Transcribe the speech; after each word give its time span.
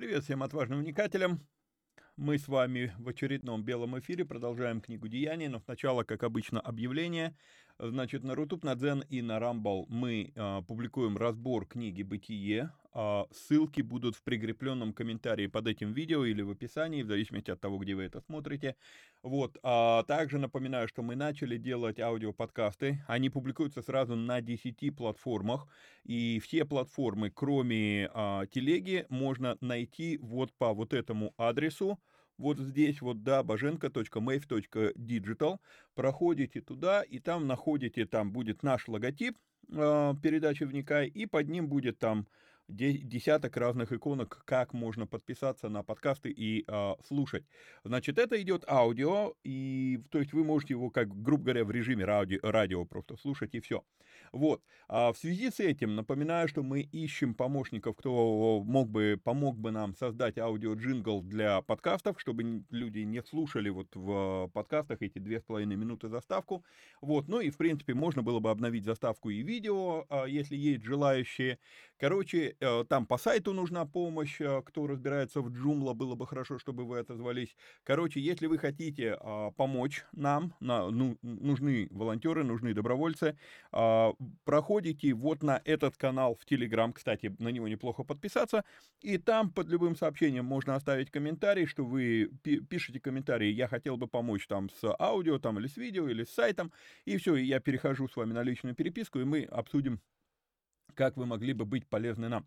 Привет 0.00 0.24
всем 0.24 0.42
отважным 0.42 0.78
вникателям. 0.78 1.46
Мы 2.16 2.38
с 2.38 2.48
вами 2.48 2.90
в 2.96 3.06
очередном 3.06 3.62
белом 3.62 3.98
эфире 3.98 4.24
продолжаем 4.24 4.80
книгу 4.80 5.08
Деяний, 5.08 5.48
но 5.48 5.58
сначала, 5.58 6.04
как 6.04 6.22
обычно, 6.22 6.58
объявление. 6.58 7.36
Значит, 7.82 8.24
на 8.24 8.34
Рутуб, 8.34 8.62
на 8.62 8.74
Дзен 8.74 9.04
и 9.08 9.22
на 9.22 9.38
Рамбал 9.38 9.86
мы 9.88 10.32
э, 10.34 10.62
публикуем 10.68 11.16
разбор 11.16 11.64
книги 11.64 12.02
«Бытие». 12.02 12.72
Э, 12.92 13.24
ссылки 13.30 13.80
будут 13.80 14.16
в 14.16 14.22
прикрепленном 14.22 14.92
комментарии 14.92 15.46
под 15.46 15.66
этим 15.66 15.94
видео 15.94 16.26
или 16.26 16.42
в 16.42 16.50
описании, 16.50 17.02
в 17.02 17.06
зависимости 17.06 17.50
от 17.50 17.58
того, 17.58 17.78
где 17.78 17.94
вы 17.94 18.02
это 18.02 18.20
смотрите. 18.20 18.76
Вот. 19.22 19.56
А 19.62 20.02
также 20.02 20.38
напоминаю, 20.38 20.88
что 20.88 21.02
мы 21.02 21.16
начали 21.16 21.56
делать 21.56 21.98
аудиоподкасты. 22.00 23.02
Они 23.08 23.30
публикуются 23.30 23.80
сразу 23.80 24.14
на 24.14 24.42
10 24.42 24.94
платформах. 24.94 25.66
И 26.04 26.38
все 26.40 26.66
платформы, 26.66 27.30
кроме 27.30 28.10
э, 28.12 28.42
телеги, 28.50 29.06
можно 29.08 29.56
найти 29.62 30.18
вот 30.18 30.52
по 30.52 30.74
вот 30.74 30.92
этому 30.92 31.32
адресу 31.38 31.98
вот 32.40 32.58
здесь 32.58 33.00
вот, 33.02 33.22
да, 33.22 33.42
боженко.mave.digital, 33.42 35.58
проходите 35.94 36.60
туда, 36.60 37.02
и 37.02 37.18
там 37.18 37.46
находите, 37.46 38.06
там 38.06 38.32
будет 38.32 38.62
наш 38.62 38.88
логотип 38.88 39.36
э, 39.70 40.14
передачи 40.22 40.64
«Вникай», 40.64 41.08
и 41.08 41.26
под 41.26 41.48
ним 41.48 41.68
будет 41.68 41.98
там 41.98 42.26
десяток 42.68 43.56
разных 43.56 43.92
иконок, 43.92 44.42
как 44.44 44.72
можно 44.72 45.06
подписаться 45.06 45.68
на 45.68 45.82
подкасты 45.82 46.30
и 46.30 46.64
э, 46.66 46.94
слушать. 47.06 47.44
Значит, 47.84 48.18
это 48.18 48.40
идет 48.40 48.64
аудио, 48.68 49.34
и 49.44 50.00
то 50.10 50.18
есть 50.18 50.32
вы 50.32 50.44
можете 50.44 50.74
его, 50.74 50.90
как, 50.90 51.08
грубо 51.22 51.44
говоря, 51.44 51.64
в 51.64 51.70
режиме 51.70 52.04
радио, 52.04 52.38
радио 52.42 52.84
просто 52.84 53.16
слушать, 53.16 53.54
и 53.54 53.60
все. 53.60 53.84
Вот. 54.32 54.62
А 54.88 55.12
в 55.12 55.18
связи 55.18 55.50
с 55.50 55.60
этим 55.60 55.96
напоминаю, 55.96 56.48
что 56.48 56.62
мы 56.62 56.80
ищем 56.80 57.34
помощников, 57.34 57.96
кто 57.96 58.62
мог 58.64 58.88
бы, 58.88 59.20
помог 59.22 59.58
бы 59.58 59.70
нам 59.70 59.94
создать 59.94 60.38
аудио-джингл 60.38 61.22
для 61.22 61.62
подкастов, 61.62 62.20
чтобы 62.20 62.64
люди 62.70 63.00
не 63.00 63.22
слушали 63.22 63.70
вот 63.70 63.88
в 63.94 64.50
подкастах 64.52 65.02
эти 65.02 65.18
две 65.18 65.40
с 65.40 65.42
половиной 65.42 65.76
минуты 65.76 66.08
заставку. 66.08 66.64
Вот. 67.00 67.28
Ну 67.28 67.40
и, 67.40 67.50
в 67.50 67.56
принципе, 67.56 67.94
можно 67.94 68.22
было 68.22 68.38
бы 68.40 68.50
обновить 68.50 68.84
заставку 68.84 69.30
и 69.30 69.42
видео, 69.42 70.06
а, 70.08 70.26
если 70.26 70.56
есть 70.56 70.84
желающие. 70.84 71.58
Короче, 71.98 72.56
э, 72.60 72.84
там 72.88 73.06
по 73.06 73.18
сайту 73.18 73.52
нужна 73.52 73.84
помощь, 73.84 74.40
э, 74.40 74.62
кто 74.64 74.86
разбирается 74.86 75.42
в 75.42 75.48
Joomla, 75.48 75.92
было 75.92 76.14
бы 76.14 76.26
хорошо, 76.26 76.58
чтобы 76.58 76.84
вы 76.84 76.98
отозвались. 77.00 77.54
Короче, 77.84 78.20
если 78.20 78.46
вы 78.46 78.58
хотите 78.58 79.18
а, 79.20 79.50
помочь 79.50 80.04
нам, 80.12 80.54
ну, 80.60 81.18
нужны 81.22 81.88
волонтеры, 81.90 82.42
нужны 82.42 82.72
добровольцы, 82.74 83.36
а, 83.72 84.14
проходите 84.44 85.12
вот 85.14 85.42
на 85.42 85.60
этот 85.64 85.96
канал 85.96 86.36
в 86.36 86.50
Telegram, 86.50 86.92
кстати, 86.92 87.34
на 87.38 87.48
него 87.48 87.68
неплохо 87.68 88.04
подписаться, 88.04 88.64
и 89.00 89.18
там 89.18 89.50
под 89.50 89.68
любым 89.68 89.96
сообщением 89.96 90.44
можно 90.44 90.74
оставить 90.74 91.10
комментарий, 91.10 91.66
что 91.66 91.84
вы 91.84 92.30
пишете 92.68 93.00
комментарий, 93.00 93.52
я 93.52 93.68
хотел 93.68 93.96
бы 93.96 94.06
помочь 94.06 94.46
там 94.46 94.68
с 94.70 94.94
аудио, 94.98 95.38
там 95.38 95.58
или 95.58 95.66
с 95.66 95.76
видео, 95.76 96.08
или 96.08 96.24
с 96.24 96.30
сайтом, 96.30 96.72
и 97.04 97.16
все, 97.16 97.36
я 97.36 97.60
перехожу 97.60 98.08
с 98.08 98.16
вами 98.16 98.32
на 98.32 98.42
личную 98.42 98.74
переписку, 98.74 99.20
и 99.20 99.24
мы 99.24 99.44
обсудим 99.44 100.00
как 100.94 101.16
вы 101.16 101.24
могли 101.24 101.52
бы 101.52 101.64
быть 101.64 101.86
полезны 101.86 102.28
нам. 102.28 102.46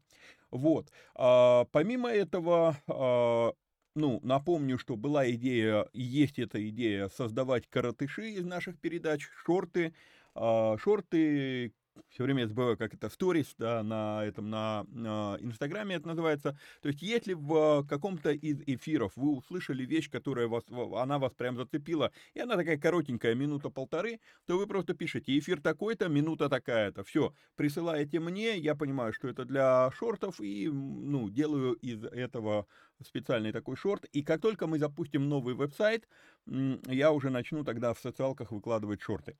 Вот. 0.51 0.91
А, 1.15 1.65
помимо 1.71 2.09
этого, 2.09 2.77
а, 2.87 3.53
ну, 3.95 4.19
напомню, 4.23 4.77
что 4.77 4.95
была 4.95 5.29
идея, 5.31 5.87
есть 5.93 6.39
эта 6.39 6.67
идея 6.69 7.09
создавать 7.09 7.67
коротыши 7.67 8.31
из 8.31 8.45
наших 8.45 8.79
передач, 8.79 9.27
шорты, 9.45 9.93
а, 10.35 10.77
шорты, 10.77 11.73
все 12.09 12.23
время 12.23 12.47
я 12.47 12.75
как 12.75 12.93
это, 12.93 13.09
сторис, 13.09 13.53
да, 13.57 13.83
на 13.83 14.25
этом, 14.25 14.49
на, 14.49 14.85
на 14.89 15.37
Инстаграме 15.39 15.95
это 15.95 16.07
называется. 16.07 16.57
То 16.81 16.89
есть, 16.89 17.01
если 17.01 17.33
в 17.33 17.85
каком-то 17.87 18.31
из 18.31 18.61
эфиров 18.65 19.13
вы 19.15 19.31
услышали 19.35 19.85
вещь, 19.85 20.09
которая 20.09 20.47
вас, 20.47 20.63
она 20.95 21.19
вас 21.19 21.33
прям 21.33 21.55
зацепила, 21.55 22.11
и 22.33 22.39
она 22.39 22.55
такая 22.55 22.77
коротенькая, 22.77 23.35
минута-полторы, 23.35 24.19
то 24.45 24.57
вы 24.57 24.67
просто 24.67 24.93
пишете, 24.93 25.37
эфир 25.37 25.61
такой-то, 25.61 26.07
минута 26.07 26.49
такая-то, 26.49 27.03
все, 27.03 27.33
присылаете 27.55 28.19
мне, 28.19 28.57
я 28.57 28.75
понимаю, 28.75 29.13
что 29.13 29.27
это 29.27 29.45
для 29.45 29.89
шортов, 29.91 30.39
и, 30.39 30.69
ну, 30.69 31.29
делаю 31.29 31.73
из 31.73 32.03
этого 32.03 32.67
специальный 33.03 33.51
такой 33.51 33.75
шорт, 33.75 34.05
и 34.05 34.23
как 34.23 34.41
только 34.41 34.67
мы 34.67 34.79
запустим 34.79 35.27
новый 35.27 35.55
веб-сайт, 35.55 36.07
я 36.45 37.11
уже 37.11 37.29
начну 37.29 37.63
тогда 37.63 37.93
в 37.93 37.99
социалках 37.99 38.51
выкладывать 38.51 39.01
шорты. 39.01 39.35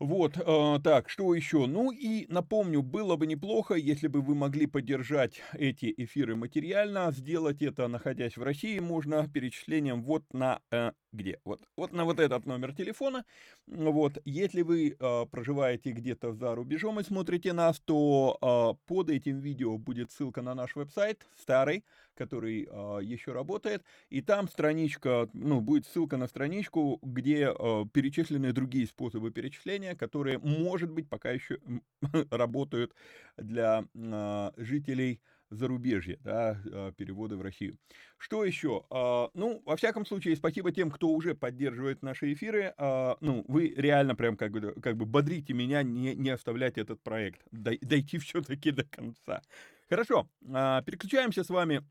Вот, 0.00 0.36
э, 0.36 0.78
так, 0.82 1.08
что 1.08 1.34
еще? 1.34 1.66
Ну 1.66 1.92
и 1.92 2.26
напомню, 2.28 2.82
было 2.82 3.16
бы 3.16 3.26
неплохо, 3.26 3.74
если 3.74 4.08
бы 4.08 4.22
вы 4.22 4.34
могли 4.34 4.66
поддержать 4.66 5.40
эти 5.52 5.94
эфиры 5.96 6.34
материально. 6.34 7.12
Сделать 7.12 7.62
это, 7.62 7.86
находясь 7.86 8.36
в 8.36 8.42
России, 8.42 8.78
можно 8.80 9.28
перечислением 9.28 10.02
вот 10.02 10.24
на... 10.32 10.60
Э, 10.72 10.92
где? 11.14 11.40
Вот, 11.44 11.62
вот 11.76 11.92
на 11.92 12.04
вот 12.04 12.20
этот 12.20 12.46
номер 12.46 12.74
телефона. 12.74 13.24
Вот, 13.66 14.18
если 14.24 14.62
вы 14.62 14.96
э, 14.98 15.26
проживаете 15.30 15.92
где-то 15.92 16.32
за 16.32 16.54
рубежом 16.54 17.00
и 17.00 17.04
смотрите 17.04 17.52
нас, 17.52 17.80
то 17.80 18.38
э, 18.40 18.86
под 18.86 19.10
этим 19.10 19.40
видео 19.40 19.78
будет 19.78 20.10
ссылка 20.10 20.42
на 20.42 20.54
наш 20.54 20.76
веб-сайт, 20.76 21.26
старый, 21.36 21.84
который 22.14 22.68
э, 22.70 22.98
еще 23.02 23.32
работает, 23.32 23.82
и 24.10 24.20
там 24.20 24.48
страничка, 24.48 25.28
ну, 25.32 25.60
будет 25.60 25.86
ссылка 25.86 26.16
на 26.16 26.26
страничку, 26.26 26.98
где 27.02 27.54
э, 27.56 27.84
перечислены 27.92 28.52
другие 28.52 28.86
способы 28.86 29.30
перечисления, 29.30 29.94
которые, 29.94 30.38
может 30.38 30.90
быть, 30.90 31.08
пока 31.08 31.30
еще 31.30 31.58
работают 32.30 32.94
для 33.36 33.84
э, 33.94 34.50
жителей 34.56 35.20
зарубежья, 35.56 36.18
да, 36.22 36.92
переводы 36.96 37.36
в 37.36 37.42
Россию. 37.42 37.78
Что 38.18 38.44
еще? 38.44 38.84
Ну, 38.90 39.62
во 39.64 39.76
всяком 39.76 40.06
случае, 40.06 40.36
спасибо 40.36 40.72
тем, 40.72 40.90
кто 40.90 41.08
уже 41.08 41.34
поддерживает 41.34 42.02
наши 42.02 42.32
эфиры. 42.32 42.74
Ну, 42.78 43.44
вы 43.48 43.74
реально 43.76 44.14
прям 44.14 44.36
как 44.36 44.52
бы, 44.52 44.74
как 44.82 44.96
бы 44.96 45.06
бодрите 45.06 45.52
меня 45.52 45.82
не, 45.82 46.14
не 46.14 46.30
оставлять 46.30 46.78
этот 46.78 47.02
проект, 47.02 47.40
дойти 47.50 48.18
все-таки 48.18 48.70
до 48.70 48.84
конца. 48.84 49.42
Хорошо, 49.88 50.28
переключаемся 50.40 51.44
с 51.44 51.50
вами 51.50 51.82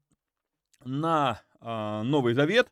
на 0.86 1.42
а, 1.60 2.04
Новый 2.04 2.34
Завет. 2.34 2.70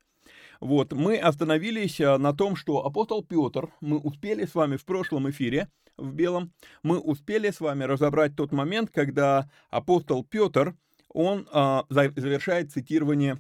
Вот, 0.62 0.94
мы 0.94 1.18
остановились 1.18 2.00
а, 2.00 2.20
на 2.20 2.34
том, 2.34 2.56
что 2.56 2.86
апостол 2.86 3.24
Петр, 3.24 3.70
мы 3.82 3.98
успели 3.98 4.46
с 4.46 4.54
вами 4.54 4.78
в 4.78 4.86
прошлом 4.86 5.30
эфире, 5.32 5.70
в 5.98 6.14
белом, 6.14 6.54
мы 6.84 7.00
успели 7.00 7.50
с 7.50 7.60
вами 7.60 7.84
разобрать 7.84 8.36
тот 8.36 8.52
момент, 8.52 8.92
когда 8.94 9.50
апостол 9.72 10.24
Петр, 10.24 10.76
он 11.10 11.48
а, 11.52 11.86
завершает 11.90 12.72
цитирование 12.72 13.40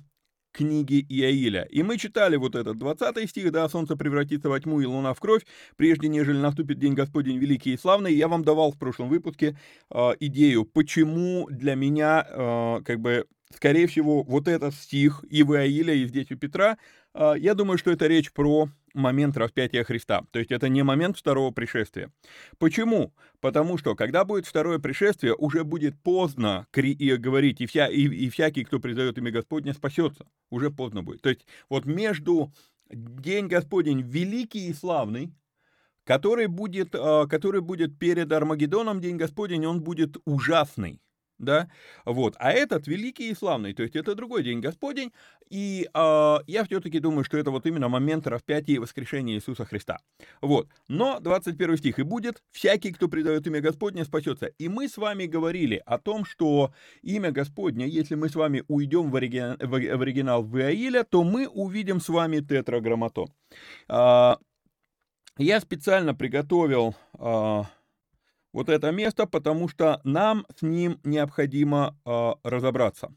книги 0.51 1.05
Иаиля. 1.07 1.63
И 1.69 1.83
мы 1.83 1.97
читали 1.97 2.35
вот 2.35 2.55
этот 2.55 2.77
20 2.77 3.29
стих, 3.29 3.51
да, 3.51 3.69
солнце 3.69 3.95
превратится 3.95 4.49
во 4.49 4.59
тьму 4.59 4.81
и 4.81 4.85
луна 4.85 5.13
в 5.13 5.19
кровь, 5.19 5.45
прежде 5.77 6.07
нежели 6.07 6.37
наступит 6.37 6.79
день 6.79 6.93
Господень 6.93 7.37
великий 7.37 7.73
и 7.73 7.77
славный. 7.77 8.13
Я 8.13 8.27
вам 8.27 8.43
давал 8.43 8.71
в 8.71 8.77
прошлом 8.77 9.09
выпуске 9.09 9.57
э, 9.89 10.09
идею, 10.19 10.65
почему 10.65 11.47
для 11.49 11.75
меня, 11.75 12.25
э, 12.27 12.81
как 12.83 12.99
бы, 12.99 13.27
скорее 13.53 13.87
всего, 13.87 14.23
вот 14.23 14.47
этот 14.47 14.73
стих 14.73 15.23
и 15.29 15.43
в 15.43 15.53
Иаиля, 15.53 15.93
и 15.93 16.05
здесь 16.05 16.31
у 16.31 16.35
Петра, 16.35 16.73
э, 16.73 16.77
я 17.13 17.53
думаю, 17.53 17.77
что 17.77 17.91
это 17.91 18.07
речь 18.07 18.31
про 18.31 18.69
момент 18.93 19.37
распятия 19.37 19.83
Христа. 19.83 20.23
То 20.31 20.39
есть 20.39 20.51
это 20.51 20.69
не 20.69 20.83
момент 20.83 21.17
второго 21.17 21.51
пришествия. 21.51 22.11
Почему? 22.57 23.13
Потому 23.39 23.77
что, 23.77 23.95
когда 23.95 24.25
будет 24.25 24.45
второе 24.45 24.79
пришествие, 24.79 25.35
уже 25.35 25.63
будет 25.63 25.99
поздно 26.01 26.67
говорить, 26.73 27.61
и, 27.61 27.65
вся, 27.65 27.87
и, 27.87 28.03
и 28.03 28.29
всякий, 28.29 28.63
кто 28.63 28.79
призовет 28.79 29.17
имя 29.17 29.31
Господня, 29.31 29.73
спасется. 29.73 30.25
Уже 30.49 30.69
поздно 30.69 31.03
будет. 31.03 31.21
То 31.21 31.29
есть 31.29 31.45
вот 31.69 31.85
между 31.85 32.51
День 32.89 33.47
Господень 33.47 34.01
великий 34.01 34.67
и 34.67 34.73
славный, 34.73 35.33
который 36.03 36.47
будет, 36.47 36.93
а, 36.93 37.27
который 37.27 37.61
будет 37.61 37.97
перед 37.97 38.31
Армагеддоном, 38.31 38.99
День 38.99 39.17
Господень, 39.17 39.65
он 39.65 39.81
будет 39.81 40.17
ужасный 40.25 40.99
да, 41.41 41.69
вот, 42.05 42.35
а 42.39 42.51
этот 42.51 42.87
великий 42.87 43.29
и 43.29 43.35
славный, 43.35 43.73
то 43.73 43.83
есть 43.83 43.95
это 43.95 44.15
другой 44.15 44.43
день 44.43 44.61
Господень, 44.61 45.11
и 45.49 45.89
э, 45.93 46.37
я 46.47 46.63
все-таки 46.63 46.99
думаю, 46.99 47.23
что 47.23 47.37
это 47.37 47.51
вот 47.51 47.65
именно 47.65 47.89
момент 47.89 48.27
распятия 48.27 48.75
и 48.75 48.79
воскрешения 48.79 49.35
Иисуса 49.35 49.65
Христа, 49.65 49.99
вот, 50.41 50.69
но 50.87 51.19
21 51.19 51.77
стих, 51.77 51.99
и 51.99 52.03
будет 52.03 52.43
всякий, 52.51 52.91
кто 52.91 53.07
предает 53.07 53.47
имя 53.47 53.59
Господне, 53.59 54.05
спасется, 54.05 54.45
и 54.45 54.69
мы 54.69 54.87
с 54.87 54.97
вами 54.97 55.25
говорили 55.25 55.81
о 55.85 55.97
том, 55.97 56.25
что 56.25 56.73
имя 57.01 57.31
Господне, 57.31 57.87
если 57.87 58.15
мы 58.15 58.29
с 58.29 58.35
вами 58.35 58.63
уйдем 58.67 59.09
в, 59.09 59.15
оригинал, 59.15 59.57
в 59.59 60.01
оригинал 60.01 60.43
в 60.43 61.03
то 61.05 61.23
мы 61.23 61.47
увидим 61.47 61.99
с 61.99 62.09
вами 62.09 62.39
тетраграмматон. 62.39 63.29
Э, 63.89 64.35
я 65.37 65.59
специально 65.59 66.13
приготовил... 66.13 66.95
Э, 67.17 67.63
вот 68.53 68.69
это 68.69 68.91
место, 68.91 69.25
потому 69.25 69.67
что 69.67 70.01
нам 70.03 70.45
с 70.57 70.61
ним 70.61 70.99
необходимо 71.03 71.95
э, 72.05 72.33
разобраться. 72.43 73.13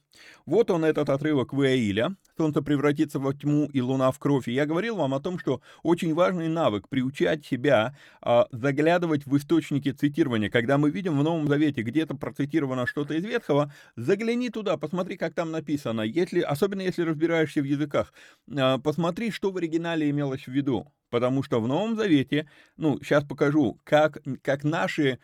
Вот 0.46 0.70
он, 0.70 0.84
этот 0.84 1.08
отрывок 1.08 1.52
Ваиля. 1.52 2.16
Солнце 2.36 2.62
превратится 2.62 3.18
во 3.18 3.32
тьму 3.32 3.68
и 3.72 3.80
луна 3.80 4.10
в 4.10 4.18
кровь. 4.18 4.48
И 4.48 4.52
я 4.52 4.66
говорил 4.66 4.96
вам 4.96 5.14
о 5.14 5.20
том, 5.20 5.38
что 5.38 5.60
очень 5.82 6.14
важный 6.14 6.48
навык 6.48 6.88
приучать 6.88 7.44
себя 7.44 7.96
э, 8.24 8.44
заглядывать 8.50 9.26
в 9.26 9.36
источники 9.36 9.90
цитирования. 9.92 10.50
Когда 10.50 10.78
мы 10.78 10.90
видим 10.90 11.18
в 11.18 11.22
Новом 11.22 11.48
Завете 11.48 11.82
где-то 11.82 12.14
процитировано 12.14 12.86
что-то 12.86 13.14
из 13.14 13.24
Ветхого, 13.24 13.72
загляни 13.96 14.50
туда, 14.50 14.76
посмотри, 14.76 15.16
как 15.16 15.34
там 15.34 15.50
написано. 15.50 16.02
Если, 16.02 16.40
особенно 16.40 16.82
если 16.82 17.02
разбираешься 17.02 17.60
в 17.60 17.64
языках, 17.64 18.12
э, 18.48 18.78
посмотри, 18.78 19.30
что 19.30 19.50
в 19.50 19.56
оригинале 19.56 20.10
имелось 20.10 20.44
в 20.44 20.52
виду 20.52 20.92
потому 21.14 21.44
что 21.44 21.60
в 21.60 21.68
Новом 21.68 21.94
Завете, 21.94 22.48
ну, 22.76 22.98
сейчас 23.00 23.22
покажу, 23.22 23.78
как, 23.84 24.18
как 24.42 24.64
наши 24.64 25.20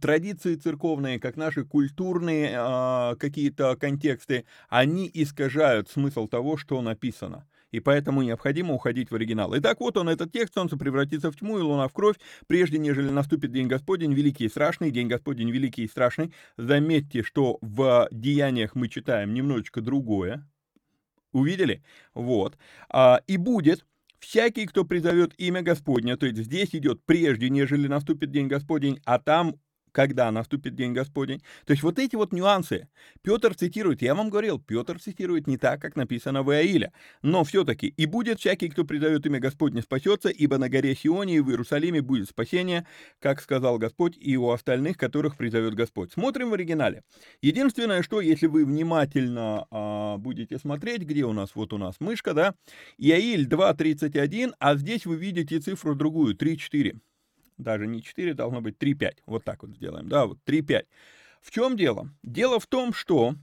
традиции 0.00 0.54
церковные, 0.54 1.20
как 1.20 1.36
наши 1.36 1.62
культурные 1.62 2.52
э, 2.56 3.16
какие-то 3.16 3.76
контексты, 3.76 4.46
они 4.70 5.10
искажают 5.12 5.90
смысл 5.90 6.26
того, 6.26 6.56
что 6.56 6.80
написано. 6.80 7.46
И 7.70 7.80
поэтому 7.80 8.22
необходимо 8.22 8.72
уходить 8.72 9.10
в 9.10 9.14
оригинал. 9.14 9.54
Итак, 9.58 9.78
вот 9.80 9.98
он, 9.98 10.08
этот 10.08 10.32
текст, 10.32 10.54
солнце 10.54 10.78
превратится 10.78 11.30
в 11.30 11.36
тьму 11.36 11.58
и 11.58 11.60
луна 11.60 11.86
в 11.88 11.92
кровь, 11.92 12.16
прежде 12.46 12.78
нежели 12.78 13.10
наступит 13.10 13.52
день 13.52 13.66
Господень, 13.66 14.14
великий 14.14 14.46
и 14.46 14.48
страшный, 14.48 14.90
день 14.90 15.08
Господень 15.08 15.50
великий 15.50 15.84
и 15.84 15.88
страшный. 15.88 16.32
Заметьте, 16.56 17.22
что 17.22 17.58
в 17.60 18.08
деяниях 18.10 18.74
мы 18.74 18.88
читаем 18.88 19.34
немножечко 19.34 19.82
другое. 19.82 20.48
Увидели? 21.32 21.82
Вот. 22.14 22.56
А, 22.88 23.20
и 23.26 23.36
будет 23.36 23.84
Всякий, 24.18 24.66
кто 24.66 24.84
призовет 24.84 25.34
имя 25.38 25.62
Господня, 25.62 26.16
то 26.16 26.26
есть 26.26 26.38
здесь 26.38 26.74
идет 26.74 27.04
прежде, 27.04 27.50
нежели 27.50 27.86
наступит 27.86 28.30
день 28.30 28.48
Господень, 28.48 29.00
а 29.04 29.18
там 29.18 29.56
когда 29.96 30.30
наступит 30.30 30.74
день 30.74 30.92
Господень. 30.92 31.40
То 31.64 31.70
есть 31.70 31.82
вот 31.82 31.98
эти 31.98 32.16
вот 32.16 32.30
нюансы 32.30 32.86
Петр 33.22 33.54
цитирует, 33.54 34.02
я 34.02 34.14
вам 34.14 34.28
говорил, 34.28 34.58
Петр 34.58 35.00
цитирует 35.00 35.46
не 35.46 35.56
так, 35.56 35.80
как 35.80 35.96
написано 35.96 36.42
в 36.42 36.52
Иаиле, 36.52 36.92
но 37.22 37.44
все-таки 37.44 37.86
«И 37.86 38.04
будет 38.04 38.38
всякий, 38.38 38.68
кто 38.68 38.84
призовет 38.84 39.24
имя 39.24 39.40
Господне, 39.40 39.80
спасется, 39.80 40.28
ибо 40.28 40.58
на 40.58 40.68
горе 40.68 40.94
Сионе 40.94 41.36
и 41.36 41.40
в 41.40 41.48
Иерусалиме 41.48 42.02
будет 42.02 42.28
спасение, 42.28 42.86
как 43.20 43.40
сказал 43.40 43.78
Господь, 43.78 44.18
и 44.20 44.36
у 44.36 44.50
остальных, 44.50 44.98
которых 44.98 45.38
призовет 45.38 45.74
Господь». 45.74 46.12
Смотрим 46.12 46.50
в 46.50 46.52
оригинале. 46.52 47.02
Единственное, 47.40 48.02
что, 48.02 48.20
если 48.20 48.48
вы 48.48 48.66
внимательно 48.66 49.66
а, 49.70 50.18
будете 50.18 50.58
смотреть, 50.58 51.04
где 51.04 51.24
у 51.24 51.32
нас, 51.32 51.52
вот 51.54 51.72
у 51.72 51.78
нас 51.78 51.94
мышка, 52.00 52.34
да, 52.34 52.54
Иаиль 52.98 53.48
2.31, 53.48 54.52
а 54.58 54.76
здесь 54.76 55.06
вы 55.06 55.16
видите 55.16 55.58
цифру 55.58 55.94
другую, 55.94 56.36
3.4 56.36 56.98
даже 57.58 57.86
не 57.86 58.02
4, 58.02 58.34
должно 58.34 58.60
быть 58.60 58.76
3-5. 58.78 59.18
Вот 59.26 59.44
так 59.44 59.62
вот 59.62 59.72
сделаем, 59.72 60.08
да, 60.08 60.26
вот 60.26 60.38
3-5. 60.46 60.86
В 61.42 61.50
чем 61.50 61.76
дело? 61.76 62.08
Дело 62.22 62.58
в 62.58 62.66
том, 62.66 62.92
что, 62.92 63.34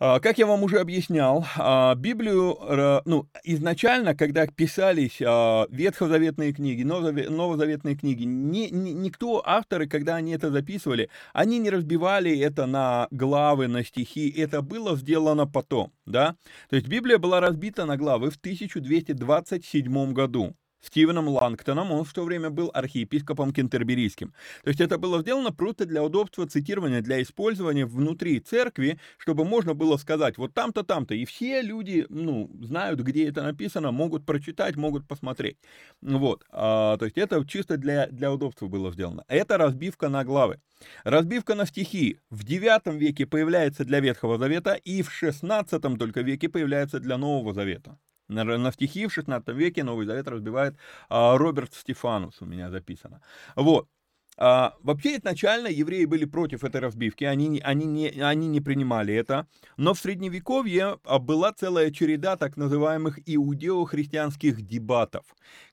а, 0.00 0.18
как 0.18 0.38
я 0.38 0.46
вам 0.46 0.64
уже 0.64 0.80
объяснял, 0.80 1.46
а, 1.56 1.94
Библию, 1.94 2.58
ну, 3.04 3.28
изначально, 3.44 4.16
когда 4.16 4.46
писались 4.48 5.22
а, 5.24 5.66
ветхозаветные 5.70 6.52
книги, 6.52 6.82
новозаветные 6.82 7.94
книги, 7.94 8.24
ни, 8.24 8.68
ни, 8.68 8.90
никто, 8.90 9.40
авторы, 9.46 9.86
когда 9.86 10.16
они 10.16 10.32
это 10.32 10.50
записывали, 10.50 11.08
они 11.32 11.60
не 11.60 11.70
разбивали 11.70 12.36
это 12.36 12.66
на 12.66 13.06
главы, 13.12 13.68
на 13.68 13.84
стихи, 13.84 14.28
это 14.30 14.60
было 14.60 14.96
сделано 14.96 15.46
потом, 15.46 15.92
да. 16.06 16.34
То 16.68 16.76
есть 16.76 16.88
Библия 16.88 17.18
была 17.18 17.40
разбита 17.40 17.84
на 17.86 17.96
главы 17.96 18.30
в 18.30 18.36
1227 18.36 20.12
году. 20.12 20.56
Стивеном 20.86 21.28
Лангтоном, 21.28 21.92
он 21.92 22.04
в 22.04 22.12
то 22.12 22.24
время 22.24 22.50
был 22.50 22.70
архиепископом 22.72 23.52
кентерберийским. 23.52 24.32
То 24.62 24.68
есть 24.68 24.80
это 24.80 24.98
было 24.98 25.20
сделано 25.20 25.52
просто 25.52 25.86
для 25.86 26.02
удобства 26.02 26.46
цитирования, 26.46 27.00
для 27.00 27.22
использования 27.22 27.86
внутри 27.86 28.40
церкви, 28.40 28.98
чтобы 29.18 29.44
можно 29.44 29.74
было 29.74 29.96
сказать, 29.96 30.38
вот 30.38 30.54
там-то, 30.54 30.82
там-то, 30.82 31.14
и 31.14 31.24
все 31.24 31.62
люди, 31.62 32.06
ну, 32.08 32.50
знают, 32.62 33.00
где 33.00 33.28
это 33.28 33.42
написано, 33.42 33.92
могут 33.92 34.26
прочитать, 34.26 34.76
могут 34.76 35.06
посмотреть. 35.06 35.58
Вот, 36.02 36.44
а, 36.50 36.96
то 36.96 37.04
есть 37.04 37.18
это 37.18 37.44
чисто 37.46 37.76
для, 37.76 38.06
для 38.08 38.32
удобства 38.32 38.66
было 38.66 38.92
сделано. 38.92 39.24
Это 39.28 39.58
разбивка 39.58 40.08
на 40.08 40.24
главы. 40.24 40.60
Разбивка 41.04 41.54
на 41.54 41.66
стихи 41.66 42.18
в 42.30 42.44
IX 42.44 42.96
веке 42.96 43.26
появляется 43.26 43.84
для 43.84 44.00
Ветхого 44.00 44.38
Завета 44.38 44.74
и 44.74 45.02
в 45.02 45.10
XVI 45.10 45.96
только 45.96 46.20
веке 46.20 46.48
появляется 46.48 47.00
для 47.00 47.16
Нового 47.16 47.54
Завета. 47.54 47.98
На, 48.28 48.72
стихи 48.72 49.06
в 49.06 49.12
16 49.12 49.48
веке 49.48 49.84
Новый 49.84 50.06
Завет 50.06 50.28
разбивает 50.28 50.76
а, 51.08 51.36
Роберт 51.36 51.74
Стефанус, 51.74 52.40
у 52.40 52.46
меня 52.46 52.70
записано. 52.70 53.20
Вот. 53.56 53.88
А, 54.36 54.74
вообще, 54.82 55.16
изначально 55.16 55.68
евреи 55.68 56.06
были 56.06 56.24
против 56.24 56.64
этой 56.64 56.80
разбивки, 56.80 57.24
они, 57.24 57.60
они, 57.62 57.86
не, 57.86 58.08
они 58.08 58.48
не 58.48 58.60
принимали 58.60 59.14
это, 59.14 59.46
но 59.76 59.94
в 59.94 59.98
Средневековье 59.98 60.98
а, 61.04 61.18
была 61.20 61.52
целая 61.52 61.90
череда 61.92 62.36
так 62.36 62.56
называемых 62.56 63.20
иудео-христианских 63.26 64.62
дебатов, 64.62 65.24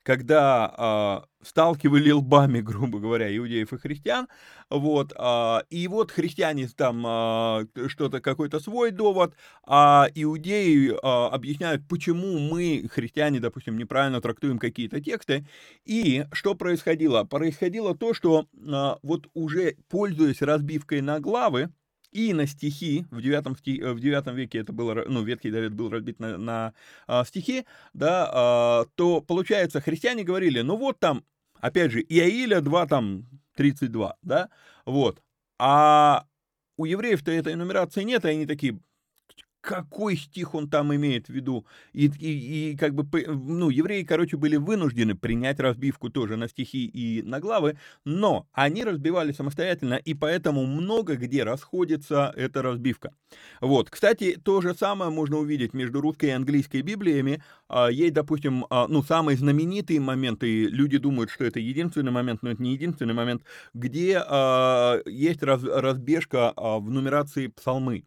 когда 0.02 1.24
э, 1.42 1.46
сталкивали 1.46 2.10
лбами, 2.10 2.60
грубо 2.62 2.98
говоря, 2.98 3.34
иудеев 3.36 3.72
и 3.72 3.78
христиан, 3.78 4.28
вот, 4.70 5.12
э, 5.18 5.58
и 5.70 5.88
вот 5.88 6.10
христиане 6.10 6.68
там 6.68 7.04
э, 7.06 7.88
что-то, 7.88 8.20
какой-то 8.20 8.60
свой 8.60 8.90
довод, 8.90 9.34
а 9.66 10.08
иудеи 10.14 10.90
э, 10.90 10.96
объясняют, 11.02 11.86
почему 11.88 12.38
мы, 12.38 12.88
христиане, 12.90 13.40
допустим, 13.40 13.76
неправильно 13.76 14.20
трактуем 14.20 14.58
какие-то 14.58 15.00
тексты, 15.00 15.46
и 15.84 16.26
что 16.32 16.54
происходило? 16.54 17.24
Происходило 17.24 17.96
то, 17.96 18.14
что 18.14 18.46
э, 18.54 18.94
вот 19.02 19.28
уже 19.34 19.76
пользуясь 19.88 20.42
разбивкой 20.42 21.00
на 21.00 21.20
главы, 21.20 21.70
и 22.12 22.32
на 22.32 22.46
стихи, 22.46 23.06
в 23.10 23.20
9, 23.20 23.58
стих, 23.58 23.84
в 23.84 24.00
9 24.00 24.26
веке 24.34 24.58
это 24.58 24.72
было, 24.72 25.04
ну, 25.06 25.22
Ветхий 25.22 25.50
Завет 25.50 25.72
был 25.72 25.90
разбит 25.90 26.20
на, 26.20 26.36
на 26.36 26.74
а, 27.06 27.24
стихи, 27.24 27.64
да, 27.94 28.30
а, 28.32 28.84
то, 28.94 29.20
получается, 29.20 29.80
христиане 29.80 30.22
говорили, 30.22 30.60
ну 30.60 30.76
вот 30.76 31.00
там, 31.00 31.24
опять 31.60 31.90
же, 31.90 32.00
Иаиля 32.02 32.60
2, 32.60 32.86
там, 32.86 33.26
32, 33.56 34.16
да, 34.22 34.50
вот, 34.84 35.22
а 35.58 36.26
у 36.76 36.84
евреев-то 36.84 37.30
этой 37.30 37.54
нумерации 37.54 38.02
нет, 38.02 38.24
и 38.24 38.28
они 38.28 38.46
такие, 38.46 38.78
какой 39.62 40.16
стих 40.16 40.54
он 40.54 40.68
там 40.68 40.94
имеет 40.94 41.26
в 41.26 41.30
виду. 41.30 41.64
И, 41.92 42.06
и, 42.06 42.72
и 42.72 42.76
как 42.76 42.94
бы, 42.94 43.06
ну, 43.26 43.70
евреи, 43.70 44.02
короче, 44.02 44.36
были 44.36 44.56
вынуждены 44.56 45.14
принять 45.14 45.60
разбивку 45.60 46.10
тоже 46.10 46.36
на 46.36 46.48
стихи 46.48 46.84
и 46.84 47.22
на 47.22 47.40
главы, 47.40 47.78
но 48.04 48.46
они 48.52 48.84
разбивали 48.84 49.32
самостоятельно, 49.32 49.94
и 49.94 50.14
поэтому 50.14 50.66
много 50.66 51.16
где 51.16 51.44
расходится 51.44 52.32
эта 52.36 52.60
разбивка. 52.60 53.14
Вот, 53.60 53.88
кстати, 53.88 54.38
то 54.42 54.60
же 54.60 54.74
самое 54.74 55.10
можно 55.10 55.38
увидеть 55.38 55.74
между 55.74 56.00
русской 56.00 56.26
и 56.26 56.30
английской 56.30 56.82
Библиями. 56.82 57.42
А, 57.68 57.88
есть, 57.88 58.14
допустим, 58.14 58.66
а, 58.68 58.88
ну, 58.88 59.02
самые 59.02 59.38
знаменитые 59.38 60.00
моменты, 60.00 60.66
люди 60.66 60.98
думают, 60.98 61.30
что 61.30 61.44
это 61.44 61.60
единственный 61.60 62.10
момент, 62.10 62.42
но 62.42 62.50
это 62.50 62.62
не 62.62 62.72
единственный 62.72 63.14
момент, 63.14 63.42
где 63.74 64.20
а, 64.26 65.00
есть 65.06 65.42
раз, 65.42 65.62
разбежка 65.62 66.52
в 66.56 66.90
нумерации 66.90 67.46
псалмы. 67.46 68.04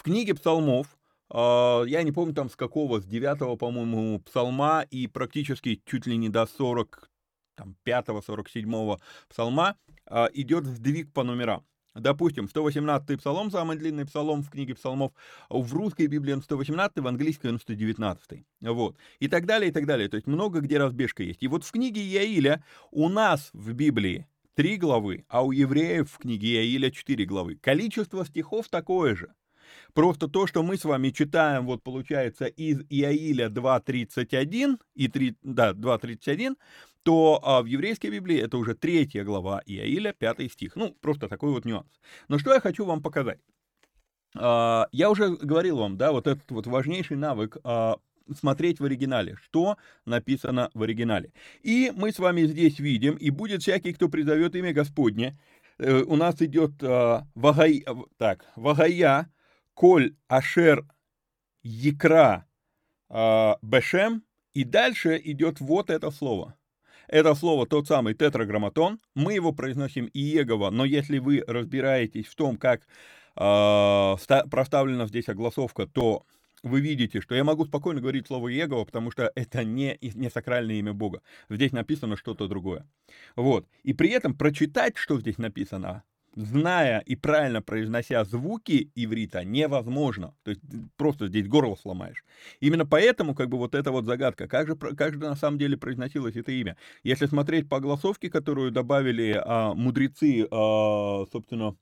В 0.00 0.02
книге 0.02 0.34
псалмов, 0.34 0.86
а, 1.28 1.82
я 1.82 2.02
не 2.02 2.10
помню 2.10 2.32
там 2.32 2.48
с 2.48 2.56
какого, 2.56 3.02
с 3.02 3.04
девятого, 3.04 3.56
по-моему, 3.56 4.18
псалма 4.20 4.86
и 4.90 5.06
практически 5.06 5.82
чуть 5.84 6.06
ли 6.06 6.16
не 6.16 6.30
до 6.30 6.46
40, 6.46 7.10
там, 7.54 7.76
5-47 7.84 8.98
псалма 9.28 9.76
а, 10.06 10.30
идет 10.32 10.64
сдвиг 10.64 11.12
по 11.12 11.22
номерам. 11.22 11.66
Допустим, 11.94 12.48
118 12.48 13.20
псалом, 13.20 13.50
самый 13.50 13.76
длинный 13.76 14.06
псалом 14.06 14.42
в 14.42 14.48
книге 14.48 14.74
псалмов, 14.74 15.12
в 15.50 15.74
русской 15.74 16.06
Библии 16.06 16.32
он 16.32 16.40
118, 16.40 16.96
в 16.96 17.06
английской 17.06 17.48
он 17.48 17.58
119. 17.58 18.42
Вот. 18.62 18.96
И 19.18 19.28
так 19.28 19.44
далее, 19.44 19.68
и 19.68 19.72
так 19.72 19.84
далее. 19.84 20.08
То 20.08 20.14
есть 20.14 20.26
много 20.26 20.60
где 20.60 20.78
разбежка 20.78 21.22
есть. 21.22 21.42
И 21.42 21.46
вот 21.46 21.62
в 21.62 21.70
книге 21.70 22.00
Иаиля 22.00 22.64
у 22.90 23.10
нас 23.10 23.50
в 23.52 23.74
Библии 23.74 24.26
три 24.54 24.78
главы, 24.78 25.26
а 25.28 25.44
у 25.44 25.52
евреев 25.52 26.10
в 26.10 26.16
книге 26.16 26.54
Иаиля 26.54 26.90
четыре 26.90 27.26
главы. 27.26 27.56
Количество 27.56 28.24
стихов 28.24 28.70
такое 28.70 29.14
же. 29.14 29.34
Просто 29.94 30.28
то, 30.28 30.46
что 30.46 30.62
мы 30.62 30.76
с 30.76 30.84
вами 30.84 31.10
читаем, 31.10 31.66
вот 31.66 31.82
получается, 31.82 32.46
из 32.46 32.80
Иаиля 32.88 33.48
2.31 33.48 34.78
и 34.94 35.08
3, 35.08 35.36
да, 35.42 35.72
2.31, 35.72 36.56
то 37.02 37.40
а, 37.42 37.62
в 37.62 37.66
еврейской 37.66 38.08
Библии 38.08 38.38
это 38.38 38.58
уже 38.58 38.74
третья 38.74 39.24
глава 39.24 39.62
Иаиля, 39.66 40.12
пятый 40.12 40.48
стих. 40.50 40.76
Ну, 40.76 40.94
просто 41.00 41.28
такой 41.28 41.50
вот 41.50 41.64
нюанс. 41.64 42.00
Но 42.28 42.38
что 42.38 42.52
я 42.52 42.60
хочу 42.60 42.84
вам 42.84 43.02
показать? 43.02 43.40
А, 44.36 44.88
я 44.92 45.10
уже 45.10 45.36
говорил 45.36 45.78
вам, 45.78 45.96
да, 45.96 46.12
вот 46.12 46.26
этот 46.26 46.50
вот 46.50 46.66
важнейший 46.66 47.16
навык 47.16 47.56
а, 47.64 47.96
смотреть 48.38 48.80
в 48.80 48.84
оригинале, 48.84 49.36
что 49.42 49.76
написано 50.04 50.70
в 50.74 50.82
оригинале. 50.82 51.32
И 51.62 51.92
мы 51.94 52.12
с 52.12 52.18
вами 52.18 52.42
здесь 52.42 52.78
видим, 52.78 53.16
и 53.16 53.30
будет 53.30 53.62
всякий, 53.62 53.92
кто 53.92 54.08
призовет 54.08 54.54
имя 54.54 54.72
Господне, 54.72 55.38
э, 55.78 56.02
у 56.02 56.16
нас 56.16 56.40
идет 56.40 56.82
э, 56.82 57.20
вагай, 57.34 57.84
так, 58.18 58.46
вагая, 58.56 59.30
Коль 59.74 60.14
Ашер 60.28 60.84
Якра 61.62 62.46
э, 63.08 63.54
Бешем, 63.62 64.24
и 64.52 64.64
дальше 64.64 65.20
идет 65.22 65.60
вот 65.60 65.90
это 65.90 66.10
слово. 66.10 66.56
Это 67.08 67.34
слово 67.34 67.66
тот 67.66 67.88
самый 67.88 68.14
тетраграмматон. 68.14 69.00
Мы 69.14 69.34
его 69.34 69.52
произносим 69.52 70.08
Иегово, 70.12 70.70
но 70.70 70.84
если 70.84 71.18
вы 71.18 71.42
разбираетесь 71.46 72.26
в 72.26 72.36
том, 72.36 72.56
как 72.56 72.82
э, 73.36 74.16
проставлена 74.50 75.06
здесь 75.06 75.28
огласовка, 75.28 75.86
то 75.86 76.24
вы 76.62 76.80
видите, 76.80 77.20
что 77.20 77.34
я 77.34 77.42
могу 77.42 77.64
спокойно 77.64 78.00
говорить 78.00 78.26
слово 78.26 78.52
Иегово, 78.52 78.84
потому 78.84 79.10
что 79.10 79.32
это 79.34 79.64
не, 79.64 79.98
не 80.00 80.30
сакральное 80.30 80.76
имя 80.76 80.92
Бога. 80.92 81.22
Здесь 81.48 81.72
написано 81.72 82.16
что-то 82.16 82.48
другое. 82.48 82.86
Вот. 83.34 83.66
И 83.82 83.92
при 83.92 84.10
этом 84.10 84.34
прочитать, 84.34 84.96
что 84.96 85.18
здесь 85.18 85.38
написано, 85.38 86.04
зная 86.34 87.00
и 87.00 87.16
правильно 87.16 87.62
произнося 87.62 88.24
звуки 88.24 88.90
иврита, 88.94 89.44
невозможно. 89.44 90.34
То 90.42 90.52
есть 90.52 90.62
просто 90.96 91.26
здесь 91.28 91.48
горло 91.48 91.76
сломаешь. 91.76 92.24
Именно 92.60 92.86
поэтому, 92.86 93.34
как 93.34 93.48
бы, 93.48 93.58
вот 93.58 93.74
эта 93.74 93.90
вот 93.90 94.04
загадка, 94.06 94.48
как 94.48 94.68
же, 94.68 94.76
как 94.76 95.14
же 95.14 95.18
на 95.18 95.36
самом 95.36 95.58
деле 95.58 95.76
произносилось 95.76 96.36
это 96.36 96.52
имя. 96.52 96.76
Если 97.02 97.26
смотреть 97.26 97.68
по 97.68 97.80
голосовке, 97.80 98.30
которую 98.30 98.70
добавили 98.70 99.40
а, 99.44 99.74
мудрецы, 99.74 100.46
а, 100.50 101.24
собственно, 101.32 101.76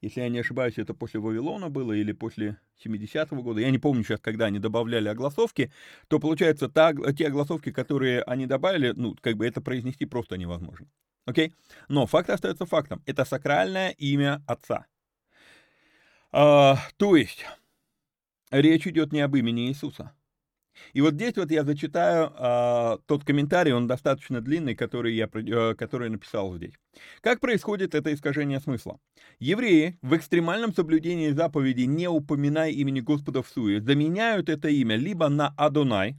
если 0.00 0.20
я 0.22 0.28
не 0.30 0.38
ошибаюсь, 0.38 0.78
это 0.78 0.94
после 0.94 1.20
Вавилона 1.20 1.68
было 1.68 1.92
или 1.92 2.12
после 2.12 2.58
70-го 2.78 3.42
года, 3.42 3.60
я 3.60 3.70
не 3.70 3.78
помню 3.78 4.02
сейчас, 4.02 4.20
когда 4.20 4.46
они 4.46 4.58
добавляли 4.58 5.08
огласовки, 5.08 5.72
то 6.08 6.18
получается, 6.18 6.68
та, 6.68 6.94
те 7.12 7.26
огласовки, 7.26 7.70
которые 7.70 8.22
они 8.22 8.46
добавили, 8.46 8.92
ну, 8.96 9.14
как 9.20 9.36
бы 9.36 9.46
это 9.46 9.60
произнести 9.60 10.06
просто 10.06 10.38
невозможно. 10.38 10.86
Окей? 11.30 11.54
Но 11.88 12.06
факт 12.06 12.28
остается 12.28 12.66
фактом. 12.66 13.02
Это 13.06 13.24
сакральное 13.24 13.90
имя 13.90 14.42
Отца. 14.48 14.86
А, 16.32 16.76
то 16.96 17.14
есть, 17.14 17.46
речь 18.50 18.86
идет 18.88 19.12
не 19.12 19.20
об 19.20 19.36
имени 19.36 19.68
Иисуса. 19.68 20.12
И 20.92 21.00
вот 21.00 21.14
здесь 21.14 21.36
вот 21.36 21.52
я 21.52 21.62
зачитаю 21.62 22.32
а, 22.34 22.98
тот 23.06 23.24
комментарий, 23.24 23.72
он 23.72 23.86
достаточно 23.86 24.40
длинный, 24.40 24.74
который 24.74 25.14
я, 25.14 25.28
а, 25.32 25.74
который 25.76 26.08
написал 26.10 26.56
здесь. 26.56 26.74
Как 27.20 27.38
происходит 27.38 27.94
это 27.94 28.12
искажение 28.12 28.58
смысла? 28.58 28.98
Евреи 29.38 29.98
в 30.02 30.16
экстремальном 30.16 30.74
соблюдении 30.74 31.30
заповеди 31.30 31.82
«не 31.82 32.08
упоминай 32.08 32.72
имени 32.72 33.00
Господа 33.00 33.44
в 33.44 33.48
суе» 33.48 33.80
заменяют 33.80 34.48
это 34.48 34.68
имя 34.68 34.96
либо 34.96 35.28
на 35.28 35.54
Адонай, 35.56 36.16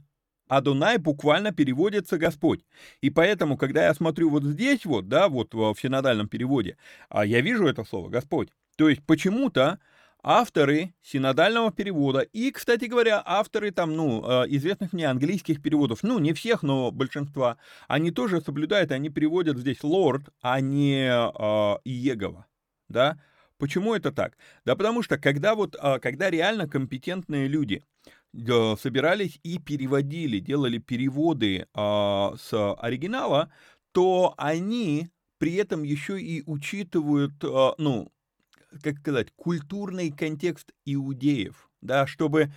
Адонай 0.52 0.98
буквально 0.98 1.50
переводится 1.50 2.18
Господь. 2.18 2.60
И 3.00 3.08
поэтому, 3.08 3.56
когда 3.56 3.86
я 3.86 3.94
смотрю 3.94 4.28
вот 4.28 4.44
здесь 4.44 4.84
вот, 4.84 5.08
да, 5.08 5.30
вот 5.30 5.54
в 5.54 5.74
синодальном 5.80 6.28
переводе, 6.28 6.76
а 7.08 7.24
я 7.24 7.40
вижу 7.40 7.66
это 7.66 7.84
слово 7.84 8.10
Господь. 8.10 8.50
То 8.76 8.90
есть 8.90 9.02
почему-то 9.06 9.78
авторы 10.22 10.92
синодального 11.02 11.72
перевода 11.72 12.20
и, 12.20 12.50
кстати 12.50 12.84
говоря, 12.84 13.22
авторы 13.24 13.70
там, 13.70 13.96
ну, 13.96 14.22
э, 14.24 14.44
известных 14.48 14.92
мне 14.92 15.06
английских 15.08 15.62
переводов, 15.62 16.02
ну, 16.02 16.18
не 16.18 16.34
всех, 16.34 16.62
но 16.62 16.90
большинства, 16.90 17.56
они 17.88 18.10
тоже 18.10 18.42
соблюдают, 18.42 18.92
они 18.92 19.08
переводят 19.08 19.56
здесь 19.56 19.82
Лорд, 19.82 20.28
а 20.42 20.60
не 20.60 21.06
э, 21.06 21.78
Иегова, 21.84 22.44
да. 22.88 23.18
Почему 23.56 23.94
это 23.94 24.12
так? 24.12 24.36
Да 24.66 24.76
потому 24.76 25.02
что 25.02 25.16
когда 25.16 25.54
вот, 25.54 25.76
э, 25.80 25.98
когда 26.00 26.28
реально 26.28 26.68
компетентные 26.68 27.48
люди 27.48 27.82
собирались 28.34 29.38
и 29.42 29.58
переводили, 29.58 30.38
делали 30.38 30.78
переводы 30.78 31.66
а, 31.74 32.34
с 32.36 32.74
оригинала, 32.74 33.52
то 33.92 34.34
они 34.36 35.10
при 35.38 35.54
этом 35.54 35.82
еще 35.82 36.20
и 36.20 36.42
учитывают, 36.46 37.32
а, 37.44 37.74
ну, 37.78 38.10
как 38.82 38.98
сказать, 38.98 39.28
культурный 39.36 40.10
контекст 40.10 40.72
иудеев, 40.86 41.70
да, 41.80 42.06
чтобы, 42.06 42.52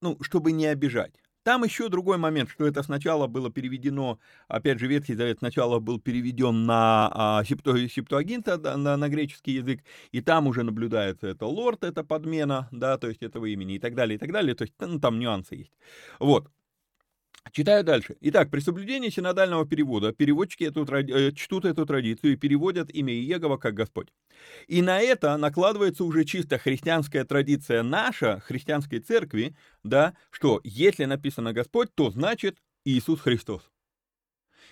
ну, 0.00 0.16
чтобы 0.22 0.52
не 0.52 0.66
обижать. 0.66 1.14
Там 1.48 1.64
еще 1.64 1.88
другой 1.88 2.18
момент, 2.18 2.50
что 2.50 2.66
это 2.66 2.82
сначала 2.82 3.26
было 3.26 3.50
переведено, 3.50 4.18
опять 4.48 4.78
же, 4.78 4.86
Ветхий 4.86 5.14
Завет 5.14 5.38
сначала 5.38 5.78
был 5.78 5.98
переведен 5.98 6.66
на 6.66 7.10
а, 7.10 7.42
септуагинта, 7.42 8.58
на, 8.76 8.98
на 8.98 9.08
греческий 9.08 9.52
язык, 9.52 9.82
и 10.12 10.20
там 10.20 10.46
уже 10.46 10.62
наблюдается 10.62 11.26
это 11.26 11.46
лорд, 11.46 11.84
это 11.84 12.04
подмена, 12.04 12.68
да, 12.70 12.98
то 12.98 13.08
есть 13.08 13.22
этого 13.22 13.46
имени 13.46 13.76
и 13.76 13.78
так 13.78 13.94
далее, 13.94 14.16
и 14.16 14.18
так 14.18 14.30
далее, 14.30 14.54
то 14.54 14.64
есть 14.64 14.74
ну, 14.78 15.00
там 15.00 15.18
нюансы 15.18 15.54
есть. 15.54 15.72
Вот. 16.20 16.50
Читаю 17.52 17.84
дальше. 17.84 18.16
Итак, 18.20 18.50
при 18.50 18.60
соблюдении 18.60 19.10
синодального 19.10 19.66
перевода 19.66 20.12
переводчики 20.12 20.64
эту, 20.64 20.84
э, 20.84 21.32
чтут 21.32 21.64
эту 21.64 21.86
традицию 21.86 22.32
и 22.32 22.36
переводят 22.36 22.90
имя 22.90 23.12
Иегова 23.12 23.56
как 23.56 23.74
Господь. 23.74 24.08
И 24.66 24.82
на 24.82 25.00
это 25.00 25.36
накладывается 25.36 26.04
уже 26.04 26.24
чисто 26.24 26.58
христианская 26.58 27.24
традиция 27.24 27.82
наша, 27.82 28.40
христианской 28.40 29.00
церкви, 29.00 29.56
да, 29.82 30.14
что 30.30 30.60
если 30.64 31.04
написано 31.04 31.52
Господь, 31.52 31.94
то 31.94 32.10
значит 32.10 32.58
Иисус 32.84 33.20
Христос. 33.20 33.70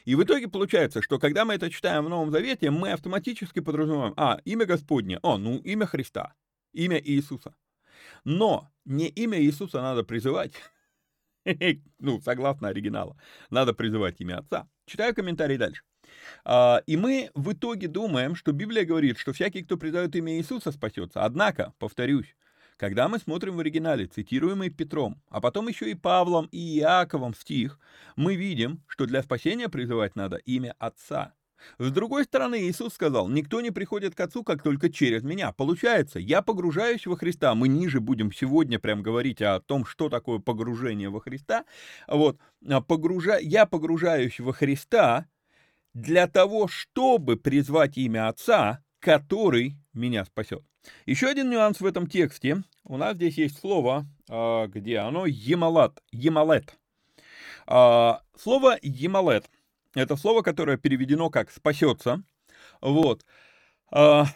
И 0.05 0.15
в 0.15 0.23
итоге 0.23 0.49
получается, 0.49 1.03
что 1.03 1.19
когда 1.19 1.45
мы 1.45 1.55
это 1.55 1.69
читаем 1.69 2.05
в 2.05 2.09
Новом 2.09 2.31
Завете, 2.31 2.71
мы 2.71 2.93
автоматически 2.93 3.61
подразумеваем, 3.61 4.15
а, 4.17 4.41
имя 4.45 4.65
Господне, 4.65 5.19
о, 5.23 5.37
ну, 5.37 5.59
имя 5.59 5.87
Христа, 5.87 6.35
имя 6.73 7.01
Иисуса. 7.03 7.55
Но 8.25 8.71
не 8.85 9.09
имя 9.09 9.41
Иисуса 9.43 9.83
надо 9.83 10.05
призывать, 10.05 10.53
ну, 11.99 12.21
согласно 12.21 12.69
оригиналу. 12.69 13.17
Надо 13.51 13.73
призывать 13.75 14.21
имя 14.21 14.39
Отца. 14.39 14.69
Читаю 14.87 15.15
комментарий 15.15 15.57
дальше. 15.57 15.83
А, 16.45 16.83
и 16.87 16.97
мы 16.97 17.31
в 17.35 17.53
итоге 17.53 17.89
думаем, 17.89 18.35
что 18.35 18.53
Библия 18.53 18.85
говорит, 18.85 19.19
что 19.19 19.33
всякий, 19.33 19.63
кто 19.63 19.77
призовет 19.77 20.15
имя 20.17 20.37
Иисуса, 20.37 20.73
спасется. 20.73 21.25
Однако, 21.25 21.73
повторюсь, 21.79 22.37
когда 22.77 23.09
мы 23.09 23.19
смотрим 23.19 23.57
в 23.57 23.61
оригинале, 23.61 24.07
цитируемый 24.07 24.71
Петром, 24.71 25.23
а 25.29 25.41
потом 25.41 25.69
еще 25.69 25.91
и 25.91 25.95
Павлом 25.95 26.49
и 26.53 26.79
Иаковом 26.79 27.35
стих, 27.35 27.79
мы 28.17 28.37
видим, 28.37 28.83
что 28.87 29.07
для 29.07 29.23
спасения 29.23 29.69
призывать 29.69 30.15
надо 30.17 30.37
имя 30.37 30.75
Отца. 30.79 31.35
С 31.79 31.91
другой 31.91 32.25
стороны, 32.25 32.69
Иисус 32.69 32.95
сказал, 32.95 33.29
никто 33.29 33.61
не 33.61 33.71
приходит 33.71 34.15
к 34.15 34.21
Отцу, 34.21 34.45
как 34.45 34.63
только 34.63 34.91
через 34.91 35.23
меня. 35.23 35.53
Получается, 35.53 36.19
я 36.19 36.43
погружаюсь 36.43 37.07
во 37.07 37.17
Христа. 37.17 37.55
Мы 37.55 37.69
ниже 37.69 38.01
будем 38.01 38.33
сегодня 38.33 38.79
прям 38.79 39.03
говорить 39.03 39.43
о 39.43 39.61
том, 39.61 39.85
что 39.85 40.09
такое 40.09 40.39
погружение 40.39 41.11
во 41.11 41.21
Христа. 41.21 41.65
Вот, 42.09 42.39
а, 42.69 42.81
погружа... 42.81 43.39
я 43.39 43.67
погружаюсь 43.67 44.41
во 44.41 44.53
Христа 44.53 45.27
для 45.95 46.27
того, 46.27 46.69
чтобы 46.69 47.37
призвать 47.37 47.97
имя 47.99 48.29
Отца, 48.29 48.83
который 49.01 49.77
меня 49.93 50.25
спасет. 50.25 50.63
Еще 51.05 51.27
один 51.27 51.51
нюанс 51.51 51.81
в 51.81 51.87
этом 51.87 52.07
тексте. 52.07 52.63
У 52.85 52.97
нас 52.97 53.17
здесь 53.17 53.39
есть 53.39 53.59
слово, 53.59 54.07
а, 54.29 54.67
где 54.69 54.99
оно 54.99 55.27
емалат, 55.27 56.03
емалет. 56.13 56.77
А, 57.67 58.23
слово 58.37 58.79
емалет– 58.83 59.51
это 60.03 60.17
слово, 60.17 60.43
которое 60.43 60.77
переведено 60.77 61.31
как 61.31 61.51
«спасется». 61.51 62.23
Вот. 62.81 63.25
А, 63.91 64.27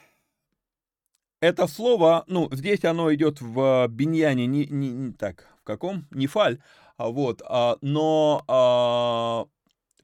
это 1.41 1.67
слово, 1.67 2.25
ну, 2.27 2.49
здесь 2.53 2.85
оно 2.85 3.13
идет 3.15 3.41
в 3.41 3.87
биньяне, 3.89 4.47
не, 4.47 4.67
не, 4.67 4.91
не 4.91 5.13
так, 5.13 5.49
в 5.61 5.65
каком? 5.65 6.07
Не 6.11 6.27
фаль, 6.27 6.59
вот, 6.99 7.43
но 7.81 8.45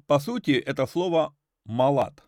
по 0.06 0.18
сути 0.18 0.52
это 0.52 0.86
слово 0.86 1.34
малат. 1.64 2.22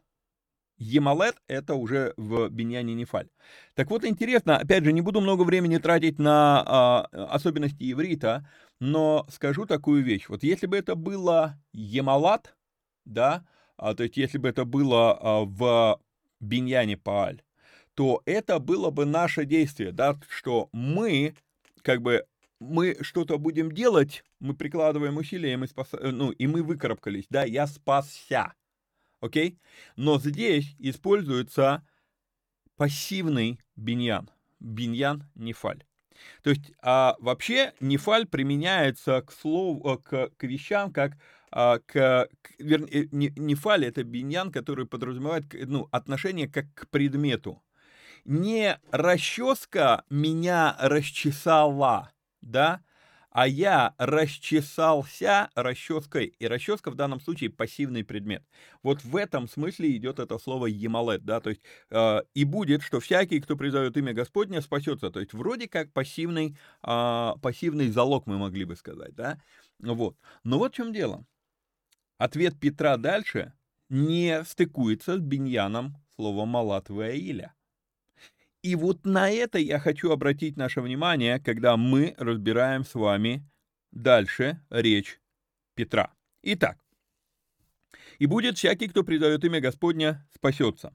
Емалет— 0.79 1.37
это 1.49 1.75
уже 1.75 2.15
в 2.17 2.49
Беньяне 2.51 2.95
Нефаль. 2.95 3.29
Так 3.75 3.91
вот, 3.91 4.05
интересно, 4.05 4.59
опять 4.59 4.85
же, 4.85 4.93
не 4.93 5.01
буду 5.01 5.21
много 5.21 5.43
времени 5.43 5.79
тратить 5.79 6.19
на 6.21 6.63
а, 6.65 7.09
особенности 7.31 7.91
иврита, 7.93 8.49
но 8.79 9.27
скажу 9.29 9.67
такую 9.67 10.05
вещь. 10.05 10.29
Вот 10.29 10.45
если 10.45 10.67
бы 10.67 10.77
это 10.77 10.95
было 10.95 11.59
Емалат, 11.73 12.55
да, 13.13 13.45
а, 13.77 13.95
то 13.95 14.03
есть 14.03 14.17
если 14.17 14.39
бы 14.39 14.49
это 14.49 14.65
было 14.65 15.19
а, 15.19 15.45
в 15.45 16.01
Беньяне 16.41 16.97
Пааль, 16.97 17.43
то 17.95 18.23
это 18.27 18.59
было 18.59 18.91
бы 18.91 19.07
наше 19.07 19.45
действие, 19.45 19.93
да, 19.93 20.19
что 20.29 20.69
мы, 20.73 21.35
как 21.83 22.01
бы, 22.03 22.25
мы 22.61 22.97
что-то 23.01 23.39
будем 23.39 23.73
делать, 23.73 24.25
мы 24.41 24.55
прикладываем 24.55 25.17
усилия, 25.17 25.57
мы, 25.57 25.67
спас... 25.67 25.89
ну, 25.93 26.31
и 26.31 26.47
мы 26.47 26.63
выкарабкались, 26.63 27.27
да, 27.29 27.45
я 27.45 27.67
спасся, 27.67 28.55
окей? 29.21 29.59
Но 29.97 30.19
здесь 30.19 30.77
используется 30.79 31.85
пассивный 32.77 33.59
биньян, 33.75 34.31
биньян 34.61 35.29
нефаль. 35.35 35.85
То 36.43 36.51
есть 36.51 36.73
а, 36.83 37.17
вообще 37.19 37.75
нефаль 37.81 38.27
применяется 38.27 39.23
к 39.23 39.33
слову, 39.33 39.95
э, 39.95 39.99
к, 39.99 40.31
к 40.37 40.45
вещам, 40.45 40.93
как 40.93 41.17
к, 41.51 41.81
к 41.87 42.29
вернее, 42.59 43.05
э, 43.05 43.09
не, 43.13 43.33
нефаль 43.37 43.87
это 43.87 44.05
биньян, 44.05 44.53
который 44.53 44.87
подразумевает 44.87 45.45
ну, 45.67 45.89
отношение 45.91 46.49
как 46.49 46.67
к 46.75 46.89
предмету. 46.89 47.63
Не 48.25 48.79
расческа 48.91 50.05
меня 50.11 50.77
расчесала, 50.79 52.13
да, 52.43 52.83
а 53.31 53.47
я 53.47 53.95
расчесался 53.99 55.51
расческой, 55.55 56.35
и 56.39 56.47
расческа 56.47 56.91
в 56.91 56.95
данном 56.95 57.21
случае 57.21 57.51
пассивный 57.51 58.05
предмет. 58.05 58.43
Вот 58.83 59.05
в 59.05 59.15
этом 59.17 59.49
смысле 59.49 59.97
идет 59.97 60.19
это 60.19 60.39
слово 60.39 60.67
«емалет», 60.67 61.25
да, 61.25 61.41
то 61.41 61.51
есть 61.51 61.63
э, 61.91 62.23
и 62.35 62.45
будет, 62.45 62.83
что 62.83 63.01
всякий, 63.01 63.41
кто 63.41 63.57
призовет 63.57 63.97
имя 63.97 64.13
Господня, 64.13 64.61
спасется, 64.61 65.11
то 65.11 65.21
есть 65.21 65.35
вроде 65.35 65.69
как 65.69 65.93
пассивный, 65.93 66.57
э, 66.83 67.33
пассивный 67.41 67.91
залог 67.91 68.27
мы 68.27 68.39
могли 68.39 68.65
бы 68.65 68.77
сказать, 68.77 69.15
да, 69.15 69.39
вот. 69.79 70.17
Но 70.43 70.59
вот 70.59 70.73
в 70.73 70.77
чем 70.77 70.93
дело. 70.93 71.25
Ответ 72.19 72.59
Петра 72.59 72.97
дальше 72.97 73.53
не 73.89 74.45
стыкуется 74.45 75.17
с 75.17 75.21
биньяном 75.21 75.97
слова 76.17 76.45
«малат» 76.45 76.91
Ваиля. 76.91 77.55
И 78.63 78.75
вот 78.75 79.07
на 79.07 79.31
это 79.31 79.59
я 79.59 79.79
хочу 79.79 80.11
обратить 80.11 80.57
наше 80.57 80.81
внимание, 80.81 81.39
когда 81.39 81.77
мы 81.77 82.15
разбираем 82.19 82.85
с 82.85 82.95
вами 82.95 83.49
дальше 83.93 84.61
речь 84.69 85.21
Петра. 85.75 86.13
Итак, 86.43 86.79
«И 88.19 88.27
будет 88.27 88.59
всякий, 88.59 88.89
кто 88.89 89.05
предает 89.05 89.45
имя 89.45 89.61
Господня, 89.61 90.27
спасется». 90.35 90.95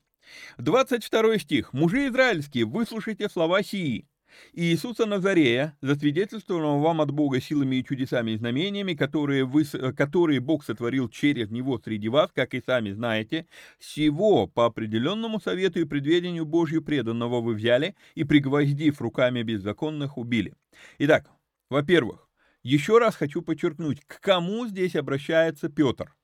22 0.58 1.40
стих. 1.40 1.74
«Мужи 1.74 2.08
израильские, 2.08 2.66
выслушайте 2.66 3.30
слова 3.30 3.64
сии. 3.64 4.08
Иисуса 4.54 5.06
Назарея, 5.06 5.78
засвидетельствованного 5.82 6.80
вам 6.80 7.02
от 7.02 7.12
Бога 7.12 7.42
силами 7.42 7.78
и 7.78 7.86
чудесами 7.86 8.32
и 8.32 8.38
знамениями, 8.38 8.94
которые, 8.94 9.46
вы, 9.46 9.66
которые 9.66 10.40
Бог 10.40 10.64
сотворил 10.64 11.10
через 11.10 11.50
него 11.50 11.80
среди 11.84 12.10
вас, 12.10 12.32
как 12.34 12.54
и 12.54 12.62
сами 12.66 12.92
знаете, 12.92 13.48
всего 13.80 14.48
по 14.48 14.66
определенному 14.66 15.40
совету 15.40 15.80
и 15.80 15.86
предведению 15.86 16.46
Божью 16.46 16.84
преданного 16.84 17.42
вы 17.42 17.54
взяли 17.54 17.96
и, 18.16 18.24
пригвоздив 18.24 19.02
руками 19.02 19.44
беззаконных, 19.44 20.18
убили. 20.18 20.54
Итак, 21.00 21.30
во-первых, 21.70 22.30
еще 22.64 22.98
раз 22.98 23.16
хочу 23.16 23.42
подчеркнуть, 23.42 24.02
к 24.06 24.20
кому 24.22 24.68
здесь 24.68 24.96
обращается 24.96 25.70
Петр. 25.70 26.16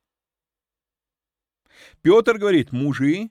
Петр 2.02 2.38
говорит, 2.38 2.72
мужи 2.72 3.30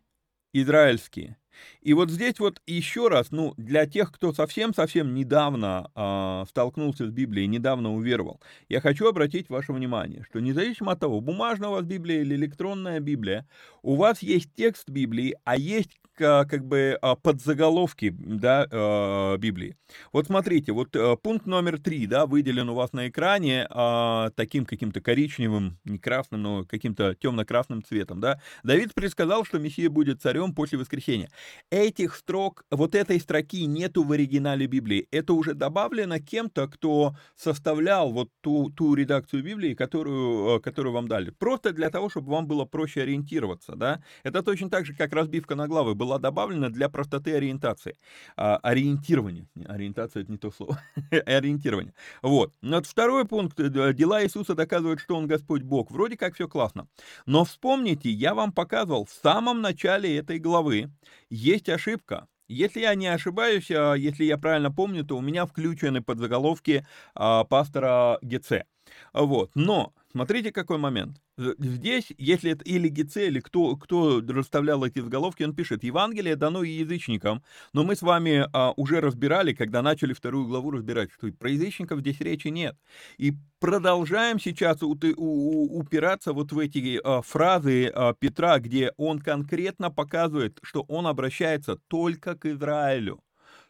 израильские, 0.52 1.36
и 1.80 1.94
вот 1.94 2.10
здесь 2.10 2.38
вот 2.38 2.60
еще 2.66 3.08
раз, 3.08 3.30
ну, 3.30 3.54
для 3.56 3.86
тех, 3.86 4.12
кто 4.12 4.32
совсем-совсем 4.32 5.14
недавно 5.14 5.90
э, 5.94 6.44
столкнулся 6.48 7.06
с 7.06 7.10
Библией, 7.10 7.46
недавно 7.46 7.94
уверовал, 7.94 8.40
я 8.68 8.80
хочу 8.80 9.08
обратить 9.08 9.48
ваше 9.48 9.72
внимание, 9.72 10.24
что 10.28 10.40
независимо 10.40 10.92
от 10.92 11.00
того, 11.00 11.20
бумажная 11.20 11.68
у 11.68 11.72
вас 11.72 11.84
Библия 11.84 12.20
или 12.20 12.34
электронная 12.34 13.00
Библия, 13.00 13.46
у 13.82 13.96
вас 13.96 14.22
есть 14.22 14.52
текст 14.54 14.88
Библии, 14.88 15.36
а 15.44 15.56
есть 15.56 15.98
как 16.18 16.66
бы 16.66 16.98
а, 17.00 17.14
подзаголовки 17.14 18.14
да, 18.18 18.66
а, 18.70 19.36
Библии. 19.36 19.76
Вот 20.12 20.26
смотрите, 20.26 20.72
вот 20.72 20.94
пункт 21.22 21.46
номер 21.46 21.80
три, 21.80 22.06
да, 22.06 22.26
выделен 22.26 22.68
у 22.68 22.74
вас 22.74 22.92
на 22.92 23.08
экране 23.08 23.66
а, 23.70 24.30
таким 24.34 24.66
каким-то 24.66 25.00
коричневым, 25.00 25.78
не 25.84 25.98
красным, 25.98 26.42
но 26.42 26.64
каким-то 26.64 27.14
темно-красным 27.14 27.82
цветом, 27.84 28.20
да. 28.20 28.40
Давид 28.64 28.94
предсказал, 28.94 29.44
что 29.44 29.58
Мессия 29.58 29.88
будет 29.88 30.20
царем 30.20 30.54
после 30.54 30.78
воскресения. 30.78 31.30
Этих 31.70 32.14
строк, 32.16 32.64
вот 32.70 32.94
этой 32.94 33.20
строки 33.20 33.66
нету 33.66 34.02
в 34.02 34.12
оригинале 34.12 34.66
Библии. 34.66 35.06
Это 35.10 35.34
уже 35.34 35.54
добавлено 35.54 36.18
кем-то, 36.18 36.66
кто 36.68 37.14
составлял 37.36 38.10
вот 38.10 38.30
ту, 38.40 38.70
ту 38.70 38.94
редакцию 38.94 39.42
Библии, 39.42 39.74
которую, 39.74 40.56
э, 40.56 40.60
которую 40.60 40.92
вам 40.92 41.08
дали. 41.08 41.30
Просто 41.30 41.72
для 41.72 41.90
того, 41.90 42.08
чтобы 42.08 42.30
вам 42.32 42.46
было 42.46 42.64
проще 42.64 43.02
ориентироваться, 43.02 43.74
да. 43.76 44.02
Это 44.22 44.42
точно 44.42 44.70
так 44.70 44.86
же, 44.86 44.94
как 44.94 45.12
разбивка 45.12 45.54
на 45.54 45.68
главы 45.68 45.94
была 45.94 46.18
добавлена 46.18 46.70
для 46.70 46.88
простоты 46.88 47.34
ориентации. 47.34 47.96
А, 48.36 48.56
ориентирования. 48.58 49.46
Ориентация— 49.66 50.22
это 50.22 50.32
не 50.32 50.38
то 50.38 50.50
слово. 50.50 50.80
Ориентирование. 51.26 51.94
Вот. 52.22 52.54
Вот 52.62 52.86
второй 52.86 53.26
пункт. 53.26 53.58
Э, 53.60 53.92
дела 53.92 54.24
Иисуса 54.24 54.54
доказывают, 54.54 55.00
что 55.00 55.16
Он 55.16 55.26
Господь 55.26 55.62
Бог. 55.62 55.90
Вроде 55.90 56.16
как 56.16 56.34
все 56.34 56.48
классно. 56.48 56.88
Но 57.26 57.44
вспомните, 57.44 58.10
я 58.10 58.34
вам 58.34 58.52
показывал 58.52 59.04
в 59.04 59.10
самом 59.10 59.60
начале 59.60 60.16
этой 60.16 60.38
главы 60.38 60.90
есть 61.38 61.68
ошибка. 61.68 62.26
Если 62.48 62.80
я 62.80 62.94
не 62.94 63.06
ошибаюсь, 63.06 63.70
а 63.70 63.94
если 63.94 64.24
я 64.24 64.38
правильно 64.38 64.72
помню, 64.72 65.04
то 65.04 65.16
у 65.16 65.20
меня 65.20 65.46
включены 65.46 66.02
подзаголовки 66.02 66.86
а, 67.14 67.44
пастора 67.44 68.18
Геце. 68.22 68.64
Вот. 69.12 69.50
Но 69.54 69.92
смотрите, 70.10 70.52
какой 70.52 70.78
момент. 70.78 71.20
Здесь, 71.36 72.12
если 72.18 72.52
это 72.52 72.64
или 72.64 72.88
Гице, 72.88 73.28
или 73.28 73.40
кто, 73.40 73.76
кто 73.76 74.20
расставлял 74.20 74.84
эти 74.84 75.00
заголовки, 75.00 75.42
он 75.42 75.54
пишет, 75.54 75.84
Евангелие 75.84 76.36
дано 76.36 76.62
язычникам, 76.62 77.42
но 77.72 77.84
мы 77.84 77.94
с 77.94 78.02
вами 78.02 78.46
а, 78.52 78.72
уже 78.76 79.00
разбирали, 79.00 79.52
когда 79.52 79.82
начали 79.82 80.12
вторую 80.12 80.46
главу 80.46 80.70
разбирать, 80.70 81.10
что 81.12 81.30
про 81.32 81.50
язычников 81.50 82.00
здесь 82.00 82.20
речи 82.20 82.48
нет. 82.48 82.76
И 83.18 83.34
продолжаем 83.60 84.40
сейчас 84.40 84.82
у, 84.82 84.98
у, 85.16 85.78
упираться 85.78 86.32
вот 86.32 86.52
в 86.52 86.58
эти 86.58 87.00
а, 87.02 87.22
фразы 87.22 87.88
а, 87.88 88.14
Петра, 88.14 88.58
где 88.58 88.92
он 88.96 89.20
конкретно 89.20 89.90
показывает, 89.90 90.58
что 90.62 90.82
он 90.88 91.06
обращается 91.06 91.76
только 91.88 92.34
к 92.34 92.46
Израилю, 92.46 93.22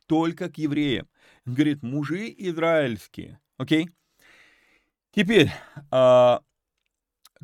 только 0.07 0.48
к 0.48 0.59
евреям. 0.59 1.09
Он 1.46 1.55
говорит, 1.55 1.83
мужи 1.83 2.35
израильские, 2.37 3.40
окей? 3.59 3.87
Okay? 3.87 3.92
Теперь, 5.18 5.50
а, 5.90 6.42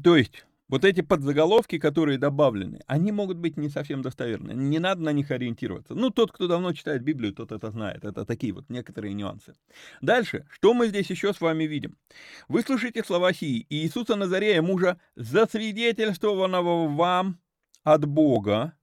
то 0.01 0.17
есть, 0.17 0.47
вот 0.69 0.85
эти 0.85 1.01
подзаголовки, 1.01 1.81
которые 1.81 2.19
добавлены, 2.19 2.79
они 2.87 3.11
могут 3.11 3.39
быть 3.39 3.57
не 3.57 3.69
совсем 3.69 4.01
достоверны. 4.01 4.53
Не 4.53 4.79
надо 4.79 5.03
на 5.03 5.11
них 5.11 5.33
ориентироваться. 5.33 5.97
Ну, 5.97 6.11
тот, 6.11 6.31
кто 6.31 6.47
давно 6.47 6.73
читает 6.73 7.03
Библию, 7.03 7.35
тот 7.35 7.51
это 7.51 7.73
знает. 7.73 8.05
Это 8.05 8.25
такие 8.25 8.53
вот 8.53 8.71
некоторые 8.71 9.13
нюансы. 9.13 9.55
Дальше. 10.01 10.47
Что 10.53 10.73
мы 10.73 10.87
здесь 10.87 11.11
еще 11.11 11.35
с 11.35 11.41
вами 11.41 11.65
видим? 11.65 11.99
Вы 12.47 12.63
слышите 12.63 13.03
слова 13.03 13.33
сии. 13.33 13.67
Иисуса 13.69 14.15
Назарея, 14.15 14.63
мужа, 14.63 15.01
засвидетельствованного 15.17 16.87
вам 16.87 17.41
от 17.83 18.05
Бога 18.05 18.79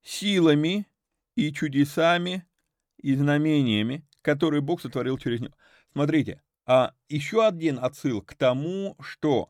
силами 0.00 0.86
и 1.36 1.52
чудесами 1.52 2.46
и 2.96 3.14
знамениями, 3.14 4.02
которые 4.22 4.62
Бог 4.62 4.80
сотворил 4.80 5.18
через 5.18 5.42
него. 5.42 5.54
Смотрите, 5.92 6.40
а 6.66 6.92
еще 7.08 7.46
один 7.46 7.78
отсыл 7.82 8.22
к 8.22 8.34
тому, 8.34 8.96
что 9.00 9.48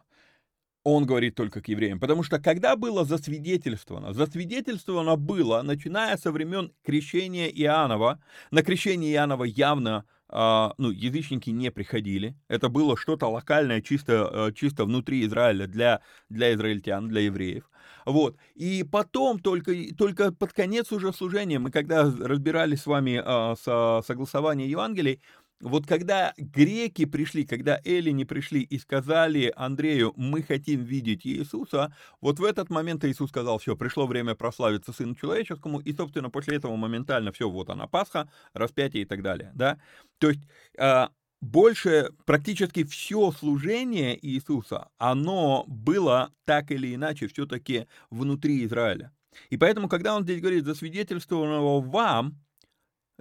он 0.84 1.06
говорит 1.06 1.34
только 1.34 1.60
к 1.60 1.68
евреям. 1.68 2.00
Потому 2.00 2.22
что 2.22 2.40
когда 2.40 2.76
было 2.76 3.04
засвидетельствовано? 3.04 4.12
Засвидетельствовано 4.12 5.16
было, 5.16 5.62
начиная 5.62 6.16
со 6.16 6.32
времен 6.32 6.72
крещения 6.84 7.48
Иоаннова. 7.48 8.20
На 8.50 8.62
крещение 8.62 9.12
Иоаннова 9.12 9.44
явно 9.44 10.04
а, 10.34 10.72
ну, 10.78 10.90
язычники 10.90 11.50
не 11.50 11.70
приходили. 11.70 12.34
Это 12.48 12.70
было 12.70 12.96
что-то 12.96 13.26
локальное, 13.26 13.82
чисто, 13.82 14.30
э, 14.32 14.52
чисто 14.54 14.86
внутри 14.86 15.24
Израиля 15.26 15.66
для, 15.66 16.00
для 16.30 16.54
израильтян, 16.54 17.06
для 17.08 17.20
евреев. 17.20 17.68
Вот. 18.06 18.36
И 18.54 18.82
потом, 18.82 19.38
только, 19.38 19.74
только 19.96 20.32
под 20.32 20.54
конец 20.54 20.90
уже 20.90 21.12
служения, 21.12 21.58
мы 21.58 21.70
когда 21.70 22.04
разбирали 22.04 22.76
с 22.76 22.86
вами 22.86 23.20
а, 23.22 23.54
со, 23.56 24.02
согласование 24.06 24.70
Евангелий, 24.70 25.20
вот 25.62 25.86
когда 25.86 26.34
греки 26.36 27.04
пришли, 27.04 27.44
когда 27.44 27.80
эллини 27.84 28.24
пришли 28.24 28.62
и 28.62 28.78
сказали 28.78 29.52
Андрею, 29.56 30.12
мы 30.16 30.42
хотим 30.42 30.82
видеть 30.82 31.24
Иисуса, 31.24 31.94
вот 32.20 32.40
в 32.40 32.44
этот 32.44 32.68
момент 32.68 33.04
Иисус 33.04 33.30
сказал, 33.30 33.58
все, 33.58 33.76
пришло 33.76 34.06
время 34.06 34.34
прославиться 34.34 34.92
Сыну 34.92 35.14
Человеческому, 35.14 35.78
и, 35.78 35.92
собственно, 35.92 36.30
после 36.30 36.56
этого 36.56 36.76
моментально 36.76 37.32
все, 37.32 37.48
вот 37.48 37.70
она, 37.70 37.86
Пасха, 37.86 38.28
распятие 38.52 39.04
и 39.04 39.06
так 39.06 39.22
далее, 39.22 39.52
да. 39.54 39.78
То 40.18 40.30
есть 40.30 40.40
а, 40.78 41.10
больше, 41.40 42.10
практически 42.24 42.84
все 42.84 43.30
служение 43.30 44.18
Иисуса, 44.26 44.88
оно 44.98 45.64
было 45.68 46.32
так 46.44 46.70
или 46.72 46.94
иначе 46.94 47.28
все-таки 47.28 47.86
внутри 48.10 48.64
Израиля. 48.64 49.12
И 49.48 49.56
поэтому, 49.56 49.88
когда 49.88 50.14
он 50.16 50.24
здесь 50.24 50.40
говорит, 50.40 50.64
засвидетельствованного 50.64 51.80
вам, 51.80 52.36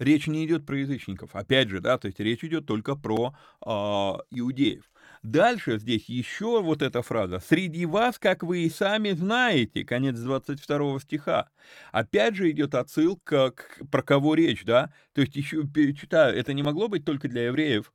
речь 0.01 0.27
не 0.27 0.45
идет 0.45 0.65
про 0.65 0.77
язычников. 0.77 1.35
Опять 1.35 1.69
же, 1.69 1.79
да, 1.79 1.97
то 1.97 2.07
есть 2.07 2.19
речь 2.19 2.43
идет 2.43 2.65
только 2.65 2.95
про 2.95 3.35
э, 3.65 3.69
иудеев. 3.69 4.83
Дальше 5.23 5.77
здесь 5.77 6.09
еще 6.09 6.61
вот 6.61 6.81
эта 6.81 7.03
фраза. 7.03 7.39
«Среди 7.39 7.85
вас, 7.85 8.17
как 8.17 8.41
вы 8.43 8.63
и 8.63 8.69
сами 8.69 9.11
знаете», 9.11 9.85
конец 9.85 10.17
22 10.17 10.99
стиха. 10.99 11.49
Опять 11.91 12.35
же 12.35 12.49
идет 12.49 12.73
отсылка 12.73 13.51
к, 13.51 13.79
про 13.91 14.01
кого 14.01 14.33
речь, 14.33 14.65
да? 14.65 14.91
То 15.13 15.21
есть 15.21 15.35
еще 15.35 15.63
читаю, 15.93 16.35
это 16.35 16.53
не 16.53 16.63
могло 16.63 16.87
быть 16.87 17.05
только 17.05 17.27
для 17.27 17.45
евреев, 17.45 17.91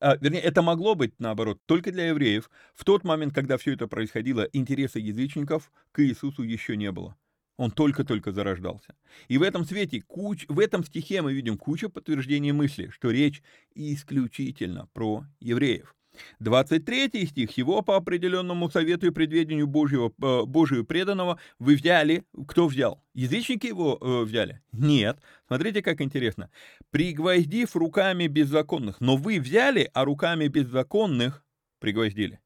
а, 0.00 0.16
вернее, 0.16 0.40
это 0.40 0.62
могло 0.62 0.94
быть, 0.94 1.12
наоборот, 1.18 1.60
только 1.66 1.92
для 1.92 2.08
евреев. 2.08 2.50
В 2.74 2.84
тот 2.84 3.04
момент, 3.04 3.34
когда 3.34 3.58
все 3.58 3.74
это 3.74 3.86
происходило, 3.86 4.48
интереса 4.54 4.98
язычников 4.98 5.70
к 5.92 6.02
Иисусу 6.02 6.42
еще 6.42 6.76
не 6.78 6.90
было. 6.90 7.16
Он 7.60 7.70
только-только 7.70 8.32
зарождался. 8.32 8.94
И 9.28 9.36
в 9.36 9.42
этом 9.42 9.66
свете, 9.66 10.00
куч, 10.00 10.46
в 10.48 10.58
этом 10.58 10.82
стихе 10.82 11.20
мы 11.20 11.34
видим 11.34 11.58
кучу 11.58 11.90
подтверждений 11.90 12.52
мысли, 12.52 12.88
что 12.88 13.10
речь 13.10 13.42
исключительно 13.74 14.88
про 14.94 15.26
евреев. 15.40 15.94
23 16.38 17.26
стих. 17.26 17.58
«Его 17.58 17.82
по 17.82 17.96
определенному 17.96 18.70
совету 18.70 19.08
и 19.08 19.10
предведению 19.10 19.66
Божьего, 19.66 20.10
э, 20.22 20.46
Божию 20.46 20.86
преданного 20.86 21.38
вы 21.58 21.76
взяли». 21.76 22.24
Кто 22.48 22.66
взял? 22.66 23.04
Язычники 23.12 23.66
его 23.66 23.98
э, 24.00 24.24
взяли? 24.24 24.62
Нет. 24.72 25.20
Смотрите, 25.46 25.82
как 25.82 26.00
интересно. 26.00 26.48
«Пригвоздив 26.90 27.76
руками 27.76 28.26
беззаконных». 28.26 29.02
Но 29.02 29.18
вы 29.18 29.38
взяли, 29.38 29.90
а 29.92 30.06
руками 30.06 30.48
беззаконных 30.48 31.44
пригвоздили. 31.78 32.40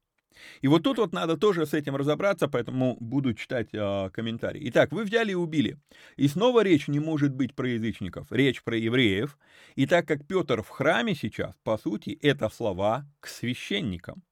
И 0.61 0.67
вот 0.67 0.83
тут 0.83 0.97
вот 0.97 1.13
надо 1.13 1.37
тоже 1.37 1.65
с 1.65 1.73
этим 1.73 1.95
разобраться, 1.95 2.47
поэтому 2.47 2.97
буду 2.99 3.33
читать 3.33 3.69
э, 3.73 4.09
комментарии. 4.11 4.61
Итак, 4.69 4.91
вы 4.91 5.03
взяли 5.03 5.31
и 5.31 5.35
убили. 5.35 5.77
И 6.17 6.27
снова 6.27 6.63
речь 6.63 6.87
не 6.87 6.99
может 6.99 7.33
быть 7.33 7.55
про 7.55 7.67
язычников, 7.69 8.31
речь 8.31 8.63
про 8.63 8.77
евреев. 8.77 9.37
И 9.75 9.87
так 9.87 10.07
как 10.07 10.25
Петр 10.27 10.61
в 10.61 10.69
храме 10.69 11.15
сейчас, 11.15 11.55
по 11.63 11.77
сути, 11.77 12.17
это 12.21 12.49
слова 12.49 13.05
к 13.19 13.27
священникам. 13.27 14.23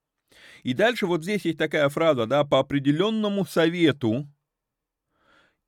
И 0.63 0.74
дальше 0.74 1.06
вот 1.06 1.24
здесь 1.24 1.46
есть 1.46 1.58
такая 1.60 1.88
фраза, 1.89 2.26
да, 2.26 2.44
по 2.44 2.60
определенному 2.60 3.46
совету 3.46 4.28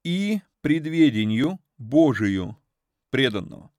и 0.04 0.42
предведению 0.62 1.60
Божию 1.78 2.58
преданного. 3.12 3.72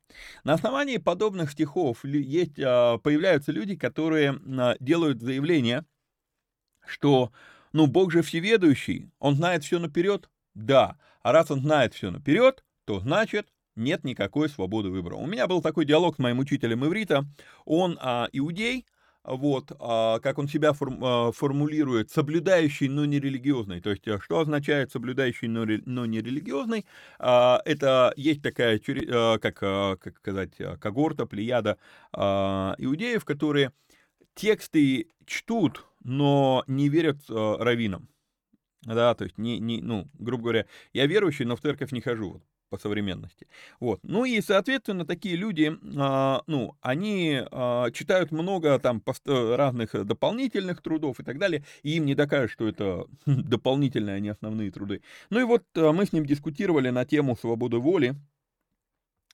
На 0.45 0.55
основании 0.55 0.97
подобных 0.97 1.51
стихов 1.51 2.05
есть, 2.05 2.59
а, 2.59 2.99
появляются 2.99 3.53
люди, 3.53 3.77
которые 3.77 4.31
а, 4.59 4.77
делают 4.81 5.21
заявление– 5.21 5.85
что, 6.87 7.33
ну, 7.73 7.87
Бог 7.87 8.13
же 8.13 8.23
всеведущий, 8.23 9.11
Он 9.19 9.37
знает 9.37 9.65
все 9.65 9.79
наперед? 9.79 10.29
Да. 10.55 10.97
А 11.23 11.33
раз 11.33 11.51
Он 11.51 11.61
знает 11.61 11.95
все 11.95 12.11
наперед, 12.11 12.65
то 12.85 13.01
значит, 13.01 13.49
нет 13.77 14.05
никакой 14.05 14.49
свободы 14.49 14.89
выбора. 14.89 15.17
У 15.17 15.27
меня 15.27 15.47
был 15.47 15.61
такой 15.63 15.85
диалог 15.85 16.17
с 16.17 16.19
моим 16.19 16.39
учителем 16.39 16.85
иврита. 16.85 17.27
Он 17.65 17.99
а, 18.01 18.29
иудей, 18.33 18.87
вот, 19.23 19.73
а, 19.79 20.19
как 20.21 20.39
он 20.39 20.49
себя 20.49 20.73
форм, 20.73 21.05
а, 21.05 21.33
формулирует, 21.33 22.11
соблюдающий, 22.11 22.89
но 22.89 23.05
не 23.05 23.21
религиозный. 23.21 23.81
То 23.81 23.91
есть, 23.91 24.07
а, 24.09 24.19
что 24.21 24.41
означает 24.41 24.93
соблюдающий, 24.93 25.49
но, 25.49 25.67
но 25.85 26.07
не 26.07 26.21
религиозный? 26.21 26.87
А, 27.19 27.61
это 27.65 28.13
есть 28.17 28.43
такая, 28.43 28.81
а, 28.89 29.39
как, 29.39 29.59
а, 29.63 29.97
как 29.97 30.17
сказать, 30.17 30.53
когорта, 30.81 31.27
плеяда 31.27 31.77
а, 32.13 32.75
иудеев, 32.79 33.25
которые 33.25 33.73
тексты 34.35 35.09
чтут, 35.27 35.85
но 36.07 36.63
не 36.69 36.89
верят 36.89 37.19
э, 37.29 37.57
раввинам. 37.59 38.09
Да, 38.83 39.15
то 39.15 39.25
есть, 39.25 39.37
не, 39.37 39.59
не, 39.59 39.83
ну, 39.83 40.09
грубо 40.15 40.45
говоря, 40.45 40.67
я 40.93 41.07
верующий, 41.07 41.45
но 41.45 41.57
в 41.57 41.61
церковь 41.61 41.91
не 41.91 42.01
хожу 42.01 42.35
вот, 42.35 42.43
по 42.71 42.79
современности. 42.79 43.49
Вот. 43.81 43.99
Ну 44.05 44.25
и, 44.25 44.41
соответственно, 44.41 45.05
такие 45.05 45.35
люди, 45.35 45.77
а, 45.99 46.43
ну, 46.47 46.77
они 46.81 47.43
а, 47.51 47.91
читают 47.91 48.31
много 48.31 48.79
там 48.79 49.03
э, 49.05 49.55
разных 49.57 50.07
дополнительных 50.07 50.81
трудов 50.81 51.19
и 51.19 51.25
так 51.25 51.39
далее, 51.39 51.65
и 51.83 51.97
им 51.97 52.07
не 52.07 52.15
докажут, 52.15 52.53
что 52.53 52.69
это 52.69 53.07
дополнительные, 53.27 54.17
а 54.17 54.21
не 54.21 54.29
основные 54.29 54.71
труды. 54.71 55.03
Ну 55.31 55.41
и 55.41 55.45
вот 55.45 55.65
а, 55.75 55.93
мы 55.93 56.07
с 56.07 56.13
ним 56.13 56.25
дискутировали 56.25 56.91
на 56.91 57.05
тему 57.05 57.37
свободы 57.37 57.79
воли, 57.79 58.15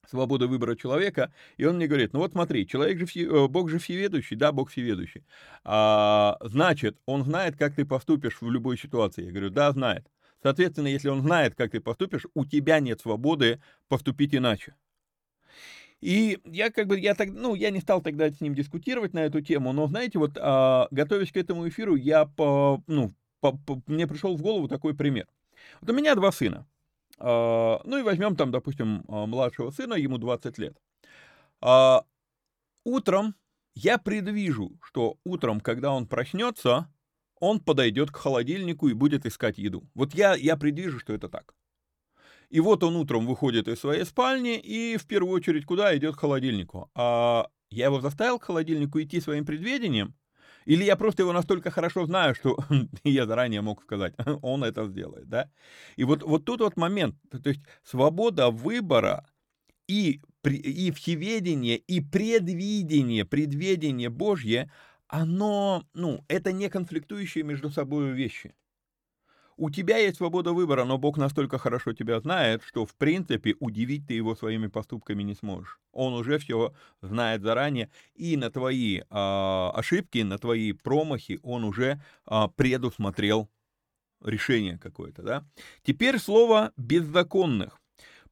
свобода 0.08 0.46
выбора 0.46 0.76
человека, 0.76 1.32
и 1.56 1.64
он 1.64 1.76
мне 1.76 1.86
говорит, 1.86 2.12
ну 2.12 2.20
вот 2.20 2.32
смотри, 2.32 2.66
человек 2.66 2.98
же, 2.98 3.20
э, 3.20 3.48
Бог 3.48 3.70
же 3.70 3.78
всеведущий, 3.78 4.36
да, 4.36 4.52
Бог 4.52 4.70
всеведущий, 4.70 5.24
а, 5.64 6.36
значит, 6.40 6.98
он 7.06 7.24
знает, 7.24 7.56
как 7.56 7.74
ты 7.74 7.84
поступишь 7.84 8.40
в 8.40 8.50
любой 8.50 8.76
ситуации. 8.78 9.24
Я 9.24 9.30
говорю, 9.30 9.50
да, 9.50 9.70
знает. 9.72 10.06
Соответственно, 10.42 10.88
если 10.88 11.08
он 11.08 11.22
знает, 11.22 11.54
как 11.54 11.70
ты 11.70 11.80
поступишь, 11.80 12.26
у 12.34 12.44
тебя 12.44 12.80
нет 12.80 13.00
свободы 13.00 13.62
поступить 13.88 14.34
иначе. 14.34 14.74
И 16.00 16.40
я 16.44 16.70
как 16.70 16.88
бы, 16.88 16.98
я 16.98 17.14
так, 17.14 17.30
ну, 17.30 17.54
я 17.54 17.70
не 17.70 17.80
стал 17.80 18.02
тогда 18.02 18.28
с 18.28 18.40
ним 18.40 18.56
дискутировать 18.56 19.14
на 19.14 19.20
эту 19.20 19.40
тему, 19.40 19.72
но, 19.72 19.86
знаете, 19.86 20.18
вот, 20.18 20.36
а, 20.36 20.88
готовясь 20.90 21.30
к 21.30 21.36
этому 21.36 21.68
эфиру, 21.68 21.94
я, 21.94 22.26
по, 22.26 22.82
ну, 22.88 23.12
по, 23.40 23.56
по, 23.56 23.80
мне 23.86 24.08
пришел 24.08 24.36
в 24.36 24.42
голову 24.42 24.66
такой 24.66 24.96
пример. 24.96 25.28
Вот 25.80 25.90
у 25.90 25.94
меня 25.94 26.16
два 26.16 26.32
сына. 26.32 26.66
А, 27.24 27.80
ну 27.85 27.98
и 27.98 28.02
возьмем 28.02 28.35
там, 28.35 28.50
допустим, 28.50 29.04
а, 29.08 29.26
младшего 29.26 29.70
сына, 29.70 29.94
ему 29.94 30.18
20 30.18 30.58
лет. 30.58 30.76
А, 31.61 32.04
утром 32.85 33.37
я 33.74 33.96
предвижу, 33.98 34.72
что 34.82 35.16
утром, 35.24 35.61
когда 35.61 35.92
он 35.92 36.06
проснется, 36.06 36.92
он 37.38 37.61
подойдет 37.61 38.11
к 38.11 38.16
холодильнику 38.16 38.88
и 38.88 38.92
будет 38.92 39.24
искать 39.24 39.58
еду. 39.58 39.88
Вот 39.94 40.14
я, 40.14 40.35
я 40.35 40.56
предвижу, 40.56 40.98
что 40.98 41.12
это 41.12 41.28
так. 41.28 41.54
И 42.50 42.61
вот 42.61 42.82
он 42.82 42.96
утром 42.96 43.26
выходит 43.26 43.68
из 43.68 43.78
своей 43.78 44.04
спальни 44.04 44.58
и 44.58 44.96
в 44.96 45.06
первую 45.06 45.32
очередь 45.35 45.64
куда 45.64 45.96
идет 45.96 46.16
к 46.16 46.20
холодильнику. 46.20 46.90
А 46.94 47.48
я 47.70 47.87
его 47.87 48.00
заставил 48.00 48.38
к 48.38 48.44
холодильнику 48.44 49.00
идти 49.00 49.20
своим 49.20 49.46
предведением, 49.46 50.14
или 50.64 50.85
я 50.85 50.96
просто 50.96 51.22
его 51.22 51.33
настолько 51.33 51.70
хорошо 51.70 52.07
знаю, 52.07 52.35
что 52.35 52.57
я 53.05 53.27
заранее 53.27 53.61
мог 53.62 53.83
сказать, 53.83 54.14
он 54.42 54.64
это 54.64 54.87
сделает, 54.87 55.29
да? 55.29 55.51
И 55.96 56.05
вот, 56.05 56.22
вот 56.22 56.44
тут 56.44 56.61
вот 56.61 56.77
момент, 56.77 57.16
то 57.31 57.48
есть 57.48 57.62
свобода 57.83 58.51
выбора 58.51 59.27
и, 59.88 60.20
и 60.44 60.90
всеведение, 60.92 61.77
и 61.77 62.01
предвидение, 62.01 63.25
предведение 63.25 64.09
Божье, 64.09 64.70
оно, 65.09 65.85
ну, 65.94 66.25
это 66.29 66.53
не 66.53 66.68
конфликтующие 66.70 67.44
между 67.44 67.70
собой 67.70 68.12
вещи. 68.12 68.55
У 69.56 69.70
тебя 69.70 69.98
есть 69.98 70.16
свобода 70.16 70.52
выбора, 70.52 70.84
но 70.84 70.98
Бог 70.98 71.18
настолько 71.18 71.58
хорошо 71.58 71.92
тебя 71.92 72.20
знает, 72.20 72.62
что, 72.64 72.86
в 72.86 72.94
принципе, 72.94 73.54
удивить 73.60 74.06
ты 74.06 74.14
его 74.14 74.34
своими 74.34 74.66
поступками 74.66 75.22
не 75.22 75.34
сможешь. 75.34 75.78
Он 75.92 76.14
уже 76.14 76.38
все 76.38 76.72
знает 77.00 77.42
заранее, 77.42 77.90
и 78.14 78.36
на 78.36 78.50
твои 78.50 79.00
э, 79.00 79.04
ошибки, 79.10 80.18
на 80.18 80.38
твои 80.38 80.72
промахи 80.72 81.38
он 81.42 81.64
уже 81.64 82.00
э, 82.26 82.48
предусмотрел 82.56 83.48
решение 84.24 84.78
какое-то, 84.78 85.22
да. 85.22 85.44
Теперь 85.82 86.18
слово 86.18 86.72
«беззаконных». 86.76 87.81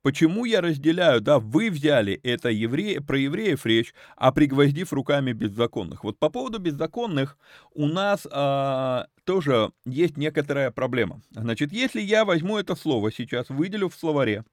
Почему 0.02 0.46
я 0.46 0.62
разделяю, 0.62 1.20
да, 1.20 1.38
вы 1.38 1.70
взяли 1.70 2.14
это 2.22 2.48
евре... 2.48 3.02
про 3.02 3.18
евреев 3.18 3.66
речь, 3.66 3.92
а 4.16 4.32
пригвоздив 4.32 4.92
руками 4.94 5.32
беззаконных. 5.32 6.04
Вот 6.04 6.18
по 6.18 6.30
поводу 6.30 6.58
беззаконных 6.58 7.36
у 7.74 7.86
нас 7.86 8.26
а, 8.30 9.08
тоже 9.24 9.72
есть 9.84 10.16
некоторая 10.16 10.70
проблема. 10.70 11.20
Значит, 11.30 11.72
если 11.72 12.00
я 12.00 12.24
возьму 12.24 12.56
это 12.56 12.76
слово 12.76 13.12
сейчас, 13.12 13.50
выделю 13.50 13.90
в 13.90 13.94
словаре, 13.94 14.44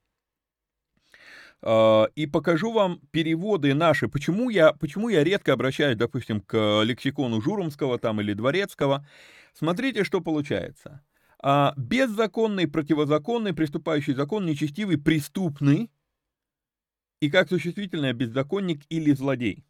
а, 1.62 2.10
и 2.15 2.27
покажу 2.27 2.73
вам 2.73 2.99
переводы 3.12 3.73
наши. 3.73 4.10
Почему 4.10 4.49
я, 4.49 4.73
почему 4.73 5.07
я 5.07 5.23
редко 5.23 5.53
обращаюсь, 5.53 5.97
допустим, 5.97 6.41
к 6.41 6.81
лексикону 6.83 7.41
Журомского 7.41 7.97
там 7.99 8.19
или 8.19 8.33
Дворецкого. 8.33 9.07
Смотрите, 9.53 10.03
что 10.03 10.19
получается 10.19 11.01
а, 11.41 11.73
беззаконный, 11.78 12.67
противозаконный, 12.67 13.54
приступающий 13.54 14.13
закон, 14.13 14.45
нечестивый, 14.45 14.97
преступный, 14.97 15.89
и 17.19 17.30
как 17.30 17.50
существительное 17.50 18.13
беззаконник 18.13 18.84
или 18.89 19.13
злодей. 19.13 19.65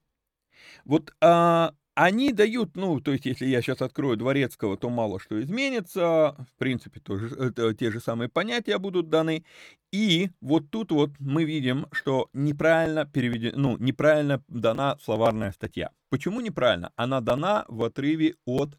Вот 0.85 1.13
а, 1.21 1.73
они 1.97 2.31
дают, 2.31 2.75
ну, 2.75 2.99
то 3.01 3.11
есть, 3.11 3.25
если 3.25 3.47
я 3.47 3.59
сейчас 3.61 3.81
открою 3.81 4.17
Дворецкого, 4.17 4.77
то 4.77 4.87
мало 4.89 5.19
что 5.19 5.41
изменится, 5.41 6.35
в 6.37 6.59
принципе, 6.59 6.99
тоже, 6.99 7.35
это, 7.35 7.73
те 7.73 7.91
же 7.91 7.99
самые 7.99 8.29
понятия 8.29 8.77
будут 8.77 9.09
даны, 9.09 9.43
и 9.91 10.29
вот 10.39 10.69
тут 10.69 10.91
вот 10.91 11.11
мы 11.19 11.43
видим, 11.43 11.87
что 11.91 12.29
неправильно 12.33 13.05
переведена, 13.05 13.57
ну, 13.57 13.77
неправильно 13.79 14.43
дана 14.47 14.97
словарная 15.01 15.51
статья. 15.51 15.89
Почему 16.09 16.39
неправильно? 16.39 16.91
Она 16.95 17.19
дана 17.19 17.65
в 17.67 17.83
отрыве 17.83 18.35
от 18.45 18.77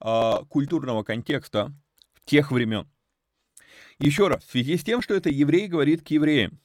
а, 0.00 0.44
культурного 0.44 1.02
контекста 1.02 1.70
тех 2.24 2.50
времен. 2.50 2.88
Еще 3.98 4.28
раз, 4.28 4.44
в 4.44 4.50
связи 4.50 4.76
с 4.76 4.84
тем, 4.84 5.02
что 5.02 5.14
это 5.14 5.30
еврей 5.30 5.68
говорит 5.68 6.02
к 6.02 6.08
евреям, 6.08 6.60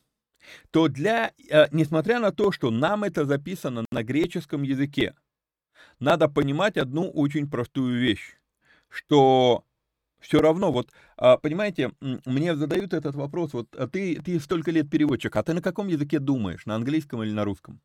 то 0.72 0.88
для, 0.88 1.32
э, 1.50 1.67
несмотря 1.72 2.19
на 2.19 2.32
то, 2.32 2.52
что 2.52 2.72
нам 2.72 3.04
это 3.04 3.26
записано 3.26 3.86
на 3.91 4.04
греческом 4.04 4.63
языке, 4.63 5.15
надо 6.00 6.28
понимать 6.28 6.78
одну 6.78 7.10
очень 7.10 7.50
простую 7.50 8.00
вещь, 8.00 8.38
что 8.89 9.65
все 10.19 10.41
равно, 10.41 10.72
вот, 10.72 10.91
а, 11.17 11.38
понимаете, 11.38 11.91
мне 12.00 12.56
задают 12.56 12.93
этот 12.93 13.15
вопрос, 13.15 13.54
вот, 13.54 13.74
а 13.76 13.88
ты, 13.88 14.22
ты 14.22 14.39
столько 14.39 14.72
лет 14.72 14.89
переводчик, 14.89 15.36
а 15.36 15.43
ты 15.43 15.54
на 15.54 15.62
каком 15.62 15.88
языке 15.88 16.19
думаешь, 16.19 16.65
на 16.65 16.76
английском 16.76 17.24
или 17.24 17.32
на 17.32 17.45
русском? 17.45 17.80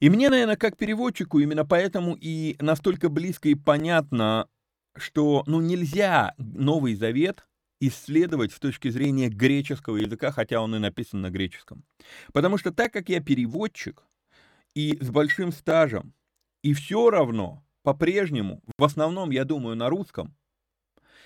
И 0.00 0.10
мне, 0.10 0.28
наверное, 0.28 0.56
как 0.56 0.76
переводчику, 0.76 1.38
именно 1.38 1.64
поэтому 1.64 2.16
и 2.20 2.56
настолько 2.60 3.08
близко 3.08 3.48
и 3.48 3.54
понятно 3.54 4.48
что 4.96 5.44
ну, 5.46 5.60
нельзя 5.60 6.34
Новый 6.38 6.94
Завет 6.94 7.46
исследовать 7.80 8.52
с 8.52 8.58
точки 8.58 8.88
зрения 8.88 9.28
греческого 9.28 9.96
языка, 9.96 10.30
хотя 10.32 10.60
он 10.60 10.74
и 10.74 10.78
написан 10.78 11.20
на 11.20 11.30
греческом. 11.30 11.84
Потому 12.32 12.56
что 12.58 12.72
так 12.72 12.92
как 12.92 13.08
я 13.08 13.20
переводчик 13.20 14.04
и 14.74 14.98
с 15.00 15.10
большим 15.10 15.52
стажем, 15.52 16.14
и 16.62 16.72
все 16.72 17.10
равно 17.10 17.64
по-прежнему, 17.84 18.62
в 18.78 18.84
основном 18.84 19.30
я 19.30 19.44
думаю 19.44 19.76
на 19.76 19.90
русском, 19.90 20.34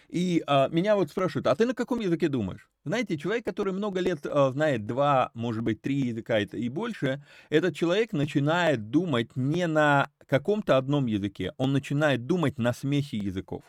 и 0.09 0.43
а, 0.47 0.69
меня 0.69 0.97
вот 0.97 1.11
спрашивают, 1.11 1.47
а 1.47 1.55
ты 1.55 1.67
на 1.67 1.75
каком 1.75 2.01
языке 2.01 2.29
думаешь? 2.29 2.71
Знаете, 2.85 3.19
человек, 3.19 3.45
который 3.45 3.73
много 3.73 4.01
лет 4.01 4.25
а, 4.25 4.51
знает 4.51 4.87
два, 4.87 5.31
может 5.35 5.63
быть, 5.63 5.83
три 5.83 5.97
языка 6.09 6.39
и 6.39 6.69
больше, 6.69 7.25
этот 7.51 7.77
человек 7.77 8.13
начинает 8.13 8.91
думать 8.91 9.37
не 9.37 9.67
на 9.67 10.11
каком-то 10.27 10.77
одном 10.77 11.07
языке, 11.07 11.53
он 11.57 11.73
начинает 11.73 12.27
думать 12.27 12.59
на 12.59 12.73
смеси 12.73 13.17
языков. 13.17 13.63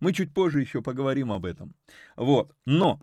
Мы 0.00 0.12
чуть 0.12 0.32
позже 0.32 0.60
еще 0.60 0.82
поговорим 0.82 1.30
об 1.30 1.44
этом. 1.44 1.74
Вот, 2.16 2.54
но 2.64 3.00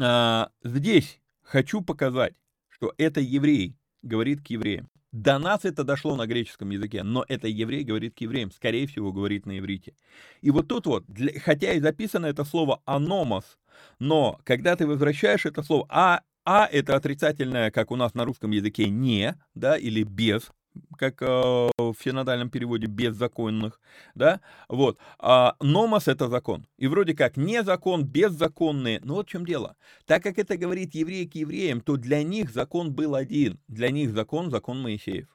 а, 0.00 0.50
здесь 0.62 1.20
хочу 1.42 1.82
показать, 1.82 2.34
что 2.68 2.94
это 2.96 3.20
еврей 3.20 3.76
говорит 4.02 4.42
к 4.42 4.46
евреям. 4.48 4.88
До 5.14 5.38
нас 5.38 5.64
это 5.64 5.84
дошло 5.84 6.16
на 6.16 6.26
греческом 6.26 6.70
языке, 6.70 7.04
но 7.04 7.24
это 7.28 7.46
еврей 7.46 7.84
говорит 7.84 8.16
к 8.16 8.20
евреям, 8.20 8.50
скорее 8.50 8.88
всего, 8.88 9.12
говорит 9.12 9.46
на 9.46 9.60
иврите. 9.60 9.94
И 10.40 10.50
вот 10.50 10.66
тут 10.66 10.86
вот, 10.86 11.04
для, 11.06 11.38
хотя 11.38 11.72
и 11.72 11.78
записано 11.80 12.26
это 12.26 12.44
слово 12.44 12.82
«аномос», 12.84 13.56
но 14.00 14.40
когда 14.42 14.74
ты 14.74 14.88
возвращаешь 14.88 15.46
это 15.46 15.62
слово 15.62 15.86
«а», 15.88 16.22
«а»— 16.44 16.66
это 16.72 16.96
отрицательное, 16.96 17.70
как 17.70 17.92
у 17.92 17.96
нас 17.96 18.14
на 18.14 18.24
русском 18.24 18.50
языке, 18.50 18.88
«не», 18.88 19.36
да, 19.54 19.76
или 19.76 20.02
«без», 20.02 20.50
как 20.98 21.22
э, 21.22 21.26
в 21.26 21.94
синодальном 22.02 22.50
переводе 22.50 22.86
беззаконных, 22.86 23.80
да, 24.14 24.40
вот, 24.68 24.98
а 25.18 25.56
номос 25.60 26.08
это 26.08 26.28
закон, 26.28 26.66
и 26.78 26.86
вроде 26.86 27.14
как 27.14 27.36
не 27.36 27.62
закон, 27.62 28.04
беззаконные, 28.04 29.00
но 29.02 29.14
вот 29.14 29.28
в 29.28 29.30
чем 29.30 29.44
дело, 29.44 29.76
так 30.06 30.22
как 30.22 30.38
это 30.38 30.56
говорит 30.56 30.94
еврей 30.94 31.26
к 31.26 31.34
евреям, 31.34 31.80
то 31.80 31.96
для 31.96 32.22
них 32.22 32.50
закон 32.50 32.92
был 32.92 33.14
один, 33.14 33.58
для 33.68 33.90
них 33.90 34.12
закон, 34.12 34.50
закон 34.50 34.80
Моисеев. 34.80 35.28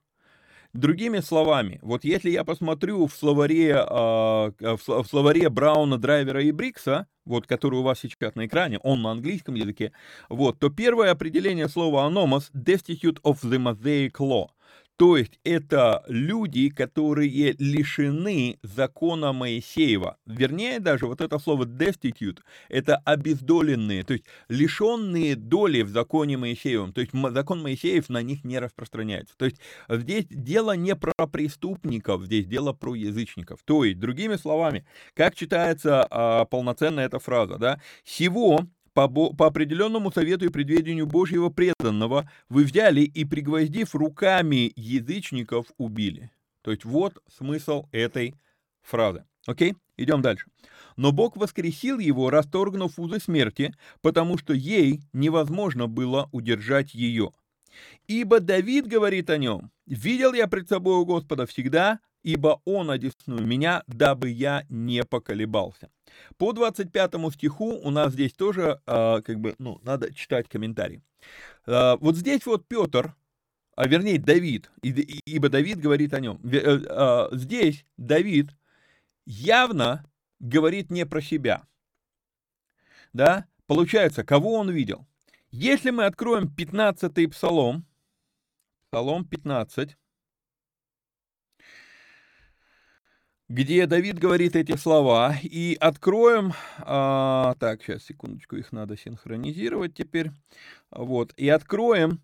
Другими 0.74 1.20
словами, 1.20 1.80
вот 1.82 2.04
если 2.04 2.30
я 2.30 2.44
посмотрю 2.44 3.08
в 3.08 3.14
словаре, 3.14 3.72
э, 3.72 4.52
в 4.60 5.06
словаре 5.10 5.50
Брауна, 5.50 5.98
Драйвера 5.98 6.44
и 6.44 6.52
Брикса, 6.52 7.08
вот, 7.26 7.48
который 7.48 7.80
у 7.80 7.82
вас 7.82 8.00
сейчас 8.00 8.36
на 8.36 8.46
экране, 8.46 8.78
он 8.84 9.02
на 9.02 9.12
английском 9.12 9.56
языке, 9.56 9.94
вот, 10.30 10.60
то 10.60 10.70
первое 10.70 11.10
определение 11.10 11.70
слова 11.70 12.08
«anомos»— 12.08 12.52
destitute 12.54 13.20
of 13.24 13.42
the 13.42 13.58
Mosaic 13.58 14.14
law, 14.20 14.50
то 15.00 15.16
есть 15.16 15.40
это 15.46 16.04
люди, 16.10 16.68
которые 16.68 17.54
лишены 17.58 18.60
закона 18.64 19.32
Моисеева. 19.32 20.18
Вернее, 20.26 20.82
даже 20.82 21.06
вот 21.06 21.22
это 21.22 21.40
слово 21.40 21.64
destitute, 21.64 22.40
это 22.68 22.98
обездоленные, 23.06 24.04
то 24.04 24.12
есть 24.12 24.26
лишенные 24.50 25.38
доли 25.38 25.84
в 25.84 25.90
законе 25.90 26.36
Моисеевом. 26.36 26.92
То 26.92 27.00
есть 27.00 27.14
закон 27.14 27.62
Моисеев 27.62 28.10
на 28.10 28.22
них 28.22 28.44
не 28.44 28.60
распространяется. 28.60 29.38
То 29.38 29.46
есть 29.46 29.62
здесь 29.88 30.26
дело 30.30 30.76
не 30.76 30.98
про 30.98 31.14
преступников, 31.32 32.26
здесь 32.26 32.46
дело 32.46 32.74
про 32.74 32.94
язычников. 32.94 33.62
То 33.64 33.86
есть, 33.86 34.00
другими 34.00 34.36
словами, 34.36 34.86
как 35.14 35.34
читается 35.34 36.06
а, 36.10 36.44
полноценно 36.44 37.00
эта 37.00 37.20
фраза, 37.20 37.58
да, 37.58 37.80
«Сего 38.04 38.68
по, 39.08 39.34
по 39.34 39.48
определенному 39.48 40.12
совету 40.12 40.46
и 40.46 40.50
предведению 40.50 41.08
Божьего 41.08 41.50
преданного 41.50 42.30
вы 42.50 42.64
взяли 42.64 43.02
и, 43.02 43.26
пригвоздив 43.26 43.96
руками 43.96 44.72
язычников, 44.76 45.68
убили. 45.78 46.32
То 46.62 46.72
есть 46.72 46.86
вот 46.86 47.22
смысл 47.38 47.86
этой 47.92 48.36
фразы. 48.82 49.26
Окей? 49.46 49.76
Идем 49.98 50.22
дальше. 50.22 50.46
Но 50.96 51.12
Бог 51.12 51.36
воскресил 51.38 52.00
его, 52.00 52.30
расторгнув 52.30 53.00
узы 53.00 53.20
смерти, 53.20 53.74
потому 54.02 54.38
что 54.38 54.54
ей 54.54 55.02
невозможно 55.14 55.88
было 55.88 56.30
удержать 56.32 56.94
ее. 56.94 57.32
Ибо 58.08 58.40
Давид 58.40 58.88
говорит 58.88 59.30
о 59.30 59.38
нем, 59.38 59.72
«Видел 59.86 60.34
я 60.34 60.48
пред 60.48 60.70
собой 60.70 61.06
Господа 61.06 61.46
всегда, 61.46 62.00
ибо 62.24 62.62
Он 62.66 62.90
одесную 62.92 63.46
меня, 63.46 63.84
дабы 63.88 64.30
я 64.30 64.66
не 64.70 65.04
поколебался». 65.04 65.90
По 66.38 66.54
25 66.54 67.34
стиху 67.34 67.80
у 67.84 67.90
нас 67.92 68.14
здесь 68.14 68.34
тоже, 68.34 68.82
э, 68.86 69.22
как 69.22 69.40
бы, 69.40 69.56
ну, 69.60 69.80
надо 69.84 70.14
читать 70.14 70.48
комментарий. 70.50 71.02
Э, 71.66 71.98
вот 72.00 72.16
здесь 72.16 72.46
вот 72.46 72.68
Петр, 72.68 73.16
а 73.76 73.88
вернее 73.88 74.20
Давид, 74.20 74.70
ибо 74.82 75.50
Давид 75.50 75.80
говорит 75.80 76.14
о 76.14 76.20
нем. 76.20 76.40
Э, 76.44 76.80
э, 76.86 77.28
здесь 77.32 77.86
Давид 77.98 78.50
явно 79.26 80.06
говорит 80.40 80.92
не 80.92 81.06
про 81.06 81.22
себя. 81.22 81.66
Да? 83.14 83.46
Получается, 83.68 84.24
кого 84.24 84.56
он 84.56 84.70
видел? 84.70 85.08
Если 85.52 85.92
мы 85.92 86.06
откроем 86.06 86.54
15-й 86.56 87.28
псалом, 87.28 87.86
псалом 88.90 89.26
15, 89.26 89.98
где 93.50 93.88
Давид 93.88 94.20
говорит 94.20 94.56
эти 94.56 94.78
слова. 94.78 95.36
И 95.42 95.76
откроем, 95.80 96.54
а, 96.80 97.56
так, 97.60 97.82
сейчас, 97.84 98.04
секундочку, 98.04 98.56
их 98.56 98.72
надо 98.72 98.96
синхронизировать 98.96 99.96
теперь. 99.96 100.32
Вот, 100.92 101.34
и 101.36 101.50
откроем 101.50 102.22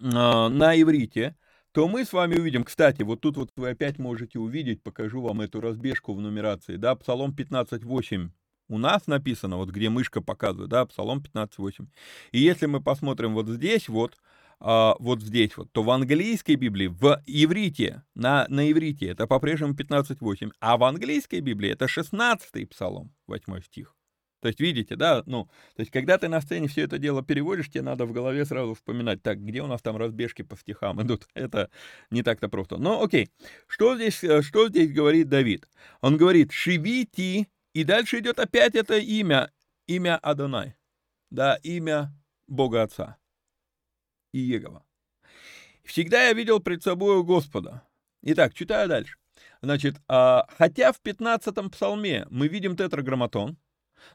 а, 0.00 0.48
на 0.48 0.80
иврите, 0.80 1.36
то 1.72 1.86
мы 1.86 2.04
с 2.04 2.12
вами 2.12 2.36
увидим, 2.36 2.64
кстати, 2.64 3.02
вот 3.02 3.20
тут 3.20 3.36
вот 3.36 3.50
вы 3.56 3.70
опять 3.70 3.98
можете 3.98 4.38
увидеть, 4.38 4.82
покажу 4.82 5.20
вам 5.22 5.40
эту 5.40 5.60
разбежку 5.60 6.12
в 6.12 6.20
нумерации, 6.20 6.76
да, 6.76 6.94
Псалом 6.96 7.32
15.8 7.32 8.30
у 8.68 8.78
нас 8.78 9.06
написано, 9.06 9.56
вот 9.56 9.70
где 9.70 9.88
мышка 9.88 10.20
показывает, 10.20 10.68
да, 10.68 10.84
Псалом 10.84 11.20
15.8. 11.20 11.86
И 12.32 12.38
если 12.38 12.66
мы 12.66 12.82
посмотрим 12.82 13.34
вот 13.34 13.48
здесь 13.48 13.88
вот, 13.88 14.18
а, 14.60 14.94
вот 14.98 15.22
здесь 15.22 15.56
вот, 15.56 15.70
то 15.72 15.82
в 15.82 15.90
английской 15.90 16.56
Библии, 16.56 16.88
в 16.88 17.22
иврите, 17.26 18.02
на, 18.14 18.46
на 18.48 18.70
иврите 18.70 19.06
это 19.06 19.26
по-прежнему 19.26 19.74
15.8, 19.74 20.50
а 20.60 20.76
в 20.76 20.84
английской 20.84 21.40
Библии 21.40 21.70
это 21.70 21.86
16-й 21.86 22.66
псалом, 22.66 23.14
8 23.26 23.62
стих. 23.62 23.94
То 24.40 24.48
есть, 24.48 24.60
видите, 24.60 24.94
да, 24.94 25.22
ну, 25.26 25.46
то 25.74 25.80
есть, 25.80 25.90
когда 25.90 26.16
ты 26.16 26.28
на 26.28 26.40
сцене 26.40 26.68
все 26.68 26.82
это 26.82 26.98
дело 26.98 27.24
переводишь, 27.24 27.70
тебе 27.70 27.82
надо 27.82 28.06
в 28.06 28.12
голове 28.12 28.44
сразу 28.44 28.74
вспоминать, 28.74 29.20
так, 29.20 29.44
где 29.44 29.62
у 29.62 29.66
нас 29.66 29.82
там 29.82 29.96
разбежки 29.96 30.42
по 30.42 30.56
стихам 30.56 31.02
идут, 31.02 31.26
это 31.34 31.70
не 32.10 32.22
так-то 32.22 32.48
просто. 32.48 32.76
Но, 32.76 33.02
окей, 33.02 33.30
что 33.66 33.96
здесь, 33.96 34.22
э, 34.22 34.42
что 34.42 34.68
здесь 34.68 34.92
говорит 34.92 35.28
Давид? 35.28 35.68
Он 36.00 36.16
говорит, 36.16 36.52
шивити, 36.52 37.48
и 37.74 37.84
дальше 37.84 38.20
идет 38.20 38.38
опять 38.38 38.76
это 38.76 38.98
имя, 38.98 39.50
имя 39.86 40.16
Адонай, 40.18 40.76
да, 41.30 41.56
имя 41.64 42.14
Бога 42.46 42.82
Отца, 42.82 43.16
Иегова. 44.38 44.84
Всегда 45.84 46.28
я 46.28 46.32
видел 46.32 46.60
пред 46.60 46.82
собой 46.82 47.22
Господа. 47.22 47.82
Итак, 48.22 48.54
читаю 48.54 48.88
дальше. 48.88 49.16
Значит, 49.62 49.96
а, 50.06 50.46
хотя 50.56 50.92
в 50.92 51.00
15-м 51.02 51.70
псалме 51.70 52.26
мы 52.30 52.48
видим 52.48 52.76
тетраграмматон, 52.76 53.56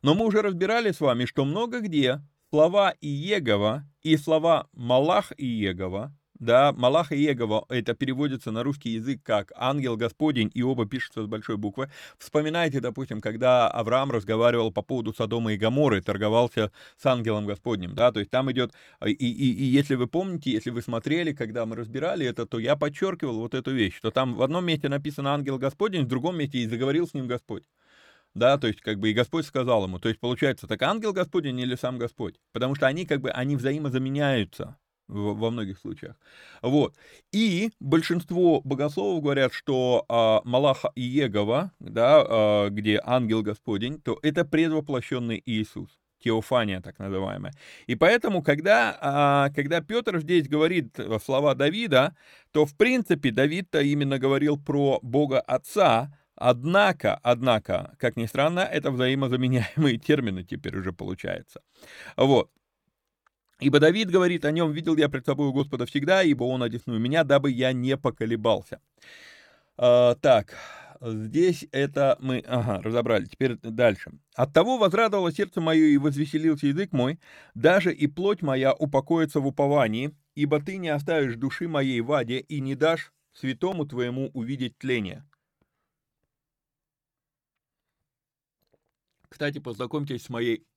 но 0.02 0.16
мы 0.16 0.26
уже 0.26 0.42
разбирали 0.42 0.92
с 0.92 1.00
вами, 1.00 1.26
что 1.26 1.46
много 1.46 1.80
где 1.80 2.22
слова 2.50 2.94
Иегова 3.02 3.84
и 4.02 4.16
слова 4.18 4.68
Малах 4.74 5.32
Иегова, 5.38 6.16
да, 6.40 6.74
Малах 6.74 7.12
Иегова, 7.12 7.66
это 7.70 7.94
переводится 7.94 8.52
на 8.52 8.64
русский 8.64 8.90
язык 8.90 9.22
как 9.24 9.52
ангел 9.56 9.98
Господень, 9.98 10.52
и 10.54 10.64
оба 10.64 10.86
пишутся 10.86 11.24
с 11.24 11.28
большой 11.28 11.58
буквы. 11.58 11.90
Вспоминайте, 12.18 12.80
допустим, 12.80 13.22
когда 13.22 13.70
Авраам 13.70 14.12
разговаривал 14.12 14.72
по 14.72 14.82
поводу 14.82 15.14
Содома 15.14 15.54
и 15.54 15.58
Гаморы, 15.58 16.02
торговался 16.02 16.72
с 16.98 17.06
ангелом 17.06 17.46
Господним, 17.46 17.96
да, 17.96 18.12
то 18.12 18.20
есть 18.20 18.32
там 18.32 18.52
идет, 18.52 18.74
и, 19.06 19.12
и, 19.12 19.54
и 19.54 19.64
если 19.66 19.96
вы 19.96 20.08
помните, 20.08 20.52
если 20.52 20.72
вы 20.72 20.82
смотрели, 20.82 21.34
когда 21.34 21.66
мы 21.66 21.76
разбирали 21.76 22.26
это, 22.26 22.46
то 22.46 22.60
я 22.60 22.76
подчеркивал 22.76 23.40
вот 23.40 23.54
эту 23.54 23.72
вещь, 23.72 23.96
что 23.96 24.12
там 24.12 24.36
в 24.36 24.42
одном 24.42 24.66
месте 24.66 24.90
написано 24.90 25.34
ангел 25.34 25.58
Господень, 25.58 26.04
в 26.04 26.08
другом 26.08 26.38
месте 26.38 26.60
и 26.60 26.68
заговорил 26.68 27.08
с 27.08 27.14
ним 27.14 27.28
Господь 27.28 27.64
да, 28.34 28.58
то 28.58 28.68
есть 28.68 28.82
как 28.82 29.00
бы 29.00 29.12
и 29.12 29.14
Господь 29.14 29.46
сказал 29.46 29.84
ему, 29.84 30.00
то 30.00 30.10
есть 30.10 30.20
получается, 30.20 30.68
так 30.68 30.82
ангел 30.82 31.14
Господень 31.14 31.60
или 31.60 31.76
сам 31.76 31.98
Господь, 31.98 32.40
потому 32.52 32.76
что 32.76 32.88
они 32.88 33.06
как 33.06 33.22
бы, 33.22 33.30
они 33.30 33.56
взаимозаменяются 33.56 34.78
во 35.08 35.52
многих 35.52 35.80
случаях. 35.80 36.16
Вот. 36.62 36.96
И 37.32 37.72
большинство 37.80 38.62
богословов 38.62 39.24
говорят, 39.24 39.54
что 39.54 40.06
а, 40.08 40.42
Малаха 40.44 40.92
Егова, 40.96 41.72
да, 41.80 42.26
а, 42.28 42.70
где 42.70 43.02
ангел 43.04 43.42
Господень, 43.42 44.02
то 44.02 44.18
это 44.22 44.46
предвоплощенный 44.46 45.42
Иисус. 45.46 45.90
Теофания, 46.24 46.80
так 46.80 47.00
называемая. 47.00 47.54
И 47.86 47.96
поэтому, 47.96 48.42
когда, 48.42 48.98
а, 49.02 49.50
когда 49.50 49.82
Петр 49.82 50.20
здесь 50.20 50.48
говорит 50.48 50.98
слова 51.22 51.54
Давида, 51.54 52.16
то, 52.52 52.66
в 52.66 52.78
принципе, 52.78 53.32
Давид-то 53.32 53.82
именно 53.82 54.18
говорил 54.20 54.58
про 54.58 55.00
Бога 55.02 55.42
Отца, 55.42 56.12
Однако, 56.36 57.20
однако, 57.22 57.96
как 58.00 58.18
ни 58.18 58.26
странно, 58.26 58.62
это 58.62 58.92
взаимозаменяемые 58.92 59.98
термины 60.08 60.44
теперь 60.44 60.76
уже 60.76 60.92
получается. 60.92 61.62
Вот. 62.18 62.50
Ибо 63.64 63.80
Давид 63.80 64.12
говорит, 64.12 64.44
о 64.44 64.52
нем 64.52 64.74
видел 64.74 64.98
я 64.98 65.08
пред 65.08 65.26
собой 65.26 65.48
у 65.48 65.54
Господа 65.54 65.86
всегда, 65.86 66.22
ибо 66.22 66.44
он 66.44 66.64
одесную 66.64 67.00
меня, 67.00 67.24
дабы 67.24 67.50
я 67.50 67.72
не 67.72 67.96
поколебался. 67.96 68.82
А, 69.78 70.16
так, 70.16 70.58
здесь 71.00 71.66
это 71.72 72.18
мы, 72.20 72.44
ага, 72.46 72.82
разобрали. 72.82 73.24
Теперь 73.26 73.56
дальше. 73.62 74.12
От 74.36 74.52
того 74.52 74.78
возрадовало 74.78 75.32
сердце 75.32 75.62
мое 75.62 75.86
и 75.86 75.98
возвеселился 75.98 76.68
язык 76.68 76.92
мой, 76.92 77.22
даже 77.56 77.94
и 77.94 78.08
плоть 78.08 78.42
моя 78.42 78.74
упокоится 78.74 79.40
в 79.40 79.48
уповании, 79.48 80.14
ибо 80.36 80.60
ты 80.60 80.76
не 80.76 80.90
оставишь 80.90 81.38
души 81.38 81.70
моей 81.70 82.02
в 82.02 82.12
аде 82.12 82.40
и 82.40 82.60
не 82.60 82.76
дашь 82.76 83.14
святому 83.32 83.86
твоему 83.86 84.30
увидеть 84.34 84.78
тление. 84.78 85.24
Кстати, 89.30 89.60
познакомьтесь 89.60 90.24
с 90.24 90.30
моей 90.30 90.68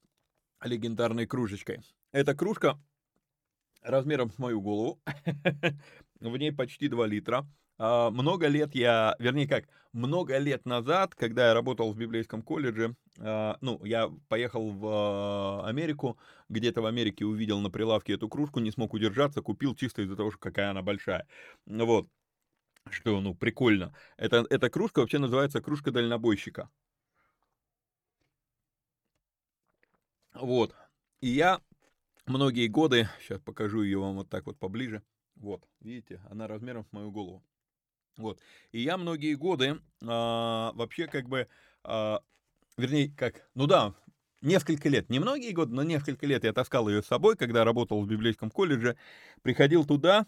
легендарной 0.62 1.26
кружечкой. 1.26 1.80
Эта 2.12 2.34
кружка 2.34 2.78
размером 3.82 4.30
с 4.30 4.38
мою 4.38 4.60
голову, 4.60 5.00
в 6.20 6.36
ней 6.36 6.52
почти 6.52 6.88
2 6.88 7.06
литра. 7.06 7.46
А, 7.78 8.10
много 8.10 8.48
лет 8.48 8.74
я, 8.74 9.14
вернее 9.18 9.46
как, 9.46 9.68
много 9.92 10.38
лет 10.38 10.64
назад, 10.66 11.14
когда 11.14 11.48
я 11.48 11.54
работал 11.54 11.92
в 11.92 11.96
библейском 11.96 12.42
колледже, 12.42 12.96
а, 13.18 13.58
ну, 13.60 13.82
я 13.84 14.10
поехал 14.28 14.70
в 14.70 14.86
а, 14.86 15.68
Америку, 15.68 16.18
где-то 16.48 16.82
в 16.82 16.86
Америке 16.86 17.24
увидел 17.24 17.60
на 17.60 17.70
прилавке 17.70 18.14
эту 18.14 18.28
кружку, 18.28 18.60
не 18.60 18.70
смог 18.70 18.94
удержаться, 18.94 19.42
купил 19.42 19.74
чисто 19.74 20.02
из-за 20.02 20.16
того, 20.16 20.30
что 20.30 20.40
какая 20.40 20.70
она 20.70 20.82
большая. 20.82 21.26
Вот. 21.66 22.08
Что, 22.90 23.20
ну, 23.20 23.34
прикольно. 23.34 23.94
Это, 24.16 24.46
эта 24.48 24.70
кружка 24.70 25.00
вообще 25.00 25.18
называется 25.18 25.60
кружка 25.60 25.90
дальнобойщика. 25.90 26.70
Вот. 30.34 30.74
И 31.20 31.28
я 31.28 31.60
многие 32.26 32.68
годы, 32.68 33.08
сейчас 33.20 33.40
покажу 33.40 33.82
ее 33.82 33.98
вам 33.98 34.16
вот 34.16 34.28
так 34.28 34.46
вот 34.46 34.58
поближе. 34.58 35.02
Вот, 35.36 35.66
видите, 35.80 36.20
она 36.30 36.46
размером 36.46 36.84
с 36.84 36.92
мою 36.92 37.10
голову. 37.10 37.42
Вот. 38.16 38.40
И 38.72 38.80
я 38.80 38.96
многие 38.96 39.34
годы 39.34 39.78
а, 40.02 40.72
вообще 40.74 41.06
как 41.06 41.28
бы, 41.28 41.48
а, 41.84 42.22
вернее, 42.78 43.10
как, 43.10 43.48
ну 43.54 43.66
да, 43.66 43.94
несколько 44.40 44.88
лет, 44.88 45.10
не 45.10 45.18
многие 45.18 45.52
годы, 45.52 45.74
но 45.74 45.82
несколько 45.82 46.26
лет 46.26 46.44
я 46.44 46.52
таскал 46.52 46.88
ее 46.88 47.02
с 47.02 47.06
собой, 47.06 47.36
когда 47.36 47.64
работал 47.64 48.00
в 48.02 48.08
библейском 48.08 48.50
колледже, 48.50 48.96
приходил 49.42 49.84
туда, 49.84 50.26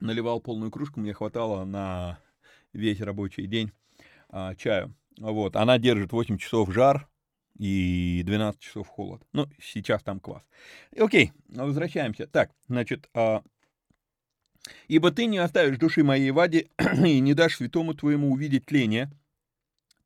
наливал 0.00 0.40
полную 0.40 0.72
кружку, 0.72 1.00
мне 1.00 1.12
хватало 1.12 1.64
на 1.64 2.18
весь 2.72 3.00
рабочий 3.00 3.46
день 3.46 3.70
а, 4.28 4.54
чаю. 4.56 4.94
Вот, 5.18 5.56
она 5.56 5.78
держит 5.78 6.12
8 6.12 6.38
часов 6.38 6.72
жар, 6.72 7.08
и 7.58 8.22
12 8.24 8.60
часов 8.60 8.88
холод. 8.88 9.22
Ну, 9.32 9.48
сейчас 9.60 10.02
там 10.02 10.20
квас. 10.20 10.42
Окей, 10.98 11.32
возвращаемся. 11.48 12.26
Так, 12.26 12.50
значит, 12.68 13.08
а... 13.14 13.42
«Ибо 14.88 15.12
ты 15.12 15.26
не 15.26 15.38
оставишь 15.38 15.78
души 15.78 16.02
моей 16.02 16.32
ваде 16.32 16.68
и 17.04 17.20
не 17.20 17.34
дашь 17.34 17.56
святому 17.56 17.94
твоему 17.94 18.32
увидеть 18.32 18.66
тление. 18.66 19.12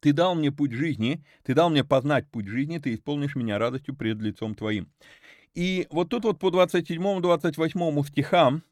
Ты 0.00 0.12
дал 0.12 0.34
мне 0.34 0.52
путь 0.52 0.72
жизни, 0.72 1.24
ты 1.44 1.54
дал 1.54 1.70
мне 1.70 1.82
познать 1.82 2.28
путь 2.30 2.46
жизни, 2.46 2.78
ты 2.78 2.94
исполнишь 2.94 3.36
меня 3.36 3.58
радостью 3.58 3.96
пред 3.96 4.18
лицом 4.20 4.54
твоим». 4.54 4.90
И 5.54 5.86
вот 5.90 6.10
тут 6.10 6.24
вот 6.24 6.38
по 6.38 6.48
27-28 6.48 8.06
стихам 8.06 8.62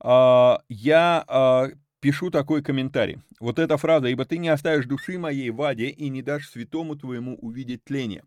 а, 0.00 0.62
я 0.68 1.24
а, 1.26 1.68
пишу 2.02 2.30
такой 2.30 2.62
комментарий. 2.62 3.22
Вот 3.40 3.58
эта 3.60 3.76
фраза 3.78 4.08
«Ибо 4.08 4.24
ты 4.24 4.38
не 4.38 4.48
оставишь 4.48 4.86
души 4.86 5.18
моей 5.18 5.50
в 5.50 5.62
аде 5.62 5.86
и 5.86 6.08
не 6.08 6.20
дашь 6.20 6.50
святому 6.50 6.96
твоему 6.96 7.36
увидеть 7.36 7.84
тление». 7.84 8.24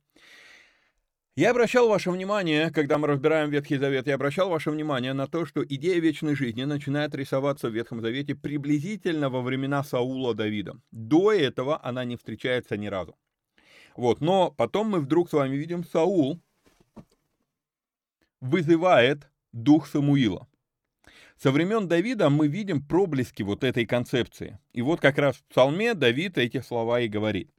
Я 1.36 1.52
обращал 1.52 1.90
ваше 1.90 2.12
внимание, 2.12 2.72
когда 2.72 2.98
мы 2.98 3.08
разбираем 3.08 3.50
Ветхий 3.50 3.76
Завет, 3.76 4.08
я 4.08 4.16
обращал 4.16 4.50
ваше 4.50 4.72
внимание 4.72 5.12
на 5.12 5.28
то, 5.28 5.46
что 5.46 5.66
идея 5.66 6.00
вечной 6.00 6.34
жизни 6.34 6.64
начинает 6.64 7.14
рисоваться 7.14 7.70
в 7.70 7.74
Ветхом 7.74 8.00
Завете 8.00 8.36
приблизительно 8.36 9.30
во 9.30 9.42
времена 9.42 9.84
Саула 9.84 10.34
Давида. 10.34 10.80
До 10.92 11.34
этого 11.34 11.84
она 11.84 12.06
не 12.06 12.16
встречается 12.16 12.78
ни 12.78 12.88
разу. 12.88 13.18
Вот, 13.98 14.22
но 14.22 14.52
потом 14.52 14.92
мы 14.92 15.02
вдруг 15.02 15.30
с 15.30 15.34
вами 15.34 15.58
видим 15.58 15.84
Саул 15.84 16.40
вызывает 18.40 19.30
дух 19.52 19.88
Самуила. 19.88 20.48
Со 21.38 21.52
времен 21.52 21.88
Давида 21.88 22.30
мы 22.30 22.48
видим 22.48 22.82
проблески 22.82 23.44
вот 23.44 23.64
этой 23.64 23.86
концепции. 23.86 24.60
И 24.74 24.82
вот 24.82 25.02
как 25.02 25.18
раз 25.18 25.36
в 25.36 25.44
псалме 25.46 25.94
Давид 25.94 26.38
эти 26.38 26.62
слова 26.62 27.02
и 27.02 27.08
говорит. 27.08 27.50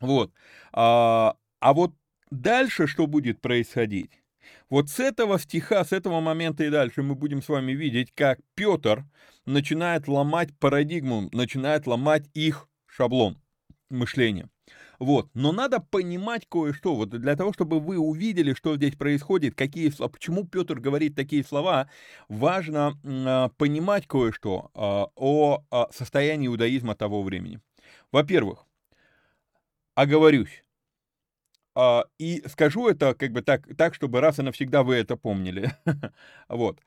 Вот. 0.00 0.32
А, 0.72 1.36
а 1.60 1.72
вот 1.74 1.92
дальше 2.30 2.86
что 2.86 3.06
будет 3.06 3.40
происходить? 3.40 4.22
Вот 4.70 4.88
с 4.88 5.00
этого 5.00 5.38
стиха, 5.38 5.84
с 5.84 5.92
этого 5.92 6.20
момента 6.20 6.64
и 6.64 6.70
дальше 6.70 7.02
мы 7.02 7.14
будем 7.14 7.42
с 7.42 7.48
вами 7.48 7.72
видеть, 7.72 8.12
как 8.14 8.38
Петр 8.54 9.04
начинает 9.44 10.08
ломать 10.08 10.56
парадигму, 10.58 11.28
начинает 11.32 11.86
ломать 11.86 12.28
их 12.34 12.68
шаблон 12.86 13.38
мышления. 13.90 14.48
Вот. 14.98 15.30
Но 15.34 15.52
надо 15.52 15.80
понимать 15.80 16.46
кое-что. 16.48 16.94
Вот 16.94 17.10
для 17.10 17.36
того, 17.36 17.52
чтобы 17.52 17.78
вы 17.78 17.98
увидели, 17.98 18.52
что 18.52 18.76
здесь 18.76 18.96
происходит, 18.96 19.54
какие 19.54 19.90
слова, 19.90 20.10
почему 20.10 20.44
Петр 20.44 20.80
говорит 20.80 21.14
такие 21.14 21.44
слова, 21.44 21.88
важно 22.28 22.98
э, 23.04 23.48
понимать 23.56 24.06
кое-что 24.06 24.70
э, 24.74 24.78
о, 25.14 25.64
о 25.70 25.88
состоянии 25.92 26.48
иудаизма 26.48 26.96
того 26.96 27.22
времени. 27.22 27.60
Во-первых, 28.10 28.66
оговорюсь. 29.94 30.64
Э, 31.76 32.02
и 32.18 32.42
скажу 32.48 32.88
это 32.88 33.14
как 33.14 33.30
бы 33.30 33.42
так, 33.42 33.68
так, 33.76 33.94
чтобы 33.94 34.20
раз 34.20 34.40
и 34.40 34.42
навсегда 34.42 34.82
вы 34.82 34.96
это 34.96 35.16
помнили. 35.16 35.72
вот. 36.48 36.80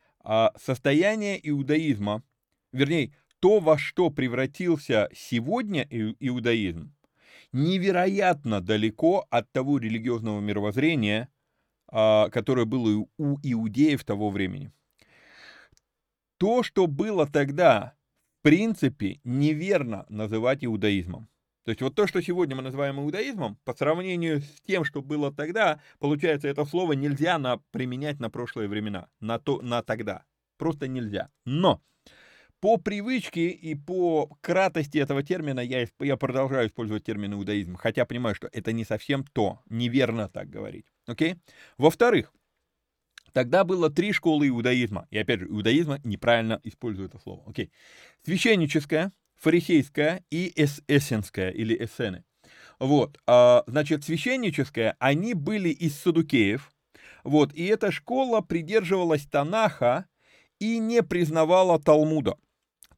Состояние 0.56 1.40
иудаизма, 1.50 2.22
вернее, 2.72 3.12
то, 3.40 3.60
во 3.60 3.80
что 3.80 4.12
превратился 4.12 5.10
сегодня 5.16 5.82
иудаизм, 5.90 6.94
невероятно 7.54 8.62
далеко 8.62 9.26
от 9.30 9.52
того 9.52 9.78
религиозного 9.78 10.40
мировоззрения, 10.40 11.30
а, 11.88 12.30
которое 12.30 12.66
было 12.66 13.06
у 13.18 13.38
иудеев 13.44 14.04
того 14.04 14.30
времени. 14.30 14.72
то, 16.38 16.64
что 16.64 16.88
было 16.88 17.28
тогда, 17.28 17.94
в 18.40 18.44
принципе, 18.44 19.20
неверно 19.24 20.08
называть 20.10 20.66
иудаизмом. 20.66 21.30
То 21.64 21.70
есть 21.70 21.82
вот 21.82 21.94
то, 21.94 22.08
что 22.08 22.20
сегодня 22.22 22.56
мы 22.56 22.64
называем 22.64 23.00
иудаизмом, 23.00 23.60
по 23.64 23.74
сравнению 23.76 24.42
с 24.42 24.62
тем, 24.66 24.84
что 24.84 25.04
было 25.04 25.32
тогда, 25.32 25.80
получается, 26.00 26.48
это 26.48 26.66
слово 26.66 26.94
нельзя 26.94 27.38
на, 27.38 27.58
применять 27.70 28.20
на 28.20 28.32
прошлые 28.32 28.68
времена, 28.68 29.08
на, 29.20 29.38
то, 29.38 29.62
на 29.62 29.84
тогда. 29.84 30.24
Просто 30.58 30.88
нельзя. 30.88 31.30
Но 31.46 31.80
по 32.62 32.78
привычке 32.78 33.50
и 33.50 33.76
по 33.76 34.28
кратости 34.40 35.00
этого 35.00 35.24
термина 35.24 35.60
я, 35.60 35.88
я 36.00 36.16
продолжаю 36.16 36.68
использовать 36.68 37.04
термин 37.04 37.34
иудаизм, 37.34 37.76
хотя 37.76 38.06
понимаю, 38.06 38.36
что 38.36 38.50
это 38.54 38.72
не 38.72 38.86
совсем 38.86 39.26
то, 39.26 39.60
неверно 39.68 40.30
так 40.30 40.50
говорить. 40.50 40.86
Окей? 41.08 41.36
Во-вторых, 41.78 42.32
Тогда 43.34 43.64
было 43.64 43.90
три 43.90 44.12
школы 44.12 44.50
иудаизма. 44.50 45.08
И 45.10 45.18
опять 45.18 45.40
же, 45.40 45.46
иудаизма 45.46 46.02
неправильно 46.04 46.60
использую 46.64 47.08
это 47.08 47.18
слово. 47.18 47.42
Окей. 47.48 47.72
Священническая, 48.26 49.14
фарисейская 49.36 50.26
и 50.30 50.52
эс 50.54 50.82
эссенская 50.90 51.50
или 51.50 51.74
эссены. 51.82 52.26
Вот, 52.78 53.20
а, 53.28 53.64
значит, 53.68 54.04
священническая, 54.04 54.96
они 55.00 55.34
были 55.34 55.70
из 55.70 55.96
садукеев, 55.98 56.72
вот, 57.24 57.54
и 57.54 57.66
эта 57.68 57.92
школа 57.92 58.42
придерживалась 58.42 59.26
Танаха 59.28 60.08
и 60.60 60.80
не 60.80 61.04
признавала 61.04 61.80
Талмуда. 61.80 62.38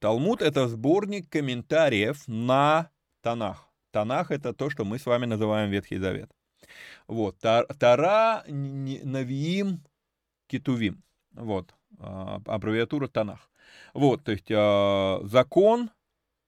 Талмуд— 0.03 0.41
это 0.41 0.67
сборник 0.67 1.29
комментариев 1.29 2.27
на 2.27 2.89
Танах. 3.21 3.69
Танах— 3.91 4.31
это 4.31 4.51
то, 4.51 4.69
что 4.69 4.83
мы 4.83 4.99
с 4.99 5.05
вами 5.05 5.25
называем 5.25 5.71
Ветхий 5.71 5.97
Завет. 5.97 6.29
Вот, 7.07 7.39
Тара, 7.39 8.43
Навиим, 8.47 9.81
Китувим. 10.47 11.01
Вот, 11.31 11.73
а, 11.99 12.41
аббревиатура 12.45 13.07
Танах. 13.07 13.49
Вот, 13.93 14.25
то 14.25 14.33
есть 14.33 14.51
а, 14.51 15.21
закон, 15.23 15.89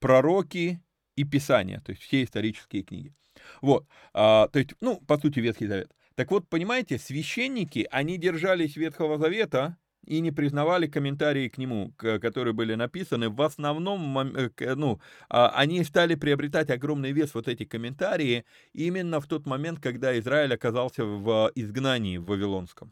пророки 0.01 0.81
и 1.15 1.23
Писания, 1.23 1.79
то 1.79 1.93
есть 1.93 2.03
все 2.03 2.25
исторические 2.25 2.83
книги. 2.83 3.13
Вот, 3.61 3.87
а, 4.13 4.49
то 4.49 4.59
есть, 4.59 4.71
ну, 4.81 4.99
по 4.99 5.17
сути, 5.17 5.39
Ветхий 5.39 5.67
Завет. 5.67 5.95
Так 6.15 6.29
вот, 6.29 6.49
понимаете, 6.49 6.99
священники, 6.99 7.87
они 7.89 8.17
держались 8.17 8.75
Ветхого 8.75 9.17
Завета 9.17 9.77
и 10.05 10.21
не 10.21 10.31
признавали 10.31 10.87
комментарии 10.87 11.49
к 11.49 11.57
нему, 11.57 11.93
которые 11.97 12.53
были 12.53 12.75
написаны. 12.75 13.29
В 13.29 13.41
основном, 13.41 14.17
э, 14.17 14.75
ну, 14.75 14.99
а, 15.29 15.49
они 15.49 15.83
стали 15.83 16.15
приобретать 16.15 16.69
огромный 16.69 17.11
вес, 17.11 17.33
вот 17.33 17.47
эти 17.47 17.65
комментарии, 17.65 18.45
именно 18.73 19.19
в 19.19 19.27
тот 19.27 19.45
момент, 19.45 19.79
когда 19.79 20.17
Израиль 20.19 20.53
оказался 20.53 21.05
в 21.05 21.51
изгнании 21.55 22.17
в 22.17 22.25
Вавилонском. 22.25 22.91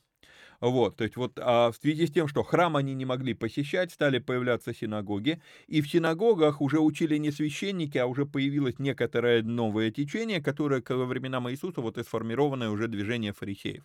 Вот, 0.63 0.95
то 0.95 1.03
есть 1.03 1.17
вот 1.17 1.37
а 1.41 1.71
в 1.73 1.75
связи 1.75 2.07
с 2.07 2.11
тем, 2.11 2.29
что 2.29 2.41
храм 2.41 2.77
они 2.77 2.93
не 2.93 3.03
могли 3.03 3.33
посещать, 3.33 3.91
стали 3.91 4.19
появляться 4.19 4.73
синагоги, 4.73 5.41
и 5.67 5.81
в 5.81 5.89
синагогах 5.89 6.61
уже 6.61 6.79
учили 6.79 7.17
не 7.17 7.31
священники, 7.31 7.97
а 7.97 8.05
уже 8.05 8.25
появилось 8.25 8.79
некоторое 8.79 9.43
новое 9.43 9.91
течение, 9.91 10.41
которое 10.41 10.81
во 10.87 11.05
времена 11.05 11.41
Иисуса 11.51 11.81
вот 11.81 11.97
и 11.97 12.03
сформированное 12.03 12.69
уже 12.69 12.87
движение 12.87 13.33
фарисеев. 13.33 13.83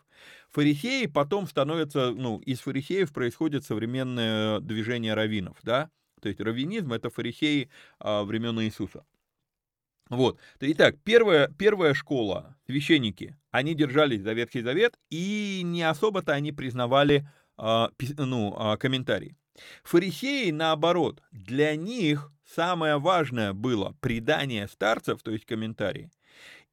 Фарисеи 0.51 1.07
потом 1.07 1.49
становятся, 1.49 2.13
ну, 2.13 2.39
из 2.39 2.61
фарисеев 2.61 3.13
происходит 3.13 3.65
современное 3.65 4.61
движение 4.61 5.15
раввинов, 5.15 5.57
да, 5.65 5.91
то 6.23 6.29
есть 6.29 6.41
раввинизм 6.41 6.93
это 6.93 7.11
фарисеи 7.11 7.71
а, 7.99 8.23
времен 8.23 8.61
Иисуса. 8.61 9.05
Вот. 10.09 10.39
Итак, 10.61 10.97
первая, 11.05 11.49
первая 11.49 11.95
школа, 11.95 12.57
священники, 12.67 13.37
они 13.51 13.75
держались 13.75 14.23
за 14.23 14.33
Ветхий 14.33 14.63
Завет, 14.63 14.99
и 15.11 15.63
не 15.65 15.83
особо-то 15.83 16.33
они 16.33 16.53
признавали 16.53 17.29
э, 17.59 17.87
ну, 18.17 18.57
э, 18.59 18.77
комментарии. 18.79 19.37
Фарисеи, 19.83 20.51
наоборот, 20.51 21.23
для 21.33 21.75
них 21.77 22.31
самое 22.45 22.99
важное 22.99 23.53
было 23.53 23.97
предание 24.01 24.69
старцев, 24.69 25.23
то 25.23 25.31
есть 25.33 25.45
комментарии, 25.45 26.11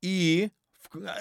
и 0.02 0.52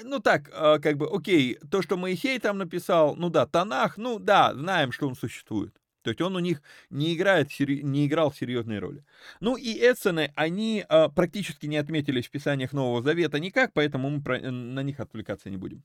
ну 0.02 0.20
так, 0.20 0.50
как 0.50 0.98
бы, 0.98 1.08
окей, 1.10 1.58
то, 1.70 1.82
что 1.82 1.96
Моисей 1.96 2.38
там 2.38 2.58
написал, 2.58 3.16
ну 3.16 3.30
да, 3.30 3.46
Танах, 3.46 3.96
ну 3.96 4.18
да, 4.20 4.54
знаем, 4.54 4.92
что 4.92 5.08
он 5.08 5.16
существует. 5.16 5.74
То 6.04 6.10
есть 6.10 6.20
он 6.20 6.36
у 6.36 6.38
них 6.38 6.60
не, 6.90 7.14
играет, 7.14 7.48
не 7.58 8.06
играл 8.06 8.30
серьезной 8.30 8.78
роли. 8.78 9.06
Ну 9.40 9.56
и 9.56 9.72
Эссены, 9.72 10.32
они 10.36 10.84
а, 10.86 11.08
практически 11.08 11.64
не 11.64 11.78
отметились 11.78 12.26
в 12.26 12.30
писаниях 12.30 12.74
Нового 12.74 13.02
Завета 13.02 13.40
никак, 13.40 13.72
поэтому 13.72 14.10
мы 14.10 14.22
про, 14.22 14.38
на 14.38 14.80
них 14.80 15.00
отвлекаться 15.00 15.48
не 15.48 15.56
будем. 15.56 15.82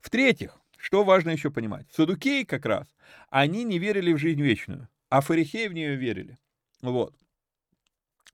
В-третьих, 0.00 0.58
что 0.78 1.04
важно 1.04 1.30
еще 1.30 1.50
понимать, 1.50 1.86
садукеи 1.92 2.44
как 2.44 2.64
раз, 2.64 2.86
они 3.28 3.62
не 3.64 3.78
верили 3.78 4.14
в 4.14 4.18
жизнь 4.18 4.40
вечную, 4.40 4.88
а 5.10 5.20
фарисеи 5.20 5.68
в 5.68 5.74
нее 5.74 5.96
верили. 5.96 6.38
Вот. 6.80 7.14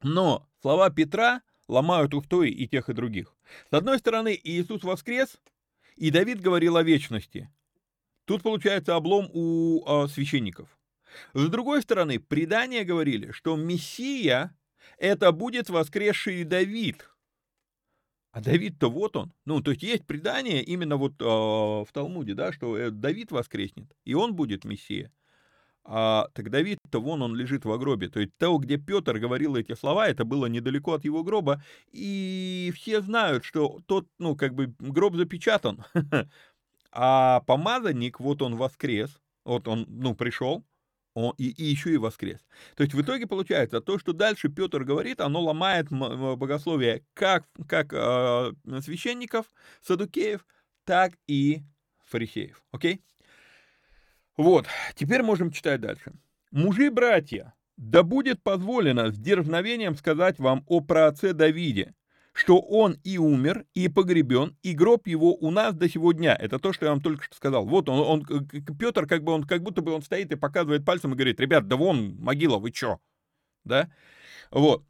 Но 0.04 0.48
слова 0.62 0.88
Петра 0.90 1.42
ломают 1.66 2.14
ухтой 2.14 2.50
и 2.50 2.68
тех, 2.68 2.88
и 2.88 2.92
других. 2.92 3.34
С 3.70 3.74
одной 3.74 3.98
стороны, 3.98 4.38
Иисус 4.40 4.84
воскрес, 4.84 5.40
и 5.96 6.12
Давид 6.12 6.40
говорил 6.40 6.76
о 6.76 6.84
вечности. 6.84 7.50
Тут 8.24 8.42
получается 8.42 8.94
облом 8.94 9.28
у 9.32 9.84
э, 9.84 10.06
священников. 10.06 10.68
С 11.32 11.48
другой 11.48 11.82
стороны, 11.82 12.18
предания 12.18 12.84
говорили, 12.84 13.30
что 13.32 13.56
Мессия 13.56 14.56
это 14.98 15.32
будет 15.32 15.68
воскресший 15.68 16.44
Давид. 16.44 17.08
А 18.32 18.40
Давид-то 18.40 18.90
вот 18.90 19.16
он. 19.16 19.32
Ну, 19.44 19.60
то 19.60 19.70
есть 19.70 19.82
есть 19.82 20.06
предание 20.06 20.62
именно 20.62 20.96
вот 20.96 21.12
э, 21.20 21.24
в 21.24 21.88
Талмуде, 21.92 22.34
да, 22.34 22.52
что 22.52 22.76
э, 22.76 22.90
Давид 22.90 23.30
воскреснет, 23.30 23.86
и 24.04 24.14
он 24.14 24.34
будет 24.34 24.64
Мессия. 24.64 25.12
А, 25.86 26.28
так 26.32 26.50
Давид-то 26.50 27.00
вон 27.00 27.22
он 27.22 27.36
лежит 27.36 27.64
в 27.64 27.78
гробе. 27.78 28.08
То 28.08 28.20
есть 28.20 28.32
то, 28.38 28.56
где 28.58 28.78
Петр 28.78 29.18
говорил 29.18 29.54
эти 29.54 29.74
слова, 29.74 30.08
это 30.08 30.24
было 30.24 30.46
недалеко 30.46 30.94
от 30.94 31.04
его 31.04 31.22
гроба. 31.22 31.62
И 31.92 32.72
все 32.74 33.02
знают, 33.02 33.44
что 33.44 33.80
тот, 33.86 34.06
ну, 34.18 34.34
как 34.34 34.54
бы 34.54 34.74
гроб 34.78 35.16
запечатан. 35.16 35.84
А 36.96 37.40
помазанник, 37.40 38.20
вот 38.20 38.40
он 38.40 38.54
воскрес, 38.54 39.20
вот 39.44 39.66
он, 39.66 39.84
ну, 39.88 40.14
пришел, 40.14 40.64
он, 41.14 41.34
и, 41.38 41.48
и 41.48 41.64
еще 41.64 41.92
и 41.94 41.96
воскрес. 41.96 42.40
То 42.76 42.82
есть 42.82 42.94
в 42.94 43.00
итоге 43.00 43.26
получается, 43.26 43.80
то, 43.80 43.98
что 43.98 44.12
дальше 44.12 44.48
Петр 44.48 44.84
говорит, 44.84 45.20
оно 45.20 45.40
ломает 45.40 45.88
богословие 45.90 47.04
как, 47.14 47.46
как 47.68 47.92
э, 47.92 48.52
священников, 48.82 49.46
садукеев, 49.80 50.44
так 50.84 51.12
и 51.26 51.62
фарисеев. 52.04 52.62
Окей? 52.72 53.00
Вот, 54.36 54.66
теперь 54.96 55.22
можем 55.22 55.52
читать 55.52 55.80
дальше. 55.80 56.12
Мужи-братья, 56.50 57.54
да 57.76 58.02
будет 58.02 58.42
позволено 58.42 59.10
с 59.12 59.18
дерзновением 59.18 59.96
сказать 59.96 60.38
вам 60.38 60.64
о 60.66 60.80
праотце 60.80 61.32
Давиде, 61.32 61.94
что 62.34 62.58
он 62.58 62.98
и 63.04 63.16
умер, 63.16 63.64
и 63.74 63.88
погребен, 63.88 64.56
и 64.62 64.74
гроб 64.74 65.06
его 65.06 65.34
у 65.34 65.50
нас 65.52 65.74
до 65.74 65.88
сего 65.88 66.12
дня. 66.12 66.36
Это 66.38 66.58
то, 66.58 66.72
что 66.72 66.84
я 66.84 66.90
вам 66.90 67.00
только 67.00 67.24
что 67.24 67.36
сказал. 67.36 67.64
Вот 67.64 67.88
он, 67.88 68.00
он 68.00 68.46
Петр, 68.78 69.06
как 69.06 69.22
бы 69.22 69.32
он, 69.32 69.44
как 69.44 69.62
будто 69.62 69.82
бы 69.82 69.92
он 69.92 70.02
стоит 70.02 70.32
и 70.32 70.36
показывает 70.36 70.84
пальцем 70.84 71.12
и 71.12 71.14
говорит, 71.14 71.38
ребят, 71.38 71.68
да 71.68 71.76
вон 71.76 72.16
могила, 72.16 72.58
вы 72.58 72.72
чё? 72.72 72.98
Да? 73.64 73.88
Вот. 74.50 74.84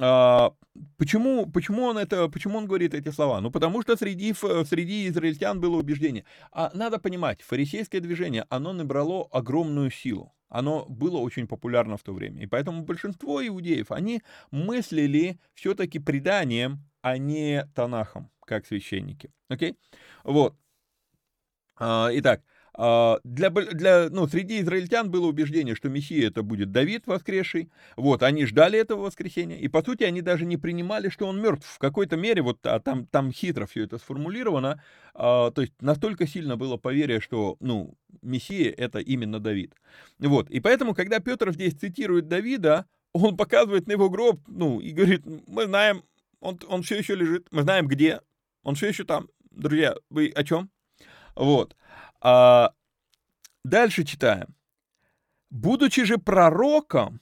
А, 0.00 0.54
почему, 0.96 1.46
почему 1.46 1.84
он 1.84 1.98
это, 1.98 2.28
почему 2.28 2.58
он 2.58 2.66
говорит 2.66 2.94
эти 2.94 3.10
слова? 3.10 3.42
Ну, 3.42 3.50
потому 3.50 3.82
что 3.82 3.94
среди, 3.96 4.32
среди 4.32 5.08
израильтян 5.08 5.60
было 5.60 5.76
убеждение. 5.76 6.24
А 6.50 6.70
надо 6.72 6.98
понимать, 6.98 7.42
фарисейское 7.42 8.00
движение, 8.00 8.46
оно 8.48 8.72
набрало 8.72 9.28
огромную 9.30 9.90
силу 9.90 10.35
оно 10.48 10.84
было 10.86 11.18
очень 11.18 11.46
популярно 11.46 11.96
в 11.96 12.02
то 12.02 12.12
время. 12.12 12.42
И 12.42 12.46
поэтому 12.46 12.82
большинство 12.82 13.46
иудеев, 13.46 13.90
они 13.90 14.22
мыслили 14.50 15.38
все-таки 15.54 15.98
преданием, 15.98 16.84
а 17.02 17.18
не 17.18 17.66
Танахом, 17.74 18.30
как 18.44 18.66
священники. 18.66 19.32
Окей? 19.48 19.76
Вот. 20.24 20.56
А, 21.78 22.08
итак, 22.12 22.42
для, 22.76 23.50
для, 23.50 24.10
ну, 24.10 24.26
среди 24.28 24.60
израильтян 24.60 25.10
было 25.10 25.26
убеждение, 25.26 25.74
что 25.74 25.88
Мессия 25.88 26.28
это 26.28 26.42
будет 26.42 26.72
Давид 26.72 27.06
воскресший. 27.06 27.70
Вот, 27.96 28.22
они 28.22 28.44
ждали 28.44 28.78
этого 28.78 29.02
воскресения, 29.02 29.56
и 29.56 29.68
по 29.68 29.82
сути 29.82 30.04
они 30.04 30.20
даже 30.20 30.44
не 30.44 30.56
принимали, 30.56 31.08
что 31.08 31.26
он 31.26 31.40
мертв. 31.40 31.66
В 31.66 31.78
какой-то 31.78 32.16
мере, 32.16 32.42
вот 32.42 32.58
а 32.66 32.78
там, 32.80 33.06
там 33.06 33.32
хитро 33.32 33.66
все 33.66 33.84
это 33.84 33.98
сформулировано, 33.98 34.82
а, 35.14 35.50
то 35.50 35.62
есть 35.62 35.72
настолько 35.80 36.26
сильно 36.26 36.56
было 36.56 36.76
поверие, 36.76 37.20
что, 37.20 37.56
ну, 37.60 37.94
Мессия 38.20 38.70
это 38.70 38.98
именно 38.98 39.40
Давид. 39.40 39.74
Вот, 40.18 40.50
и 40.50 40.60
поэтому, 40.60 40.94
когда 40.94 41.20
Петр 41.20 41.52
здесь 41.52 41.74
цитирует 41.74 42.28
Давида, 42.28 42.84
он 43.14 43.36
показывает 43.38 43.86
на 43.86 43.92
его 43.92 44.10
гроб, 44.10 44.40
ну, 44.46 44.80
и 44.80 44.90
говорит, 44.90 45.22
мы 45.46 45.64
знаем, 45.64 46.02
он, 46.40 46.60
он 46.68 46.82
все 46.82 46.98
еще 46.98 47.14
лежит, 47.14 47.46
мы 47.50 47.62
знаем 47.62 47.86
где, 47.86 48.20
он 48.62 48.74
все 48.74 48.88
еще 48.88 49.04
там. 49.04 49.28
Друзья, 49.50 49.94
вы 50.10 50.28
о 50.34 50.44
чем? 50.44 50.70
Вот. 51.34 51.74
А, 52.28 52.72
дальше 53.62 54.02
читаем. 54.02 54.56
Будучи 55.48 56.02
же 56.02 56.18
пророком, 56.18 57.20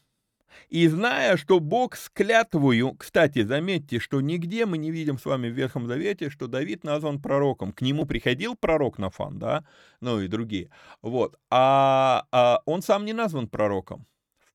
и 0.70 0.88
зная, 0.88 1.36
что 1.36 1.60
Бог 1.60 1.94
с 1.94 2.08
клятвою, 2.08 2.94
кстати, 2.94 3.42
заметьте, 3.42 3.98
что 3.98 4.22
нигде 4.22 4.64
мы 4.64 4.78
не 4.78 4.90
видим 4.90 5.18
с 5.18 5.26
вами 5.26 5.48
в 5.48 5.52
Ветхом 5.52 5.86
Завете, 5.86 6.30
что 6.30 6.46
Давид 6.46 6.84
назван 6.84 7.20
пророком. 7.20 7.74
К 7.74 7.82
нему 7.82 8.06
приходил 8.06 8.56
пророк 8.56 8.96
Нафан, 8.96 9.38
да, 9.38 9.66
ну 10.00 10.22
и 10.22 10.26
другие. 10.26 10.70
Вот. 11.02 11.38
А, 11.50 12.24
а 12.32 12.62
он 12.64 12.80
сам 12.80 13.04
не 13.04 13.12
назван 13.12 13.46
пророком. 13.46 14.06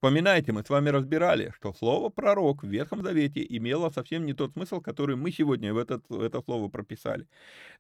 Вспоминайте, 0.02 0.54
мы 0.54 0.64
с 0.64 0.70
вами 0.70 0.88
разбирали, 0.92 1.52
что 1.58 1.74
слово 1.74 2.08
«пророк» 2.08 2.64
в 2.64 2.68
Ветхом 2.68 3.04
Завете 3.04 3.46
имело 3.50 3.90
совсем 3.90 4.26
не 4.26 4.32
тот 4.32 4.54
смысл, 4.54 4.80
который 4.80 5.18
мы 5.18 5.30
сегодня 5.30 5.74
в, 5.74 5.78
этот, 5.78 6.06
в 6.08 6.22
это 6.22 6.42
слово 6.42 6.70
прописали. 6.70 7.28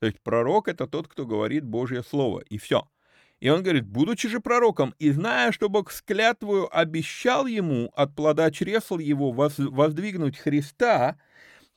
То 0.01 0.07
есть 0.07 0.20
пророк— 0.22 0.67
это 0.67 0.86
тот, 0.86 1.07
кто 1.07 1.26
говорит 1.26 1.63
Божье 1.63 2.03
Слово, 2.03 2.41
и 2.41 2.57
все. 2.57 2.89
И 3.39 3.47
он 3.47 3.63
говорит, 3.63 3.88
будучи 3.88 4.28
же 4.28 4.41
пророком, 4.41 4.93
и 4.99 5.11
зная, 5.11 5.53
что 5.53 5.70
Бог 5.70 5.93
с 5.93 6.01
клятвою 6.01 6.67
обещал 6.78 7.45
ему 7.45 7.89
от 7.95 8.13
плода 8.13 8.51
чресл 8.51 8.97
его 8.97 9.32
воздвигнуть 9.32 10.38
Христа 10.38 11.17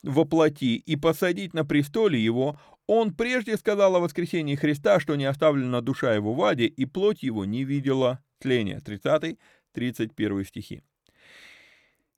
во 0.03 0.25
плоти 0.25 0.75
и 0.75 0.97
посадить 0.97 1.53
на 1.53 1.63
престоле 1.63 2.21
его, 2.21 2.59
он 2.85 3.13
прежде 3.15 3.55
сказал 3.55 3.95
о 3.95 4.01
воскресении 4.01 4.57
Христа, 4.57 4.99
что 4.99 5.15
не 5.15 5.23
оставлена 5.23 5.79
душа 5.79 6.13
его 6.13 6.33
в 6.33 6.43
аде, 6.43 6.65
и 6.65 6.83
плоть 6.83 7.23
его 7.23 7.45
не 7.45 7.63
видела 7.63 8.21
тления. 8.39 8.81
30 8.81 9.37
31 9.73 10.45
стихи. 10.45 10.83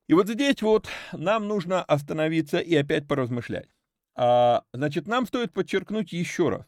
И 0.07 0.13
вот 0.13 0.27
здесь 0.29 0.61
вот 0.61 0.87
нам 1.13 1.47
нужно 1.47 1.83
остановиться 1.83 2.59
и 2.59 2.75
опять 2.75 3.07
поразмышлять. 3.07 3.69
А, 4.15 4.63
значит, 4.71 5.07
нам 5.07 5.25
стоит 5.25 5.51
подчеркнуть 5.51 6.13
еще 6.13 6.49
раз, 6.49 6.65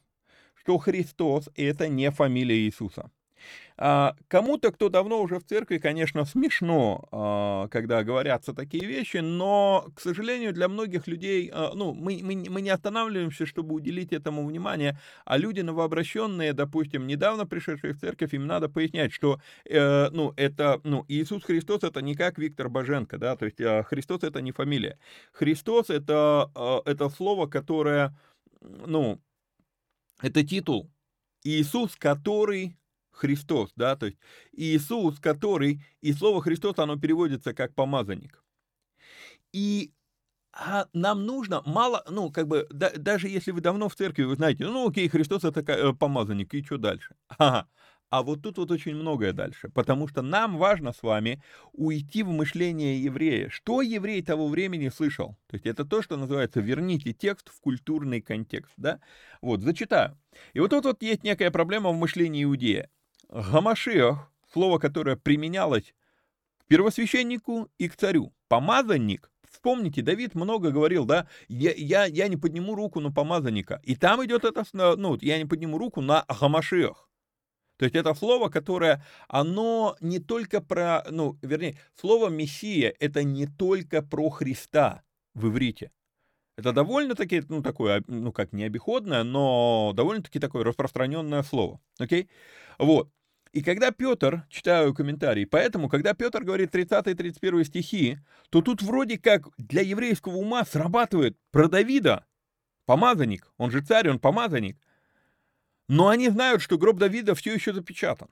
что 0.56 0.78
Христос— 0.80 1.50
это 1.56 1.88
не 1.88 2.10
фамилия 2.12 2.58
Иисуса. 2.58 3.12
А, 3.80 4.16
кому-то, 4.28 4.72
кто 4.72 4.90
давно 4.90 5.22
уже 5.22 5.40
в 5.40 5.44
церкви, 5.44 5.78
конечно, 5.78 6.26
смешно, 6.26 7.08
а, 7.12 7.68
когда 7.68 8.04
говорятся 8.04 8.54
такие 8.54 8.86
вещи, 8.86 9.18
но, 9.18 9.88
к 9.96 10.00
сожалению, 10.00 10.52
для 10.52 10.68
многих 10.68 11.06
людей, 11.08 11.52
а, 11.54 11.74
ну, 11.76 11.94
мы, 11.94 12.20
мы, 12.24 12.46
мы 12.50 12.62
не 12.62 12.72
останавливаемся, 12.72 13.46
чтобы 13.46 13.76
уделить 13.76 14.14
этому 14.14 14.46
внимание, 14.46 15.00
а 15.26 15.38
люди 15.38 15.62
новообращенные, 15.62 16.54
допустим, 16.54 17.06
недавно 17.06 17.46
пришедшие 17.46 17.94
в 17.94 18.00
церковь, 18.00 18.34
им 18.34 18.48
надо 18.48 18.68
пояснять, 18.68 19.14
что, 19.14 19.40
э, 19.66 20.10
ну, 20.10 20.34
это, 20.38 20.82
ну, 20.84 21.06
Иисус 21.08 21.44
Христос 21.44 21.84
это 21.84 22.02
не 22.02 22.16
как 22.16 22.40
Виктор 22.40 22.70
Боженко, 22.70 23.20
да, 23.20 23.36
то 23.36 23.46
есть 23.46 23.62
Христос 23.88 24.24
это 24.24 24.42
не 24.42 24.52
фамилия. 24.52 24.98
Христос 25.34 25.92
это, 25.92 26.50
это 26.86 27.10
слово, 27.10 27.46
которое, 27.46 28.18
ну, 28.62 29.22
это 30.22 30.44
титул. 30.44 30.90
Иисус, 31.44 31.96
который 31.96 32.76
Христос, 33.18 33.72
да, 33.76 33.96
то 33.96 34.06
есть 34.08 34.18
Иисус, 34.54 35.20
который, 35.20 35.84
и 36.02 36.14
слово 36.14 36.42
Христос, 36.42 36.80
оно 36.80 36.98
переводится 36.98 37.54
как 37.54 37.74
помазанник. 37.76 38.44
И 39.54 39.92
а 40.60 40.88
нам 40.94 41.26
нужно 41.26 41.62
мало, 41.66 42.04
ну, 42.10 42.32
как 42.32 42.48
бы, 42.48 42.68
да, 42.72 42.92
даже 42.96 43.28
если 43.28 43.52
вы 43.52 43.62
давно 43.62 43.90
в 43.90 43.96
церкви, 43.96 44.24
вы 44.24 44.36
знаете, 44.36 44.66
ну, 44.66 44.88
окей, 44.90 45.08
Христос 45.08 45.44
это 45.44 45.62
э, 45.72 45.94
помазанник, 45.94 46.54
и 46.54 46.64
что 46.64 46.78
дальше? 46.78 47.16
Ага. 47.38 47.68
А 48.10 48.24
вот 48.24 48.42
тут 48.42 48.58
вот 48.58 48.72
очень 48.72 48.96
многое 48.96 49.34
дальше, 49.34 49.68
потому 49.70 50.08
что 50.08 50.22
нам 50.22 50.58
важно 50.58 50.94
с 50.94 51.04
вами 51.04 51.44
уйти 51.74 52.24
в 52.24 52.30
мышление 52.30 53.04
еврея. 53.04 53.50
Что 53.50 53.82
еврей 53.82 54.22
того 54.22 54.48
времени 54.48 54.88
слышал? 54.88 55.38
То 55.48 55.56
есть 55.56 55.66
это 55.66 55.84
то, 55.84 56.02
что 56.02 56.16
называется 56.16 56.62
«верните 56.62 57.12
текст 57.12 57.50
в 57.50 57.60
культурный 57.60 58.22
контекст». 58.22 58.72
Да? 58.78 59.02
Вот, 59.42 59.62
зачитаю. 59.62 60.18
И 60.54 60.62
вот 60.62 60.70
тут 60.70 60.86
вот 60.86 61.04
есть 61.04 61.24
некая 61.24 61.52
проблема 61.52 61.90
в 61.90 61.98
мышлении 61.98 62.46
иудея. 62.46 62.90
Гамашиах, 63.30 64.32
слово, 64.52 64.80
которое 64.80 65.16
применялось 65.16 65.94
к 66.60 66.66
первосвященнику 66.66 67.70
и 67.78 67.90
к 67.90 67.96
царю. 67.96 68.34
Помазанник, 68.48 69.32
вспомните, 69.50 70.02
Давид 70.02 70.36
много 70.36 70.72
говорил, 70.72 71.06
да, 71.06 71.28
я, 71.48 71.74
я, 71.74 72.06
я 72.06 72.28
не 72.28 72.38
подниму 72.38 72.76
руку 72.76 73.00
на 73.00 73.12
помазанника. 73.12 73.82
И 73.84 73.96
там 73.96 74.24
идет 74.26 74.46
это, 74.46 74.64
ну, 74.74 75.18
я 75.22 75.38
не 75.38 75.46
подниму 75.46 75.78
руку 75.78 76.02
на 76.02 76.26
Гамашиах. 76.28 77.08
То 77.78 77.86
есть 77.86 77.96
это 77.96 78.14
слово, 78.16 78.50
которое, 78.50 79.04
оно 79.28 79.96
не 80.02 80.20
только 80.20 80.62
про, 80.62 81.04
ну, 81.10 81.38
вернее, 81.42 81.78
слово 81.96 82.30
«мессия»— 82.30 82.94
это 83.00 83.24
не 83.24 83.46
только 83.46 84.02
про 84.02 84.30
Христа 84.30 85.04
в 85.36 85.48
иврите. 85.48 85.92
Это 86.58 86.74
довольно-таки, 86.74 87.44
ну, 87.50 87.62
такое, 87.62 88.04
ну, 88.08 88.32
как 88.32 88.52
не 88.52 88.64
обиходное, 88.64 89.24
но 89.24 89.94
довольно-таки 89.96 90.40
такое 90.40 90.64
распространенное 90.64 91.44
слово. 91.44 91.80
Окей? 92.00 92.30
Вот. 92.80 93.12
И 93.52 93.62
когда 93.62 93.92
Петр, 93.92 94.46
читаю 94.50 94.94
комментарий, 94.94 95.46
поэтому, 95.46 95.90
когда 95.90 96.14
Петр 96.14 96.44
говорит 96.44 96.72
30 96.72 97.08
и 97.08 97.14
31 97.14 97.66
стихи, 97.66 98.20
то 98.50 98.62
тут 98.62 98.82
вроде 98.82 99.18
как 99.18 99.48
для 99.58 99.82
еврейского 99.82 100.36
ума 100.36 100.66
срабатывает 100.66 101.38
про 101.52 101.68
Давида, 101.68 102.26
помазанник, 102.86 103.52
он 103.58 103.72
же 103.72 103.82
царь, 103.82 104.10
он 104.10 104.20
помазанник, 104.20 104.78
но 105.88 106.10
они 106.10 106.30
знают, 106.30 106.62
что 106.62 106.78
гроб 106.78 106.98
Давида 106.98 107.36
все 107.36 107.54
еще 107.54 107.74
запечатан. 107.74 108.30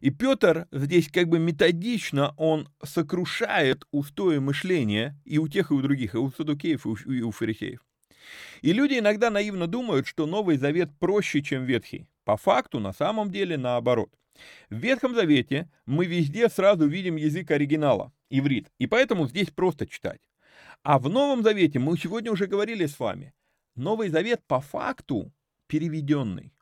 И 0.00 0.10
Петр 0.10 0.66
здесь 0.72 1.08
как 1.10 1.28
бы 1.28 1.38
методично, 1.38 2.34
он 2.36 2.68
сокрушает 2.82 3.84
устои 3.92 4.38
мышления 4.38 5.18
и 5.24 5.38
у 5.38 5.48
тех, 5.48 5.70
и 5.70 5.74
у 5.74 5.80
других, 5.80 6.14
и 6.14 6.18
у 6.18 6.30
садукеев, 6.30 6.86
и 7.06 7.22
у 7.22 7.30
фарисеев. 7.30 7.80
И 8.60 8.72
люди 8.72 8.98
иногда 8.98 9.30
наивно 9.30 9.66
думают, 9.66 10.06
что 10.06 10.26
Новый 10.26 10.58
Завет 10.58 10.90
проще, 10.98 11.42
чем 11.42 11.64
Ветхий. 11.64 12.06
По 12.24 12.36
факту, 12.36 12.80
на 12.80 12.92
самом 12.92 13.30
деле, 13.30 13.56
наоборот. 13.56 14.10
В 14.68 14.76
Ветхом 14.76 15.14
Завете 15.14 15.70
мы 15.86 16.06
везде 16.06 16.48
сразу 16.48 16.86
видим 16.86 17.16
язык 17.16 17.50
оригинала, 17.50 18.12
иврит, 18.30 18.70
и 18.78 18.86
поэтому 18.86 19.26
здесь 19.26 19.50
просто 19.50 19.86
читать. 19.86 20.20
А 20.82 20.98
в 20.98 21.08
Новом 21.08 21.42
Завете 21.42 21.78
мы 21.78 21.96
сегодня 21.98 22.32
уже 22.32 22.46
говорили 22.46 22.86
с 22.86 22.98
вами. 22.98 23.34
Новый 23.76 24.08
Завет 24.08 24.42
по 24.46 24.60
факту 24.60 25.32
переведенный. 25.66 26.52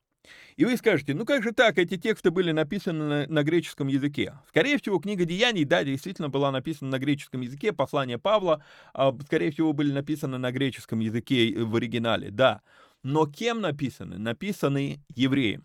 И 0.56 0.64
вы 0.64 0.76
скажете, 0.76 1.14
ну 1.14 1.24
как 1.24 1.42
же 1.42 1.52
так, 1.52 1.78
эти 1.78 1.96
тексты 1.96 2.30
были 2.30 2.50
написаны 2.50 3.04
на, 3.04 3.26
на 3.28 3.42
греческом 3.42 3.86
языке? 3.86 4.34
Скорее 4.48 4.78
всего, 4.78 4.98
книга 4.98 5.24
Деяний, 5.24 5.64
да, 5.64 5.84
действительно 5.84 6.28
была 6.28 6.50
написана 6.50 6.90
на 6.90 6.98
греческом 6.98 7.42
языке, 7.42 7.72
послания 7.72 8.18
Павла, 8.18 8.62
а, 8.92 9.16
скорее 9.24 9.52
всего, 9.52 9.72
были 9.72 9.92
написаны 9.92 10.36
на 10.36 10.50
греческом 10.50 10.98
языке 10.98 11.54
в 11.56 11.76
оригинале, 11.76 12.30
да. 12.30 12.60
Но 13.02 13.26
кем 13.26 13.60
написаны? 13.60 14.18
Написаны 14.18 15.00
евреем. 15.14 15.64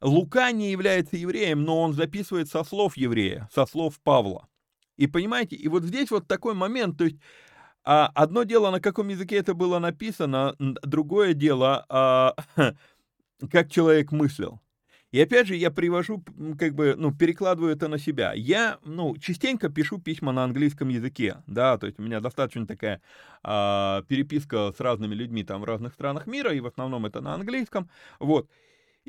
Лука 0.00 0.52
не 0.52 0.70
является 0.70 1.16
евреем, 1.16 1.62
но 1.64 1.80
он 1.80 1.94
записывает 1.94 2.48
со 2.48 2.64
слов 2.64 2.96
еврея, 2.96 3.48
со 3.52 3.66
слов 3.66 4.00
Павла. 4.00 4.48
И 4.96 5.06
понимаете, 5.06 5.56
и 5.56 5.68
вот 5.68 5.84
здесь 5.84 6.10
вот 6.10 6.26
такой 6.26 6.54
момент, 6.54 6.98
то 6.98 7.04
есть 7.04 7.16
а, 7.84 8.10
одно 8.14 8.42
дело, 8.42 8.70
на 8.70 8.80
каком 8.80 9.08
языке 9.08 9.36
это 9.36 9.54
было 9.54 9.78
написано, 9.78 10.54
другое 10.58 11.32
дело, 11.32 11.86
а, 11.88 12.34
как 13.50 13.70
человек 13.70 14.12
мыслил. 14.12 14.59
И 15.12 15.20
опять 15.20 15.48
же, 15.48 15.56
я 15.56 15.70
привожу, 15.72 16.22
как 16.58 16.74
бы, 16.74 16.94
ну, 16.96 17.12
перекладываю 17.12 17.72
это 17.72 17.88
на 17.88 17.98
себя. 17.98 18.32
Я, 18.32 18.78
ну, 18.84 19.16
частенько 19.16 19.68
пишу 19.68 19.98
письма 19.98 20.30
на 20.32 20.44
английском 20.44 20.88
языке, 20.88 21.42
да, 21.48 21.78
то 21.78 21.86
есть 21.86 21.98
у 21.98 22.02
меня 22.02 22.20
достаточно 22.20 22.66
такая 22.66 23.02
а, 23.42 24.02
переписка 24.08 24.72
с 24.76 24.78
разными 24.80 25.14
людьми 25.14 25.42
там 25.42 25.62
в 25.62 25.64
разных 25.64 25.94
странах 25.94 26.26
мира, 26.28 26.54
и 26.54 26.60
в 26.60 26.66
основном 26.66 27.06
это 27.06 27.20
на 27.20 27.34
английском, 27.34 27.90
вот. 28.20 28.48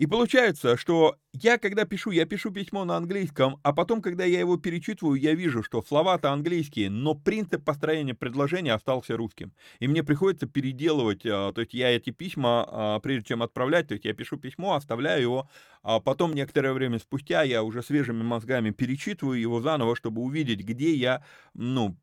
И 0.01 0.07
получается, 0.07 0.77
что 0.77 1.15
я, 1.31 1.59
когда 1.59 1.85
пишу, 1.85 2.09
я 2.09 2.25
пишу 2.25 2.49
письмо 2.49 2.85
на 2.85 2.97
английском, 2.97 3.59
а 3.61 3.71
потом, 3.71 4.01
когда 4.01 4.25
я 4.25 4.39
его 4.39 4.57
перечитываю, 4.57 5.13
я 5.13 5.35
вижу, 5.35 5.61
что 5.61 5.83
слова-то 5.83 6.31
английские, 6.31 6.89
но 6.89 7.13
принцип 7.13 7.63
построения 7.63 8.15
предложения 8.15 8.73
остался 8.73 9.15
русским. 9.15 9.53
И 9.79 9.87
мне 9.87 10.03
приходится 10.03 10.47
переделывать, 10.47 11.21
а, 11.23 11.53
то 11.53 11.61
есть 11.61 11.75
я 11.75 11.95
эти 11.95 12.09
письма, 12.09 12.65
а, 12.67 12.99
прежде 12.99 13.27
чем 13.27 13.43
отправлять, 13.43 13.89
то 13.89 13.93
есть 13.93 14.05
я 14.05 14.15
пишу 14.15 14.37
письмо, 14.37 14.73
оставляю 14.73 15.21
его, 15.21 15.49
а 15.83 15.99
потом 15.99 16.33
некоторое 16.33 16.73
время 16.73 16.97
спустя 16.97 17.43
я 17.43 17.61
уже 17.61 17.83
свежими 17.83 18.23
мозгами 18.23 18.71
перечитываю 18.71 19.39
его 19.39 19.61
заново, 19.61 19.95
чтобы 19.95 20.23
увидеть, 20.23 20.61
где 20.65 20.95
я, 20.95 21.23
ну, 21.53 21.95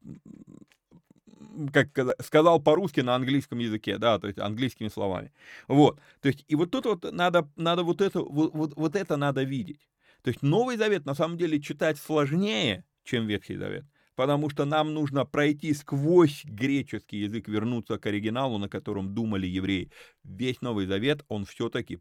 как 1.73 1.89
сказал 2.23 2.61
по-русски 2.61 3.01
на 3.01 3.15
английском 3.15 3.59
языке, 3.59 3.99
да, 3.99 4.19
то 4.19 4.27
есть 4.27 4.39
английскими 4.39 4.89
словами. 4.89 5.33
Вот, 5.67 6.01
то 6.21 6.29
есть 6.29 6.45
и 6.49 6.55
вот 6.55 6.71
тут 6.71 6.87
вот 6.87 7.13
надо, 7.13 7.49
надо 7.57 7.83
вот 7.83 8.01
это, 8.01 8.21
вот, 8.21 8.55
вот, 8.55 8.77
вот 8.77 8.97
это 8.97 9.17
надо 9.17 9.43
видеть. 9.43 9.89
То 10.23 10.29
есть 10.29 10.43
Новый 10.43 10.77
Завет 10.77 11.07
на 11.07 11.15
самом 11.15 11.39
деле 11.39 11.61
читать 11.61 11.99
сложнее, 11.99 12.85
чем 13.05 13.27
Ветхий 13.27 13.57
Завет, 13.57 13.85
потому 14.15 14.51
что 14.51 14.65
нам 14.65 14.93
нужно 14.95 15.25
пройти 15.25 15.73
сквозь 15.75 16.45
греческий 16.45 17.19
язык, 17.19 17.49
вернуться 17.49 17.99
к 17.99 18.07
оригиналу, 18.07 18.59
на 18.59 18.69
котором 18.69 19.15
думали 19.15 19.47
евреи. 19.47 19.91
Весь 20.25 20.61
Новый 20.61 20.87
Завет, 20.87 21.25
он 21.29 21.45
все-таки 21.45 22.01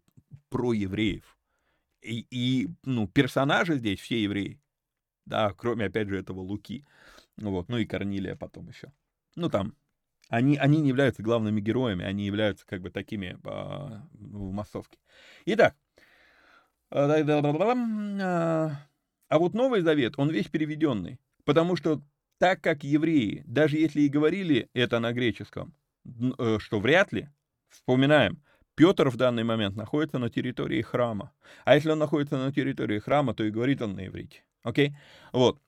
про 0.50 0.74
евреев. 0.74 1.38
И, 2.02 2.26
и 2.30 2.70
ну, 2.84 3.08
персонажи 3.08 3.78
здесь 3.78 4.00
все 4.00 4.22
евреи. 4.22 4.60
Да, 5.26 5.54
кроме, 5.54 5.86
опять 5.86 6.08
же, 6.08 6.18
этого 6.18 6.40
Луки. 6.40 6.86
Вот, 7.38 7.70
ну 7.70 7.78
и 7.78 7.86
Корнилия 7.86 8.36
потом 8.36 8.70
еще 8.70 8.92
ну 9.38 9.50
там, 9.50 9.74
они, 10.30 10.58
они 10.58 10.82
не 10.82 10.90
являются 10.90 11.24
главными 11.24 11.62
героями, 11.62 12.04
они 12.04 12.26
являются 12.26 12.66
как 12.66 12.82
бы 12.82 12.90
такими 12.90 13.38
а, 13.46 14.08
в 14.12 14.52
массовке. 14.52 14.98
Итак, 15.46 15.76
а, 16.90 18.82
а 19.30 19.40
вот 19.40 19.54
Новый 19.54 19.82
Завет, 19.82 20.16
он 20.18 20.30
весь 20.30 20.48
переведенный, 20.48 21.20
потому 21.46 21.76
что 21.76 22.02
так 22.40 22.62
как 22.62 22.84
евреи, 22.84 23.44
даже 23.46 23.78
если 23.78 24.02
и 24.02 24.10
говорили 24.10 24.70
это 24.74 25.00
на 25.00 25.14
греческом, 25.14 25.74
э, 26.06 26.58
что 26.60 26.80
вряд 26.80 27.12
ли, 27.14 27.30
вспоминаем, 27.70 28.42
Петр 28.76 29.10
в 29.10 29.18
данный 29.18 29.44
момент 29.44 29.76
находится 29.76 30.20
на 30.20 30.30
территории 30.30 30.82
храма. 30.82 31.32
А 31.66 31.76
если 31.76 31.90
он 31.90 32.00
находится 32.00 32.38
на 32.38 32.52
территории 32.52 33.00
храма, 33.00 33.34
то 33.34 33.44
и 33.44 33.50
говорит 33.50 33.82
он 33.82 33.96
на 33.96 34.06
иврите. 34.06 34.44
Окей? 34.62 34.96
Вот. 35.34 35.60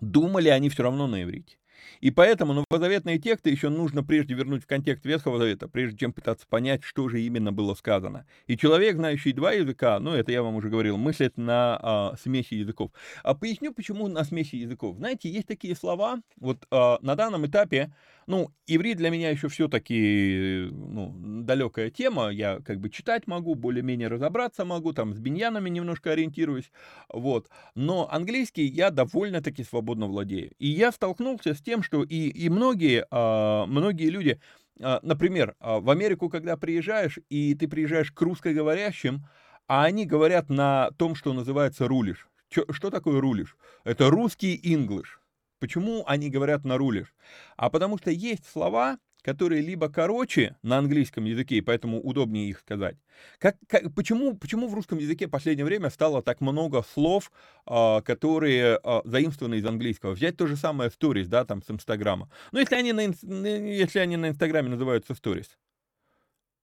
думали 0.00 0.48
они 0.48 0.70
все 0.70 0.84
равно 0.84 1.06
на 1.06 1.22
иврите. 1.22 1.58
И 2.00 2.10
поэтому 2.10 2.52
новозаветные 2.52 3.18
тексты 3.18 3.50
еще 3.50 3.68
нужно 3.68 4.02
прежде 4.02 4.34
вернуть 4.34 4.64
в 4.64 4.66
контекст 4.66 5.04
Ветхого 5.04 5.38
Завета, 5.38 5.68
прежде 5.68 5.98
чем 5.98 6.12
пытаться 6.12 6.46
понять, 6.46 6.82
что 6.82 7.08
же 7.08 7.20
именно 7.20 7.52
было 7.52 7.74
сказано. 7.74 8.26
И 8.46 8.56
человек, 8.56 8.96
знающий 8.96 9.32
два 9.32 9.52
языка, 9.52 9.98
ну, 10.00 10.12
это 10.12 10.32
я 10.32 10.42
вам 10.42 10.56
уже 10.56 10.68
говорил, 10.68 10.96
мыслит 10.96 11.36
на 11.36 11.78
а, 11.80 12.16
смеси 12.20 12.54
языков. 12.54 12.90
А 13.22 13.34
поясню, 13.34 13.72
почему 13.72 14.08
на 14.08 14.24
смеси 14.24 14.56
языков. 14.56 14.96
Знаете, 14.96 15.30
есть 15.30 15.46
такие 15.46 15.74
слова, 15.74 16.20
вот 16.38 16.66
а, 16.70 16.98
на 17.02 17.14
данном 17.14 17.46
этапе 17.46 17.92
ну, 18.26 18.50
иврит 18.66 18.98
для 18.98 19.10
меня 19.10 19.30
еще 19.30 19.48
все-таки 19.48 20.68
ну, 20.70 21.12
далекая 21.44 21.90
тема. 21.90 22.28
Я 22.28 22.60
как 22.60 22.80
бы 22.80 22.90
читать 22.90 23.26
могу, 23.26 23.54
более-менее 23.54 24.08
разобраться 24.08 24.64
могу, 24.64 24.92
там 24.92 25.14
с 25.14 25.18
биньянами 25.18 25.68
немножко 25.68 26.12
ориентируюсь. 26.12 26.70
Вот. 27.08 27.48
Но 27.74 28.08
английский 28.10 28.64
я 28.64 28.90
довольно-таки 28.90 29.64
свободно 29.64 30.06
владею. 30.06 30.52
И 30.58 30.68
я 30.68 30.92
столкнулся 30.92 31.54
с 31.54 31.60
тем, 31.60 31.71
что 31.80 32.02
и, 32.02 32.28
и 32.28 32.50
многие, 32.50 33.06
а, 33.10 33.64
многие 33.66 34.10
люди, 34.10 34.40
а, 34.80 35.00
например, 35.02 35.54
а, 35.60 35.80
в 35.80 35.88
Америку, 35.88 36.28
когда 36.28 36.56
приезжаешь, 36.58 37.18
и 37.30 37.54
ты 37.54 37.68
приезжаешь 37.68 38.12
к 38.12 38.20
русскоговорящим, 38.20 39.24
а 39.68 39.84
они 39.84 40.04
говорят 40.04 40.50
на 40.50 40.90
том, 40.98 41.14
что 41.14 41.32
называется 41.32 41.88
рулиш. 41.88 42.28
Что 42.50 42.90
такое 42.90 43.20
рулиш? 43.20 43.56
Это 43.84 44.10
русский 44.10 44.58
инглиш. 44.62 45.20
Почему 45.60 46.04
они 46.06 46.28
говорят 46.28 46.64
на 46.64 46.76
рулишь? 46.76 47.14
А 47.56 47.70
потому 47.70 47.96
что 47.96 48.10
есть 48.10 48.44
слова, 48.44 48.98
которые 49.22 49.62
либо 49.62 49.88
короче 49.88 50.56
на 50.62 50.78
английском 50.78 51.24
языке, 51.24 51.56
и 51.56 51.60
поэтому 51.60 52.00
удобнее 52.00 52.48
их 52.48 52.58
сказать. 52.58 52.96
Как, 53.38 53.56
как, 53.68 53.94
почему, 53.94 54.36
почему 54.36 54.68
в 54.68 54.74
русском 54.74 54.98
языке 54.98 55.26
в 55.26 55.30
последнее 55.30 55.64
время 55.64 55.90
стало 55.90 56.22
так 56.22 56.40
много 56.40 56.82
слов, 56.82 57.30
а, 57.64 58.00
которые 58.02 58.78
а, 58.82 59.02
заимствованы 59.04 59.56
из 59.56 59.66
английского? 59.66 60.12
Взять 60.12 60.36
то 60.36 60.46
же 60.46 60.56
самое 60.56 60.90
stories, 60.90 61.26
да, 61.26 61.44
там 61.44 61.62
с 61.62 61.70
Инстаграма. 61.70 62.30
Ну, 62.50 62.58
если 62.58 62.74
они 62.74 62.92
на, 62.92 63.00
если 63.00 64.00
они 64.00 64.16
на 64.16 64.30
Инстаграме 64.30 64.68
называются 64.68 65.12
stories. 65.12 65.48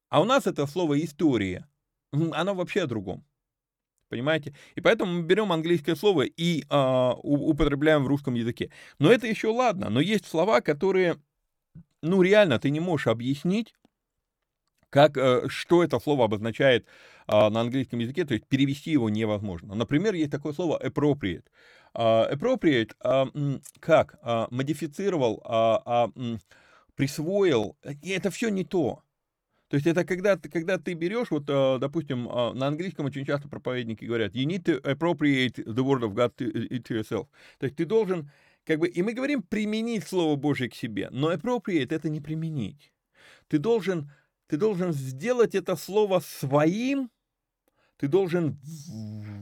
А 0.10 0.22
у 0.22 0.26
нас 0.26 0.47
это 0.47 0.66
слово 0.68 1.03
история. 1.03 1.68
Оно 2.12 2.55
вообще 2.55 2.84
о 2.84 2.88
другом. 2.88 3.24
Понимаете? 4.10 4.55
И 4.74 4.82
поэтому 4.82 5.14
мы 5.14 5.22
берем 5.22 5.51
английское 5.51 5.95
слово 5.95 6.24
и 6.24 6.64
э, 6.68 7.14
употребляем 7.22 8.03
в 8.03 8.07
русском 8.07 8.34
языке. 8.34 8.72
Но 8.97 9.12
это 9.12 9.28
еще 9.28 9.49
ладно. 9.49 9.89
Но 9.91 10.01
есть 10.01 10.26
слова, 10.26 10.62
которые, 10.62 11.18
ну, 12.02 12.22
реально 12.22 12.60
ты 12.60 12.70
не 12.70 12.80
можешь 12.80 13.08
объяснить, 13.08 13.74
как, 14.89 15.18
э, 15.18 15.47
что 15.50 15.84
это 15.84 16.00
слово 16.00 16.26
обозначает 16.26 16.86
э, 17.28 17.50
на 17.50 17.62
английском 17.62 18.00
языке, 18.00 18.26
то 18.26 18.34
есть 18.34 18.45
перевести 18.47 18.91
его 18.91 19.10
невозможно. 19.10 19.76
Например, 19.76 20.14
есть 20.14 20.32
такое 20.32 20.54
слово 20.54 20.80
appropriate. 20.84 21.45
Uh, 21.95 22.32
appropriate 22.32 22.91
uh, 23.04 23.62
как? 23.80 24.20
Модифицировал, 24.52 25.41
присвоил. 26.95 27.76
И 28.04 28.12
это 28.12 28.30
все 28.30 28.50
не 28.50 28.64
то. 28.64 29.02
То 29.70 29.76
есть 29.76 29.88
это 29.88 30.04
когда 30.04 30.36
когда 30.38 30.78
ты 30.78 30.93
берешь, 30.93 31.30
вот, 31.30 31.43
э, 31.47 31.78
допустим, 31.80 32.26
на 32.26 32.68
английском 32.68 33.06
очень 33.06 33.26
часто 33.26 33.47
проповедники 33.47 34.06
говорят, 34.06 34.36
you 34.36 34.45
need 34.45 34.64
to 34.64 34.82
appropriate 34.82 35.56
the 35.56 35.84
word 35.84 36.02
of 36.02 36.14
God 36.14 36.36
to, 36.38 36.52
to 36.52 37.00
yourself. 37.00 37.28
То 37.60 37.66
есть 37.66 37.76
ты 37.76 37.86
должен, 37.86 38.32
как 38.66 38.80
бы, 38.80 38.88
и 38.88 39.01
мы 39.01 39.14
говорим 39.14 39.41
применить 39.41 40.07
Слово 40.07 40.36
Божье 40.36 40.70
к 40.70 40.76
себе, 40.76 41.10
но 41.12 41.34
appropriate 41.34 41.93
это 41.93 42.10
не 42.10 42.22
применить. 42.22 42.93
Ты 43.47 43.57
должен, 43.57 44.12
ты 44.47 44.57
должен 44.57 44.93
сделать 44.93 45.55
это 45.55 45.76
слово 45.76 46.20
своим, 46.20 47.10
ты 47.99 48.07
должен 48.07 48.57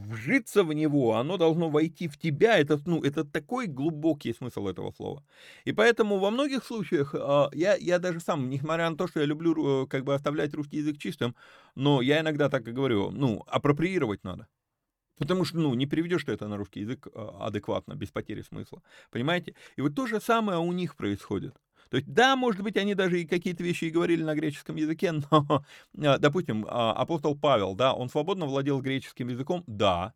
вжиться 0.07 0.63
в 0.63 0.73
него, 0.73 1.15
оно 1.15 1.37
должно 1.37 1.69
войти 1.69 2.07
в 2.07 2.17
тебя. 2.17 2.57
Это, 2.57 2.79
ну, 2.85 3.03
это 3.03 3.23
такой 3.23 3.67
глубокий 3.67 4.33
смысл 4.33 4.67
этого 4.67 4.91
слова. 4.91 5.23
И 5.65 5.73
поэтому 5.73 6.17
во 6.17 6.31
многих 6.31 6.63
случаях 6.63 7.13
э, 7.13 7.49
я, 7.53 7.75
я 7.75 7.99
даже 7.99 8.19
сам, 8.19 8.49
несмотря 8.49 8.89
на 8.89 8.97
то, 8.97 9.07
что 9.07 9.19
я 9.19 9.27
люблю 9.27 9.83
э, 9.83 9.87
как 9.87 10.05
бы 10.05 10.15
оставлять 10.15 10.55
русский 10.55 10.77
язык 10.77 10.97
чистым, 10.97 11.35
но 11.75 12.01
я 12.01 12.21
иногда 12.21 12.49
так 12.49 12.67
и 12.67 12.71
говорю, 12.71 13.11
ну, 13.11 13.43
апроприировать 13.45 14.23
надо. 14.23 14.47
Потому 15.17 15.45
что, 15.45 15.57
ну, 15.57 15.73
не 15.73 15.85
переведешь 15.85 16.23
ты 16.23 16.31
это 16.31 16.47
на 16.47 16.57
русский 16.57 16.81
язык 16.81 17.07
а, 17.13 17.47
адекватно, 17.47 17.93
без 17.93 18.09
потери 18.09 18.41
смысла. 18.41 18.81
Понимаете? 19.11 19.55
И 19.75 19.81
вот 19.81 19.95
то 19.95 20.07
же 20.07 20.21
самое 20.21 20.59
у 20.59 20.71
них 20.71 20.95
происходит. 20.95 21.55
То 21.89 21.97
есть, 21.97 22.11
да, 22.11 22.35
может 22.35 22.61
быть, 22.61 22.77
они 22.77 22.95
даже 22.95 23.21
и 23.21 23.25
какие-то 23.25 23.63
вещи 23.63 23.85
и 23.85 23.89
говорили 23.89 24.23
на 24.23 24.35
греческом 24.35 24.75
языке, 24.75 25.11
но, 25.31 25.63
а, 26.03 26.17
допустим, 26.17 26.65
а, 26.67 26.93
апостол 26.93 27.37
Павел, 27.37 27.75
да, 27.75 27.93
он 27.93 28.09
свободно 28.09 28.45
владел 28.45 28.81
греческим 28.81 29.29
языком, 29.29 29.63
да, 29.67 30.13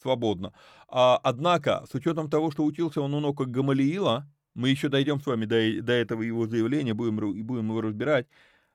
свободно. 0.00 0.52
А, 0.88 1.20
однако, 1.22 1.84
с 1.90 1.94
учетом 1.94 2.30
того, 2.30 2.50
что 2.50 2.64
учился 2.64 3.00
он 3.00 3.14
у 3.14 3.20
ног 3.20 3.40
Гамалиила, 3.40 4.28
мы 4.54 4.68
еще 4.68 4.88
дойдем 4.88 5.20
с 5.20 5.26
вами 5.26 5.46
до, 5.46 5.82
до 5.82 5.92
этого 5.92 6.22
его 6.22 6.46
заявления, 6.46 6.94
будем, 6.94 7.16
будем 7.16 7.68
его 7.68 7.80
разбирать, 7.80 8.26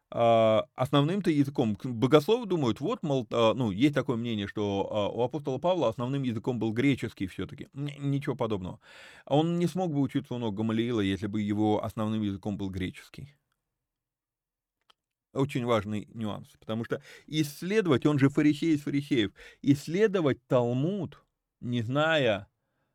основным-то 0.10 1.30
языком. 1.30 1.78
Богословы 1.84 2.46
думают, 2.46 2.80
вот, 2.80 3.04
мол, 3.04 3.28
а, 3.30 3.54
ну, 3.54 3.72
есть 3.72 3.94
такое 3.94 4.16
мнение, 4.16 4.48
что 4.48 4.88
а, 4.90 5.10
у 5.10 5.22
апостола 5.22 5.58
Павла 5.58 5.90
основным 5.90 6.24
языком 6.24 6.60
был 6.60 6.72
греческий 6.72 7.28
все-таки. 7.28 7.68
Ничего 7.74 8.36
подобного. 8.36 8.80
Он 9.26 9.60
не 9.60 9.68
смог 9.68 9.94
бы 9.94 10.00
учиться 10.00 10.34
у 10.34 10.38
ног 10.38 10.56
Гамалиила, 10.56 11.02
если 11.02 11.28
бы 11.28 11.42
его 11.42 11.84
основным 11.84 12.22
языком 12.22 12.58
был 12.58 12.70
греческий. 12.70 13.36
Очень 15.34 15.66
важный 15.66 16.08
нюанс, 16.14 16.48
потому 16.58 16.86
что 16.86 17.02
исследовать, 17.28 18.06
он 18.06 18.18
же 18.18 18.30
фарисей 18.30 18.76
из 18.76 18.82
фарисеев, 18.84 19.34
исследовать 19.62 20.40
Талмуд, 20.48 21.22
не 21.60 21.82
зная, 21.82 22.48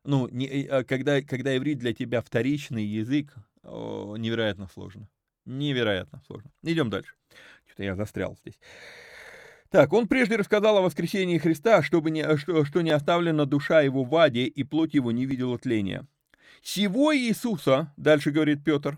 ну, 0.03 0.27
не, 0.27 0.83
когда, 0.83 1.21
когда 1.21 1.55
иврит 1.55 1.77
для 1.77 1.93
тебя 1.93 2.21
вторичный 2.21 2.83
язык, 2.83 3.33
невероятно 3.63 4.67
сложно. 4.67 5.07
Невероятно 5.45 6.21
сложно. 6.25 6.51
Идем 6.63 6.89
дальше. 6.89 7.13
Что-то 7.65 7.83
я 7.83 7.95
застрял 7.95 8.37
здесь. 8.41 8.59
Так, 9.69 9.91
он 9.91 10.07
прежде 10.07 10.35
рассказал 10.35 10.77
о 10.77 10.81
воскресении 10.81 11.39
Христа, 11.39 11.81
чтобы 11.81 12.11
не, 12.11 12.37
что, 12.37 12.63
что 12.63 12.81
не 12.81 12.91
оставлена 12.91 13.45
душа 13.45 13.81
его 13.81 14.03
в 14.03 14.15
аде, 14.15 14.45
и 14.45 14.63
плоть 14.63 14.93
его 14.93 15.11
не 15.11 15.25
видела 15.25 15.57
тления. 15.57 16.05
Сего 16.61 17.15
Иисуса, 17.15 17.91
дальше 17.97 18.29
говорит 18.29 18.63
Петр, 18.63 18.97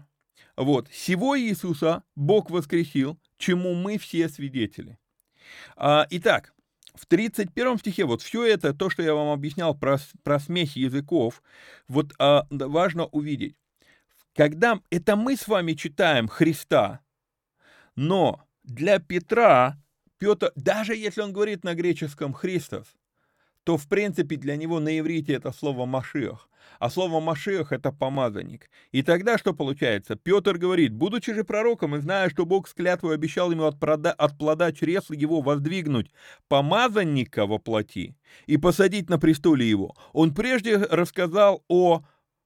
вот, 0.58 0.90
сего 0.92 1.40
Иисуса 1.40 2.04
Бог 2.16 2.50
воскресил, 2.50 3.18
чему 3.38 3.74
мы 3.74 3.98
все 3.98 4.28
свидетели. 4.28 4.98
А, 5.76 6.08
итак, 6.10 6.54
в 6.94 7.06
31 7.06 7.78
стихе, 7.80 8.06
вот 8.06 8.22
все 8.22 8.46
это, 8.46 8.74
то, 8.74 8.90
что 8.90 9.04
я 9.04 9.14
вам 9.14 9.30
объяснял 9.30 9.76
про, 9.76 9.98
про 10.24 10.40
смесь 10.40 10.76
языков, 10.76 11.42
вот 11.88 12.14
а, 12.20 12.48
важно 12.50 13.06
увидеть. 13.06 13.56
Когда 14.36 14.82
это 14.90 15.16
мы 15.16 15.38
с 15.38 15.48
вами 15.48 15.74
читаем 15.74 16.28
Христа, 16.28 17.00
но 17.96 18.44
для 18.64 19.00
Петра, 19.00 19.82
Петр, 20.18 20.52
даже 20.56 20.94
если 20.94 21.22
он 21.22 21.32
говорит 21.32 21.64
на 21.64 21.74
греческом 21.74 22.34
«Христос», 22.34 22.86
то, 23.64 23.78
в 23.78 23.88
принципе, 23.88 24.36
для 24.36 24.58
него 24.58 24.82
на 24.82 25.00
иврите 25.00 25.34
это 25.34 25.54
слово 25.54 25.86
«машиах», 25.86 26.50
а 26.80 26.90
слово 26.90 27.22
«машиах»— 27.22 27.72
это 27.72 27.94
«помазанник». 27.94 28.70
И 28.92 29.04
тогда 29.04 29.38
что 29.38 29.54
получается? 29.54 30.18
Петр 30.18 30.58
говорит, 30.58 30.94
будучи 30.94 31.34
же 31.34 31.46
пророком 31.46 31.96
и 31.96 32.00
зная, 32.00 32.30
что 32.30 32.46
Бог 32.46 32.68
с 32.68 32.74
клятвой 32.74 33.16
обещал 33.16 33.52
ему 33.52 33.64
от, 33.64 33.80
прода, 33.80 34.12
от 34.12 34.38
плода 34.38 34.74
чресла 34.74 35.16
его 35.16 35.40
воздвигнуть 35.40 36.12
помазанника 36.50 37.46
во 37.46 37.58
плоти 37.58 38.18
и 38.48 38.58
посадить 38.58 39.10
на 39.10 39.18
престоле 39.18 39.70
его, 39.70 39.96
он 40.12 40.36
прежде 40.36 40.76
рассказал 40.76 41.64
о 41.70 42.04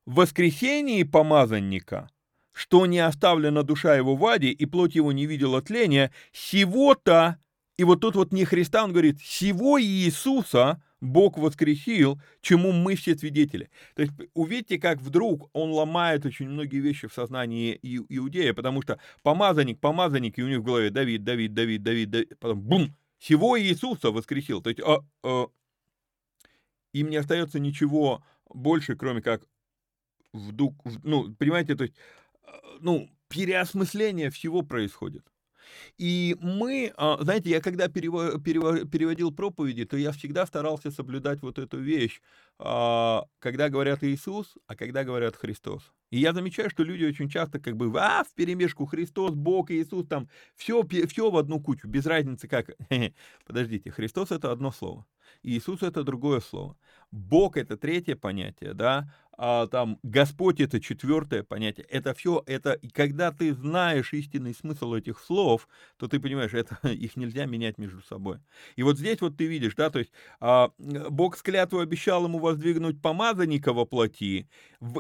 в 0.10 0.16
воскресении 0.16 1.03
помазанника, 1.03 2.10
что 2.51 2.88
не 2.88 2.97
оставлена 2.97 3.62
душа 3.62 3.95
его 3.95 4.16
в 4.16 4.26
аде, 4.26 4.49
и 4.49 4.66
плоть 4.66 4.95
его 4.95 5.12
не 5.12 5.28
видела 5.28 5.62
тления, 5.62 6.12
сего-то, 6.32 7.38
и 7.78 7.84
вот 7.84 8.01
тут 8.01 8.16
вот 8.16 8.34
не 8.34 8.43
Христа, 8.43 8.84
он 8.84 8.91
говорит, 8.91 9.22
сего 9.22 9.80
Иисуса 9.80 10.82
Бог 10.99 11.38
воскресил, 11.38 12.20
чему 12.41 12.72
мы 12.72 12.95
все 12.95 13.16
свидетели. 13.16 13.70
То 13.95 14.01
есть 14.01 14.14
увидите, 14.34 14.80
как 14.80 14.99
вдруг 14.99 15.51
он 15.53 15.70
ломает 15.70 16.26
очень 16.26 16.49
многие 16.49 16.80
вещи 16.80 17.07
в 17.07 17.14
сознании 17.14 17.80
иудея, 17.84 18.55
потому 18.55 18.82
что 18.82 18.99
помазанник, 19.22 19.80
помазанник, 19.80 20.39
и 20.39 20.43
у 20.43 20.47
них 20.47 20.62
в 20.62 20.64
голове 20.64 20.89
Давид, 20.89 21.24
Давид, 21.24 21.53
Давид, 21.53 21.84
Давид, 21.84 22.10
Давид 22.10 22.39
потом 22.39 22.60
бум, 22.62 22.95
всего 23.20 23.62
Иисуса 23.62 24.10
воскресил. 24.10 24.64
То 24.64 24.72
есть 24.72 24.82
а, 24.82 25.05
а, 25.24 25.49
им 26.93 27.12
не 27.12 27.18
остается 27.18 27.60
ничего 27.60 28.24
больше, 28.49 28.95
кроме 28.95 29.22
как 29.22 29.43
в, 30.34 30.53
ну, 31.03 31.34
понимаете, 31.36 31.75
то 31.75 31.84
есть, 31.84 31.95
э, 32.43 32.51
ну, 32.82 33.09
переосмысление 33.30 34.30
всего 34.30 34.61
происходит. 34.61 35.25
И 35.97 36.36
мы, 36.41 36.93
а, 36.97 37.17
знаете, 37.21 37.49
я 37.49 37.61
когда 37.61 37.88
переводил 37.88 39.32
проповеди, 39.32 39.86
то 39.86 39.97
я 39.97 40.11
всегда 40.11 40.45
старался 40.45 40.91
соблюдать 40.91 41.41
вот 41.41 41.59
эту 41.59 41.77
вещь, 41.80 42.21
а, 42.57 43.25
когда 43.39 43.69
говорят 43.69 44.03
Иисус, 44.03 44.55
а 44.67 44.75
когда 44.75 45.03
говорят 45.03 45.36
Христос. 45.36 45.91
И 46.11 46.19
я 46.19 46.34
замечаю, 46.34 46.69
что 46.69 46.84
люди 46.84 47.05
очень 47.05 47.30
часто 47.30 47.59
как 47.59 47.75
бы, 47.77 47.91
а, 47.99 48.23
в 48.23 48.34
перемешку 48.34 48.86
Христос, 48.86 49.32
Бог, 49.36 49.71
Иисус, 49.71 50.07
там, 50.07 50.27
все, 50.55 50.84
все 51.07 51.30
в 51.30 51.38
одну 51.38 51.59
кучу, 51.59 51.88
без 51.88 52.05
разницы 52.05 52.47
как. 52.47 52.71
Подождите, 53.45 53.91
Христос 53.91 54.32
это 54.32 54.51
одно 54.51 54.71
слово, 54.71 55.05
Иисус 55.43 55.84
это 55.84 56.03
другое 56.03 56.39
слово. 56.39 56.77
Бог 57.11 57.57
это 57.57 57.77
третье 57.77 58.15
понятие, 58.15 58.73
да, 58.73 59.11
а, 59.41 59.67
там 59.67 59.99
Господь 60.03 60.59
это 60.59 60.82
четвертое 60.82 61.43
понятие. 61.43 61.86
Это 61.89 62.13
все, 62.13 62.43
это, 62.45 62.73
и 62.73 62.89
когда 62.89 63.32
ты 63.32 63.53
знаешь 63.53 64.11
истинный 64.13 64.53
смысл 64.53 64.95
этих 64.95 65.17
слов, 65.17 65.69
то 65.95 66.09
ты 66.09 66.19
понимаешь, 66.19 66.53
это 66.53 66.77
их 66.89 67.15
нельзя 67.15 67.45
менять 67.45 67.77
между 67.77 68.01
собой. 68.01 68.39
И 68.75 68.84
вот 68.84 68.97
здесь 68.97 69.21
вот 69.21 69.38
ты 69.38 69.45
видишь, 69.45 69.75
да, 69.75 69.89
то 69.89 69.99
есть 69.99 70.11
а, 70.41 70.71
Бог 70.77 71.38
с 71.38 71.41
клятвой 71.41 71.84
обещал 71.84 72.25
ему 72.25 72.39
воздвигнуть 72.39 73.01
помазанника 73.01 73.71
во 73.71 73.86
плоти, 73.86 74.49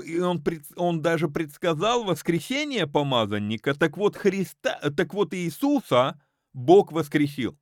и 0.05 0.19
он, 0.19 0.41
он 0.77 1.01
даже 1.01 1.27
предсказал 1.27 2.05
воскресение 2.05 2.87
помазанника, 2.87 3.73
так 3.73 3.97
вот 3.97 4.15
Христа, 4.15 4.79
так 4.95 5.13
вот 5.13 5.33
Иисуса 5.33 6.17
Бог 6.53 6.93
воскресил. 6.93 7.59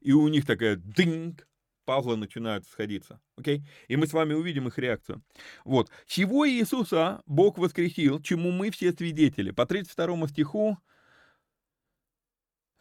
И 0.00 0.12
у 0.12 0.28
них 0.28 0.46
такая 0.46 0.76
дынь, 0.76 1.36
пазлы 1.90 2.16
начинают 2.16 2.68
сходиться. 2.68 3.20
Окей? 3.36 3.64
И 3.88 3.96
мы 3.96 4.06
с 4.06 4.12
вами 4.12 4.32
увидим 4.32 4.68
их 4.68 4.78
реакцию. 4.78 5.24
Вот. 5.64 5.90
Чего 6.06 6.48
Иисуса 6.48 7.20
Бог 7.26 7.58
воскресил, 7.58 8.22
чему 8.22 8.52
мы 8.52 8.70
все 8.70 8.92
свидетели. 8.92 9.50
По 9.50 9.66
32 9.66 10.28
стиху 10.28 10.78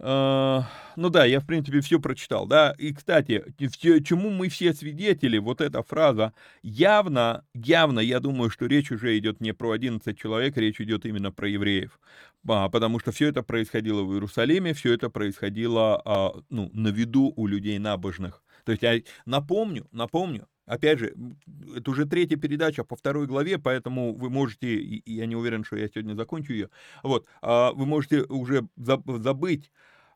Uh, 0.02 0.64
ну 0.96 1.10
да, 1.10 1.26
я 1.26 1.42
в 1.42 1.46
принципе 1.46 1.82
все 1.82 2.00
прочитал, 2.00 2.48
да. 2.48 2.74
И 2.78 2.94
кстати, 2.94 3.44
чему 3.58 4.30
мы 4.30 4.48
все 4.48 4.74
свидетели, 4.74 5.38
вот 5.40 5.60
эта 5.60 5.84
фраза, 5.84 6.32
явно, 6.62 7.44
явно, 7.54 8.00
я 8.00 8.22
думаю, 8.22 8.50
что 8.50 8.68
речь 8.68 8.92
уже 8.92 9.18
идет 9.18 9.42
не 9.42 9.54
про 9.54 9.72
11 9.72 10.18
человек, 10.18 10.56
речь 10.56 10.80
идет 10.80 11.06
именно 11.06 11.34
про 11.34 11.50
евреев, 11.50 12.00
а, 12.48 12.70
потому 12.70 13.00
что 13.00 13.12
все 13.12 13.28
это 13.28 13.44
происходило 13.44 14.04
в 14.04 14.14
Иерусалиме, 14.14 14.74
все 14.74 14.94
это 14.94 15.10
происходило, 15.10 16.02
а, 16.06 16.32
ну, 16.50 16.70
на 16.72 16.88
виду 16.88 17.34
у 17.36 17.46
людей 17.46 17.78
набожных. 17.78 18.42
То 18.70 18.74
есть 18.74 18.84
я 18.84 19.02
напомню, 19.26 19.88
напомню, 19.92 20.48
Опять 20.68 21.00
же, 21.00 21.16
это 21.76 21.90
уже 21.90 22.06
третья 22.06 22.38
передача 22.38 22.84
по 22.84 22.96
второй 22.96 23.26
главе, 23.26 23.58
поэтому 23.58 24.14
вы 24.14 24.30
можете, 24.30 24.68
и 24.76 25.12
я 25.12 25.26
не 25.26 25.36
уверен, 25.36 25.64
что 25.64 25.76
я 25.78 25.88
сегодня 25.88 26.14
закончу 26.14 26.54
ее, 26.54 26.70
вот, 27.02 27.26
а, 27.42 27.72
вы 27.72 27.88
можете 27.88 28.22
уже 28.26 28.68
забыть, 28.78 29.72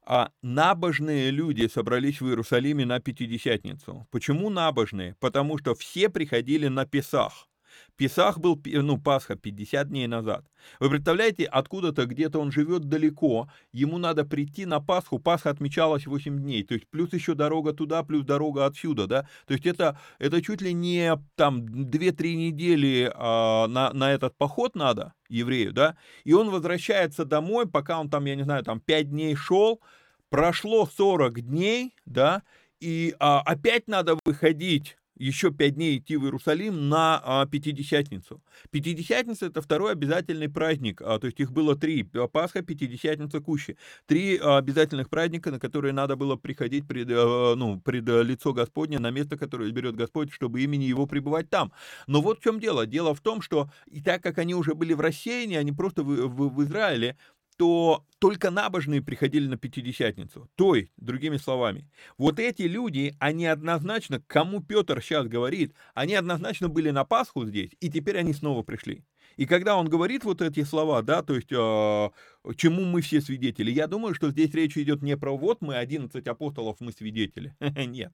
а 0.05 0.29
набожные 0.43 1.31
люди 1.31 1.65
собрались 1.65 2.21
в 2.21 2.27
Иерусалиме 2.27 2.85
на 2.85 2.99
Пятидесятницу. 2.99 4.05
Почему 4.11 4.51
набожные? 4.51 5.15
Потому 5.19 5.57
что 5.57 5.73
все 5.73 6.07
приходили 6.07 6.67
на 6.67 6.85
Песах. 6.85 7.47
Песах 7.95 8.39
был, 8.39 8.59
ну, 8.65 8.97
Пасха 8.97 9.35
50 9.35 9.89
дней 9.89 10.07
назад. 10.07 10.45
Вы 10.79 10.89
представляете, 10.89 11.45
откуда-то 11.45 12.05
где-то 12.05 12.39
он 12.39 12.51
живет 12.51 12.85
далеко, 12.85 13.49
ему 13.71 13.97
надо 13.97 14.25
прийти 14.25 14.65
на 14.65 14.79
Пасху, 14.79 15.19
Пасха 15.19 15.51
отмечалась 15.51 16.07
8 16.07 16.39
дней, 16.39 16.63
то 16.63 16.73
есть 16.73 16.87
плюс 16.89 17.13
еще 17.13 17.35
дорога 17.35 17.73
туда, 17.73 18.03
плюс 18.03 18.25
дорога 18.25 18.65
отсюда, 18.65 19.05
да, 19.07 19.27
то 19.45 19.53
есть 19.53 19.65
это, 19.65 19.99
это 20.19 20.41
чуть 20.41 20.61
ли 20.61 20.73
не 20.73 21.17
там 21.35 21.61
2-3 21.61 22.35
недели 22.35 23.11
а, 23.13 23.67
на, 23.67 23.93
на 23.93 24.11
этот 24.11 24.35
поход 24.37 24.75
надо 24.75 25.13
еврею, 25.29 25.73
да, 25.73 25.95
и 26.23 26.33
он 26.33 26.49
возвращается 26.49 27.25
домой, 27.25 27.67
пока 27.67 27.99
он 27.99 28.09
там, 28.09 28.25
я 28.25 28.35
не 28.35 28.43
знаю, 28.43 28.63
там 28.63 28.79
5 28.79 29.09
дней 29.09 29.35
шел, 29.35 29.81
прошло 30.29 30.87
40 30.87 31.41
дней, 31.41 31.93
да, 32.05 32.41
и 32.79 33.15
а, 33.19 33.41
опять 33.41 33.87
надо 33.87 34.17
выходить 34.25 34.97
еще 35.15 35.51
пять 35.51 35.75
дней 35.75 35.97
идти 35.97 36.17
в 36.17 36.23
Иерусалим 36.23 36.89
на 36.89 37.21
а, 37.23 37.45
Пятидесятницу. 37.45 38.41
Пятидесятница– 38.71 39.45
это 39.47 39.61
второй 39.61 39.91
обязательный 39.91 40.49
праздник, 40.49 41.01
а, 41.01 41.19
то 41.19 41.27
есть 41.27 41.39
их 41.39 41.51
было 41.51 41.75
три– 41.75 42.03
Пасха, 42.31 42.61
Пятидесятница, 42.61 43.39
Кущи. 43.39 43.77
Три 44.05 44.37
а, 44.37 44.57
обязательных 44.57 45.09
праздника, 45.09 45.51
на 45.51 45.59
которые 45.59 45.93
надо 45.93 46.15
было 46.15 46.35
приходить 46.35 46.87
пред, 46.87 47.07
а, 47.11 47.55
ну, 47.55 47.79
пред 47.79 48.07
лицо 48.07 48.53
Господне, 48.53 48.99
на 48.99 49.11
место, 49.11 49.37
которое 49.37 49.69
изберет 49.69 49.95
Господь, 49.95 50.31
чтобы 50.31 50.61
имени 50.61 50.85
Его 50.85 51.05
пребывать 51.05 51.49
там. 51.49 51.71
Но 52.07 52.21
вот 52.21 52.39
в 52.39 52.43
чем 52.43 52.59
дело. 52.59 52.85
Дело 52.85 53.13
в 53.13 53.21
том, 53.21 53.41
что 53.41 53.69
и 53.85 54.01
так 54.01 54.21
как 54.23 54.37
они 54.37 54.55
уже 54.55 54.73
были 54.73 54.93
в 54.93 55.01
рассеянии, 55.01 55.57
они 55.57 55.71
просто 55.71 56.03
в, 56.03 56.07
в, 56.07 56.55
в 56.55 56.63
Израиле, 56.63 57.17
то 57.57 58.05
только 58.19 58.51
набожные 58.51 59.01
приходили 59.01 59.47
на 59.47 59.57
Пятидесятницу. 59.57 60.49
То 60.55 60.75
есть, 60.75 60.91
другими 60.97 61.37
словами, 61.37 61.89
вот 62.17 62.39
эти 62.39 62.63
люди, 62.63 63.15
они 63.19 63.45
однозначно, 63.45 64.21
кому 64.25 64.61
Петр 64.61 65.01
сейчас 65.01 65.27
говорит, 65.27 65.73
они 65.93 66.15
однозначно 66.15 66.69
были 66.69 66.89
на 66.89 67.05
Пасху 67.05 67.45
здесь, 67.45 67.71
и 67.79 67.89
теперь 67.89 68.17
они 68.17 68.33
снова 68.33 68.63
пришли. 68.63 69.03
И 69.35 69.45
когда 69.45 69.75
он 69.75 69.89
говорит 69.89 70.23
вот 70.23 70.41
эти 70.41 70.63
слова, 70.63 71.01
да, 71.01 71.23
то 71.23 71.35
есть, 71.35 71.51
э, 71.51 72.09
чему 72.55 72.83
мы 72.83 73.01
все 73.01 73.19
свидетели, 73.19 73.71
я 73.71 73.87
думаю, 73.87 74.13
что 74.13 74.29
здесь 74.29 74.53
речь 74.53 74.77
идет 74.77 75.01
не 75.01 75.17
про 75.17 75.35
вот 75.35 75.61
мы 75.61 75.75
11 75.75 76.27
апостолов, 76.27 76.77
мы 76.79 76.91
свидетели. 76.91 77.55
Нет, 77.59 78.13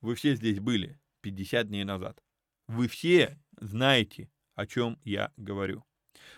вы 0.00 0.14
все 0.14 0.36
здесь 0.36 0.60
были 0.60 1.00
50 1.22 1.68
дней 1.68 1.84
назад. 1.84 2.22
Вы 2.68 2.86
все 2.86 3.38
знаете, 3.60 4.30
о 4.54 4.66
чем 4.66 4.98
я 5.04 5.32
говорю 5.36 5.84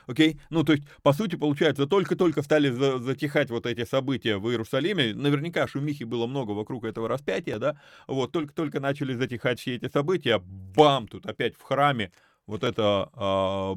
окей? 0.07 0.41
Ну, 0.51 0.64
то 0.64 0.72
есть, 0.72 0.85
по 1.03 1.12
сути, 1.12 1.37
получается, 1.37 1.87
только-только 1.87 2.43
стали 2.43 2.70
за 2.70 2.99
затихать 2.99 3.51
вот 3.51 3.66
эти 3.66 3.85
события 3.85 4.39
в 4.39 4.49
Иерусалиме, 4.49 5.14
наверняка 5.14 5.66
шумихи 5.66 6.05
было 6.05 6.27
много 6.27 6.53
вокруг 6.53 6.85
этого 6.85 7.09
распятия, 7.09 7.59
да, 7.59 7.81
вот, 8.07 8.33
только-только 8.33 8.81
начали 8.81 9.14
затихать 9.14 9.61
все 9.61 9.77
эти 9.77 9.89
события, 9.89 10.39
бам, 10.39 11.09
тут 11.09 11.27
опять 11.27 11.57
в 11.57 11.62
храме 11.62 12.12
вот 12.47 12.62
это 12.62 13.11
а, 13.14 13.75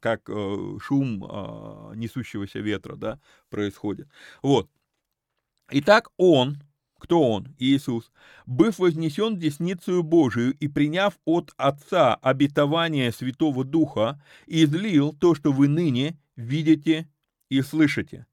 как 0.00 0.28
а, 0.28 0.78
шум 0.80 1.24
а, 1.28 1.92
несущегося 1.94 2.60
ветра, 2.60 2.96
да, 2.96 3.18
происходит. 3.50 4.08
Вот. 4.42 4.68
Итак, 5.70 6.10
он, 6.16 6.58
кто 6.98 7.22
он? 7.22 7.54
Иисус. 7.58 8.10
«Быв 8.46 8.78
вознесен 8.78 9.38
десницею 9.38 10.02
Божию 10.02 10.54
и 10.54 10.68
приняв 10.68 11.18
от 11.24 11.52
Отца 11.56 12.14
обетование 12.14 13.12
Святого 13.12 13.64
Духа, 13.64 14.22
излил 14.46 15.12
то, 15.12 15.34
что 15.34 15.52
вы 15.52 15.68
ныне 15.68 16.18
видите 16.36 17.08
и 17.48 17.60
слышите». 17.62 18.26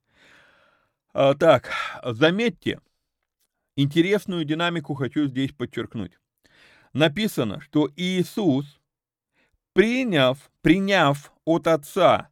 А, 1.14 1.36
так, 1.36 1.72
заметьте, 2.04 2.80
интересную 3.76 4.46
динамику 4.46 4.96
хочу 4.96 5.28
здесь 5.28 5.52
подчеркнуть. 5.52 6.18
Написано, 6.94 7.62
что 7.62 7.90
Иисус, 7.96 8.80
приняв, 9.74 10.52
приняв 10.62 11.32
от 11.46 11.68
Отца 11.68 12.30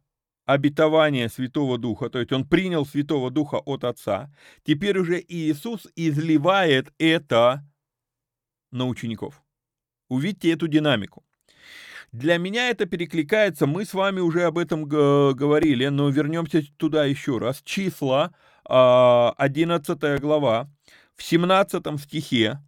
обетование 0.52 1.28
Святого 1.28 1.78
Духа, 1.78 2.10
то 2.10 2.18
есть 2.18 2.32
он 2.32 2.46
принял 2.46 2.86
Святого 2.86 3.30
Духа 3.30 3.56
от 3.56 3.84
Отца, 3.84 4.32
теперь 4.64 4.98
уже 4.98 5.22
Иисус 5.26 5.86
изливает 5.96 6.92
это 6.98 7.64
на 8.70 8.86
учеников. 8.86 9.42
Увидьте 10.08 10.52
эту 10.52 10.68
динамику. 10.68 11.24
Для 12.12 12.36
меня 12.36 12.68
это 12.68 12.84
перекликается, 12.84 13.66
мы 13.66 13.86
с 13.86 13.94
вами 13.94 14.20
уже 14.20 14.42
об 14.42 14.58
этом 14.58 14.84
говорили, 14.84 15.86
но 15.86 16.10
вернемся 16.10 16.62
туда 16.76 17.06
еще 17.06 17.38
раз. 17.38 17.62
Числа, 17.64 18.34
11 18.64 20.04
а, 20.04 20.18
глава, 20.18 20.70
в 21.16 21.22
17 21.22 22.00
стихе, 22.00 22.58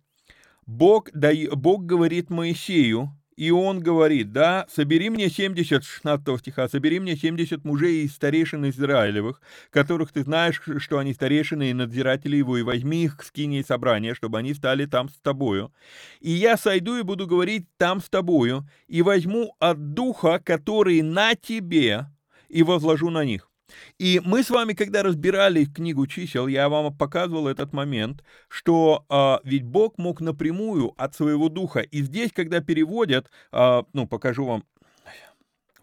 Бог, 0.66 1.10
Бог 1.12 1.84
говорит 1.84 2.30
Моисею, 2.30 3.14
и 3.36 3.50
он 3.50 3.80
говорит, 3.80 4.32
да, 4.32 4.66
собери 4.68 5.10
мне 5.10 5.28
70, 5.28 5.84
16 5.84 6.38
стиха, 6.38 6.68
собери 6.68 7.00
мне 7.00 7.16
70 7.16 7.64
мужей 7.64 8.04
из 8.04 8.14
старейшин 8.14 8.68
Израилевых, 8.68 9.40
которых 9.70 10.12
ты 10.12 10.22
знаешь, 10.22 10.60
что 10.78 10.98
они 10.98 11.14
старейшины 11.14 11.70
и 11.70 11.74
надзиратели 11.74 12.36
его, 12.36 12.56
и 12.58 12.62
возьми 12.62 13.04
их 13.04 13.16
к 13.16 13.22
скине 13.22 13.64
собрания, 13.64 14.14
чтобы 14.14 14.38
они 14.38 14.54
стали 14.54 14.86
там 14.86 15.08
с 15.08 15.14
тобою. 15.20 15.72
И 16.20 16.30
я 16.30 16.56
сойду 16.56 16.96
и 16.96 17.02
буду 17.02 17.26
говорить 17.26 17.66
там 17.76 18.00
с 18.00 18.08
тобою, 18.08 18.68
и 18.86 19.02
возьму 19.02 19.54
от 19.58 19.94
духа, 19.94 20.40
который 20.44 21.02
на 21.02 21.34
тебе, 21.34 22.06
и 22.48 22.62
возложу 22.62 23.10
на 23.10 23.24
них. 23.24 23.50
И 23.98 24.20
мы 24.24 24.42
с 24.42 24.50
вами, 24.50 24.74
когда 24.74 25.02
разбирали 25.02 25.64
книгу 25.64 26.06
чисел, 26.06 26.46
я 26.46 26.68
вам 26.68 26.96
показывал 26.96 27.48
этот 27.48 27.72
момент, 27.72 28.22
что 28.48 29.04
а, 29.08 29.40
ведь 29.44 29.64
Бог 29.64 29.98
мог 29.98 30.20
напрямую 30.20 30.92
от 30.96 31.14
своего 31.14 31.48
духа. 31.48 31.80
И 31.80 32.02
здесь, 32.02 32.32
когда 32.32 32.60
переводят, 32.60 33.30
а, 33.52 33.84
ну, 33.92 34.06
покажу 34.06 34.44
вам, 34.44 34.64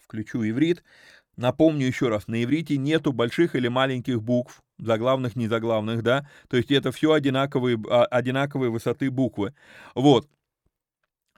включу 0.04 0.48
иврит, 0.48 0.84
напомню 1.38 1.88
еще 1.88 2.10
раз, 2.10 2.28
на 2.28 2.44
иврите 2.44 2.78
нету 2.78 3.14
больших 3.14 3.56
или 3.56 3.68
маленьких 3.68 4.22
букв, 4.22 4.62
заглавных, 4.78 5.36
незаглавных, 5.36 6.04
да, 6.04 6.28
то 6.50 6.58
есть 6.58 6.72
это 6.72 6.92
все 6.92 7.14
одинаковые, 7.14 7.82
а, 7.90 8.06
одинаковые 8.06 8.72
высоты 8.72 9.10
буквы. 9.10 9.54
Вот. 9.96 10.28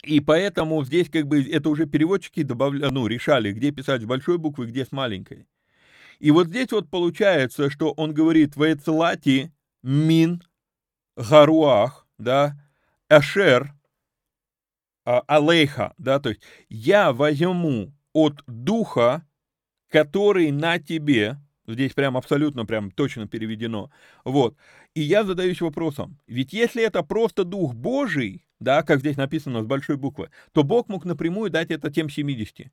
И 0.04 0.20
поэтому 0.20 0.84
здесь 0.84 1.10
как 1.10 1.28
бы 1.28 1.42
это 1.42 1.70
уже 1.70 1.86
переводчики 1.86 2.44
добавляли, 2.44 2.92
ну, 2.92 3.08
решали, 3.08 3.54
где 3.54 3.72
писать 3.72 4.02
с 4.02 4.06
большой 4.06 4.38
буквы, 4.38 4.66
где 4.66 4.86
с 4.86 4.92
маленькой. 4.92 5.46
И 6.20 6.32
вот 6.32 6.48
здесь 6.48 6.72
вот 6.72 6.90
получается, 6.90 7.70
что 7.70 7.92
он 7.92 8.14
говорит 8.14 8.56
«Ваэцелати 8.56 9.52
мин 9.82 10.44
гаруах», 11.16 12.08
да, 12.18 12.56
«Ашер 13.10 13.74
а, 15.06 15.22
алейха», 15.28 15.94
да, 15.98 16.20
то 16.20 16.30
есть 16.30 16.42
«Я 16.70 17.12
возьму 17.12 17.94
от 18.14 18.44
духа, 18.48 19.26
который 19.90 20.52
на 20.52 20.80
тебе», 20.80 21.38
здесь 21.68 21.94
прям 21.94 22.18
абсолютно 22.18 22.66
прям 22.66 22.92
точно 22.92 23.28
переведено, 23.28 23.92
вот, 24.24 24.56
и 24.96 25.02
я 25.02 25.24
задаюсь 25.24 25.62
вопросом, 25.62 26.20
ведь 26.28 26.54
если 26.54 26.84
это 26.84 27.04
просто 27.04 27.44
Дух 27.44 27.74
Божий, 27.74 28.46
да, 28.60 28.84
как 28.84 29.00
здесь 29.00 29.18
написано 29.18 29.62
с 29.62 29.66
большой 29.66 29.98
буквы, 29.98 30.30
то 30.54 30.64
Бог 30.64 30.88
мог 30.88 31.06
напрямую 31.06 31.50
дать 31.50 31.72
это 31.72 31.92
тем 31.92 32.10
70. 32.10 32.72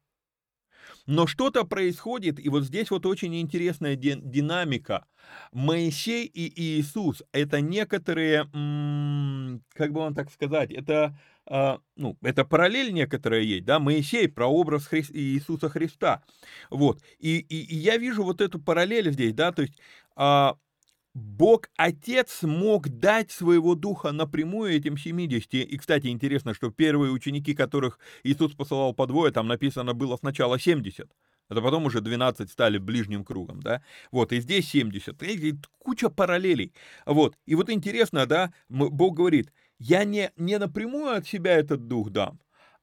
Но 1.11 1.27
что-то 1.27 1.65
происходит, 1.65 2.39
и 2.39 2.49
вот 2.49 2.63
здесь 2.63 2.89
вот 2.93 3.05
очень 3.05 3.35
интересная 3.41 3.97
динамика. 3.97 5.07
Моисей 5.51 6.25
и 6.25 6.79
Иисус– 6.79 7.25
это 7.33 7.61
некоторые, 7.61 8.45
как 9.75 9.93
бы 9.93 10.01
вам 10.01 10.15
так 10.15 10.31
сказать, 10.31 10.71
это 10.71 11.19
а, 11.47 11.81
ну, 11.97 12.17
это 12.23 12.45
параллель 12.45 12.93
некоторая 12.93 13.41
есть, 13.41 13.65
да, 13.65 13.81
Моисей, 13.81 14.29
прообраз 14.29 14.87
Хри... 14.87 15.05
Иисуса 15.11 15.69
Христа, 15.69 16.23
вот, 16.71 17.03
и, 17.19 17.39
и, 17.39 17.57
и 17.57 17.77
я 17.77 17.97
вижу 17.97 18.23
вот 18.23 18.41
эту 18.41 18.61
параллель 18.61 19.11
здесь, 19.11 19.35
да, 19.35 19.51
то 19.51 19.63
есть 19.63 19.75
а, 20.15 20.59
Бог 21.15 21.69
Отец 21.77 22.43
мог 22.43 22.89
дать 22.89 23.33
своего 23.33 23.75
духа 23.75 24.13
напрямую 24.13 24.73
этим 24.73 24.97
70. 24.97 25.55
И, 25.55 25.77
кстати, 25.77 26.07
интересно, 26.07 26.55
что 26.55 26.71
первые 26.71 27.11
ученики, 27.11 27.55
которых 27.55 27.99
Иисус 28.23 28.53
посылал 28.55 28.95
по 28.95 29.07
двое, 29.07 29.33
там 29.33 29.49
написано 29.49 29.93
было 29.93 30.17
сначала 30.17 30.59
70. 30.59 31.11
Это 31.49 31.63
потом 31.63 31.85
уже 31.87 32.01
12 32.01 32.49
стали 32.49 32.79
ближним 32.79 33.25
кругом, 33.25 33.61
да. 33.61 33.83
Вот, 34.13 34.33
и 34.33 34.41
здесь 34.41 34.69
70. 34.69 35.21
И 35.25 35.55
куча 35.79 36.11
параллелей. 36.11 36.73
Вот, 37.07 37.35
и 37.45 37.57
вот 37.57 37.71
интересно, 37.71 38.27
да, 38.27 38.53
Бог 38.69 39.17
говорит, 39.17 39.53
я 39.81 40.05
не, 40.05 40.31
не 40.37 40.59
напрямую 40.59 41.17
от 41.17 41.27
себя 41.27 41.57
этот 41.57 41.89
дух 41.89 42.11
дам, 42.11 42.39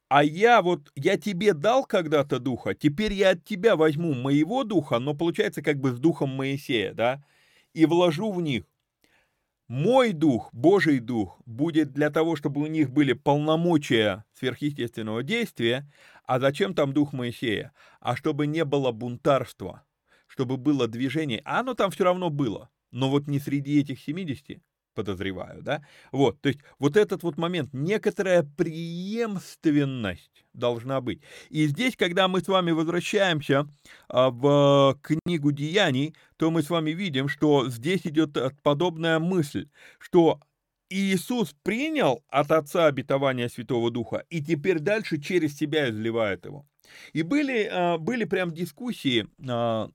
а 0.10 0.22
я 0.24 0.62
вот, 0.62 0.92
я 0.96 1.18
тебе 1.18 1.54
дал 1.54 1.86
когда-то 1.86 2.40
духа, 2.40 2.74
теперь 2.74 3.14
я 3.14 3.32
от 3.32 3.46
тебя 3.46 3.78
возьму 3.78 4.14
моего 4.14 4.66
духа, 4.66 5.00
но 5.00 5.14
получается 5.14 5.62
как 5.62 5.80
бы 5.80 5.92
с 5.92 6.00
духом 6.00 6.30
Моисея, 6.30 6.94
да, 6.94 7.24
и 7.78 7.86
вложу 7.86 8.32
в 8.32 8.42
них. 8.42 8.64
Мой 9.68 10.12
дух, 10.12 10.50
Божий 10.52 11.00
дух, 11.00 11.40
будет 11.46 11.92
для 11.92 12.10
того, 12.10 12.36
чтобы 12.36 12.62
у 12.62 12.66
них 12.66 12.90
были 12.90 13.14
полномочия 13.14 14.26
сверхъестественного 14.34 15.22
действия, 15.22 15.88
а 16.26 16.40
зачем 16.40 16.74
там 16.74 16.92
дух 16.92 17.14
Моисея? 17.14 17.74
А 18.00 18.16
чтобы 18.16 18.48
не 18.48 18.66
было 18.66 18.92
бунтарства, 18.92 19.84
чтобы 20.26 20.58
было 20.58 20.88
движение, 20.88 21.44
а 21.46 21.60
оно 21.60 21.76
там 21.76 21.92
все 21.92 22.06
равно 22.06 22.32
было, 22.32 22.72
но 22.90 23.12
вот 23.12 23.28
не 23.28 23.40
среди 23.40 23.80
этих 23.80 24.00
70, 24.00 24.60
подозреваю, 24.96 25.62
да? 25.62 25.86
Вот, 26.12 26.42
то 26.42 26.50
есть 26.50 26.62
вот 26.80 26.98
этот 26.98 27.22
вот 27.22 27.38
момент, 27.38 27.70
некоторая 27.74 28.42
преемственность 28.42 30.47
должна 30.58 31.02
быть. 31.02 31.22
И 31.50 31.68
здесь, 31.68 31.96
когда 31.96 32.28
мы 32.28 32.42
с 32.42 32.48
вами 32.48 32.72
возвращаемся 32.72 33.68
а, 34.10 34.30
в 34.30 35.00
книгу 35.02 35.52
Деяний, 35.52 36.16
то 36.38 36.52
мы 36.52 36.62
с 36.62 36.70
вами 36.70 36.92
видим, 36.92 37.28
что 37.30 37.70
здесь 37.70 38.02
идет 38.06 38.36
э, 38.38 38.52
подобная 38.64 39.20
мысль, 39.20 39.70
что 40.00 40.40
Иисус 40.90 41.56
принял 41.64 42.24
от 42.30 42.52
Отца 42.52 42.88
обетование 42.88 43.50
Святого 43.50 43.92
Духа 43.92 44.24
и 44.30 44.42
теперь 44.42 44.80
дальше 44.80 45.20
через 45.20 45.58
себя 45.58 45.90
изливает 45.90 46.46
его. 46.46 46.66
И 47.14 47.22
были, 47.22 47.70
а, 47.72 47.98
были 47.98 48.24
прям 48.24 48.54
дискуссии 48.54 49.28
а, 49.48 49.90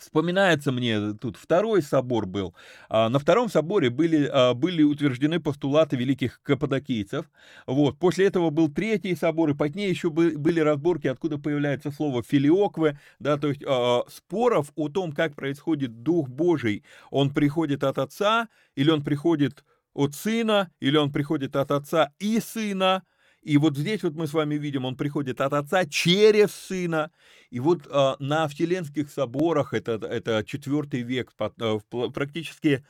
Вспоминается 0.00 0.72
мне, 0.72 1.12
тут 1.12 1.36
второй 1.36 1.82
собор 1.82 2.26
был. 2.26 2.54
А, 2.88 3.08
на 3.08 3.18
втором 3.18 3.48
соборе 3.50 3.90
были, 3.90 4.28
а, 4.32 4.54
были 4.54 4.82
утверждены 4.82 5.40
постулаты 5.40 5.96
великих 5.96 6.40
каппадокийцев. 6.42 7.26
Вот. 7.66 7.98
После 7.98 8.26
этого 8.26 8.50
был 8.50 8.68
третий 8.70 9.14
собор, 9.14 9.50
и 9.50 9.54
позднее 9.54 9.90
еще 9.90 10.10
были 10.10 10.60
разборки, 10.60 11.06
откуда 11.06 11.38
появляется 11.38 11.90
слово 11.90 12.22
филиоквы, 12.22 12.98
да, 13.18 13.36
то 13.36 13.48
есть 13.48 13.62
а, 13.66 14.04
споров 14.08 14.72
о 14.74 14.88
том, 14.88 15.12
как 15.12 15.34
происходит 15.34 16.02
Дух 16.02 16.28
Божий. 16.28 16.82
Он 17.10 17.32
приходит 17.32 17.84
от 17.84 17.98
Отца, 17.98 18.48
или 18.74 18.90
он 18.90 19.04
приходит 19.04 19.64
от 19.92 20.14
Сына, 20.14 20.70
или 20.80 20.96
он 20.96 21.12
приходит 21.12 21.56
от 21.56 21.70
Отца 21.70 22.12
и 22.18 22.40
Сына, 22.40 23.02
и 23.42 23.56
вот 23.56 23.76
здесь 23.76 24.02
вот 24.02 24.14
мы 24.14 24.26
с 24.26 24.34
вами 24.34 24.56
видим, 24.56 24.84
он 24.84 24.96
приходит 24.96 25.40
от 25.40 25.52
Отца 25.52 25.86
через 25.86 26.52
Сына. 26.52 27.10
И 27.50 27.58
вот 27.58 27.86
э, 27.86 28.14
на 28.18 28.46
Вселенских 28.48 29.10
соборах, 29.10 29.72
это, 29.72 29.92
это 29.92 30.44
4 30.44 31.02
век, 31.02 31.32
э, 31.38 31.78
практически, 32.12 32.84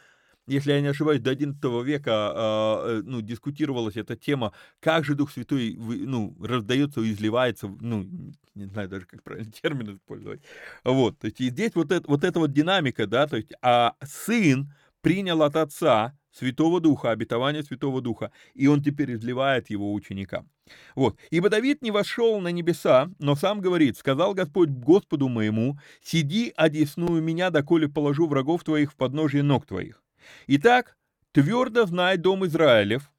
если 0.49 0.73
я 0.73 0.81
не 0.81 0.89
ошибаюсь, 0.89 1.21
до 1.21 1.31
11 1.31 1.63
века 1.85 2.33
э, 2.35 3.03
ну, 3.05 3.21
дискутировалась 3.21 3.97
эта 3.97 4.17
тема, 4.17 4.53
как 4.81 5.05
же 5.05 5.15
Дух 5.15 5.31
Святой 5.31 5.77
ну, 5.79 6.37
раздается, 6.41 7.01
изливается, 7.09 7.69
ну, 7.81 8.09
не 8.57 8.65
знаю 8.67 8.89
даже, 8.89 9.07
как 9.07 9.23
правильно 9.23 9.53
термин 9.63 9.95
использовать. 9.95 10.43
Вот, 10.83 11.17
то 11.19 11.27
есть 11.27 11.41
и 11.41 11.49
здесь 11.49 11.77
вот, 11.77 11.93
это, 11.93 12.09
вот 12.09 12.25
эта 12.25 12.41
вот 12.41 12.53
динамика, 12.53 13.07
да, 13.07 13.29
то 13.29 13.37
есть, 13.37 13.53
а 13.63 13.95
Сын 14.03 14.75
принял 15.01 15.43
от 15.43 15.55
Отца, 15.55 16.19
Святого 16.33 16.81
Духа, 16.81 17.11
обетование 17.11 17.63
Святого 17.63 18.01
Духа, 18.01 18.33
и 18.55 18.67
он 18.67 18.83
теперь 18.83 19.15
изливает 19.15 19.71
его 19.71 19.93
ученикам. 19.93 20.49
Вот. 20.95 21.19
«Ибо 21.31 21.49
Давид 21.49 21.83
не 21.83 21.91
вошел 21.91 22.41
на 22.41 22.49
небеса, 22.49 23.11
но 23.19 23.35
сам 23.35 23.61
говорит, 23.61 23.97
сказал 23.97 24.35
Господь 24.35 24.69
Господу 24.69 25.29
моему, 25.29 25.79
сиди, 26.03 26.53
одесную 26.57 27.23
меня, 27.23 27.51
доколе 27.51 27.89
положу 27.89 28.29
врагов 28.29 28.63
твоих 28.65 28.93
в 28.93 28.97
подножие 28.97 29.43
ног 29.43 29.67
твоих. 29.67 30.03
Итак, 30.47 30.97
твердо 31.33 31.87
знай, 31.87 32.17
дом 32.17 32.47
Израилев, 32.47 33.11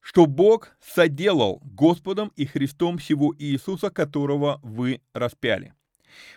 что 0.00 0.26
Бог 0.26 0.76
соделал 0.80 1.60
Господом 1.62 2.32
и 2.36 2.44
Христом 2.44 2.98
всего 2.98 3.34
Иисуса, 3.38 3.90
которого 3.90 4.60
вы 4.62 5.00
распяли. 5.14 5.74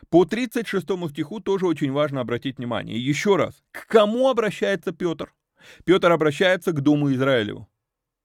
По 0.09 0.25
36 0.25 0.85
стиху 1.09 1.39
тоже 1.39 1.67
очень 1.67 1.91
важно 1.91 2.21
обратить 2.21 2.57
внимание. 2.57 2.97
Еще 2.97 3.35
раз, 3.35 3.63
к 3.71 3.87
кому 3.87 4.29
обращается 4.29 4.91
Петр? 4.91 5.33
Петр 5.83 6.11
обращается 6.11 6.71
к 6.71 6.81
Дому 6.81 7.11
Израилеву. 7.13 7.67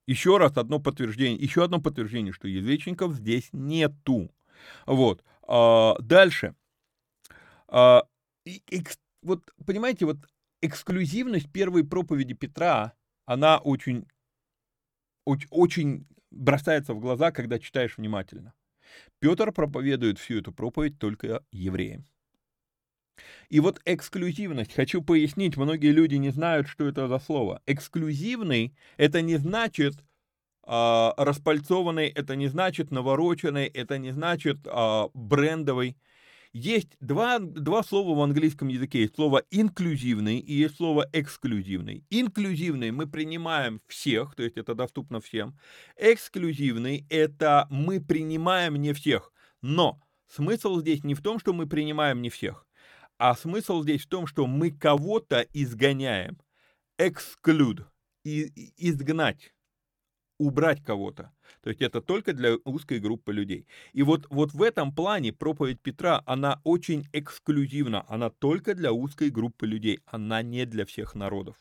Еще 0.06 0.38
раз 0.38 0.56
одно 0.56 0.80
подтверждение, 0.80 1.40
еще 1.40 1.64
одно 1.64 1.80
подтверждение, 1.80 2.32
что 2.32 2.48
язычников 2.48 3.14
здесь 3.14 3.48
нету. 3.52 4.30
Вот. 4.86 5.24
А, 5.46 5.96
дальше. 6.00 6.54
А, 7.68 8.04
и, 8.44 8.62
и, 8.70 8.84
вот, 9.22 9.42
понимаете, 9.66 10.06
вот 10.06 10.18
эксклюзивность 10.62 11.50
первой 11.50 11.84
проповеди 11.84 12.34
Петра, 12.34 12.94
она 13.24 13.58
очень, 13.58 14.06
очень 15.24 16.06
бросается 16.30 16.94
в 16.94 17.00
глаза, 17.00 17.30
когда 17.30 17.58
читаешь 17.58 17.96
внимательно. 17.96 18.52
Петр 19.18 19.52
проповедует 19.52 20.18
всю 20.18 20.38
эту 20.38 20.52
проповедь 20.52 20.98
только 20.98 21.42
евреям. 21.52 22.06
И 23.48 23.60
вот 23.60 23.80
эксклюзивность, 23.84 24.74
хочу 24.74 25.02
пояснить, 25.02 25.56
многие 25.56 25.92
люди 25.92 26.14
не 26.14 26.30
знают, 26.30 26.68
что 26.68 26.86
это 26.86 27.08
за 27.08 27.18
слово. 27.18 27.62
Эксклюзивный– 27.66 28.74
это 28.96 29.20
не 29.22 29.36
значит 29.36 29.94
э, 30.66 31.10
распальцованный, 31.16 32.08
это 32.08 32.36
не 32.36 32.48
значит 32.48 32.90
навороченный, 32.90 33.66
это 33.66 33.98
не 33.98 34.12
значит 34.12 34.58
э, 34.66 35.08
брендовый. 35.14 35.96
Есть 36.52 36.96
два, 37.00 37.38
два 37.38 37.84
слова 37.84 38.18
в 38.18 38.22
английском 38.22 38.68
языке. 38.68 39.02
Есть 39.02 39.14
слово 39.14 39.44
инклюзивный 39.50 40.38
и 40.38 40.52
есть 40.52 40.76
слово 40.76 41.08
эксклюзивный. 41.12 42.04
Инклюзивный 42.10 42.90
мы 42.90 43.06
принимаем 43.06 43.80
всех, 43.86 44.34
то 44.34 44.42
есть 44.42 44.56
это 44.56 44.74
доступно 44.74 45.20
всем. 45.20 45.56
Эксклюзивный 45.96 47.06
это 47.08 47.68
мы 47.70 48.00
принимаем 48.00 48.74
не 48.76 48.92
всех. 48.92 49.32
Но 49.62 50.00
смысл 50.26 50.80
здесь 50.80 51.04
не 51.04 51.14
в 51.14 51.22
том, 51.22 51.38
что 51.38 51.52
мы 51.52 51.68
принимаем 51.68 52.20
не 52.20 52.30
всех, 52.30 52.66
а 53.16 53.36
смысл 53.36 53.82
здесь 53.82 54.02
в 54.02 54.08
том, 54.08 54.26
что 54.26 54.46
мы 54.48 54.72
кого-то 54.72 55.46
изгоняем. 55.52 56.38
Exclude. 56.98 57.84
И, 58.24 58.50
изгнать. 58.76 59.54
Убрать 60.40 60.82
кого-то. 60.82 61.30
То 61.62 61.68
есть 61.68 61.82
это 61.82 62.00
только 62.00 62.32
для 62.32 62.56
узкой 62.64 62.98
группы 62.98 63.30
людей. 63.30 63.66
И 63.92 64.02
вот, 64.02 64.26
вот 64.30 64.54
в 64.54 64.62
этом 64.62 64.90
плане 64.94 65.34
проповедь 65.34 65.82
Петра, 65.82 66.22
она 66.24 66.62
очень 66.64 67.06
эксклюзивна, 67.12 68.06
она 68.08 68.30
только 68.30 68.74
для 68.74 68.90
узкой 68.90 69.28
группы 69.28 69.66
людей, 69.66 70.00
она 70.06 70.40
не 70.40 70.64
для 70.64 70.86
всех 70.86 71.14
народов. 71.14 71.56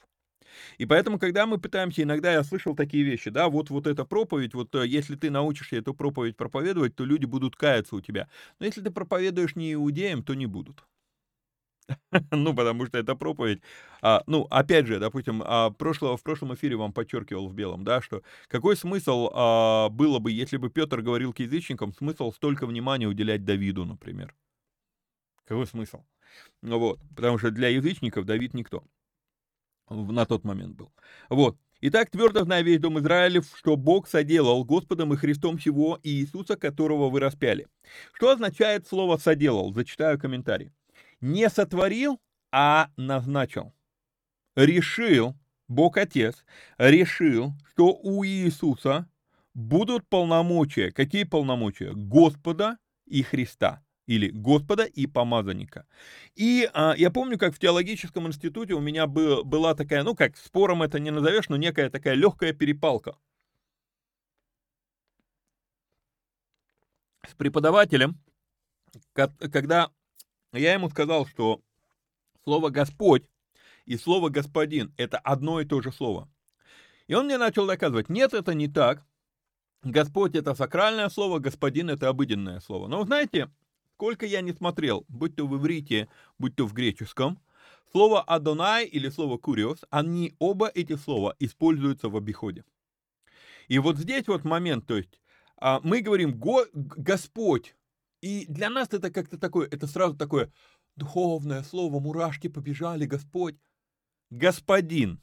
И 0.78 0.86
поэтому, 0.86 1.20
когда 1.20 1.46
мы 1.46 1.58
пытаемся, 1.58 2.04
иногда 2.04 2.32
я 2.32 2.42
слышал 2.44 2.74
такие 2.74 3.04
вещи, 3.04 3.30
да, 3.30 3.50
вот, 3.50 3.70
вот 3.70 3.86
эта 3.86 4.06
проповедь, 4.06 4.54
вот 4.54 4.74
э, 4.76 4.88
если 4.88 5.16
ты 5.16 5.30
научишься 5.30 5.76
эту 5.76 5.94
проповедь 5.94 6.38
проповедовать, 6.38 6.96
то 6.96 7.04
люди 7.04 7.26
будут 7.26 7.58
каяться 7.58 7.98
у 7.98 8.02
тебя. 8.02 8.30
Но 8.60 8.66
если 8.66 8.82
ты 8.82 8.92
проповедуешь 8.92 9.58
не 9.58 9.74
иудеям, 9.74 10.24
то 10.24 10.36
не 10.36 10.46
будут. 10.46 10.86
ну, 12.32 12.54
потому 12.54 12.86
что 12.86 12.98
это 12.98 13.16
проповедь. 13.16 13.62
А, 14.02 14.24
ну, 14.28 14.48
опять 14.50 14.88
же, 14.88 15.00
допустим, 15.00 15.42
а, 15.46 15.70
прошлого, 15.72 16.18
в 16.18 16.24
прошлом 16.24 16.54
эфире 16.56 16.76
вам 16.76 16.94
подчеркивал 16.94 17.48
в 17.48 17.54
белом, 17.54 17.84
да, 17.84 18.02
что 18.02 18.22
какой 18.48 18.76
смысл 18.76 19.30
а, 19.34 19.90
было 19.90 20.20
бы, 20.20 20.32
если 20.32 20.58
бы 20.58 20.70
Петр 20.70 21.02
говорил 21.02 21.34
к 21.34 21.40
язычникам, 21.40 21.94
смысл 21.94 22.32
столько 22.32 22.66
внимания 22.66 23.08
уделять 23.08 23.46
Давиду, 23.46 23.86
например? 23.86 24.36
Какой 25.46 25.66
смысл? 25.66 26.04
Ну 26.62 26.80
вот, 26.80 27.00
потому 27.16 27.38
что 27.40 27.52
для 27.52 27.70
язычников 27.70 28.26
Давид 28.26 28.54
никто 28.54 28.84
на 29.90 30.26
тот 30.26 30.44
момент 30.44 30.76
был. 30.76 30.92
Вот. 31.30 31.58
Итак, 31.82 32.12
твердо 32.12 32.44
знай 32.44 32.62
весь 32.62 32.80
дом 32.80 33.00
Израилев, 33.00 33.46
что 33.56 33.78
Бог 33.78 34.08
соделал 34.08 34.66
Господом 34.66 35.14
и 35.14 35.18
Христом 35.18 35.58
всего 35.58 35.98
и 36.04 36.10
Иисуса, 36.10 36.58
которого 36.58 37.10
вы 37.10 37.22
распяли. 37.22 37.68
Что 38.14 38.32
означает 38.32 38.86
слово 38.86 39.16
«соделал»? 39.18 39.74
Зачитаю 39.74 40.20
комментарий 40.20 40.72
не 41.22 41.50
сотворил, 41.50 42.20
а 42.52 42.90
назначил. 42.98 43.74
Решил, 44.56 45.36
Бог 45.68 45.98
Отец 45.98 46.44
решил, 46.78 47.54
что 47.72 47.94
у 47.94 48.26
Иисуса 48.26 49.08
будут 49.54 50.08
полномочия. 50.08 50.92
Какие 50.92 51.24
полномочия? 51.24 51.94
Господа 51.94 52.78
и 53.06 53.24
Христа 53.24 53.84
или 54.10 54.32
Господа 54.32 54.86
и 54.86 55.06
помазанника. 55.06 55.86
И 56.34 56.68
а, 56.74 56.96
я 56.98 57.12
помню, 57.12 57.38
как 57.38 57.54
в 57.54 57.60
теологическом 57.60 58.26
институте 58.28 58.74
у 58.74 58.80
меня 58.80 59.06
был, 59.06 59.44
была 59.46 59.76
такая, 59.76 60.02
ну 60.02 60.16
как, 60.16 60.36
спором 60.36 60.82
это 60.82 61.00
не 61.00 61.12
назовешь, 61.12 61.48
но 61.48 61.58
некая 61.58 61.92
такая 61.92 62.16
легкая 62.16 62.54
перепалка. 62.54 63.16
С 67.28 67.36
преподавателем, 67.36 68.20
когда 69.14 69.92
я 70.54 70.74
ему 70.74 70.90
сказал, 70.90 71.26
что 71.26 71.62
слово 72.44 72.70
«Господь» 72.70 73.24
и 73.86 73.98
слово 73.98 74.30
«господин»— 74.30 74.94
это 74.98 75.18
одно 75.18 75.62
и 75.62 75.66
то 75.66 75.82
же 75.82 75.92
слово. 75.92 76.30
И 77.08 77.14
он 77.14 77.26
мне 77.26 77.38
начал 77.38 77.66
доказывать, 77.66 78.10
нет, 78.10 78.34
это 78.34 78.54
не 78.54 78.68
так. 78.68 79.06
Господь— 79.84 80.34
это 80.36 80.56
сакральное 80.56 81.10
слово, 81.10 81.40
господин— 81.40 81.90
это 81.92 82.10
обыденное 82.10 82.60
слово. 82.60 82.88
Но 82.88 83.04
знаете, 83.06 83.50
сколько 83.94 84.26
я 84.26 84.42
не 84.42 84.54
смотрел, 84.54 85.06
будь 85.08 85.36
то 85.36 85.48
в 85.48 85.56
иврите, 85.58 86.08
будь 86.38 86.56
то 86.56 86.66
в 86.66 86.74
греческом, 86.74 87.40
слово 87.92 88.22
«Адонай» 88.22 88.86
или 88.86 89.10
слово 89.10 89.38
«Куриос», 89.38 89.86
они 89.90 90.36
оба 90.40 90.68
эти 90.68 90.96
слова 90.96 91.36
используются 91.40 92.10
в 92.10 92.18
обиходе. 92.18 92.64
И 93.68 93.80
вот 93.80 93.98
здесь 93.98 94.28
вот 94.28 94.44
момент, 94.44 94.86
то 94.88 94.98
есть 94.98 95.20
а, 95.58 95.80
мы 95.84 96.02
говорим 96.02 96.34
«Го, 96.38 96.66
«Господь», 96.74 97.76
и 98.22 98.46
для 98.48 98.70
нас 98.70 98.90
это 98.92 99.12
как-то 99.12 99.38
такое, 99.38 99.68
это 99.68 99.88
сразу 99.88 100.16
такое 100.16 100.52
духовное 100.96 101.64
слово, 101.64 102.00
мурашки 102.00 102.48
побежали, 102.48 103.06
Господь. 103.06 103.56
Господин. 104.30 105.22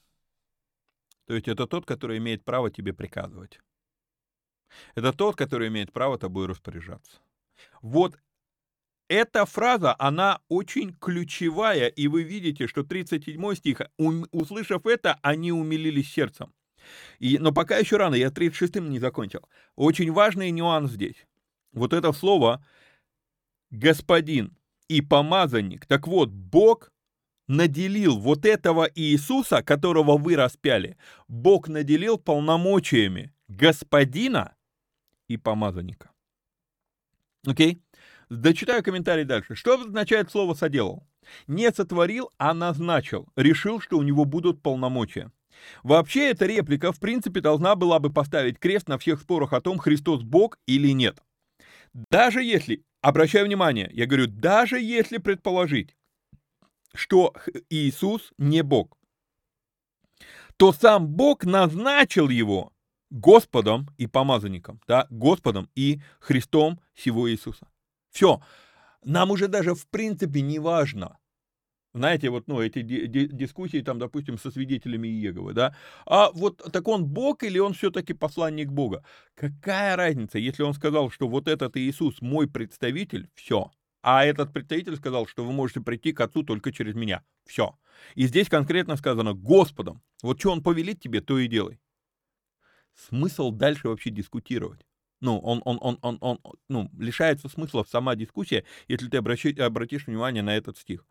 То 1.26 1.34
есть 1.34 1.48
это 1.48 1.66
тот, 1.66 1.86
который 1.86 2.18
имеет 2.18 2.44
право 2.44 2.70
тебе 2.70 2.92
приказывать. 2.92 3.60
Это 4.94 5.12
тот, 5.12 5.36
который 5.36 5.68
имеет 5.68 5.92
право 5.92 6.18
тобой 6.18 6.46
распоряжаться. 6.46 7.20
Вот 7.82 8.18
эта 9.08 9.46
фраза, 9.46 9.94
она 9.98 10.40
очень 10.48 10.92
ключевая, 10.92 11.88
и 11.88 12.08
вы 12.08 12.22
видите, 12.22 12.66
что 12.66 12.82
37 12.82 13.54
стих, 13.54 13.80
услышав 13.96 14.86
это, 14.86 15.18
они 15.22 15.52
умилились 15.52 16.12
сердцем. 16.12 16.52
И, 17.18 17.38
но 17.38 17.52
пока 17.52 17.78
еще 17.78 17.96
рано, 17.96 18.14
я 18.14 18.28
36-м 18.28 18.90
не 18.90 18.98
закончил. 18.98 19.48
Очень 19.74 20.12
важный 20.12 20.50
нюанс 20.50 20.92
здесь. 20.92 21.26
Вот 21.72 21.92
это 21.92 22.12
слово 22.12 22.64
«господин» 23.70 24.56
и 24.88 25.00
«помазанник». 25.00 25.86
Так 25.86 26.06
вот, 26.06 26.30
Бог 26.30 26.92
наделил 27.48 28.18
вот 28.18 28.44
этого 28.44 28.88
Иисуса, 28.94 29.62
которого 29.62 30.16
вы 30.16 30.36
распяли, 30.36 30.96
Бог 31.28 31.68
наделил 31.68 32.18
полномочиями 32.18 33.32
господина 33.48 34.54
и 35.28 35.36
помазанника. 35.36 36.10
Окей? 37.46 37.80
Дочитаю 38.28 38.82
комментарий 38.82 39.24
дальше. 39.24 39.54
Что 39.54 39.80
означает 39.80 40.30
слово 40.30 40.54
«соделал»? 40.54 41.06
Не 41.46 41.70
сотворил, 41.72 42.30
а 42.38 42.54
назначил. 42.54 43.28
Решил, 43.36 43.80
что 43.80 43.98
у 43.98 44.02
него 44.02 44.24
будут 44.24 44.62
полномочия. 44.62 45.30
Вообще, 45.82 46.30
эта 46.30 46.46
реплика, 46.46 46.92
в 46.92 47.00
принципе, 47.00 47.40
должна 47.40 47.76
была 47.76 47.98
бы 47.98 48.12
поставить 48.12 48.58
крест 48.58 48.88
на 48.88 48.98
всех 48.98 49.20
спорах 49.20 49.52
о 49.52 49.60
том, 49.60 49.78
Христос 49.78 50.22
Бог 50.22 50.58
или 50.66 50.90
нет. 50.90 51.22
Даже 52.10 52.42
если, 52.42 52.84
обращаю 53.08 53.46
внимание, 53.46 53.88
я 53.92 54.06
говорю, 54.06 54.26
даже 54.26 54.80
если 54.80 55.18
предположить, 55.18 55.96
что 56.92 57.32
Иисус 57.70 58.32
не 58.36 58.62
Бог, 58.62 58.98
то 60.56 60.72
сам 60.72 61.06
Бог 61.06 61.44
назначил 61.44 62.28
его 62.28 62.72
Господом 63.10 63.88
и 63.96 64.08
помазанником, 64.08 64.80
да, 64.88 65.06
Господом 65.10 65.70
и 65.76 66.00
Христом 66.18 66.80
всего 66.94 67.30
Иисуса. 67.30 67.68
Все. 68.10 68.42
Нам 69.04 69.30
уже 69.30 69.46
даже 69.46 69.74
в 69.74 69.86
принципе 69.86 70.40
не 70.40 70.58
важно, 70.58 71.18
знаете, 71.96 72.30
вот, 72.30 72.46
ну, 72.46 72.60
эти 72.60 72.82
дискуссии, 72.82 73.80
там, 73.82 73.98
допустим, 73.98 74.38
со 74.38 74.50
свидетелями 74.50 75.08
Иеговы, 75.08 75.52
да, 75.52 75.74
а 76.06 76.30
вот 76.32 76.58
так 76.72 76.86
он 76.88 77.06
Бог 77.06 77.42
или 77.42 77.58
он 77.58 77.72
все-таки 77.72 78.12
посланник 78.12 78.70
Бога? 78.70 79.04
Какая 79.34 79.96
разница, 79.96 80.38
если 80.38 80.62
он 80.62 80.74
сказал, 80.74 81.10
что 81.10 81.28
вот 81.28 81.48
этот 81.48 81.76
Иисус 81.76 82.20
мой 82.20 82.48
представитель, 82.48 83.28
все, 83.34 83.70
а 84.02 84.24
этот 84.24 84.52
представитель 84.52 84.96
сказал, 84.96 85.26
что 85.26 85.44
вы 85.44 85.52
можете 85.52 85.80
прийти 85.80 86.12
к 86.12 86.20
Отцу 86.20 86.42
только 86.42 86.72
через 86.72 86.94
меня, 86.94 87.22
все. 87.44 87.76
И 88.14 88.26
здесь 88.26 88.48
конкретно 88.48 88.96
сказано 88.96 89.32
Господом, 89.34 90.02
вот 90.22 90.38
что 90.38 90.52
он 90.52 90.62
повелит 90.62 91.00
тебе, 91.00 91.20
то 91.20 91.38
и 91.38 91.48
делай 91.48 91.80
смысл 92.96 93.50
дальше 93.50 93.88
вообще 93.88 94.10
дискутировать. 94.10 94.80
Ну, 95.20 95.38
он, 95.38 95.62
он, 95.64 95.78
он, 95.80 95.98
он, 96.02 96.18
он, 96.20 96.38
ну, 96.68 96.90
лишается 96.98 97.48
смысла 97.48 97.84
сама 97.88 98.14
дискуссия, 98.16 98.64
если 98.86 99.08
ты 99.08 99.16
обращи, 99.16 99.52
обратишь 99.58 100.06
внимание 100.06 100.42
на 100.42 100.56
этот 100.56 100.76
стих. 100.76 101.06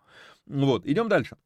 Вот, 0.46 0.86
идем 0.86 1.10
дальше. 1.10 1.38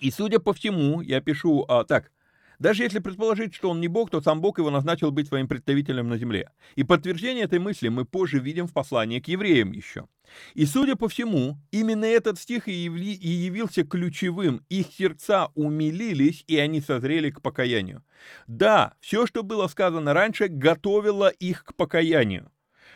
И 0.00 0.10
судя 0.10 0.40
по 0.40 0.52
всему, 0.52 1.00
я 1.00 1.20
пишу, 1.20 1.64
а, 1.68 1.84
так, 1.84 2.12
даже 2.58 2.82
если 2.82 2.98
предположить, 2.98 3.54
что 3.54 3.70
он 3.70 3.80
не 3.80 3.88
Бог, 3.88 4.10
то 4.10 4.20
сам 4.20 4.40
Бог 4.40 4.58
его 4.58 4.70
назначил 4.70 5.10
быть 5.10 5.28
своим 5.28 5.48
представителем 5.48 6.08
на 6.08 6.18
земле. 6.18 6.50
И 6.74 6.84
подтверждение 6.84 7.44
этой 7.44 7.58
мысли 7.58 7.88
мы 7.88 8.04
позже 8.04 8.38
видим 8.38 8.66
в 8.66 8.72
послании 8.72 9.20
к 9.20 9.28
евреям 9.28 9.72
еще. 9.72 10.06
И 10.54 10.66
судя 10.66 10.96
по 10.96 11.08
всему, 11.08 11.58
именно 11.70 12.04
этот 12.04 12.38
стих 12.38 12.68
и, 12.68 12.72
явился 12.72 13.84
ключевым. 13.84 14.64
Их 14.68 14.86
сердца 14.92 15.50
умилились, 15.54 16.44
и 16.46 16.56
они 16.58 16.80
созрели 16.80 17.30
к 17.30 17.42
покаянию. 17.42 18.02
Да, 18.46 18.94
все, 19.00 19.26
что 19.26 19.42
было 19.42 19.68
сказано 19.68 20.14
раньше, 20.14 20.48
готовило 20.48 21.28
их 21.28 21.64
к 21.64 21.74
покаянию. 21.74 22.50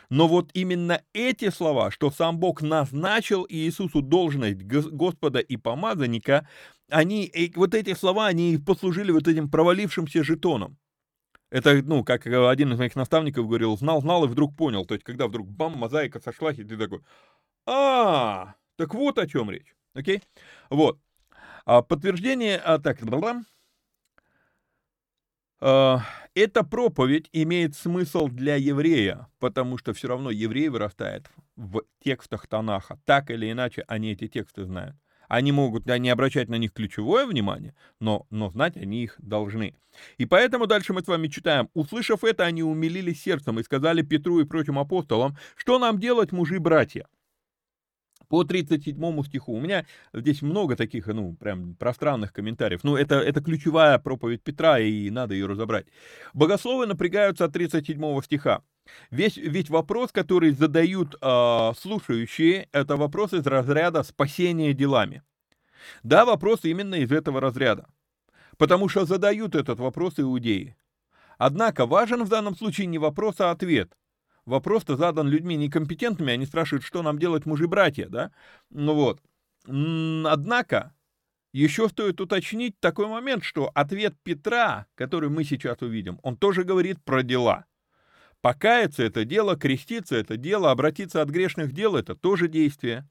Но 0.09 0.27
вот 0.27 0.49
именно 0.53 1.01
эти 1.13 1.49
слова, 1.49 1.89
что 1.89 2.11
сам 2.11 2.37
Бог 2.37 2.61
назначил 2.61 3.45
Иисусу 3.47 4.01
должность 4.01 4.61
Господа 4.61 5.39
и 5.39 5.55
помазанника, 5.55 6.47
они, 6.91 7.31
вот 7.55 7.73
эти 7.73 7.93
слова, 7.93 8.27
они 8.27 8.57
послужили 8.57 9.11
вот 9.11 9.27
этим 9.27 9.49
провалившимся 9.49 10.23
жетоном. 10.23 10.77
Это, 11.49 11.81
ну, 11.83 12.03
как 12.03 12.25
один 12.27 12.71
из 12.73 12.79
моих 12.79 12.95
наставников 12.95 13.47
говорил, 13.47 13.77
знал, 13.77 14.01
знал 14.01 14.23
и 14.25 14.27
вдруг 14.27 14.55
понял. 14.55 14.85
То 14.85 14.93
есть, 14.93 15.03
когда 15.03 15.27
вдруг 15.27 15.49
бам, 15.49 15.77
мозаика 15.77 16.19
сошлась, 16.19 16.59
и 16.59 16.63
ты 16.63 16.77
такой, 16.77 17.01
а, 17.65 18.55
так 18.77 18.93
вот 18.93 19.17
о 19.17 19.27
чем 19.27 19.51
речь. 19.51 19.75
Окей? 19.93 20.21
Вот. 20.69 20.99
А, 21.65 21.81
подтверждение, 21.81 22.57
а, 22.57 22.79
так, 22.79 22.99
а, 25.59 26.01
эта 26.33 26.63
проповедь 26.63 27.29
имеет 27.33 27.75
смысл 27.75 28.27
для 28.27 28.55
еврея, 28.55 29.27
потому 29.39 29.77
что 29.77 29.93
все 29.93 30.07
равно 30.07 30.31
еврей 30.31 30.69
вырастает 30.69 31.29
в 31.55 31.83
текстах 32.03 32.47
Танаха. 32.47 32.97
Так 33.05 33.29
или 33.29 33.51
иначе, 33.51 33.83
они 33.87 34.13
эти 34.13 34.27
тексты 34.27 34.63
знают. 34.63 34.95
Они 35.31 35.53
могут 35.53 35.85
не 35.85 36.09
обращать 36.09 36.49
на 36.49 36.55
них 36.55 36.73
ключевое 36.73 37.25
внимание, 37.25 37.73
но, 38.01 38.27
но 38.31 38.49
знать 38.49 38.75
они 38.75 39.01
их 39.01 39.15
должны. 39.19 39.75
И 40.17 40.25
поэтому 40.25 40.67
дальше 40.67 40.91
мы 40.91 41.03
с 41.03 41.07
вами 41.07 41.29
читаем. 41.29 41.69
«Услышав 41.73 42.25
это, 42.25 42.43
они 42.43 42.63
умилились 42.63 43.23
сердцем 43.23 43.57
и 43.57 43.63
сказали 43.63 44.01
Петру 44.01 44.41
и 44.41 44.43
прочим 44.43 44.77
апостолам, 44.77 45.37
что 45.55 45.79
нам 45.79 45.99
делать, 45.99 46.33
мужи-братья?» 46.33 47.07
по 48.27 48.43
37 48.43 49.23
стиху. 49.23 49.53
У 49.53 49.59
меня 49.61 49.85
здесь 50.13 50.41
много 50.41 50.75
таких, 50.75 51.07
ну, 51.07 51.33
прям 51.35 51.75
пространных 51.75 52.33
комментариев. 52.33 52.81
Ну, 52.83 52.97
это, 52.97 53.15
это 53.15 53.41
ключевая 53.41 53.99
проповедь 53.99 54.41
Петра, 54.41 54.79
и 54.79 55.09
надо 55.09 55.33
ее 55.33 55.47
разобрать. 55.47 55.85
Богословы 56.33 56.87
напрягаются 56.87 57.45
от 57.45 57.53
37 57.53 58.21
стиха. 58.21 58.63
Весь, 59.09 59.37
ведь 59.37 59.69
вопрос, 59.69 60.11
который 60.11 60.51
задают 60.51 61.15
э, 61.21 61.71
слушающие, 61.77 62.67
это 62.71 62.97
вопрос 62.97 63.33
из 63.33 63.45
разряда 63.45 64.03
спасения 64.03 64.73
делами. 64.73 65.23
Да, 66.03 66.25
вопрос 66.25 66.61
именно 66.63 66.95
из 66.95 67.11
этого 67.11 67.39
разряда. 67.41 67.87
Потому 68.57 68.89
что 68.89 69.05
задают 69.05 69.55
этот 69.55 69.79
вопрос 69.79 70.19
иудеи. 70.19 70.75
Однако 71.37 71.85
важен 71.85 72.23
в 72.23 72.29
данном 72.29 72.55
случае 72.55 72.87
не 72.87 72.97
вопрос, 72.97 73.39
а 73.39 73.51
ответ 73.51 73.95
вопрос-то 74.45 74.97
задан 74.97 75.27
людьми 75.27 75.55
некомпетентными, 75.55 76.33
они 76.33 76.45
спрашивают, 76.45 76.83
что 76.83 77.01
нам 77.01 77.19
делать 77.19 77.45
мужи-братья, 77.45 78.07
да? 78.07 78.31
Ну 78.69 78.93
вот. 78.93 79.21
Однако, 79.65 80.93
еще 81.53 81.89
стоит 81.89 82.19
уточнить 82.21 82.79
такой 82.79 83.07
момент, 83.07 83.43
что 83.43 83.71
ответ 83.73 84.15
Петра, 84.23 84.87
который 84.95 85.29
мы 85.29 85.43
сейчас 85.43 85.81
увидим, 85.81 86.19
он 86.23 86.35
тоже 86.37 86.63
говорит 86.63 87.03
про 87.03 87.23
дела. 87.23 87.65
Покаяться— 88.41 89.03
это 89.05 89.23
дело, 89.23 89.55
креститься— 89.55 90.15
это 90.17 90.35
дело, 90.37 90.71
обратиться 90.71 91.21
от 91.21 91.29
грешных 91.29 91.73
дел— 91.73 91.95
это 91.97 92.15
тоже 92.15 92.47
действие. 92.47 93.07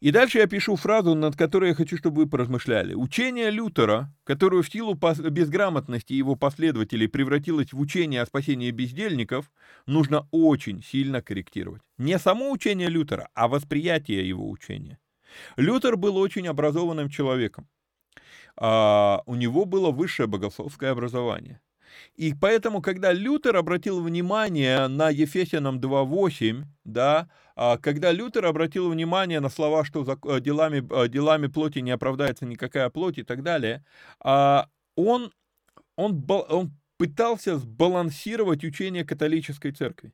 И 0.00 0.10
дальше 0.10 0.38
я 0.38 0.46
пишу 0.46 0.76
фразу, 0.76 1.14
над 1.14 1.36
которой 1.36 1.70
я 1.70 1.74
хочу, 1.74 1.96
чтобы 1.96 2.24
вы 2.24 2.28
поразмышляли. 2.28 2.92
Учение 2.92 3.50
Лютера, 3.50 4.12
которое 4.24 4.62
в 4.62 4.68
силу 4.68 4.94
безграмотности 4.94 6.12
его 6.12 6.36
последователей 6.36 7.08
превратилось 7.08 7.72
в 7.72 7.80
учение 7.80 8.20
о 8.20 8.26
спасении 8.26 8.70
бездельников, 8.70 9.50
нужно 9.86 10.28
очень 10.32 10.82
сильно 10.82 11.22
корректировать. 11.22 11.80
Не 11.96 12.18
само 12.18 12.50
учение 12.50 12.88
Лютера, 12.88 13.30
а 13.34 13.48
восприятие 13.48 14.28
его 14.28 14.50
учения. 14.50 14.98
Лютер 15.56 15.96
был 15.96 16.18
очень 16.18 16.46
образованным 16.46 17.08
человеком. 17.08 17.66
А, 18.56 19.22
у 19.24 19.34
него 19.34 19.64
было 19.64 19.90
высшее 19.90 20.26
богословское 20.26 20.90
образование. 20.90 21.60
И 22.14 22.34
поэтому, 22.34 22.82
когда 22.82 23.12
Лютер 23.12 23.56
обратил 23.56 24.02
внимание 24.02 24.88
на 24.88 25.10
Ефесянам 25.10 25.78
2.8, 25.80 26.64
да, 26.84 27.28
а, 27.54 27.78
когда 27.78 28.12
Лютер 28.12 28.44
обратил 28.46 28.90
внимание 28.90 29.40
на 29.40 29.48
слова, 29.48 29.84
что 29.84 30.02
э, 30.04 30.40
делами, 30.40 30.86
э, 30.90 31.08
делами 31.08 31.46
плоти 31.46 31.78
не 31.78 31.90
оправдается 31.90 32.44
никакая 32.46 32.90
плоть 32.90 33.18
и 33.18 33.22
так 33.22 33.42
далее, 33.42 33.84
а, 34.20 34.68
он, 34.94 35.32
он, 35.96 36.24
он 36.28 36.72
пытался 36.98 37.56
сбалансировать 37.58 38.64
учение 38.64 39.04
католической 39.04 39.72
церкви. 39.72 40.12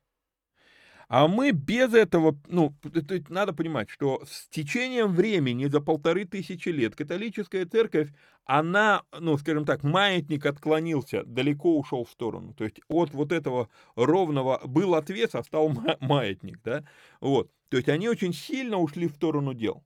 А 1.09 1.29
мы 1.29 1.51
без 1.51 1.95
этого, 1.95 2.39
ну, 2.49 2.75
это, 2.95 3.23
надо 3.29 3.53
понимать, 3.53 3.91
что 3.91 4.23
с 4.27 4.49
течением 4.49 5.13
времени 5.15 5.67
за 5.67 5.81
полторы 5.81 6.25
тысячи 6.25 6.69
лет 6.69 6.95
католическая 6.95 7.67
церковь, 7.67 8.09
она, 8.45 9.03
ну, 9.19 9.37
скажем 9.39 9.65
так, 9.65 9.83
маятник 9.83 10.47
отклонился, 10.47 11.23
далеко 11.25 11.79
ушел 11.79 12.05
в 12.05 12.11
сторону. 12.11 12.55
То 12.55 12.65
есть 12.65 12.81
от 12.89 13.13
вот 13.13 13.33
этого 13.33 13.69
ровного 13.95 14.61
был 14.65 14.95
отвес, 14.95 15.35
а 15.35 15.43
стал 15.43 15.73
маятник, 16.01 16.61
да, 16.65 16.85
вот. 17.21 17.51
То 17.69 17.77
есть 17.77 17.89
они 17.89 18.09
очень 18.09 18.35
сильно 18.35 18.79
ушли 18.79 19.09
в 19.09 19.13
сторону 19.13 19.55
дел. 19.55 19.85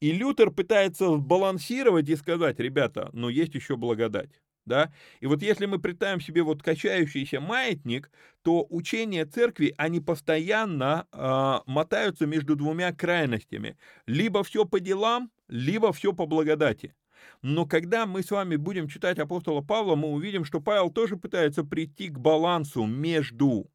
И 0.00 0.12
Лютер 0.12 0.50
пытается 0.50 1.16
балансировать 1.16 2.08
и 2.08 2.16
сказать, 2.16 2.60
ребята, 2.60 3.10
ну 3.12 3.28
есть 3.28 3.54
еще 3.54 3.76
благодать 3.76 4.30
да, 4.68 4.92
и 5.20 5.26
вот 5.26 5.42
если 5.42 5.66
мы 5.66 5.80
представим 5.80 6.20
себе 6.20 6.42
вот 6.42 6.62
качающийся 6.62 7.40
маятник, 7.40 8.10
то 8.42 8.66
учения 8.70 9.26
церкви, 9.26 9.74
они 9.76 10.00
постоянно 10.00 11.06
э, 11.12 11.58
мотаются 11.66 12.26
между 12.26 12.54
двумя 12.54 12.92
крайностями, 12.92 13.76
либо 14.06 14.44
все 14.44 14.64
по 14.64 14.78
делам, 14.78 15.32
либо 15.48 15.92
все 15.92 16.12
по 16.12 16.26
благодати. 16.26 16.94
Но 17.42 17.66
когда 17.66 18.06
мы 18.06 18.22
с 18.22 18.30
вами 18.30 18.56
будем 18.56 18.88
читать 18.88 19.18
апостола 19.18 19.60
Павла, 19.60 19.96
мы 19.96 20.08
увидим, 20.08 20.44
что 20.44 20.60
Павел 20.60 20.90
тоже 20.90 21.16
пытается 21.16 21.64
прийти 21.64 22.08
к 22.08 22.18
балансу 22.18 22.84
между 22.84 23.70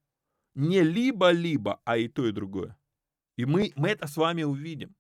не 0.56 0.82
либо-либо, 0.82 1.80
а 1.84 1.98
и 1.98 2.08
то, 2.08 2.28
и 2.28 2.32
другое. 2.32 2.78
И 3.38 3.46
мы, 3.46 3.72
мы 3.76 3.90
это 3.90 4.08
с 4.08 4.18
вами 4.18 4.44
увидим. 4.44 4.96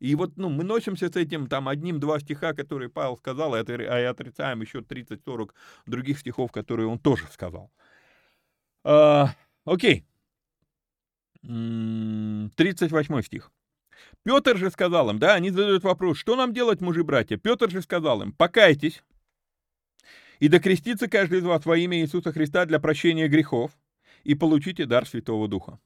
И 0.00 0.14
вот 0.14 0.36
ну, 0.36 0.48
мы 0.48 0.64
носимся 0.64 1.12
с 1.12 1.16
этим 1.16 1.46
там 1.46 1.68
одним-два 1.68 2.18
стиха, 2.20 2.54
которые 2.54 2.88
Павел 2.88 3.16
сказал, 3.18 3.54
а, 3.54 3.60
и 3.60 4.04
отрицаем 4.04 4.62
еще 4.62 4.80
30-40 4.80 5.50
других 5.86 6.18
стихов, 6.18 6.50
которые 6.50 6.88
он 6.88 6.98
тоже 6.98 7.26
сказал. 7.30 7.70
А, 8.82 9.34
окей. 9.64 10.04
38 11.42 13.22
стих. 13.22 13.52
Петр 14.22 14.56
же 14.56 14.70
сказал 14.70 15.10
им, 15.10 15.18
да, 15.18 15.34
они 15.34 15.50
задают 15.50 15.84
вопрос, 15.84 16.18
что 16.18 16.34
нам 16.34 16.52
делать, 16.54 16.80
мужи-братья? 16.80 17.36
Петр 17.36 17.70
же 17.70 17.82
сказал 17.82 18.22
им, 18.22 18.32
покайтесь 18.32 19.02
и 20.38 20.48
докрестится 20.48 21.08
каждый 21.08 21.40
из 21.40 21.44
вас 21.44 21.66
во 21.66 21.76
имя 21.76 22.00
Иисуса 22.00 22.32
Христа 22.32 22.64
для 22.64 22.80
прощения 22.80 23.28
грехов 23.28 23.72
и 24.24 24.34
получите 24.34 24.86
дар 24.86 25.06
Святого 25.06 25.48
Духа. 25.48 25.78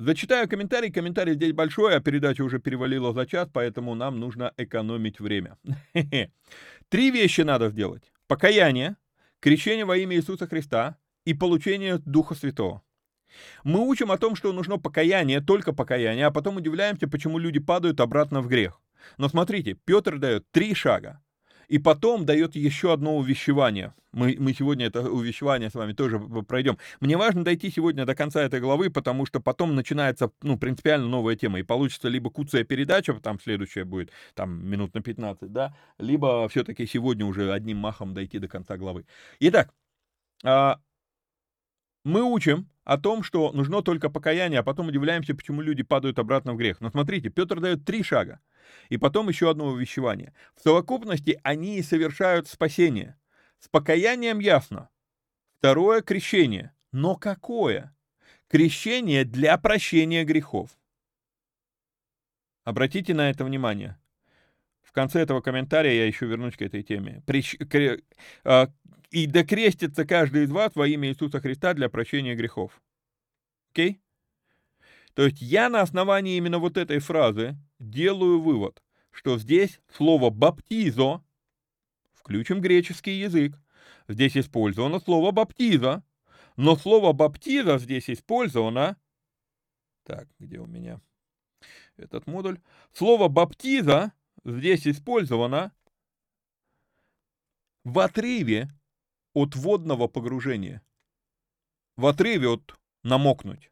Зачитаю 0.00 0.48
комментарий. 0.48 0.90
Комментарий 0.90 1.34
здесь 1.34 1.52
большой, 1.52 1.94
а 1.94 2.00
передача 2.00 2.40
уже 2.40 2.58
перевалила 2.58 3.12
за 3.12 3.26
час, 3.26 3.50
поэтому 3.52 3.94
нам 3.94 4.18
нужно 4.18 4.54
экономить 4.56 5.20
время. 5.20 5.58
Три 6.88 7.10
вещи 7.10 7.42
надо 7.42 7.68
сделать. 7.68 8.10
Покаяние, 8.26 8.96
крещение 9.40 9.84
во 9.84 9.98
имя 9.98 10.16
Иисуса 10.16 10.46
Христа 10.46 10.96
и 11.26 11.34
получение 11.34 11.98
Духа 11.98 12.34
Святого. 12.34 12.80
Мы 13.62 13.86
учим 13.86 14.10
о 14.10 14.16
том, 14.16 14.36
что 14.36 14.54
нужно 14.54 14.78
покаяние, 14.78 15.42
только 15.42 15.74
покаяние, 15.74 16.24
а 16.24 16.30
потом 16.30 16.56
удивляемся, 16.56 17.06
почему 17.06 17.38
люди 17.38 17.60
падают 17.60 18.00
обратно 18.00 18.40
в 18.40 18.48
грех. 18.48 18.80
Но 19.18 19.28
смотрите, 19.28 19.74
Петр 19.84 20.16
дает 20.18 20.50
три 20.50 20.72
шага. 20.72 21.20
И 21.70 21.78
потом 21.78 22.26
дает 22.26 22.56
еще 22.56 22.92
одно 22.92 23.16
увещевание. 23.16 23.94
Мы, 24.10 24.36
мы 24.40 24.52
сегодня 24.52 24.86
это 24.86 25.08
увещевание 25.08 25.70
с 25.70 25.74
вами 25.74 25.92
тоже 25.92 26.18
пройдем. 26.18 26.78
Мне 26.98 27.16
важно 27.16 27.44
дойти 27.44 27.70
сегодня 27.70 28.04
до 28.04 28.16
конца 28.16 28.42
этой 28.42 28.58
главы, 28.58 28.90
потому 28.90 29.24
что 29.24 29.38
потом 29.38 29.76
начинается, 29.76 30.32
ну, 30.42 30.58
принципиально 30.58 31.06
новая 31.06 31.36
тема. 31.36 31.60
И 31.60 31.62
получится 31.62 32.08
либо 32.08 32.28
куцая 32.28 32.64
передача, 32.64 33.14
там 33.14 33.38
следующая 33.38 33.84
будет, 33.84 34.10
там, 34.34 34.68
минут 34.68 34.94
на 34.94 35.00
15, 35.00 35.52
да, 35.52 35.72
либо 35.98 36.48
все-таки 36.48 36.86
сегодня 36.86 37.24
уже 37.24 37.52
одним 37.52 37.76
махом 37.76 38.14
дойти 38.14 38.40
до 38.40 38.48
конца 38.48 38.76
главы. 38.76 39.06
Итак, 39.38 39.72
а, 40.42 40.80
мы 42.04 42.24
учим 42.24 42.68
о 42.82 42.98
том, 42.98 43.22
что 43.22 43.52
нужно 43.52 43.82
только 43.82 44.10
покаяние, 44.10 44.58
а 44.58 44.62
потом 44.64 44.88
удивляемся, 44.88 45.36
почему 45.36 45.62
люди 45.62 45.84
падают 45.84 46.18
обратно 46.18 46.54
в 46.54 46.56
грех. 46.56 46.80
Но 46.80 46.90
смотрите, 46.90 47.28
Петр 47.28 47.60
дает 47.60 47.84
три 47.84 48.02
шага, 48.02 48.40
и 48.88 48.96
потом 48.96 49.28
еще 49.28 49.50
одно 49.50 49.66
увещевание. 49.66 50.34
В 50.54 50.60
совокупности 50.60 51.40
они 51.42 51.82
совершают 51.82 52.48
спасение. 52.48 53.18
С 53.58 53.68
покаянием 53.68 54.38
ясно. 54.38 54.88
Второе— 55.58 56.00
крещение. 56.02 56.74
Но 56.92 57.16
какое? 57.16 57.94
Крещение 58.48 59.24
для 59.24 59.56
прощения 59.58 60.24
грехов. 60.24 60.70
Обратите 62.64 63.14
на 63.14 63.30
это 63.30 63.44
внимание. 63.44 63.98
В 64.82 64.92
конце 64.92 65.20
этого 65.20 65.40
комментария 65.40 65.92
я 65.92 66.06
еще 66.06 66.26
вернусь 66.26 66.56
к 66.56 66.62
этой 66.62 66.82
теме. 66.82 67.22
Прищ... 67.26 67.56
Кре... 67.58 68.02
А, 68.44 68.72
и 69.10 69.26
докрестится 69.26 70.04
каждый 70.04 70.44
из 70.44 70.50
вас 70.50 70.72
во 70.74 70.86
имя 70.86 71.08
Иисуса 71.10 71.40
Христа 71.40 71.74
для 71.74 71.88
прощения 71.88 72.34
грехов. 72.34 72.80
Окей? 73.72 73.92
Okay? 73.92 74.00
То 75.20 75.26
есть 75.26 75.42
я 75.42 75.68
на 75.68 75.82
основании 75.82 76.38
именно 76.38 76.58
вот 76.58 76.78
этой 76.78 76.98
фразы 76.98 77.54
делаю 77.78 78.40
вывод, 78.40 78.82
что 79.10 79.36
здесь 79.36 79.78
слово 79.92 80.30
«баптизо», 80.30 81.22
включим 82.14 82.62
греческий 82.62 83.20
язык, 83.20 83.60
здесь 84.08 84.34
использовано 84.34 84.98
слово 84.98 85.30
«баптиза», 85.30 86.02
но 86.56 86.74
слово 86.74 87.12
«баптиза» 87.12 87.76
здесь 87.76 88.08
использовано... 88.08 88.96
Так, 90.04 90.26
где 90.38 90.58
у 90.58 90.64
меня 90.64 91.02
этот 91.98 92.26
модуль? 92.26 92.58
Слово 92.94 93.28
«баптиза» 93.28 94.14
здесь 94.42 94.88
использовано 94.88 95.70
в 97.84 97.98
отрыве 97.98 98.70
от 99.34 99.54
водного 99.54 100.08
погружения. 100.08 100.80
В 101.96 102.06
отрыве 102.06 102.48
от 102.48 102.74
намокнуть. 103.02 103.70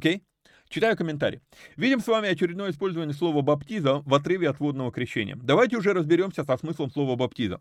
Окей? 0.00 0.22
Читаю 0.70 0.96
комментарий. 0.96 1.42
Видим 1.76 2.00
с 2.00 2.06
вами 2.06 2.30
очередное 2.30 2.70
использование 2.70 3.14
слова 3.14 3.42
«баптиза» 3.42 3.96
в 4.06 4.14
отрыве 4.14 4.48
от 4.48 4.58
водного 4.58 4.90
крещения. 4.90 5.36
Давайте 5.36 5.76
уже 5.76 5.92
разберемся 5.92 6.42
со 6.42 6.56
смыслом 6.56 6.90
слова 6.90 7.16
«баптиза». 7.16 7.60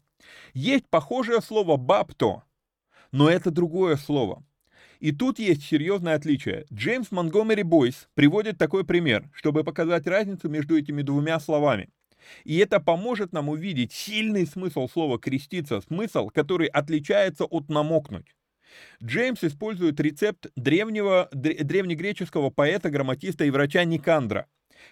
Есть 0.53 0.87
похожее 0.89 1.41
слово 1.41 1.75
«бапто», 1.75 2.43
но 3.11 3.29
это 3.29 3.51
другое 3.51 3.97
слово. 3.97 4.41
И 5.01 5.11
тут 5.11 5.37
есть 5.37 5.63
серьезное 5.63 6.15
отличие. 6.15 6.65
Джеймс 6.71 7.11
Монгомери 7.11 7.63
Бойс 7.63 8.07
приводит 8.13 8.57
такой 8.57 8.85
пример, 8.85 9.29
чтобы 9.33 9.65
показать 9.65 10.07
разницу 10.07 10.47
между 10.47 10.77
этими 10.77 11.01
двумя 11.01 11.41
словами. 11.41 11.89
И 12.45 12.55
это 12.59 12.79
поможет 12.79 13.33
нам 13.33 13.49
увидеть 13.49 13.91
сильный 13.91 14.47
смысл 14.47 14.87
слова 14.87 15.19
«креститься», 15.19 15.81
смысл, 15.81 16.29
который 16.29 16.67
отличается 16.67 17.43
от 17.43 17.67
«намокнуть». 17.67 18.33
Джеймс 19.03 19.43
использует 19.43 19.99
рецепт 19.99 20.47
древнего, 20.55 21.29
древнегреческого 21.31 22.49
поэта, 22.49 22.89
грамматиста 22.89 23.45
и 23.45 23.49
врача 23.49 23.83
Никандра, 23.83 24.47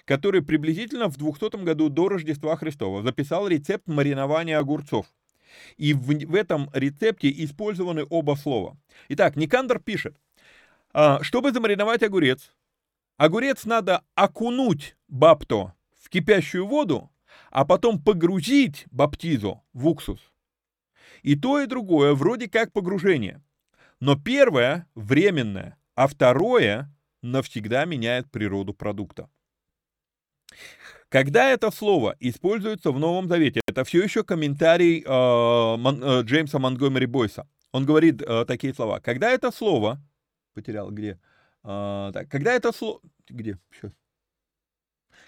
который 0.06 0.42
приблизительно 0.42 1.10
в 1.10 1.18
200 1.18 1.64
году 1.64 1.90
до 1.90 2.10
Рождества 2.10 2.56
Христова 2.56 3.04
записал 3.04 3.48
рецепт 3.48 3.88
маринования 3.88 4.58
огурцов. 4.58 5.08
И 5.78 5.94
в, 5.94 6.08
в 6.08 6.36
этом 6.36 6.70
рецепте 6.74 7.32
использованы 7.44 8.06
оба 8.10 8.36
слова. 8.36 8.78
Итак, 9.10 9.36
Никандр 9.36 9.80
пишет, 9.80 10.16
«А, 10.94 11.22
чтобы 11.24 11.52
замариновать 11.52 12.04
огурец, 12.04 12.52
огурец 13.18 13.66
надо 13.66 14.04
окунуть 14.16 14.96
бапто 15.08 15.74
в 16.00 16.10
кипящую 16.10 16.66
воду, 16.68 17.10
а 17.52 17.66
потом 17.66 18.02
погрузить 18.02 18.86
баптизу 18.92 19.64
в 19.74 19.88
уксус. 19.88 20.20
И 21.24 21.36
то, 21.36 21.62
и 21.62 21.66
другое 21.66 22.14
вроде 22.14 22.50
как 22.50 22.72
погружение. 22.72 23.42
Но 24.00 24.16
первое 24.16 24.88
временное, 24.96 25.78
а 25.96 26.08
второе 26.08 26.94
навсегда 27.22 27.86
меняет 27.86 28.30
природу 28.30 28.74
продукта. 28.74 29.30
Когда 31.10 31.50
это 31.50 31.72
слово 31.72 32.16
используется 32.20 32.92
в 32.92 33.00
Новом 33.00 33.28
Завете, 33.28 33.62
это 33.66 33.84
все 33.86 34.04
еще 34.04 34.24
комментарий 34.24 35.04
э, 35.04 35.78
Мон, 35.78 36.04
э, 36.04 36.22
Джеймса 36.24 36.60
Монгомери 36.60 37.06
Бойса. 37.06 37.48
Он 37.72 37.86
говорит 37.86 38.22
э, 38.22 38.46
такие 38.46 38.74
слова. 38.74 39.00
Когда 39.00 39.32
это 39.32 39.52
слово... 39.52 40.02
Потерял, 40.54 40.92
где? 40.92 41.20
Э, 41.64 42.12
так, 42.14 42.30
когда 42.30 42.54
это 42.54 42.74
слово... 42.74 43.00
Где? 43.30 43.58
Сейчас. 43.72 43.92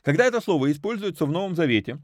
Когда 0.02 0.26
это 0.26 0.41
слово 0.41 0.72
используется 0.72 1.26
в 1.26 1.32
Новом 1.32 1.56
Завете, 1.56 2.00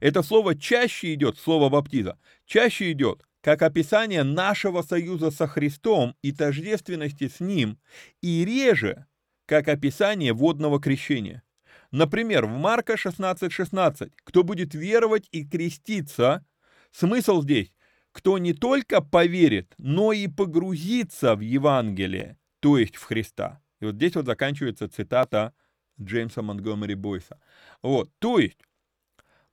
это 0.00 0.22
слово 0.22 0.54
чаще 0.54 1.14
идет, 1.14 1.38
слово 1.38 1.70
баптиза, 1.70 2.18
чаще 2.44 2.92
идет 2.92 3.22
как 3.44 3.60
описание 3.60 4.22
нашего 4.22 4.80
союза 4.80 5.30
со 5.30 5.46
Христом 5.46 6.16
и 6.22 6.32
тождественности 6.32 7.28
с 7.28 7.40
Ним, 7.40 7.78
и 8.22 8.42
реже, 8.42 9.04
как 9.44 9.68
описание 9.68 10.32
водного 10.32 10.80
крещения. 10.80 11.42
Например, 11.90 12.46
в 12.46 12.56
Марка 12.56 12.94
16:16, 12.96 13.50
16, 13.50 14.12
кто 14.24 14.44
будет 14.44 14.74
веровать 14.74 15.28
и 15.30 15.44
креститься, 15.44 16.42
смысл 16.90 17.42
здесь 17.42 17.70
кто 18.12 18.38
не 18.38 18.52
только 18.52 19.02
поверит, 19.02 19.74
но 19.76 20.12
и 20.12 20.28
погрузится 20.28 21.34
в 21.34 21.40
Евангелие, 21.40 22.38
то 22.60 22.78
есть 22.78 22.94
в 22.94 23.02
Христа. 23.02 23.60
И 23.80 23.86
вот 23.86 23.96
здесь 23.96 24.14
вот 24.14 24.26
заканчивается 24.26 24.88
цитата 24.88 25.52
Джеймса 26.00 26.40
Монтгомери 26.40 26.94
Бойса. 26.94 27.40
Вот, 27.82 28.10
то 28.20 28.38
есть, 28.38 28.60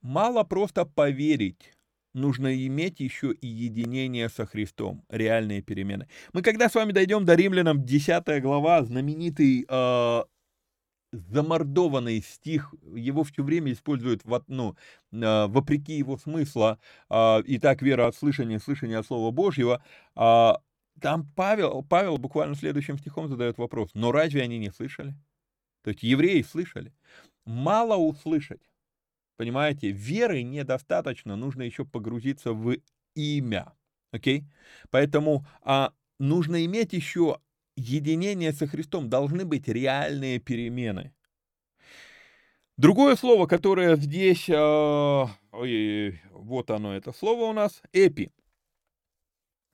мало 0.02 0.44
просто 0.44 0.86
поверить, 0.86 1.74
нужно 2.14 2.54
иметь 2.68 3.00
еще 3.00 3.32
и 3.32 3.48
единение 3.48 4.30
со 4.30 4.46
Христом, 4.46 5.04
реальные 5.10 5.62
перемены. 5.62 6.08
Мы 6.34 6.42
когда 6.42 6.70
с 6.70 6.76
вами 6.76 6.92
дойдем 6.92 7.26
до 7.26 7.36
римлянам, 7.36 7.86
10 7.86 8.42
глава, 8.42 8.84
знаменитый 8.84 9.66
э, 9.68 10.24
замордованный 11.12 12.22
стих, 12.22 12.74
его 12.96 13.24
все 13.24 13.44
время 13.44 13.74
используют 13.74 14.24
в, 14.24 14.44
ну, 14.48 14.76
э, 15.12 15.48
вопреки 15.48 15.94
его 15.94 16.18
смысла, 16.18 16.80
э, 17.10 17.42
и 17.44 17.60
так 17.60 17.82
вера 17.82 18.08
от 18.08 18.16
слышания, 18.16 18.60
слышания 18.60 19.00
от 19.00 19.06
Слова 19.06 19.32
Божьего, 19.32 19.84
э, 20.16 20.52
там 21.02 21.32
Павел, 21.36 21.84
Павел 21.84 22.18
буквально 22.18 22.56
следующим 22.56 22.98
стихом 22.98 23.28
задает 23.28 23.58
вопрос, 23.58 23.92
но 23.94 24.12
разве 24.12 24.42
они 24.42 24.58
не 24.60 24.72
слышали? 24.72 25.16
То 25.84 25.90
есть 25.90 26.04
евреи 26.04 26.42
слышали. 26.44 26.94
Мало 27.46 27.96
услышать. 27.96 28.62
Понимаете, 29.38 29.92
веры 29.92 30.44
недостаточно, 30.44 31.36
нужно 31.36 31.64
еще 31.64 31.86
погрузиться 31.86 32.54
в 32.54 32.78
имя. 33.16 33.74
Окей? 34.12 34.42
Okay? 34.42 34.44
Поэтому 34.90 35.46
а, 35.62 35.94
нужно 36.20 36.66
иметь 36.66 36.94
еще 36.94 37.40
единение 37.76 38.54
со 38.54 38.68
Христом, 38.68 39.10
должны 39.10 39.46
быть 39.46 39.68
реальные 39.68 40.40
перемены. 40.40 41.14
Другое 42.78 43.16
слово, 43.16 43.46
которое 43.46 43.96
здесь, 43.96 44.50
э, 44.50 45.26
ой, 45.52 46.22
вот 46.32 46.72
оно, 46.72 46.96
это 46.96 47.12
слово 47.12 47.44
у 47.44 47.54
нас, 47.54 47.82
эпи. 47.94 48.32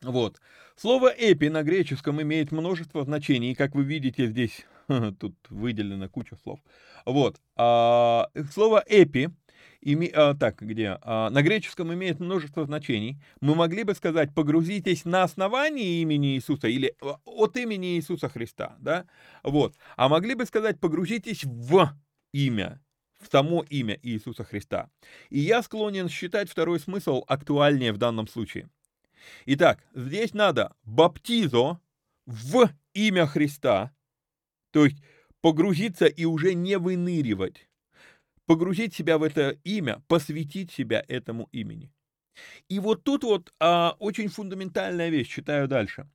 Вот. 0.02 0.42
Слово 0.76 1.14
эпи 1.18 1.48
на 1.48 1.64
греческом 1.64 2.22
имеет 2.22 2.52
множество 2.52 3.04
значений, 3.04 3.56
как 3.56 3.76
вы 3.76 3.84
видите 3.84 4.28
здесь, 4.28 4.66
тут 5.20 5.36
выделена 5.50 6.08
куча 6.10 6.36
слов. 6.44 6.60
Вот. 7.06 7.40
А, 7.56 8.30
слово 8.52 8.84
эпи 8.86 9.30
име, 9.88 10.08
а, 10.14 10.34
так, 10.34 10.62
где? 10.62 10.98
А, 11.02 11.30
на 11.30 11.42
греческом 11.42 11.94
имеет 11.94 12.20
множество 12.20 12.66
значений. 12.66 13.18
Мы 13.40 13.56
могли 13.56 13.84
бы 13.84 13.96
сказать, 13.96 14.34
погрузитесь 14.34 15.06
на 15.06 15.24
основании 15.24 16.02
имени 16.02 16.36
Иисуса 16.36 16.68
или 16.68 16.94
а, 17.02 17.20
от 17.26 17.56
имени 17.58 17.96
Иисуса 17.96 18.28
Христа, 18.28 18.76
да? 18.80 19.06
Вот. 19.44 19.76
А 19.96 20.10
могли 20.10 20.36
бы 20.36 20.46
сказать, 20.46 20.80
погрузитесь 20.80 21.46
в 21.46 21.98
имя, 22.34 22.82
в 23.22 23.32
само 23.32 23.64
имя 23.70 23.98
Иисуса 24.04 24.44
Христа. 24.44 24.90
И 25.30 25.40
я 25.40 25.64
склонен 25.64 26.10
считать 26.10 26.50
второй 26.50 26.80
смысл 26.80 27.24
актуальнее 27.28 27.94
в 27.94 27.98
данном 27.98 28.28
случае. 28.28 28.70
Итак, 29.46 29.84
здесь 29.94 30.34
надо 30.34 30.76
баптизо 30.84 31.80
в 32.26 32.70
имя 32.94 33.26
Христа, 33.26 33.94
то 34.72 34.86
есть 34.86 34.98
погрузиться 35.42 36.08
и 36.08 36.26
уже 36.26 36.54
не 36.54 36.78
выныривать 36.78 37.68
погрузить 38.48 38.96
себя 38.96 39.20
в 39.20 39.24
это 39.24 39.52
имя, 39.64 40.02
посвятить 40.08 40.72
себя 40.72 41.04
этому 41.08 41.50
имени. 41.52 41.92
И 42.70 42.80
вот 42.80 43.04
тут 43.04 43.24
вот 43.24 43.54
а, 43.60 43.96
очень 44.00 44.30
фундаментальная 44.30 45.10
вещь, 45.10 45.30
читаю 45.30 45.68
дальше. 45.68 46.10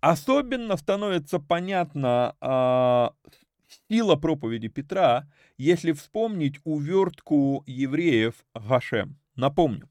Особенно 0.00 0.76
становится 0.76 1.38
понятна 1.38 2.36
а, 2.40 3.14
сила 3.88 4.16
проповеди 4.16 4.68
Петра, 4.68 5.28
если 5.58 5.92
вспомнить 5.92 6.58
увертку 6.64 7.62
евреев 7.66 8.34
Гашем. 8.54 9.18
Напомню, 9.34 9.88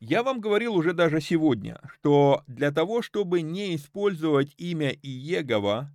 я 0.00 0.22
вам 0.22 0.40
говорил 0.40 0.74
уже 0.74 0.92
даже 0.92 1.20
сегодня, 1.20 1.80
что 1.94 2.42
для 2.46 2.72
того, 2.72 3.02
чтобы 3.02 3.42
не 3.42 3.76
использовать 3.76 4.54
имя 4.56 4.90
Иегова, 4.90 5.92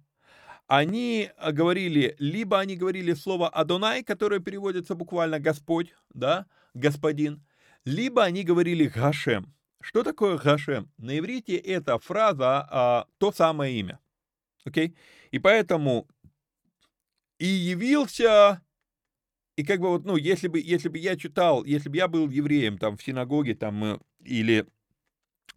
они 0.67 1.31
а, 1.37 1.51
говорили, 1.51 2.15
либо 2.19 2.59
они 2.59 2.75
говорили 2.75 3.13
слово 3.13 3.49
«Адонай», 3.49 4.03
которое 4.03 4.39
переводится 4.39 4.95
буквально 4.95 5.39
«Господь», 5.39 5.95
да, 6.13 6.45
«Господин», 6.73 7.45
либо 7.85 8.23
они 8.23 8.43
говорили 8.43 8.87
«Гашем». 8.87 9.53
Что 9.81 10.03
такое 10.03 10.37
«Гашем»? 10.37 10.91
На 10.97 11.17
иврите 11.17 11.55
эта 11.55 11.97
фраза 11.99 12.67
а, 12.69 13.07
то 13.17 13.31
самое 13.31 13.79
имя. 13.79 13.99
Окей? 14.65 14.89
Okay? 14.89 14.95
И 15.31 15.39
поэтому 15.39 16.07
«и 17.39 17.47
явился...» 17.47 18.61
И 19.55 19.63
как 19.63 19.79
бы 19.79 19.89
вот, 19.89 20.05
ну, 20.05 20.17
если 20.17 20.47
бы, 20.49 20.59
если 20.59 20.87
бы 20.87 20.99
я 20.99 21.17
читал, 21.17 21.63
если 21.63 21.89
бы 21.89 21.97
я 21.97 22.07
был 22.07 22.29
евреем 22.29 22.77
там 22.77 22.95
в 22.95 23.01
синагоге 23.01 23.55
там 23.55 23.83
э, 23.83 23.99
или 24.23 24.67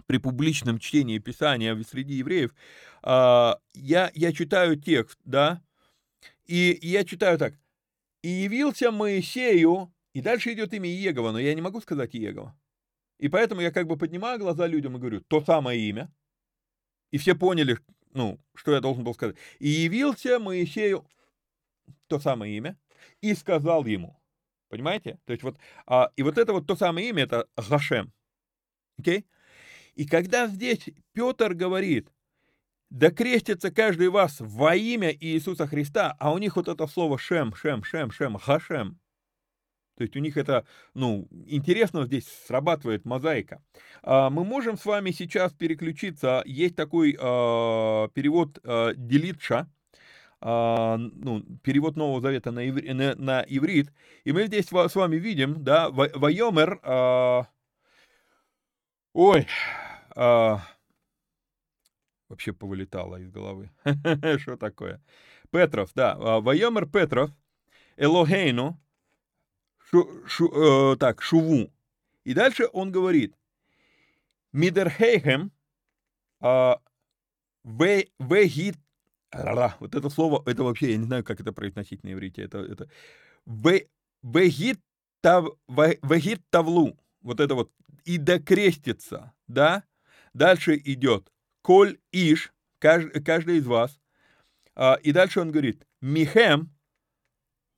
при 0.06 0.18
публичном 0.18 0.78
чтении 0.78 1.18
Писания 1.18 1.80
среди 1.82 2.14
евреев, 2.14 2.54
а, 3.02 3.58
я, 3.74 4.10
я 4.14 4.32
читаю 4.32 4.76
текст, 4.76 5.18
да, 5.24 5.62
и, 6.46 6.78
я 6.82 7.04
читаю 7.04 7.38
так. 7.38 7.54
«И 8.22 8.28
явился 8.28 8.90
Моисею», 8.90 9.94
и 10.12 10.20
дальше 10.20 10.52
идет 10.52 10.74
имя 10.74 10.88
Иегова, 10.88 11.30
но 11.30 11.38
я 11.38 11.54
не 11.54 11.62
могу 11.62 11.80
сказать 11.80 12.14
Иегова. 12.14 12.58
И 13.18 13.28
поэтому 13.28 13.60
я 13.60 13.70
как 13.70 13.86
бы 13.86 13.96
поднимаю 13.96 14.38
глаза 14.38 14.66
людям 14.66 14.96
и 14.96 14.98
говорю, 14.98 15.20
то 15.20 15.40
самое 15.42 15.80
имя. 15.80 16.12
И 17.12 17.18
все 17.18 17.34
поняли, 17.34 17.78
ну, 18.12 18.40
что 18.54 18.72
я 18.72 18.80
должен 18.80 19.04
был 19.04 19.14
сказать. 19.14 19.36
«И 19.60 19.68
явился 19.68 20.38
Моисею», 20.38 21.06
то 22.08 22.18
самое 22.18 22.56
имя, 22.56 22.76
и 23.20 23.34
сказал 23.34 23.86
ему. 23.86 24.20
Понимаете? 24.68 25.18
То 25.24 25.32
есть 25.32 25.42
вот, 25.42 25.56
а, 25.86 26.10
и 26.16 26.22
вот 26.22 26.36
это 26.36 26.52
вот 26.52 26.66
то 26.66 26.76
самое 26.76 27.08
имя, 27.08 27.22
это 27.22 27.48
Гашем. 27.56 28.12
Окей? 28.98 29.20
Okay? 29.20 29.24
И 30.00 30.06
когда 30.06 30.46
здесь 30.46 30.88
Петр 31.12 31.52
говорит, 31.52 32.08
да 32.88 33.10
крестится 33.10 33.70
каждый 33.70 34.08
вас 34.08 34.36
во 34.40 34.74
имя 34.74 35.12
Иисуса 35.12 35.66
Христа, 35.66 36.16
а 36.18 36.32
у 36.32 36.38
них 36.38 36.56
вот 36.56 36.68
это 36.68 36.86
слово 36.86 37.18
шем, 37.18 37.54
шем, 37.54 37.84
шем, 37.84 38.10
шем, 38.10 38.38
хашем. 38.38 38.98
То 39.98 40.04
есть 40.04 40.16
у 40.16 40.20
них 40.20 40.38
это, 40.38 40.64
ну, 40.94 41.28
интересно 41.44 42.06
здесь 42.06 42.26
срабатывает 42.46 43.04
мозаика. 43.04 43.62
А, 44.02 44.30
мы 44.30 44.42
можем 44.42 44.78
с 44.78 44.86
вами 44.86 45.10
сейчас 45.10 45.52
переключиться. 45.52 46.42
Есть 46.46 46.76
такой 46.76 47.14
а, 47.20 48.08
перевод 48.14 48.58
а, 48.64 48.94
Делитша, 48.94 49.68
а, 50.40 50.96
ну, 50.96 51.42
перевод 51.62 51.96
Нового 51.96 52.22
Завета 52.22 52.52
на, 52.52 52.66
иври, 52.66 52.90
на, 52.94 53.14
на 53.16 53.44
иврит. 53.46 53.92
И 54.24 54.32
мы 54.32 54.46
здесь 54.46 54.68
с 54.68 54.94
вами 54.94 55.16
видим, 55.16 55.62
да, 55.62 55.90
Вайомер, 55.90 56.80
а, 56.84 57.48
ой, 59.12 59.46
а, 60.14 60.62
вообще 62.28 62.52
повылетало 62.52 63.16
из 63.16 63.30
головы. 63.30 63.70
Что 64.38 64.56
такое? 64.56 65.02
Петров, 65.50 65.90
да. 65.94 66.16
А, 66.18 66.40
Вайомер 66.40 66.86
Петров, 66.86 67.30
Элогейну, 67.96 68.80
шу, 69.90 70.08
шу, 70.26 70.92
э, 70.92 70.96
так, 70.96 71.22
Шуву. 71.22 71.72
И 72.24 72.34
дальше 72.34 72.68
он 72.72 72.92
говорит, 72.92 73.34
Мидерхейхем, 74.52 75.52
э, 76.40 76.74
вегит, 77.64 78.76
вот 79.32 79.94
это 79.94 80.10
слово, 80.10 80.42
это 80.46 80.64
вообще, 80.64 80.92
я 80.92 80.96
не 80.96 81.04
знаю, 81.04 81.24
как 81.24 81.40
это 81.40 81.52
произносить 81.52 82.02
на 82.02 82.12
иврите, 82.12 82.42
это, 82.42 82.58
это, 82.58 82.88
вегит, 84.22 84.80
тав, 85.20 85.46
вегит 85.68 86.42
тавлу, 86.50 86.98
вот 87.22 87.40
это 87.40 87.54
вот, 87.54 87.70
и 88.04 88.18
докрестится, 88.18 89.32
да, 89.46 89.84
дальше 90.34 90.80
идет, 90.84 91.32
коль 91.62 91.98
иш, 92.12 92.52
каждый, 92.78 93.22
каждый 93.22 93.58
из 93.58 93.66
вас. 93.66 94.00
А, 94.74 94.94
и 95.02 95.12
дальше 95.12 95.40
он 95.40 95.50
говорит, 95.50 95.86
михем 96.00 96.72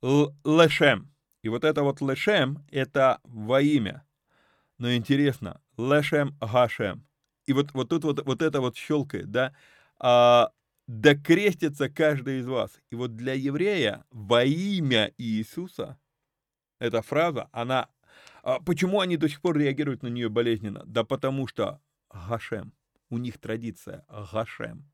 лешем. 0.03 1.13
И 1.43 1.49
вот 1.49 1.65
это 1.65 1.83
вот 1.83 2.01
лешем, 2.01 2.65
это 2.71 3.21
во 3.25 3.61
имя. 3.61 4.07
Но 4.79 4.95
интересно, 4.95 5.61
лешем 5.77 6.37
гашем. 6.41 7.07
И 7.47 7.53
вот, 7.53 7.73
вот 7.73 7.89
тут 7.89 8.05
вот, 8.05 8.25
вот 8.25 8.43
это 8.43 8.61
вот 8.61 8.77
щелкает, 8.77 9.31
да, 9.31 9.55
а, 9.99 10.53
да 10.87 11.15
крестится 11.15 11.89
каждый 11.89 12.41
из 12.41 12.47
вас. 12.47 12.71
И 12.91 12.95
вот 12.95 13.17
для 13.17 13.35
еврея 13.35 14.05
во 14.11 14.45
имя 14.45 15.13
Иисуса, 15.19 15.99
эта 16.79 17.03
фраза, 17.03 17.49
она... 17.53 17.89
А 18.43 18.59
почему 18.59 19.01
они 19.01 19.17
до 19.17 19.29
сих 19.29 19.41
пор 19.41 19.57
реагируют 19.57 20.03
на 20.03 20.09
нее 20.09 20.29
болезненно? 20.29 20.83
Да 20.85 21.05
потому 21.05 21.47
что 21.47 21.81
Гашем 22.13 22.73
у 23.13 23.19
них 23.19 23.39
традиция 23.39 24.05
Гашем. 24.33 24.91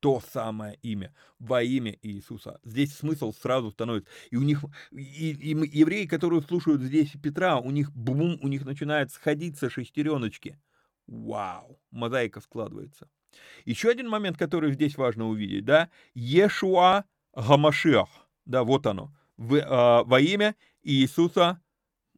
То 0.00 0.22
самое 0.32 0.78
имя, 0.80 1.14
во 1.38 1.62
имя 1.62 1.94
Иисуса. 2.00 2.58
Здесь 2.64 2.94
смысл 2.94 3.34
сразу 3.34 3.70
становится. 3.70 4.10
И 4.30 4.36
у 4.36 4.40
них, 4.40 4.64
и, 4.92 5.32
и 5.32 5.78
евреи, 5.78 6.06
которые 6.06 6.40
слушают 6.40 6.80
здесь 6.80 7.12
Петра, 7.22 7.58
у 7.58 7.70
них 7.70 7.92
бум, 7.92 8.38
у 8.40 8.48
них 8.48 8.64
начинает 8.64 9.12
сходиться 9.12 9.68
шестереночки. 9.68 10.58
Вау, 11.06 11.78
мозаика 11.90 12.40
складывается. 12.40 13.10
Еще 13.66 13.90
один 13.90 14.08
момент, 14.08 14.38
который 14.38 14.72
здесь 14.72 14.96
важно 14.96 15.28
увидеть, 15.28 15.66
да, 15.66 15.90
Ешуа 16.14 17.04
Гамашиах, 17.34 18.08
да, 18.46 18.64
вот 18.64 18.86
оно, 18.86 19.14
в, 19.36 19.54
э, 19.54 20.04
во 20.04 20.18
имя 20.18 20.56
Иисуса 20.82 21.60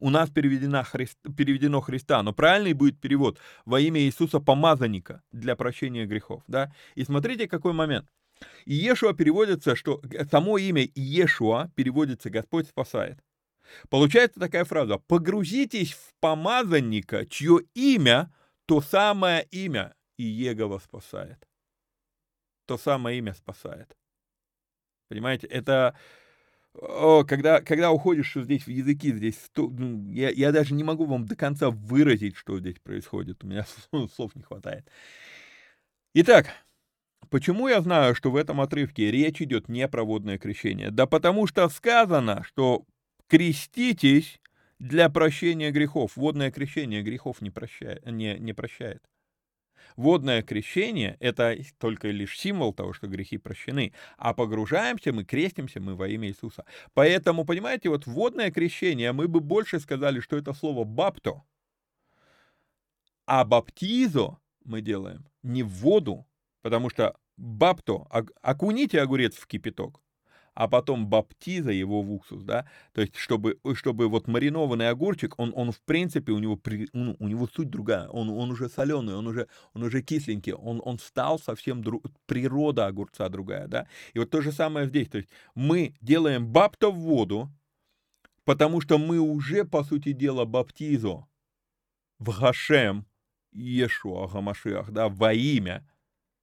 у 0.02 0.10
нас 0.10 0.30
переведено, 0.30 0.82
Христ, 0.82 1.16
переведено 1.36 1.80
Христа, 1.80 2.22
но 2.24 2.32
правильный 2.32 2.72
будет 2.72 3.00
перевод 3.00 3.38
во 3.64 3.78
имя 3.80 4.00
Иисуса 4.00 4.40
помазанника 4.40 5.22
для 5.30 5.54
прощения 5.54 6.06
грехов. 6.06 6.42
Да? 6.48 6.74
И 6.96 7.04
смотрите, 7.04 7.46
какой 7.46 7.72
момент. 7.72 8.10
Иешуа 8.66 9.12
переводится, 9.14 9.76
что 9.76 10.02
само 10.28 10.58
имя 10.58 10.82
Иешуа 10.82 11.70
переводится 11.76 12.30
«Господь 12.30 12.66
спасает». 12.66 13.22
Получается 13.90 14.40
такая 14.40 14.64
фраза 14.64 14.98
«Погрузитесь 14.98 15.92
в 15.92 16.14
помазанника, 16.18 17.24
чье 17.26 17.60
имя 17.74 18.34
то 18.66 18.80
самое 18.80 19.46
имя, 19.52 19.94
и 20.18 20.24
Егова 20.24 20.80
спасает». 20.80 21.48
То 22.66 22.76
самое 22.76 23.18
имя 23.18 23.34
спасает. 23.34 23.96
Понимаете, 25.08 25.46
это 25.46 25.96
когда, 26.74 27.60
когда 27.60 27.92
уходишь 27.92 28.32
здесь 28.34 28.66
в 28.66 28.70
языки, 28.70 29.12
здесь 29.12 29.50
ну, 29.56 30.10
я, 30.12 30.30
я 30.30 30.52
даже 30.52 30.74
не 30.74 30.84
могу 30.84 31.04
вам 31.04 31.26
до 31.26 31.36
конца 31.36 31.70
выразить, 31.70 32.36
что 32.36 32.58
здесь 32.58 32.78
происходит. 32.78 33.44
У 33.44 33.46
меня 33.46 33.66
слов 34.14 34.34
не 34.34 34.42
хватает. 34.42 34.88
Итак, 36.14 36.46
почему 37.28 37.68
я 37.68 37.80
знаю, 37.82 38.14
что 38.14 38.30
в 38.30 38.36
этом 38.36 38.60
отрывке 38.60 39.10
речь 39.10 39.42
идет 39.42 39.68
не 39.68 39.86
про 39.88 40.04
водное 40.04 40.38
крещение? 40.38 40.90
Да 40.90 41.06
потому 41.06 41.46
что 41.46 41.68
сказано, 41.68 42.42
что 42.44 42.84
креститесь 43.28 44.40
для 44.78 45.08
прощения 45.08 45.70
грехов. 45.70 46.16
Водное 46.16 46.50
крещение 46.50 47.02
грехов 47.02 47.40
не 47.40 47.50
прощает. 47.50 48.04
Не, 48.04 48.38
не 48.38 48.52
прощает. 48.52 49.02
Водное 49.96 50.42
крещение– 50.42 51.16
это 51.20 51.56
только 51.78 52.08
лишь 52.08 52.38
символ 52.38 52.72
того, 52.72 52.92
что 52.92 53.06
грехи 53.06 53.38
прощены, 53.38 53.92
а 54.16 54.34
погружаемся 54.34 55.12
мы, 55.12 55.24
крестимся 55.24 55.80
мы 55.80 55.94
во 55.94 56.08
имя 56.08 56.28
Иисуса. 56.28 56.64
Поэтому, 56.94 57.44
понимаете, 57.44 57.88
вот 57.88 58.06
водное 58.06 58.50
крещение, 58.50 59.12
мы 59.12 59.28
бы 59.28 59.40
больше 59.40 59.80
сказали, 59.80 60.20
что 60.20 60.36
это 60.36 60.52
слово 60.52 60.84
«бапто», 60.84 61.42
а 63.26 63.44
баптизо 63.44 64.38
мы 64.64 64.80
делаем 64.80 65.26
не 65.42 65.62
в 65.62 65.68
воду, 65.68 66.26
потому 66.60 66.90
что 66.90 67.16
бапто, 67.36 68.06
окуните 68.42 69.00
огурец 69.00 69.36
в 69.36 69.46
кипяток, 69.46 70.00
а 70.54 70.68
потом 70.68 71.06
баптиза 71.06 71.70
его 71.70 72.02
в 72.02 72.12
уксус, 72.12 72.42
да, 72.42 72.66
то 72.92 73.00
есть 73.00 73.16
чтобы, 73.16 73.58
чтобы 73.74 74.08
вот 74.08 74.28
маринованный 74.28 74.88
огурчик, 74.88 75.38
он, 75.38 75.52
он 75.56 75.72
в 75.72 75.80
принципе, 75.80 76.32
у 76.32 76.38
него, 76.38 76.56
при, 76.56 76.88
ну, 76.92 77.16
у 77.18 77.28
него 77.28 77.48
суть 77.48 77.70
другая, 77.70 78.08
он, 78.08 78.28
он 78.28 78.50
уже 78.50 78.68
соленый, 78.68 79.14
он 79.14 79.26
уже, 79.26 79.48
он 79.72 79.82
уже 79.82 80.02
кисленький, 80.02 80.52
он, 80.52 80.82
он 80.84 80.98
стал 80.98 81.38
совсем, 81.38 81.82
друг, 81.82 82.04
природа 82.26 82.86
огурца 82.86 83.28
другая, 83.28 83.66
да, 83.66 83.88
и 84.12 84.18
вот 84.18 84.30
то 84.30 84.42
же 84.42 84.52
самое 84.52 84.86
здесь, 84.86 85.08
то 85.08 85.18
есть 85.18 85.30
мы 85.54 85.94
делаем 86.00 86.46
бапто 86.46 86.90
в 86.90 86.98
воду, 86.98 87.50
потому 88.44 88.80
что 88.80 88.98
мы 88.98 89.18
уже, 89.20 89.64
по 89.64 89.84
сути 89.84 90.12
дела, 90.12 90.44
баптизо 90.44 91.26
в 92.18 92.40
Гашем, 92.40 93.06
Иешуа 93.52 94.28
Гамашиах, 94.28 94.90
да, 94.90 95.08
во 95.08 95.32
имя, 95.32 95.86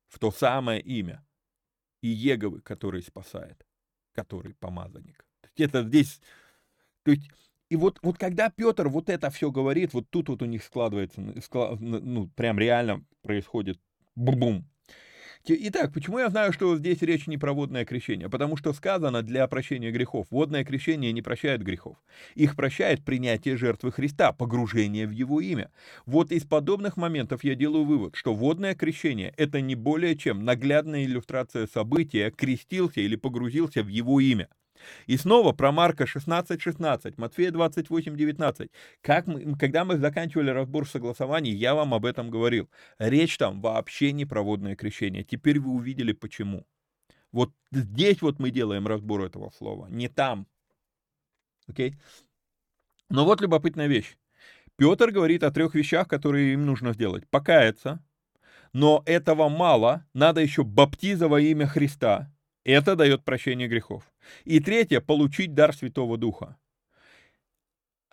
в 0.08 0.18
то 0.18 0.32
самое 0.32 0.82
имя, 0.82 1.24
и 2.02 2.08
Еговы, 2.08 2.62
который 2.62 3.04
спасает 3.04 3.69
который 4.20 4.54
помазанник. 4.56 5.26
Это 5.56 5.84
здесь, 5.84 6.22
то 7.04 7.12
есть, 7.12 7.30
и 7.70 7.76
вот, 7.76 8.00
вот 8.02 8.18
когда 8.18 8.50
Петр 8.50 8.90
вот 8.90 9.10
это 9.10 9.30
все 9.30 9.52
говорит, 9.52 9.94
вот 9.94 10.10
тут 10.10 10.30
вот 10.30 10.42
у 10.42 10.46
них 10.46 10.64
складывается, 10.64 11.22
ну, 11.22 12.28
прям 12.36 12.60
реально 12.60 13.06
происходит 13.22 13.80
бум-бум. 14.16 14.69
Итак, 15.46 15.94
почему 15.94 16.20
я 16.20 16.30
знаю, 16.30 16.54
что 16.54 16.78
здесь 16.78 17.02
речь 17.02 17.26
не 17.26 17.38
про 17.38 17.54
водное 17.54 17.86
крещение? 17.86 18.30
Потому 18.30 18.58
что 18.58 18.74
сказано 18.74 19.24
для 19.24 19.48
прощения 19.48 19.90
грехов. 19.90 20.28
Водное 20.30 20.64
крещение 20.64 21.12
не 21.12 21.22
прощает 21.22 21.64
грехов. 21.64 21.98
Их 22.36 22.56
прощает 22.56 23.04
принятие 23.04 23.58
жертвы 23.58 23.92
Христа, 23.92 24.32
погружение 24.34 25.08
в 25.08 25.12
Его 25.12 25.40
имя. 25.40 25.72
Вот 26.06 26.32
из 26.32 26.44
подобных 26.44 26.98
моментов 26.98 27.44
я 27.44 27.56
делаю 27.56 27.86
вывод, 27.86 28.16
что 28.16 28.36
водное 28.36 28.76
крещение– 28.76 29.34
это 29.38 29.62
не 29.62 29.76
более 29.76 30.16
чем 30.18 30.44
наглядная 30.44 31.06
иллюстрация 31.06 31.68
события, 31.68 32.32
крестился 32.32 33.00
или 33.00 33.16
погрузился 33.16 33.82
в 33.82 33.88
Его 33.88 34.20
имя. 34.20 34.50
И 35.08 35.18
снова 35.18 35.52
про 35.52 35.72
Марка 35.72 36.06
16.16, 36.06 36.60
16, 36.60 37.18
Матфея 37.18 37.52
28.19. 37.52 38.30
19. 38.30 38.72
Как 39.02 39.28
мы, 39.28 39.56
когда 39.58 39.86
мы 39.86 39.98
заканчивали 39.98 40.50
разбор 40.52 40.88
согласований, 40.88 41.52
я 41.52 41.76
вам 41.76 41.94
об 41.94 42.06
этом 42.06 42.30
говорил. 42.30 42.70
Речь 42.98 43.38
там 43.38 43.62
вообще 43.62 44.12
не 44.12 44.26
про 44.26 44.42
водное 44.42 44.76
крещение. 44.76 45.24
Теперь 45.24 45.60
вы 45.60 45.72
увидели 45.72 46.14
почему. 46.14 46.66
Вот 47.32 47.52
здесь 47.72 48.22
вот 48.22 48.40
мы 48.40 48.52
делаем 48.52 48.88
разбор 48.88 49.22
этого 49.22 49.52
слова, 49.52 49.88
не 49.88 50.08
там. 50.08 50.48
Окей? 51.68 51.92
Okay? 51.92 51.96
Но 53.10 53.26
вот 53.26 53.42
любопытная 53.42 53.88
вещь. 53.88 54.18
Петр 54.76 55.12
говорит 55.12 55.44
о 55.44 55.52
трех 55.52 55.76
вещах, 55.76 56.08
которые 56.08 56.54
им 56.54 56.66
нужно 56.66 56.94
сделать. 56.94 57.28
Покаяться, 57.30 58.04
но 58.72 59.04
этого 59.06 59.50
мало, 59.50 60.06
надо 60.14 60.42
еще 60.42 60.64
баптиза 60.64 61.28
во 61.28 61.40
имя 61.42 61.68
Христа, 61.68 62.32
это 62.70 62.96
дает 62.96 63.24
прощение 63.24 63.68
грехов. 63.68 64.04
И 64.46 64.60
третье, 64.60 65.02
получить 65.02 65.54
дар 65.54 65.74
Святого 65.74 66.18
Духа. 66.18 66.58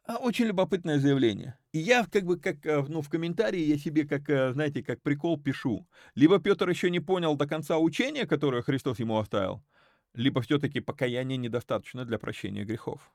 А, 0.06 0.18
очень 0.18 0.44
любопытное 0.44 1.00
заявление. 1.00 1.58
И 1.72 1.78
я 1.78 2.06
как 2.06 2.24
бы 2.24 2.38
как, 2.38 2.64
э, 2.64 2.84
ну, 2.88 3.02
в 3.02 3.08
комментарии 3.08 3.60
я 3.60 3.76
себе 3.76 4.06
как, 4.06 4.30
э, 4.30 4.52
знаете, 4.52 4.82
как 4.84 5.02
прикол 5.02 5.36
пишу. 5.38 5.88
Либо 6.14 6.38
Петр 6.38 6.68
еще 6.68 6.90
не 6.90 7.00
понял 7.00 7.36
до 7.36 7.46
конца 7.48 7.78
учения, 7.78 8.24
которое 8.24 8.62
Христос 8.62 9.00
ему 9.00 9.18
оставил, 9.18 9.64
либо 10.14 10.42
все-таки 10.42 10.78
покаяние 10.78 11.36
недостаточно 11.38 12.04
для 12.04 12.18
прощения 12.18 12.64
грехов. 12.64 13.12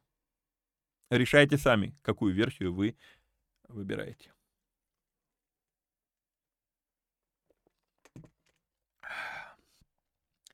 Решайте 1.09 1.57
сами, 1.57 1.95
какую 2.01 2.33
версию 2.33 2.73
вы 2.73 2.97
выбираете. 3.69 4.33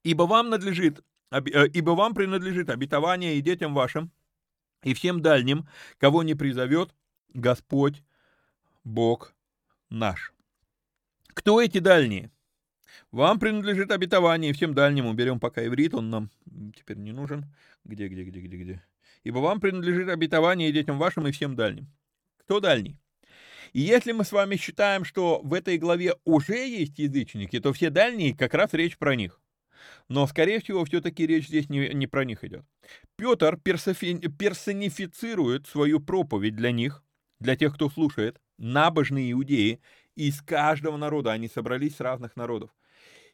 Ибо 0.08 0.24
вам 0.24 0.50
надлежит, 0.50 1.04
э, 1.32 1.68
ибо 1.74 1.92
вам 1.92 2.14
принадлежит 2.14 2.70
обетование 2.70 3.36
и 3.36 3.42
детям 3.42 3.74
вашим, 3.74 4.10
и 4.82 4.94
всем 4.94 5.22
дальним, 5.22 5.68
кого 5.98 6.24
не 6.24 6.34
призовет 6.34 6.96
Господь, 7.34 8.02
Бог 8.86 9.36
наш. 9.90 10.32
Кто 11.34 11.62
эти 11.62 11.80
дальние? 11.80 12.32
Вам 13.12 13.38
принадлежит 13.38 13.92
обетование, 13.92 14.52
и 14.52 14.54
всем 14.54 14.74
дальним, 14.74 15.08
уберем 15.08 15.42
пока 15.42 15.66
иврит, 15.66 15.94
он 15.94 16.10
нам 16.10 16.30
теперь 16.74 16.98
не 16.98 17.12
нужен. 17.12 17.54
Где, 17.84 18.08
где, 18.08 18.24
где, 18.24 18.40
где, 18.40 18.58
где? 18.58 18.84
Ибо 19.26 19.40
вам 19.40 19.60
принадлежит 19.60 20.08
обетование 20.08 20.70
и 20.70 20.72
детям 20.72 21.00
вашим, 21.00 21.28
и 21.28 21.34
всем 21.34 21.58
дальним. 21.58 21.88
Кто 22.38 22.62
дальний? 22.62 22.98
И 23.74 23.82
если 23.82 24.14
мы 24.14 24.24
с 24.24 24.32
вами 24.32 24.56
считаем, 24.56 25.04
что 25.04 25.42
в 25.44 25.54
этой 25.54 25.78
главе 25.78 26.14
уже 26.24 26.66
есть 26.66 26.98
язычники, 26.98 27.60
то 27.60 27.74
все 27.74 27.90
дальние, 27.90 28.34
как 28.34 28.54
раз 28.54 28.74
речь 28.74 28.98
про 28.98 29.14
них. 29.14 29.42
Но, 30.10 30.26
скорее 30.28 30.60
всего, 30.60 30.84
все-таки 30.86 31.28
речь 31.28 31.48
здесь 31.48 31.70
не, 31.70 31.90
не 31.90 32.08
про 32.08 32.26
них 32.26 32.44
идет. 32.44 32.66
Петр 33.16 33.58
персонифицирует 33.58 35.68
свою 35.68 36.00
проповедь 36.00 36.56
для 36.56 36.72
них, 36.72 37.04
для 37.40 37.56
тех, 37.56 37.76
кто 37.76 37.90
слушает, 37.90 38.42
набожные 38.58 39.32
иудеи 39.32 39.80
из 40.16 40.42
каждого 40.42 40.98
народа. 40.98 41.32
Они 41.32 41.48
собрались 41.48 41.98
с 41.98 42.02
разных 42.02 42.36
народов. 42.36 42.72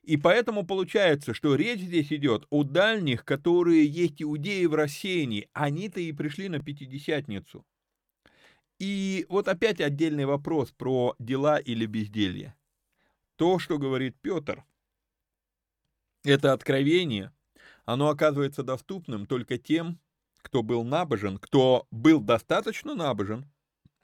И 0.03 0.17
поэтому 0.17 0.65
получается, 0.65 1.33
что 1.33 1.55
речь 1.55 1.79
здесь 1.79 2.11
идет 2.11 2.45
о 2.49 2.63
дальних, 2.63 3.23
которые 3.23 3.85
есть 3.85 4.21
иудеи 4.21 4.65
в 4.65 4.75
рассеянии. 4.75 5.49
Они-то 5.53 6.01
и 6.01 6.11
пришли 6.11 6.49
на 6.49 6.59
Пятидесятницу. 6.59 7.65
И 8.79 9.25
вот 9.29 9.47
опять 9.47 9.79
отдельный 9.79 10.25
вопрос 10.25 10.71
про 10.71 11.15
дела 11.19 11.57
или 11.57 11.85
безделье. 11.85 12.53
То, 13.37 13.59
что 13.59 13.77
говорит 13.77 14.17
Петр, 14.21 14.65
это 16.23 16.53
откровение, 16.53 17.31
оно 17.85 18.09
оказывается 18.09 18.63
доступным 18.63 19.25
только 19.25 19.57
тем, 19.57 19.99
кто 20.41 20.63
был 20.63 20.83
набожен, 20.83 21.37
кто 21.37 21.87
был 21.91 22.19
достаточно 22.19 22.95
набожен, 22.95 23.45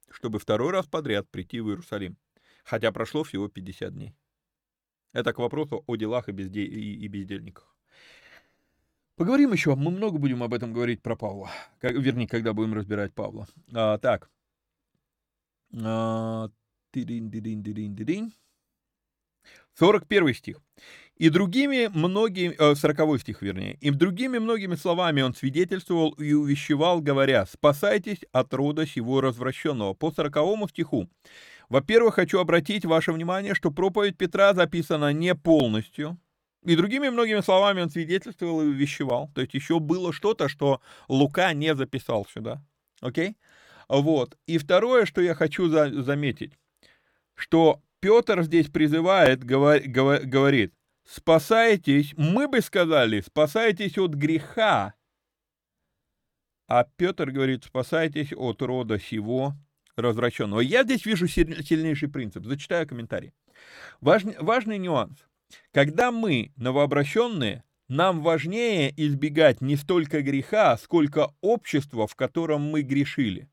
чтобы 0.10 0.40
второй 0.40 0.72
раз 0.72 0.88
подряд 0.88 1.30
прийти 1.30 1.60
в 1.60 1.70
Иерусалим, 1.70 2.18
хотя 2.64 2.92
прошло 2.92 3.24
всего 3.24 3.48
50 3.48 3.94
дней. 3.94 4.16
Это 5.12 5.34
к 5.34 5.40
вопросу 5.40 5.84
о 5.88 5.96
делах 5.96 6.30
и, 6.30 6.32
безде... 6.32 6.64
и 6.64 7.08
бездельниках. 7.08 7.76
Поговорим 9.16 9.52
еще, 9.52 9.76
мы 9.76 9.92
много 9.92 10.18
будем 10.18 10.44
об 10.44 10.54
этом 10.54 10.72
говорить 10.72 11.02
про 11.02 11.16
Павла, 11.16 11.50
как, 11.80 11.92
вернее, 11.92 12.28
когда 12.28 12.54
будем 12.54 12.74
разбирать 12.74 13.14
Павла. 13.14 13.48
А, 13.74 13.98
так. 13.98 14.30
А, 15.84 16.50
41 19.74 20.34
стих. 20.34 20.62
И 21.20 21.30
другими 21.30 21.88
многими, 21.94 22.56
40 22.58 23.00
э, 23.00 23.20
стих 23.20 23.42
вернее, 23.42 23.78
и 23.82 23.92
другими 23.92 24.38
многими 24.38 24.76
словами 24.76 25.22
он 25.22 25.36
свидетельствовал 25.36 26.12
и 26.12 26.32
увещевал, 26.32 27.02
говоря, 27.02 27.46
«Спасайтесь 27.46 28.20
от 28.32 28.54
рода 28.54 28.88
сего 28.88 29.20
развращенного». 29.20 29.94
По 29.94 30.12
40 30.12 30.70
стиху. 30.70 31.10
Во-первых, 31.68 32.16
хочу 32.16 32.40
обратить 32.40 32.86
ваше 32.86 33.12
внимание, 33.12 33.54
что 33.54 33.70
проповедь 33.70 34.18
Петра 34.18 34.54
записана 34.54 35.12
не 35.12 35.36
полностью, 35.36 36.18
и 36.64 36.76
другими 36.76 37.10
многими 37.10 37.42
словами 37.42 37.82
он 37.82 37.90
свидетельствовал 37.90 38.62
и 38.62 38.68
увещевал. 38.68 39.30
То 39.36 39.42
есть 39.42 39.54
еще 39.54 39.80
было 39.80 40.14
что-то, 40.14 40.48
что 40.48 40.82
Лука 41.08 41.54
не 41.54 41.76
записал 41.76 42.26
сюда. 42.34 42.62
Окей? 43.02 43.38
Вот. 43.88 44.38
И 44.46 44.58
второе, 44.58 45.06
что 45.06 45.22
я 45.22 45.36
хочу 45.36 45.68
за 45.68 46.02
заметить, 46.04 46.54
что 47.36 47.82
Петр 48.00 48.44
здесь 48.44 48.68
призывает, 48.68 49.44
говор 49.44 49.80
говорит, 49.82 50.74
спасайтесь, 51.10 52.14
мы 52.18 52.48
бы 52.48 52.62
сказали, 52.62 53.22
спасайтесь 53.22 53.98
от 53.98 54.14
греха. 54.14 54.94
А 56.68 56.84
Петр 56.84 57.32
говорит, 57.32 57.64
спасайтесь 57.66 58.32
от 58.32 58.62
рода 58.62 59.00
сего 59.00 59.56
развращенного. 59.96 60.60
Я 60.60 60.84
здесь 60.84 61.06
вижу 61.06 61.28
сильнейший 61.28 62.10
принцип. 62.10 62.46
Зачитаю 62.46 62.88
комментарий. 62.88 63.34
Важный, 64.02 64.36
важный 64.40 64.78
нюанс. 64.78 65.18
Когда 65.72 66.12
мы 66.12 66.54
новообращенные, 66.58 67.64
нам 67.88 68.22
важнее 68.22 68.94
избегать 68.96 69.62
не 69.62 69.76
столько 69.76 70.22
греха, 70.22 70.78
сколько 70.78 71.34
общества, 71.42 72.06
в 72.06 72.16
котором 72.16 72.62
мы 72.62 72.84
грешили. 72.84 73.50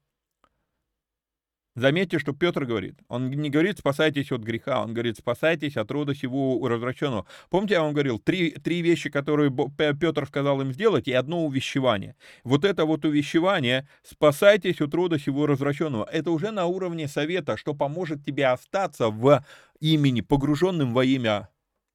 Заметьте, 1.77 2.19
что 2.19 2.33
Петр 2.33 2.65
говорит. 2.65 2.99
Он 3.09 3.31
не 3.31 3.51
говорит 3.51 3.79
«спасайтесь 3.79 4.33
от 4.33 4.41
греха», 4.41 4.83
он 4.83 4.95
говорит 4.95 5.19
«спасайтесь 5.19 5.77
от 5.77 5.91
рода 5.91 6.15
сего 6.15 6.67
развращенного». 6.67 7.27
Помните, 7.51 7.75
я 7.75 7.83
вам 7.83 7.93
говорил, 7.93 8.19
три, 8.19 8.51
три 8.53 8.81
вещи, 8.81 9.11
которые 9.11 9.55
Петр 9.77 10.27
сказал 10.27 10.63
им 10.63 10.73
сделать, 10.73 11.07
и 11.07 11.13
одно 11.13 11.45
увещевание. 11.45 12.17
Вот 12.45 12.65
это 12.65 12.87
вот 12.87 13.05
увещевание 13.05 13.87
«спасайтесь 14.03 14.81
от 14.81 14.95
рода 14.95 15.19
сего 15.19 15.47
развращенного» 15.47 16.09
это 16.11 16.31
уже 16.31 16.51
на 16.51 16.65
уровне 16.65 17.09
совета, 17.09 17.59
что 17.59 17.75
поможет 17.75 18.25
тебе 18.25 18.47
остаться 18.47 19.11
в 19.11 19.45
имени, 19.79 20.23
погруженным 20.23 20.95
во 20.95 21.05
имя 21.05 21.51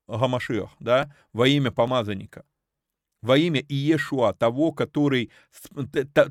Гамашиах, 0.08 0.70
да, 0.80 1.12
во 1.34 1.48
имя 1.48 1.72
помазанника 1.72 2.44
во 3.22 3.38
имя 3.38 3.62
Иешуа, 3.62 4.34
того, 4.34 4.72
который, 4.72 5.32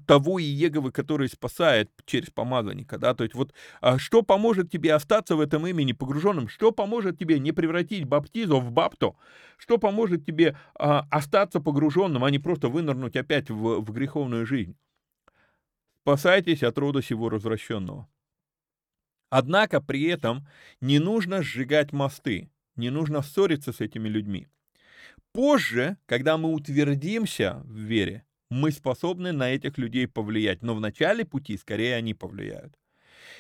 того 0.07 0.41
Иеговы, 0.41 0.91
который 0.91 1.29
спасает 1.29 1.91
через 2.05 2.31
помазанника, 2.31 2.99
да, 2.99 3.15
то 3.15 3.25
есть 3.25 3.35
вот 3.35 3.53
а 3.81 3.99
что 3.99 4.23
поможет 4.23 4.71
тебе 4.71 4.95
остаться 4.95 5.37
в 5.37 5.41
этом 5.41 5.67
имени 5.67 5.93
погруженным, 5.93 6.49
что 6.49 6.73
поможет 6.73 7.19
тебе 7.19 7.39
не 7.39 7.53
превратить 7.53 8.05
баптизу 8.05 8.61
в 8.61 8.73
бапто, 8.73 9.17
что 9.57 9.79
поможет 9.79 10.25
тебе 10.25 10.57
а, 10.75 11.07
остаться 11.11 11.61
погруженным, 11.61 12.25
а 12.25 12.31
не 12.31 12.39
просто 12.39 12.69
вынырнуть 12.69 13.17
опять 13.17 13.51
в, 13.51 13.81
в 13.81 13.93
греховную 13.93 14.47
жизнь. 14.47 14.77
Спасайтесь 16.03 16.63
от 16.63 16.77
рода 16.79 17.03
сего 17.03 17.29
развращенного. 17.29 18.09
Однако 19.29 19.81
при 19.81 20.05
этом 20.05 20.49
не 20.81 20.99
нужно 20.99 21.43
сжигать 21.43 21.93
мосты, 21.93 22.51
не 22.75 22.91
нужно 22.91 23.23
ссориться 23.23 23.73
с 23.73 23.81
этими 23.81 24.09
людьми. 24.09 24.49
Позже, 25.33 25.97
когда 26.07 26.37
мы 26.37 26.53
утвердимся 26.53 27.63
в 27.65 27.77
вере, 27.77 28.25
мы 28.51 28.73
способны 28.73 29.33
на 29.33 29.51
этих 29.51 29.79
людей 29.79 30.09
повлиять, 30.09 30.63
но 30.63 30.75
в 30.75 30.81
начале 30.81 31.25
пути 31.25 31.57
скорее 31.57 31.95
они 31.95 32.15
повлияют. 32.15 32.75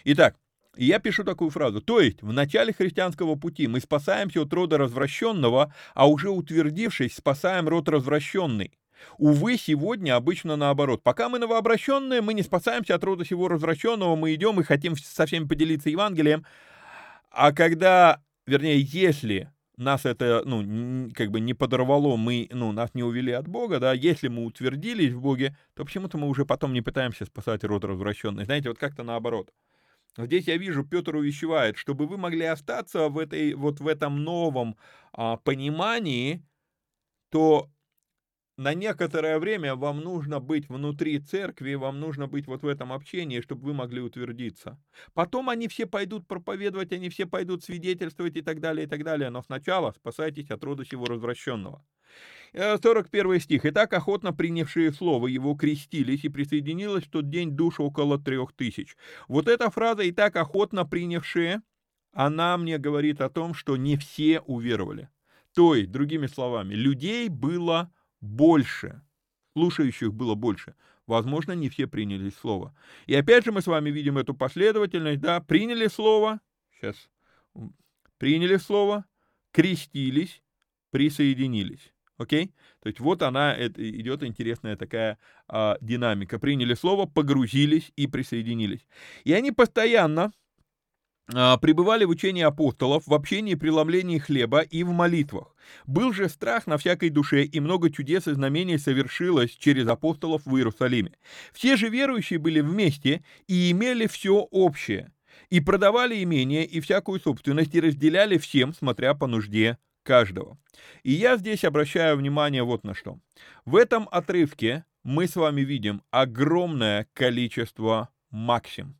Итак, 0.04 0.36
я 0.76 1.00
пишу 1.00 1.24
такую 1.24 1.50
фразу. 1.50 1.80
То 1.80 2.00
есть, 2.00 2.22
в 2.22 2.32
начале 2.32 2.72
христианского 2.72 3.34
пути 3.34 3.66
мы 3.66 3.80
спасаемся 3.80 4.42
от 4.42 4.52
рода 4.52 4.78
развращенного, 4.78 5.74
а 5.94 6.08
уже 6.08 6.30
утвердившись, 6.30 7.16
спасаем 7.16 7.68
род 7.68 7.88
развращенный. 7.88 8.78
Увы, 9.18 9.56
сегодня 9.56 10.14
обычно 10.14 10.56
наоборот. 10.56 11.02
Пока 11.02 11.28
мы 11.28 11.38
новообращенные, 11.38 12.20
мы 12.20 12.34
не 12.34 12.42
спасаемся 12.42 12.94
от 12.94 13.02
рода 13.02 13.24
всего 13.24 13.48
развращенного, 13.48 14.14
мы 14.14 14.34
идем 14.34 14.60
и 14.60 14.64
хотим 14.64 14.96
со 14.96 15.26
всеми 15.26 15.46
поделиться 15.46 15.90
Евангелием. 15.90 16.44
А 17.30 17.52
когда, 17.52 18.22
вернее, 18.46 18.80
если 18.80 19.50
нас 19.80 20.06
это, 20.06 20.42
ну, 20.44 21.10
как 21.14 21.30
бы 21.30 21.40
не 21.40 21.54
подорвало, 21.54 22.16
мы, 22.16 22.48
ну, 22.52 22.72
нас 22.72 22.94
не 22.94 23.02
увели 23.02 23.32
от 23.32 23.48
Бога, 23.48 23.80
да, 23.80 23.92
если 23.92 24.28
мы 24.28 24.44
утвердились 24.44 25.12
в 25.12 25.20
Боге, 25.20 25.56
то 25.74 25.84
почему-то 25.84 26.18
мы 26.18 26.28
уже 26.28 26.44
потом 26.44 26.72
не 26.72 26.82
пытаемся 26.82 27.24
спасать 27.24 27.64
род 27.64 27.84
развращенный. 27.84 28.44
Знаете, 28.44 28.68
вот 28.68 28.78
как-то 28.78 29.02
наоборот. 29.02 29.50
Здесь 30.16 30.48
я 30.48 30.56
вижу, 30.56 30.84
Петр 30.84 31.16
увещевает, 31.16 31.76
чтобы 31.76 32.06
вы 32.06 32.18
могли 32.18 32.44
остаться 32.44 33.08
в 33.08 33.18
этой, 33.18 33.54
вот 33.54 33.80
в 33.80 33.86
этом 33.86 34.22
новом 34.22 34.76
а, 35.12 35.36
понимании, 35.36 36.44
то 37.30 37.70
на 38.60 38.74
некоторое 38.74 39.38
время 39.38 39.74
вам 39.74 40.00
нужно 40.00 40.38
быть 40.38 40.68
внутри 40.68 41.18
церкви, 41.18 41.72
вам 41.76 41.98
нужно 41.98 42.26
быть 42.28 42.46
вот 42.46 42.62
в 42.62 42.66
этом 42.66 42.92
общении, 42.92 43.40
чтобы 43.40 43.64
вы 43.64 43.72
могли 43.72 44.02
утвердиться. 44.02 44.78
Потом 45.14 45.48
они 45.48 45.66
все 45.66 45.86
пойдут 45.86 46.28
проповедовать, 46.28 46.92
они 46.92 47.08
все 47.08 47.24
пойдут 47.24 47.64
свидетельствовать 47.64 48.36
и 48.36 48.42
так 48.42 48.60
далее, 48.60 48.84
и 48.84 48.86
так 48.86 49.02
далее. 49.02 49.30
Но 49.30 49.40
сначала 49.40 49.92
спасайтесь 49.92 50.50
от 50.50 50.62
рода 50.62 50.84
сего 50.84 51.06
развращенного. 51.06 51.82
41 52.52 53.32
э, 53.32 53.40
стих. 53.40 53.64
«Итак, 53.64 53.94
охотно 53.94 54.34
принявшие 54.34 54.92
слово 54.92 55.28
его 55.28 55.54
крестились, 55.54 56.24
и 56.24 56.28
присоединилось 56.28 57.04
в 57.04 57.10
тот 57.10 57.30
день 57.30 57.52
душ 57.52 57.80
около 57.80 58.18
трех 58.18 58.52
тысяч». 58.52 58.94
Вот 59.26 59.48
эта 59.48 59.70
фраза 59.70 60.02
«и 60.02 60.12
так 60.12 60.36
охотно 60.36 60.84
принявшие», 60.84 61.62
она 62.12 62.58
мне 62.58 62.76
говорит 62.76 63.22
о 63.22 63.30
том, 63.30 63.54
что 63.54 63.78
не 63.78 63.96
все 63.96 64.40
уверовали. 64.40 65.08
То 65.54 65.74
есть, 65.74 65.90
другими 65.90 66.26
словами, 66.26 66.74
людей 66.74 67.30
было 67.30 67.90
больше, 68.20 69.02
слушающих 69.52 70.12
было 70.12 70.34
больше. 70.34 70.74
Возможно, 71.06 71.52
не 71.52 71.68
все 71.68 71.86
приняли 71.86 72.30
слово. 72.30 72.74
И 73.06 73.14
опять 73.14 73.44
же 73.44 73.52
мы 73.52 73.62
с 73.62 73.66
вами 73.66 73.90
видим 73.90 74.18
эту 74.18 74.34
последовательность, 74.34 75.20
да, 75.20 75.40
приняли 75.40 75.88
слово, 75.88 76.40
сейчас, 76.76 77.10
приняли 78.18 78.56
слово, 78.56 79.04
крестились, 79.50 80.42
присоединились. 80.90 81.92
Окей? 82.16 82.52
То 82.80 82.88
есть 82.88 83.00
вот 83.00 83.22
она, 83.22 83.54
это, 83.54 83.82
идет 83.82 84.22
интересная 84.22 84.76
такая 84.76 85.18
а, 85.48 85.78
динамика. 85.80 86.38
Приняли 86.38 86.74
слово, 86.74 87.06
погрузились 87.06 87.92
и 87.96 88.06
присоединились. 88.06 88.86
И 89.24 89.32
они 89.32 89.52
постоянно 89.52 90.30
пребывали 91.30 92.04
в 92.04 92.10
учении 92.10 92.42
апостолов, 92.42 93.06
в 93.06 93.14
общении 93.14 93.54
преломлении 93.54 94.18
хлеба 94.18 94.60
и 94.60 94.82
в 94.82 94.90
молитвах. 94.90 95.54
Был 95.86 96.12
же 96.12 96.28
страх 96.28 96.66
на 96.66 96.78
всякой 96.78 97.10
душе, 97.10 97.44
и 97.44 97.60
много 97.60 97.90
чудес 97.90 98.26
и 98.26 98.32
знамений 98.32 98.78
совершилось 98.78 99.52
через 99.52 99.86
апостолов 99.86 100.42
в 100.44 100.56
Иерусалиме. 100.56 101.12
Все 101.52 101.76
же 101.76 101.88
верующие 101.88 102.38
были 102.38 102.60
вместе 102.60 103.24
и 103.46 103.70
имели 103.70 104.06
все 104.06 104.38
общее, 104.50 105.12
и 105.48 105.60
продавали 105.60 106.22
имение 106.22 106.64
и 106.64 106.80
всякую 106.80 107.20
собственность, 107.20 107.74
и 107.74 107.80
разделяли 107.80 108.38
всем, 108.38 108.74
смотря 108.74 109.14
по 109.14 109.26
нужде 109.26 109.78
каждого. 110.02 110.58
И 111.02 111.12
я 111.12 111.36
здесь 111.36 111.64
обращаю 111.64 112.16
внимание 112.16 112.62
вот 112.62 112.84
на 112.84 112.94
что. 112.94 113.18
В 113.64 113.76
этом 113.76 114.08
отрывке 114.10 114.84
мы 115.02 115.26
с 115.26 115.36
вами 115.36 115.62
видим 115.62 116.02
огромное 116.10 117.06
количество 117.12 118.08
максим. 118.30 118.96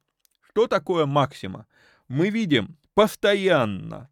Что 0.51 0.67
такое 0.67 1.07
максима? 1.07 1.67
Мы 2.11 2.29
видим 2.31 2.77
постоянно 2.95 4.11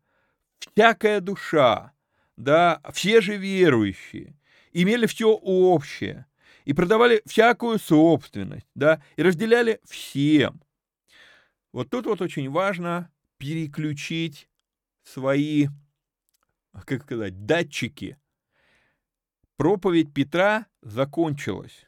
всякая 0.61 1.21
душа, 1.21 1.93
да, 2.37 2.81
все 2.95 3.21
же 3.21 3.37
верующие 3.37 4.39
имели 4.73 5.07
все 5.07 5.33
общее 5.33 6.27
и 6.65 6.73
продавали 6.73 7.23
всякую 7.27 7.81
собственность, 7.81 8.69
да, 8.77 9.03
и 9.17 9.23
разделяли 9.23 9.81
всем. 9.85 10.63
Вот 11.73 11.91
тут 11.91 12.07
вот 12.07 12.23
очень 12.23 12.49
важно 12.51 13.11
переключить 13.37 14.49
свои, 15.03 15.67
как 16.87 17.03
сказать, 17.03 17.47
датчики. 17.47 18.17
Проповедь 19.57 20.15
Петра 20.15 20.67
закончилась. 20.83 21.87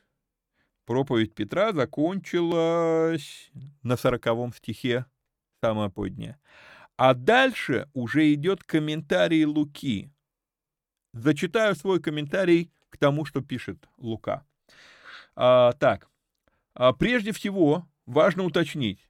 Проповедь 0.86 1.34
Петра 1.34 1.72
закончилась 1.72 3.52
на 3.84 3.96
сороковом 3.96 4.52
стихе 4.52 5.06
самое 5.60 5.90
позднее. 5.90 6.38
А 6.96 7.14
дальше 7.14 7.88
уже 7.94 8.32
идет 8.34 8.64
комментарий 8.64 9.44
Луки. 9.44 10.10
Зачитаю 11.12 11.74
свой 11.74 12.00
комментарий 12.00 12.72
к 12.90 12.98
тому, 12.98 13.24
что 13.24 13.40
пишет 13.40 13.88
Лука. 13.96 14.44
А, 15.36 15.72
так, 15.72 16.08
а, 16.74 16.92
прежде 16.92 17.32
всего 17.32 17.86
важно 18.06 18.44
уточнить, 18.44 19.08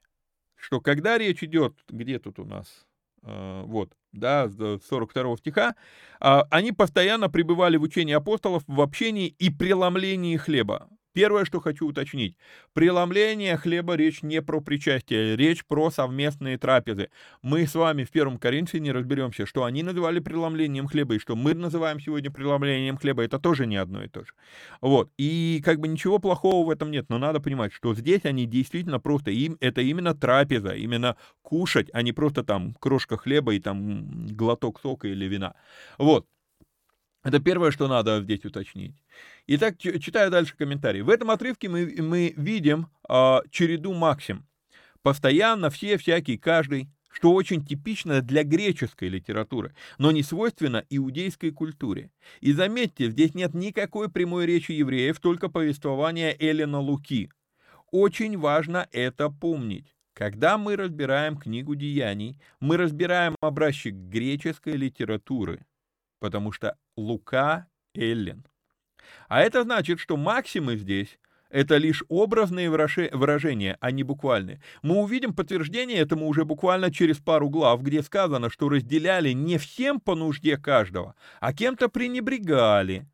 что 0.55 0.79
когда 0.79 1.17
речь 1.17 1.43
идет, 1.43 1.77
где 1.89 2.19
тут 2.19 2.39
у 2.39 2.45
нас, 2.45 2.87
а, 3.23 3.63
вот, 3.63 3.93
да, 4.11 4.49
42 4.49 5.37
стиха, 5.37 5.75
а, 6.19 6.43
они 6.49 6.71
постоянно 6.71 7.29
пребывали 7.29 7.77
в 7.77 7.83
учении 7.83 8.13
апостолов, 8.13 8.63
в 8.67 8.81
общении 8.81 9.27
и 9.27 9.49
преломлении 9.49 10.37
хлеба. 10.37 10.89
Первое, 11.13 11.43
что 11.43 11.59
хочу 11.59 11.87
уточнить. 11.87 12.37
Преломление 12.73 13.57
хлеба 13.57 13.95
речь 13.95 14.21
не 14.21 14.41
про 14.41 14.61
причастие, 14.61 15.35
речь 15.35 15.65
про 15.65 15.91
совместные 15.91 16.57
трапезы. 16.57 17.09
Мы 17.41 17.67
с 17.67 17.75
вами 17.75 18.05
в 18.05 18.11
первом 18.11 18.37
Коринфяне 18.37 18.93
разберемся, 18.93 19.45
что 19.45 19.65
они 19.65 19.83
называли 19.83 20.19
преломлением 20.19 20.87
хлеба, 20.87 21.15
и 21.15 21.19
что 21.19 21.35
мы 21.35 21.53
называем 21.53 21.99
сегодня 21.99 22.31
преломлением 22.31 22.97
хлеба, 22.97 23.23
это 23.23 23.39
тоже 23.39 23.65
не 23.67 23.75
одно 23.75 24.03
и 24.03 24.07
то 24.07 24.23
же. 24.23 24.31
Вот. 24.79 25.11
И 25.17 25.61
как 25.65 25.79
бы 25.81 25.89
ничего 25.89 26.19
плохого 26.19 26.65
в 26.65 26.69
этом 26.69 26.91
нет, 26.91 27.07
но 27.09 27.17
надо 27.17 27.41
понимать, 27.41 27.73
что 27.73 27.93
здесь 27.93 28.23
они 28.23 28.45
действительно 28.45 29.01
просто, 29.01 29.31
им 29.31 29.57
это 29.59 29.81
именно 29.81 30.15
трапеза, 30.15 30.75
именно 30.75 31.17
кушать, 31.41 31.89
а 31.91 32.03
не 32.03 32.13
просто 32.13 32.43
там 32.45 32.73
крошка 32.75 33.17
хлеба 33.17 33.53
и 33.53 33.59
там 33.59 34.27
глоток 34.27 34.79
сока 34.79 35.09
или 35.09 35.25
вина. 35.25 35.55
Вот. 35.97 36.25
Это 37.23 37.39
первое, 37.39 37.69
что 37.69 37.87
надо 37.87 38.21
здесь 38.21 38.43
уточнить. 38.45 38.95
Итак, 39.53 39.77
читаю 39.79 40.31
дальше 40.31 40.55
комментарий. 40.55 41.01
В 41.01 41.09
этом 41.09 41.29
отрывке 41.29 41.67
мы, 41.67 41.93
мы 41.97 42.33
видим 42.37 42.87
э, 43.09 43.39
череду 43.49 43.93
максим. 43.93 44.47
Постоянно 45.01 45.69
все, 45.69 45.97
всякий, 45.97 46.37
каждый, 46.37 46.87
что 47.11 47.33
очень 47.33 47.65
типично 47.65 48.21
для 48.21 48.45
греческой 48.45 49.09
литературы, 49.09 49.75
но 49.97 50.11
не 50.11 50.23
свойственно 50.23 50.85
иудейской 50.89 51.51
культуре. 51.51 52.11
И 52.39 52.53
заметьте, 52.53 53.09
здесь 53.09 53.35
нет 53.35 53.53
никакой 53.53 54.09
прямой 54.09 54.45
речи 54.45 54.71
евреев, 54.71 55.19
только 55.19 55.49
повествование 55.49 56.33
Элена 56.39 56.79
Луки. 56.79 57.29
Очень 57.91 58.37
важно 58.37 58.87
это 58.93 59.29
помнить. 59.29 59.93
Когда 60.13 60.57
мы 60.57 60.77
разбираем 60.77 61.35
книгу 61.35 61.75
деяний, 61.75 62.39
мы 62.61 62.77
разбираем 62.77 63.35
образчик 63.41 63.95
греческой 63.95 64.77
литературы, 64.77 65.65
потому 66.21 66.53
что 66.53 66.77
Лука– 66.95 67.67
Эллен. 67.93 68.45
А 69.27 69.41
это 69.41 69.63
значит, 69.63 69.99
что 69.99 70.17
максимы 70.17 70.77
здесь 70.77 71.19
это 71.51 71.77
лишь 71.77 72.03
образные 72.07 72.69
выражения, 72.69 73.77
а 73.81 73.91
не 73.91 74.03
буквальные. 74.03 74.61
Мы 74.81 74.95
увидим 74.95 75.33
подтверждение 75.33 75.97
этому 75.99 76.27
уже 76.27 76.45
буквально 76.45 76.91
через 76.91 77.17
пару 77.17 77.49
глав, 77.49 77.81
где 77.83 78.01
сказано, 78.01 78.49
что 78.49 78.69
разделяли 78.69 79.31
не 79.31 79.57
всем 79.57 79.99
по 79.99 80.15
нужде 80.15 80.57
каждого, 80.57 81.15
а 81.39 81.53
кем-то 81.53 81.89
пренебрегали. 81.89 83.05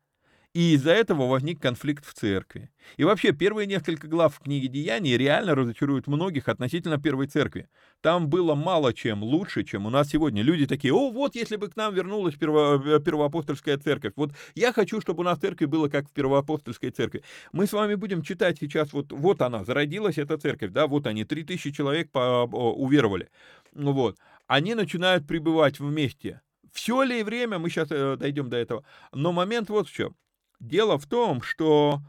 И 0.54 0.72
из-за 0.74 0.92
этого 0.92 1.28
возник 1.28 1.60
конфликт 1.60 2.06
в 2.06 2.14
церкви. 2.14 2.70
И 2.96 3.04
вообще, 3.04 3.32
первые 3.32 3.66
несколько 3.66 4.08
глав 4.08 4.34
в 4.34 4.40
книге 4.40 4.68
Деяний 4.68 5.16
реально 5.16 5.54
разочаруют 5.54 6.06
многих 6.06 6.48
относительно 6.48 6.98
первой 6.98 7.26
церкви. 7.26 7.68
Там 8.00 8.28
было 8.28 8.54
мало 8.54 8.94
чем 8.94 9.22
лучше, 9.22 9.62
чем 9.62 9.84
у 9.84 9.90
нас 9.90 10.08
сегодня. 10.08 10.42
Люди 10.42 10.66
такие, 10.66 10.94
о, 10.94 11.10
вот 11.10 11.34
если 11.34 11.56
бы 11.56 11.68
к 11.68 11.76
нам 11.76 11.94
вернулась 11.94 12.34
перво, 12.34 12.82
э, 12.82 13.00
первоапостольская 13.00 13.76
церковь. 13.76 14.14
Вот 14.16 14.32
я 14.54 14.72
хочу, 14.72 15.02
чтобы 15.02 15.20
у 15.20 15.24
нас 15.24 15.38
церковь 15.38 15.68
была 15.68 15.90
как 15.90 16.08
в 16.08 16.12
первоапостольской 16.12 16.90
церкви. 16.90 17.22
Мы 17.52 17.66
с 17.66 17.72
вами 17.72 17.94
будем 17.94 18.22
читать 18.22 18.56
сейчас, 18.58 18.94
вот, 18.94 19.12
вот 19.12 19.42
она, 19.42 19.64
зародилась 19.64 20.16
эта 20.16 20.38
церковь, 20.38 20.70
да, 20.72 20.86
вот 20.86 21.06
они, 21.06 21.24
3000 21.24 21.72
человек 21.72 22.10
по, 22.10 22.44
уверовали. 22.44 23.28
Ну 23.74 23.92
вот. 23.92 24.16
Они 24.46 24.74
начинают 24.74 25.26
пребывать 25.26 25.78
вместе. 25.78 26.40
Все 26.72 27.02
ли 27.02 27.22
время, 27.22 27.58
мы 27.58 27.68
сейчас 27.68 27.88
э, 27.90 28.16
дойдем 28.16 28.48
до 28.48 28.56
этого, 28.56 28.82
но 29.12 29.32
момент 29.32 29.68
вот 29.68 29.88
в 29.88 29.92
чем. 29.92 30.16
Дело 30.60 30.98
в 30.98 31.06
том, 31.06 31.40
что 31.40 32.00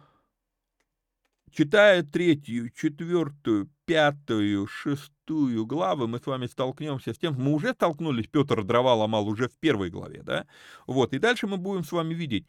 читая 1.52 2.04
третью, 2.04 2.72
четвертую, 2.72 3.70
пятую, 3.86 4.68
шестую 4.68 5.66
главы, 5.66 6.08
мы 6.08 6.20
с 6.20 6.26
вами 6.26 6.48
столкнемся 6.48 7.14
с 7.14 7.18
тем, 7.18 7.36
мы 7.36 7.54
уже 7.54 7.74
столкнулись, 7.74 8.28
Петр 8.28 8.64
дрова 8.64 8.96
ломал 8.96 9.28
уже 9.28 9.50
в 9.50 9.58
первой 9.60 9.90
главе, 9.90 10.24
да, 10.24 10.48
вот, 10.88 11.14
и 11.14 11.20
дальше 11.20 11.48
мы 11.48 11.58
будем 11.58 11.84
с 11.84 11.92
вами 11.92 12.14
видеть, 12.14 12.48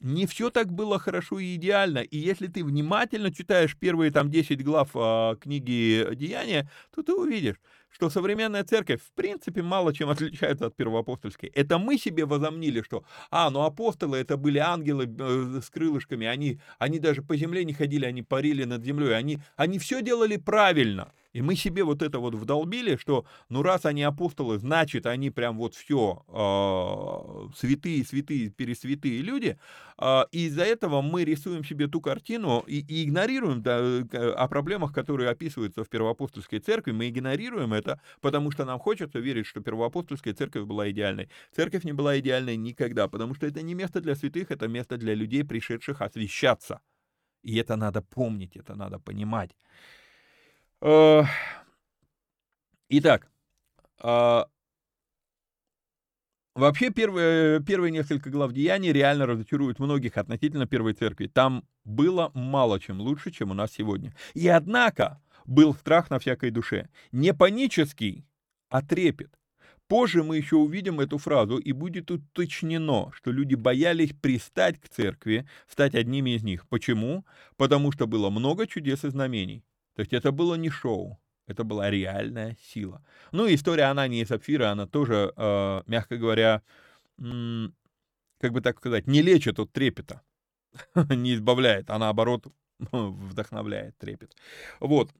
не 0.00 0.26
все 0.26 0.50
так 0.50 0.72
было 0.72 0.98
хорошо 0.98 1.38
и 1.38 1.56
идеально. 1.56 1.98
И 1.98 2.16
если 2.16 2.46
ты 2.46 2.64
внимательно 2.64 3.32
читаешь 3.32 3.76
первые 3.76 4.10
там 4.10 4.30
10 4.30 4.64
глав 4.64 4.90
а, 4.94 5.36
книги 5.36 6.06
«Деяния», 6.14 6.70
то 6.94 7.02
ты 7.02 7.12
увидишь, 7.12 7.56
что 8.00 8.08
современная 8.08 8.64
церковь 8.64 9.02
в 9.02 9.12
принципе 9.12 9.60
мало 9.60 9.92
чем 9.92 10.08
отличается 10.08 10.66
от 10.66 10.74
первоапостольской. 10.74 11.50
Это 11.54 11.76
мы 11.76 11.98
себе 11.98 12.24
возомнили, 12.24 12.80
что, 12.80 13.04
а, 13.30 13.50
ну 13.50 13.60
апостолы 13.60 14.16
это 14.16 14.38
были 14.38 14.56
ангелы 14.56 15.04
э, 15.04 15.60
с 15.62 15.68
крылышками, 15.68 16.26
они, 16.26 16.60
они 16.78 16.98
даже 16.98 17.20
по 17.20 17.36
земле 17.36 17.62
не 17.62 17.74
ходили, 17.74 18.06
они 18.06 18.22
парили 18.22 18.64
над 18.64 18.82
землей, 18.82 19.14
они, 19.14 19.38
они 19.56 19.78
все 19.78 20.00
делали 20.00 20.38
правильно. 20.38 21.12
И 21.32 21.42
мы 21.42 21.54
себе 21.54 21.84
вот 21.84 22.02
это 22.02 22.18
вот 22.18 22.34
вдолбили, 22.34 22.96
что 22.96 23.24
ну 23.48 23.62
раз 23.62 23.86
они 23.86 24.02
апостолы, 24.02 24.58
значит 24.58 25.06
они 25.06 25.30
прям 25.30 25.56
вот 25.56 25.74
все 25.74 26.24
э, 26.26 26.32
а, 26.32 27.48
святые, 27.56 28.04
святые, 28.04 28.50
пересвятые 28.50 29.22
люди. 29.22 29.56
Э, 29.98 30.24
и 30.32 30.46
из-за 30.46 30.64
этого 30.64 31.02
мы 31.02 31.24
рисуем 31.24 31.64
себе 31.64 31.86
ту 31.86 32.00
картину 32.00 32.64
и, 32.66 32.80
и 32.80 33.04
игнорируем 33.04 33.62
да, 33.62 33.78
о 33.78 34.48
проблемах, 34.48 34.92
которые 34.92 35.30
описываются 35.30 35.84
в 35.84 35.88
первоапостольской 35.88 36.58
церкви. 36.58 36.90
Мы 36.90 37.08
игнорируем 37.08 37.74
это, 37.74 38.00
потому 38.20 38.50
что 38.50 38.64
нам 38.64 38.80
хочется 38.80 39.20
верить, 39.20 39.46
что 39.46 39.60
первоапостольская 39.60 40.34
церковь 40.34 40.64
была 40.64 40.90
идеальной. 40.90 41.28
Церковь 41.54 41.84
не 41.84 41.92
была 41.92 42.18
идеальной 42.18 42.56
никогда, 42.56 43.06
потому 43.06 43.34
что 43.34 43.46
это 43.46 43.62
не 43.62 43.74
место 43.74 44.00
для 44.00 44.16
святых, 44.16 44.50
это 44.50 44.66
место 44.66 44.96
для 44.96 45.14
людей, 45.14 45.44
пришедших 45.44 46.02
освящаться. 46.02 46.80
И 47.42 47.56
это 47.56 47.76
надо 47.76 48.02
помнить, 48.02 48.56
это 48.56 48.74
надо 48.74 48.98
понимать. 48.98 49.50
Э, 50.82 51.24
итак, 52.88 53.30
а, 53.98 54.48
вообще 56.54 56.90
первые, 56.90 57.62
первые 57.62 57.90
несколько 57.90 58.30
глав 58.30 58.52
Деяний 58.52 58.92
реально 58.92 59.26
разочаруют 59.26 59.78
многих 59.78 60.16
относительно 60.16 60.66
Первой 60.66 60.94
Церкви. 60.94 61.26
Там 61.26 61.64
было 61.84 62.30
мало 62.34 62.80
чем 62.80 63.00
лучше, 63.00 63.30
чем 63.30 63.50
у 63.50 63.54
нас 63.54 63.72
сегодня. 63.72 64.14
И 64.32 64.48
однако 64.48 65.20
был 65.44 65.74
страх 65.74 66.08
на 66.08 66.18
всякой 66.18 66.50
душе. 66.50 66.88
Не 67.12 67.34
панический, 67.34 68.24
а 68.70 68.80
трепет. 68.80 69.36
Позже 69.86 70.22
мы 70.22 70.36
еще 70.36 70.56
увидим 70.56 71.00
эту 71.00 71.18
фразу, 71.18 71.58
и 71.58 71.72
будет 71.72 72.10
уточнено, 72.12 73.10
что 73.12 73.32
люди 73.32 73.56
боялись 73.56 74.12
пристать 74.12 74.80
к 74.80 74.88
церкви, 74.88 75.48
стать 75.68 75.96
одними 75.96 76.30
из 76.30 76.44
них. 76.44 76.68
Почему? 76.68 77.26
Потому 77.56 77.90
что 77.90 78.06
было 78.06 78.30
много 78.30 78.68
чудес 78.68 79.04
и 79.04 79.10
знамений. 79.10 79.64
То 80.00 80.02
есть 80.02 80.14
это 80.14 80.32
было 80.32 80.54
не 80.54 80.70
шоу, 80.70 81.20
это 81.46 81.62
была 81.62 81.90
реальная 81.90 82.56
сила. 82.72 83.04
Ну 83.32 83.46
и 83.46 83.54
история 83.54 83.82
Анании 83.82 84.22
и 84.22 84.24
Сапфира, 84.24 84.70
она 84.70 84.86
тоже, 84.86 85.30
э, 85.36 85.82
мягко 85.84 86.16
говоря, 86.16 86.62
как 87.18 88.52
бы 88.52 88.62
так 88.62 88.78
сказать, 88.78 89.06
не 89.06 89.20
лечит 89.20 89.58
от 89.58 89.70
трепета, 89.70 90.22
не 91.10 91.34
избавляет, 91.34 91.90
а 91.90 91.98
наоборот 91.98 92.46
вдохновляет, 92.92 93.96
трепет. 93.98 94.34
Вот, 94.80 95.10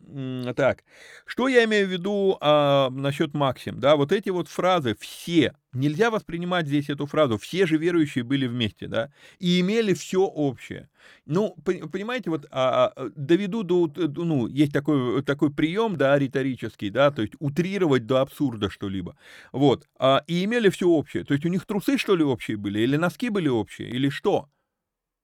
так. 0.57 0.85
Что 1.27 1.49
я 1.49 1.65
имею 1.65 1.87
в 1.87 1.91
виду 1.91 2.39
а, 2.41 2.91
насчет 2.91 3.35
Максим? 3.35 3.81
Да, 3.81 3.97
вот 3.97 4.13
эти 4.13 4.31
вот 4.31 4.49
фразы 4.49 4.97
«все». 4.99 5.55
Нельзя 5.73 6.11
воспринимать 6.11 6.67
здесь 6.67 6.91
эту 6.91 7.07
фразу 7.07 7.39
«все 7.39 7.67
же 7.67 7.77
верующие 7.77 8.25
были 8.25 8.47
вместе», 8.47 8.89
да, 8.89 9.13
и 9.39 9.61
имели 9.61 9.95
все 9.95 10.23
общее. 10.23 10.89
Ну, 11.27 11.55
понимаете, 11.65 12.31
вот 12.31 12.47
а, 12.51 12.93
а, 12.97 13.11
доведу 13.15 13.63
до, 13.63 13.91
ну, 13.97 14.47
есть 14.47 14.73
такой, 14.73 15.23
такой 15.23 15.53
прием, 15.53 15.97
да, 15.97 16.19
риторический, 16.19 16.91
да, 16.91 17.11
то 17.11 17.23
есть 17.23 17.35
утрировать 17.39 18.07
до 18.07 18.21
абсурда 18.21 18.69
что-либо. 18.69 19.17
Вот, 19.53 19.87
а, 19.99 20.25
и 20.27 20.45
имели 20.45 20.71
все 20.71 20.89
общее. 20.89 21.25
То 21.25 21.35
есть 21.35 21.45
у 21.47 21.49
них 21.49 21.65
трусы, 21.67 21.99
что 21.99 22.17
ли, 22.17 22.25
общие 22.25 22.57
были, 22.57 22.81
или 22.81 22.97
носки 22.97 23.29
были 23.29 23.49
общие, 23.49 23.89
или 23.91 24.09
что? 24.09 24.49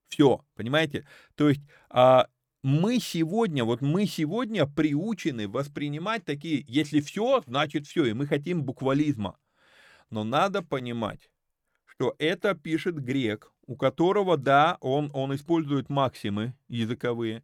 Все, 0.09 0.45
понимаете? 0.55 1.07
То 1.35 1.49
есть 1.49 1.63
а, 1.91 2.29
мы 2.63 2.99
сегодня, 2.99 3.65
вот 3.65 3.81
мы 3.81 4.07
сегодня 4.07 4.67
приучены 4.67 5.49
воспринимать 5.49 6.25
такие, 6.25 6.65
если 6.67 7.01
все, 7.01 7.43
значит 7.47 7.87
все, 7.87 8.07
и 8.07 8.13
мы 8.13 8.27
хотим 8.27 8.63
буквализма. 8.63 9.39
Но 10.11 10.25
надо 10.25 10.63
понимать, 10.63 11.31
что 11.85 12.15
это 12.19 12.55
пишет 12.55 12.97
грек, 12.97 13.53
у 13.67 13.77
которого, 13.77 14.37
да, 14.37 14.79
он, 14.81 15.11
он 15.13 15.35
использует 15.35 15.89
максимы 15.89 16.55
языковые, 16.69 17.43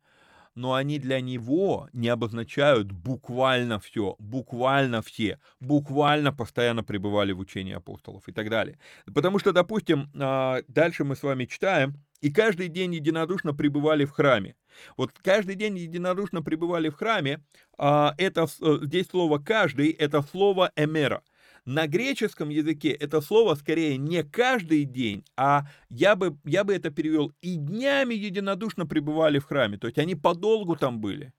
но 0.54 0.74
они 0.74 0.98
для 0.98 1.20
него 1.20 1.88
не 1.92 2.08
обозначают 2.08 2.92
буквально 2.92 3.80
все, 3.80 4.16
буквально 4.18 5.02
все, 5.02 5.38
буквально 5.60 6.32
постоянно 6.32 6.84
пребывали 6.84 7.32
в 7.32 7.38
учении 7.38 7.72
апостолов 7.72 8.28
и 8.28 8.32
так 8.32 8.50
далее. 8.50 8.78
Потому 9.06 9.38
что, 9.38 9.52
допустим, 9.52 10.10
а, 10.14 10.62
дальше 10.68 11.04
мы 11.04 11.16
с 11.16 11.22
вами 11.22 11.46
читаем, 11.46 11.94
и 12.22 12.30
каждый 12.30 12.68
день 12.68 12.94
единодушно 12.94 13.52
пребывали 13.52 14.04
в 14.06 14.12
храме. 14.12 14.54
Вот 14.96 15.12
каждый 15.22 15.56
день 15.56 15.76
единодушно 15.76 16.40
пребывали 16.40 16.88
в 16.88 16.94
храме, 16.94 17.44
а, 17.76 18.14
это, 18.16 18.46
э, 18.60 18.78
здесь 18.82 19.08
слово 19.08 19.38
«каждый»— 19.38 19.90
это 19.98 20.22
слово 20.22 20.72
«эмера». 20.76 21.22
На 21.64 21.86
греческом 21.86 22.48
языке 22.48 22.90
это 22.90 23.20
слово 23.20 23.54
скорее 23.54 23.96
не 23.96 24.24
каждый 24.24 24.84
день, 24.84 25.24
а 25.36 25.66
я 25.90 26.16
бы, 26.16 26.36
я 26.44 26.64
бы 26.64 26.74
это 26.74 26.90
перевел 26.90 27.32
и 27.40 27.54
днями 27.54 28.14
единодушно 28.14 28.84
пребывали 28.86 29.38
в 29.38 29.44
храме. 29.44 29.78
То 29.78 29.86
есть 29.86 29.98
они 29.98 30.16
подолгу 30.16 30.74
там 30.74 31.00
были, 31.00 31.32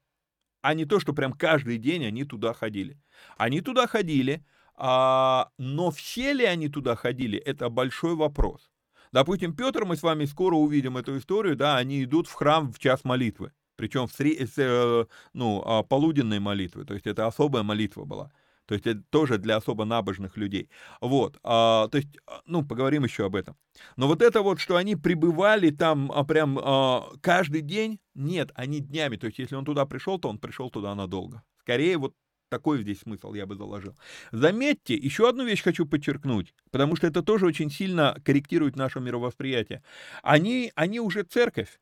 а 0.61 0.76
не 0.76 0.85
то, 0.85 1.01
что 1.01 1.14
прям 1.14 1.34
каждый 1.34 1.77
день 1.77 2.05
они 2.05 2.23
туда 2.23 2.53
ходили. 2.53 2.97
Они 3.38 3.60
туда 3.60 3.85
ходили, 3.85 4.45
а, 4.76 5.49
но 5.57 5.91
все 5.91 6.34
ли 6.34 6.45
они 6.45 6.69
туда 6.69 6.95
ходили, 6.95 7.38
это 7.38 7.69
большой 7.69 8.15
вопрос. 8.15 8.73
Допустим, 9.14 9.56
Петр, 9.56 9.85
мы 9.85 9.95
с 9.95 10.02
вами 10.02 10.26
скоро 10.26 10.56
увидим 10.56 10.98
эту 10.98 11.18
историю, 11.18 11.56
да, 11.56 11.77
они 11.77 12.03
идут 12.03 12.27
в 12.27 12.34
храм 12.34 12.73
в 12.73 12.80
час 12.80 13.03
молитвы, 13.03 13.52
причем 13.76 14.07
в 14.07 14.19
сре- 14.19 14.49
э, 14.57 15.06
ну, 15.34 15.61
а, 15.65 15.84
полуденной 15.84 16.40
молитвы, 16.40 16.84
то 16.84 16.95
есть 16.95 17.06
это 17.06 17.27
особая 17.27 17.61
молитва 17.64 18.06
была. 18.06 18.31
То 18.65 18.76
есть 18.76 18.88
это 18.88 19.03
тоже 19.10 19.38
для 19.38 19.57
особо 19.57 19.85
набожных 19.85 20.38
людей. 20.38 20.69
Вот, 21.02 21.38
а, 21.44 21.90
то 21.90 21.98
есть, 21.98 22.07
а, 22.26 22.41
ну, 22.45 22.65
поговорим 22.65 23.03
еще 23.03 23.26
об 23.26 23.35
этом. 23.35 23.56
Но 23.98 24.07
вот 24.07 24.22
это 24.22 24.41
вот, 24.41 24.60
что 24.60 24.77
они 24.77 24.95
пребывали 24.95 25.69
там 25.69 26.11
а, 26.11 26.23
прям 26.23 26.57
а, 26.64 27.10
каждый 27.22 27.61
день, 27.61 27.99
нет, 28.15 28.52
они 28.56 28.80
днями. 28.80 29.18
То 29.18 29.27
есть 29.27 29.38
если 29.38 29.56
он 29.56 29.65
туда 29.65 29.85
пришел, 29.85 30.18
то 30.18 30.30
он 30.30 30.40
пришел 30.40 30.69
туда 30.72 30.95
надолго. 30.95 31.44
Скорее 31.60 31.98
вот 31.98 32.15
такой 32.53 32.84
здесь 32.84 32.99
смысл 32.99 33.34
я 33.34 33.47
бы 33.47 33.55
заложил. 33.55 33.95
Заметьте, 34.31 34.93
еще 34.93 35.27
одну 35.27 35.43
вещь 35.43 35.63
хочу 35.63 35.88
подчеркнуть, 35.88 36.53
потому 36.69 36.95
что 36.95 37.07
это 37.07 37.23
тоже 37.23 37.47
очень 37.47 37.71
сильно 37.71 38.15
корректирует 38.23 38.75
наше 38.75 38.99
мировосприятие. 38.99 39.81
Они, 40.21 40.71
они 40.75 40.99
уже 40.99 41.23
церковь, 41.23 41.80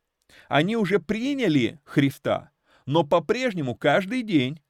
они 0.48 0.78
уже 0.78 0.98
приняли 0.98 1.78
Христа, 1.84 2.52
но 2.86 3.04
по-прежнему 3.04 3.74
каждый 3.74 4.22
день 4.22 4.60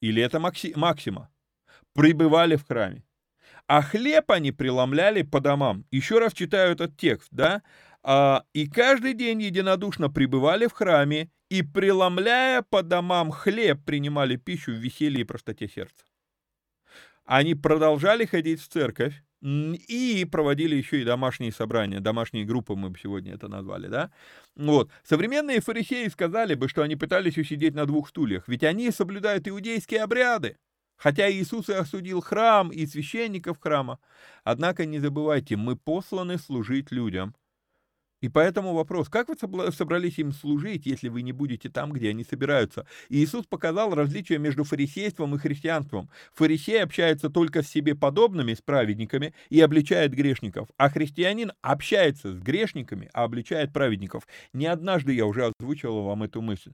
или 0.00 0.22
это 0.22 0.40
Максима, 0.40 1.30
пребывали 1.92 2.56
в 2.56 2.66
храме. 2.66 3.04
А 3.66 3.82
хлеб 3.82 4.30
они 4.30 4.50
преломляли 4.50 5.20
по 5.22 5.40
домам. 5.40 5.84
Еще 5.90 6.18
раз 6.20 6.32
читаю 6.32 6.72
этот 6.72 6.96
текст, 6.96 7.28
да? 7.30 7.62
А, 8.02 8.44
и 8.54 8.66
каждый 8.66 9.12
день 9.12 9.42
единодушно 9.42 10.08
пребывали 10.10 10.66
в 10.66 10.72
храме 10.72 11.30
и, 11.54 11.62
преломляя 11.62 12.62
по 12.62 12.82
домам 12.82 13.30
хлеб, 13.30 13.84
принимали 13.84 14.34
пищу 14.34 14.72
в 14.72 14.74
веселье 14.74 15.20
и 15.20 15.24
простоте 15.24 15.68
сердца. 15.68 16.04
Они 17.24 17.54
продолжали 17.54 18.24
ходить 18.24 18.60
в 18.60 18.68
церковь 18.68 19.22
и 19.40 20.26
проводили 20.30 20.74
еще 20.74 21.00
и 21.00 21.04
домашние 21.04 21.52
собрания, 21.52 22.00
домашние 22.00 22.44
группы 22.44 22.74
мы 22.74 22.90
бы 22.90 22.98
сегодня 22.98 23.34
это 23.34 23.46
назвали, 23.46 23.86
да? 23.86 24.10
Вот. 24.56 24.90
Современные 25.04 25.60
фарисеи 25.60 26.08
сказали 26.08 26.54
бы, 26.54 26.68
что 26.68 26.82
они 26.82 26.96
пытались 26.96 27.38
усидеть 27.38 27.74
на 27.74 27.86
двух 27.86 28.08
стульях, 28.08 28.48
ведь 28.48 28.64
они 28.64 28.90
соблюдают 28.90 29.46
иудейские 29.46 30.02
обряды. 30.02 30.56
Хотя 30.96 31.30
Иисус 31.30 31.68
и 31.68 31.74
осудил 31.74 32.20
храм 32.20 32.70
и 32.70 32.84
священников 32.84 33.60
храма. 33.60 34.00
Однако 34.42 34.86
не 34.86 34.98
забывайте, 34.98 35.56
мы 35.56 35.76
посланы 35.76 36.36
служить 36.38 36.90
людям. 36.90 37.36
И 38.24 38.30
поэтому 38.30 38.72
вопрос, 38.72 39.10
как 39.10 39.28
вы 39.28 39.70
собрались 39.70 40.18
им 40.18 40.32
служить, 40.32 40.86
если 40.86 41.10
вы 41.10 41.20
не 41.20 41.32
будете 41.32 41.68
там, 41.68 41.92
где 41.92 42.08
они 42.08 42.24
собираются? 42.24 42.86
И 43.10 43.22
Иисус 43.22 43.44
показал 43.44 43.94
различие 43.94 44.38
между 44.38 44.64
фарисейством 44.64 45.34
и 45.34 45.38
христианством. 45.38 46.08
Фарисей 46.32 46.82
общается 46.82 47.28
только 47.28 47.62
с 47.62 47.68
себе 47.68 47.94
подобными, 47.94 48.54
с 48.54 48.62
праведниками, 48.62 49.34
и 49.50 49.60
обличает 49.60 50.14
грешников, 50.14 50.70
а 50.78 50.88
христианин 50.88 51.52
общается 51.60 52.32
с 52.32 52.38
грешниками, 52.40 53.10
а 53.12 53.24
обличает 53.24 53.74
праведников. 53.74 54.26
Не 54.54 54.68
однажды 54.68 55.12
я 55.12 55.26
уже 55.26 55.52
озвучивал 55.60 56.04
вам 56.04 56.22
эту 56.22 56.40
мысль. 56.40 56.72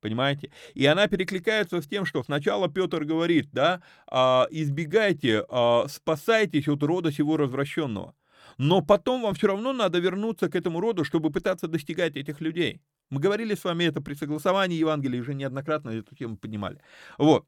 Понимаете? 0.00 0.52
И 0.74 0.86
она 0.86 1.08
перекликается 1.08 1.80
с 1.80 1.88
тем, 1.88 2.06
что 2.06 2.22
сначала 2.22 2.68
Петр 2.68 3.02
говорит, 3.04 3.48
да, 3.50 3.82
а, 4.06 4.46
избегайте, 4.52 5.44
а, 5.48 5.88
спасайтесь 5.88 6.68
от 6.68 6.84
рода 6.84 7.10
сего 7.10 7.36
развращенного. 7.36 8.14
Но 8.58 8.82
потом 8.82 9.22
вам 9.22 9.34
все 9.34 9.48
равно 9.48 9.72
надо 9.72 9.98
вернуться 9.98 10.48
к 10.48 10.56
этому 10.56 10.80
роду, 10.80 11.04
чтобы 11.04 11.30
пытаться 11.30 11.68
достигать 11.68 12.16
этих 12.16 12.40
людей. 12.40 12.80
Мы 13.10 13.20
говорили 13.20 13.54
с 13.54 13.64
вами 13.64 13.84
это 13.84 14.00
при 14.00 14.14
согласовании 14.14 14.78
Евангелия, 14.78 15.20
уже 15.20 15.34
неоднократно 15.34 15.90
эту 15.90 16.14
тему 16.14 16.36
поднимали. 16.36 16.80
Вот. 17.18 17.46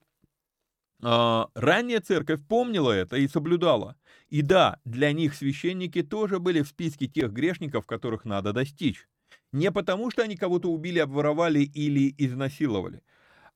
А, 1.03 1.49
ранняя 1.55 2.01
церковь 2.01 2.41
помнила 2.47 2.91
это 2.91 3.17
и 3.17 3.29
соблюдала. 3.29 3.97
И 4.29 4.43
да, 4.43 4.81
для 4.85 5.13
них 5.13 5.35
священники 5.35 6.03
тоже 6.03 6.39
были 6.39 6.63
в 6.63 6.69
списке 6.69 7.07
тех 7.07 7.33
грешников, 7.33 7.87
которых 7.87 8.25
надо 8.25 8.53
достичь. 8.53 9.07
Не 9.53 9.71
потому, 9.71 10.11
что 10.11 10.23
они 10.23 10.37
кого-то 10.37 10.71
убили, 10.71 10.99
обворовали 10.99 11.61
или 11.61 12.15
изнасиловали. 12.19 13.03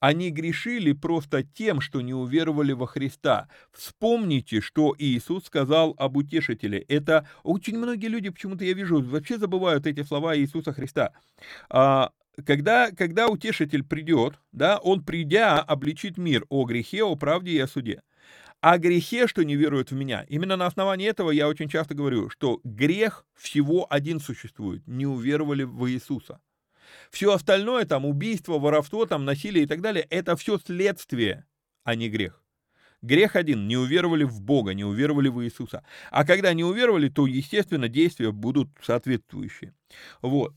Они 0.00 0.30
грешили 0.30 0.92
просто 0.92 1.42
тем, 1.42 1.80
что 1.80 2.00
не 2.00 2.14
уверовали 2.14 2.72
во 2.72 2.86
Христа. 2.86 3.48
Вспомните, 3.70 4.60
что 4.60 4.94
Иисус 4.98 5.44
сказал 5.44 5.94
об 5.98 6.16
утешителе. 6.16 6.80
Это 6.80 7.28
очень 7.42 7.78
многие 7.78 8.06
люди, 8.06 8.30
почему-то 8.30 8.64
я 8.64 8.72
вижу, 8.72 9.02
вообще 9.02 9.38
забывают 9.38 9.86
эти 9.86 10.02
слова 10.02 10.36
Иисуса 10.36 10.72
Христа. 10.72 11.12
А, 11.68 12.10
когда, 12.46 12.90
когда 12.90 13.28
утешитель 13.28 13.84
придет, 13.84 14.40
да, 14.52 14.78
он 14.78 15.04
придя 15.04 15.60
обличит 15.60 16.16
мир 16.16 16.46
о 16.48 16.64
грехе, 16.64 17.04
о 17.04 17.14
правде 17.14 17.52
и 17.52 17.58
о 17.58 17.66
суде 17.66 18.00
о 18.60 18.76
грехе, 18.76 19.26
что 19.26 19.42
не 19.42 19.56
веруют 19.56 19.90
в 19.90 19.94
меня. 19.94 20.24
Именно 20.28 20.56
на 20.56 20.66
основании 20.66 21.08
этого 21.08 21.30
я 21.30 21.48
очень 21.48 21.68
часто 21.68 21.94
говорю, 21.94 22.28
что 22.28 22.60
грех 22.62 23.24
всего 23.34 23.86
один 23.88 24.20
существует. 24.20 24.86
Не 24.86 25.06
уверовали 25.06 25.62
в 25.62 25.90
Иисуса. 25.90 26.40
Все 27.10 27.32
остальное, 27.32 27.84
там, 27.84 28.04
убийство, 28.04 28.58
воровство, 28.58 29.06
там, 29.06 29.24
насилие 29.24 29.64
и 29.64 29.66
так 29.66 29.80
далее, 29.80 30.06
это 30.10 30.36
все 30.36 30.58
следствие, 30.58 31.46
а 31.84 31.94
не 31.94 32.08
грех. 32.08 32.42
Грех 33.02 33.34
один, 33.34 33.66
не 33.66 33.78
уверовали 33.78 34.24
в 34.24 34.42
Бога, 34.42 34.74
не 34.74 34.84
уверовали 34.84 35.28
в 35.28 35.42
Иисуса. 35.42 35.82
А 36.10 36.24
когда 36.24 36.52
не 36.52 36.64
уверовали, 36.64 37.08
то, 37.08 37.26
естественно, 37.26 37.88
действия 37.88 38.30
будут 38.30 38.68
соответствующие. 38.82 39.74
Вот. 40.20 40.54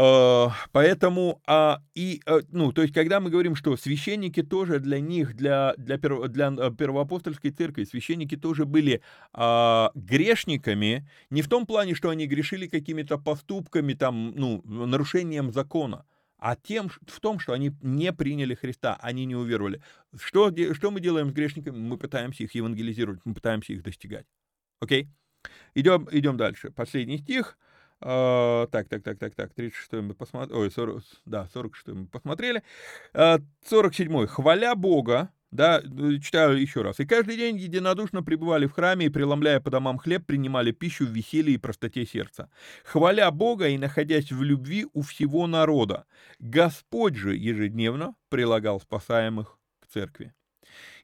Э, 0.00 0.50
поэтому, 0.70 1.42
а, 1.44 1.82
и, 1.96 2.22
э, 2.24 2.42
ну, 2.52 2.70
то 2.70 2.82
есть, 2.82 2.94
когда 2.94 3.18
мы 3.18 3.30
говорим, 3.30 3.56
что 3.56 3.76
священники 3.76 4.44
тоже 4.44 4.78
для 4.78 5.00
них, 5.00 5.34
для, 5.34 5.74
для, 5.76 5.98
перв, 5.98 6.28
для 6.28 6.54
э, 6.56 6.70
первоапостольской 6.70 7.50
церкви, 7.50 7.82
священники 7.82 8.36
тоже 8.36 8.64
были 8.64 9.02
а, 9.32 9.90
грешниками, 9.96 11.08
не 11.30 11.42
в 11.42 11.48
том 11.48 11.66
плане, 11.66 11.96
что 11.96 12.10
они 12.10 12.28
грешили 12.28 12.68
какими-то 12.68 13.18
поступками, 13.18 13.94
там, 13.94 14.34
ну, 14.36 14.62
нарушением 14.64 15.52
закона, 15.52 16.04
а 16.38 16.54
тем, 16.54 16.90
в 16.90 17.18
том, 17.18 17.40
что 17.40 17.52
они 17.52 17.72
не 17.82 18.12
приняли 18.12 18.54
Христа, 18.54 18.96
они 19.02 19.24
не 19.24 19.34
уверовали. 19.34 19.82
Что, 20.16 20.54
что 20.74 20.92
мы 20.92 21.00
делаем 21.00 21.30
с 21.30 21.32
грешниками? 21.32 21.76
Мы 21.76 21.98
пытаемся 21.98 22.44
их 22.44 22.54
евангелизировать, 22.54 23.18
мы 23.24 23.34
пытаемся 23.34 23.72
их 23.72 23.82
достигать. 23.82 24.26
Окей? 24.78 25.08
Идем, 25.74 26.08
идем 26.12 26.36
дальше. 26.36 26.70
Последний 26.70 27.18
стих. 27.18 27.58
Uh, 28.00 28.68
так, 28.68 28.88
так, 28.88 29.02
так, 29.02 29.18
так, 29.18 29.34
так, 29.34 29.52
36 29.54 29.92
мы 29.94 30.14
посмотрели, 30.14 30.60
ой, 30.60 30.70
40, 30.70 31.02
да, 31.24 31.48
46 31.52 31.88
мы 31.88 32.06
посмотрели. 32.06 32.62
Uh, 33.12 33.42
47 33.64 34.26
хваля 34.28 34.76
Бога, 34.76 35.32
да, 35.50 35.80
э, 35.80 36.18
читаю 36.22 36.60
еще 36.60 36.82
раз. 36.82 37.00
«И 37.00 37.06
каждый 37.06 37.36
день 37.36 37.56
единодушно 37.56 38.22
пребывали 38.22 38.66
в 38.66 38.72
храме 38.72 39.06
и, 39.06 39.08
преломляя 39.08 39.60
по 39.60 39.70
домам 39.70 39.98
хлеб, 39.98 40.26
принимали 40.26 40.72
пищу 40.72 41.06
в 41.06 41.10
веселье 41.10 41.54
и 41.54 41.58
простоте 41.58 42.04
сердца, 42.06 42.50
хваля 42.84 43.30
Бога 43.30 43.68
и 43.68 43.78
находясь 43.78 44.30
в 44.30 44.42
любви 44.42 44.86
у 44.92 45.02
всего 45.02 45.46
народа. 45.46 46.04
Господь 46.38 47.16
же 47.16 47.34
ежедневно 47.34 48.14
прилагал 48.28 48.80
спасаемых 48.80 49.58
к 49.80 49.86
церкви». 49.92 50.32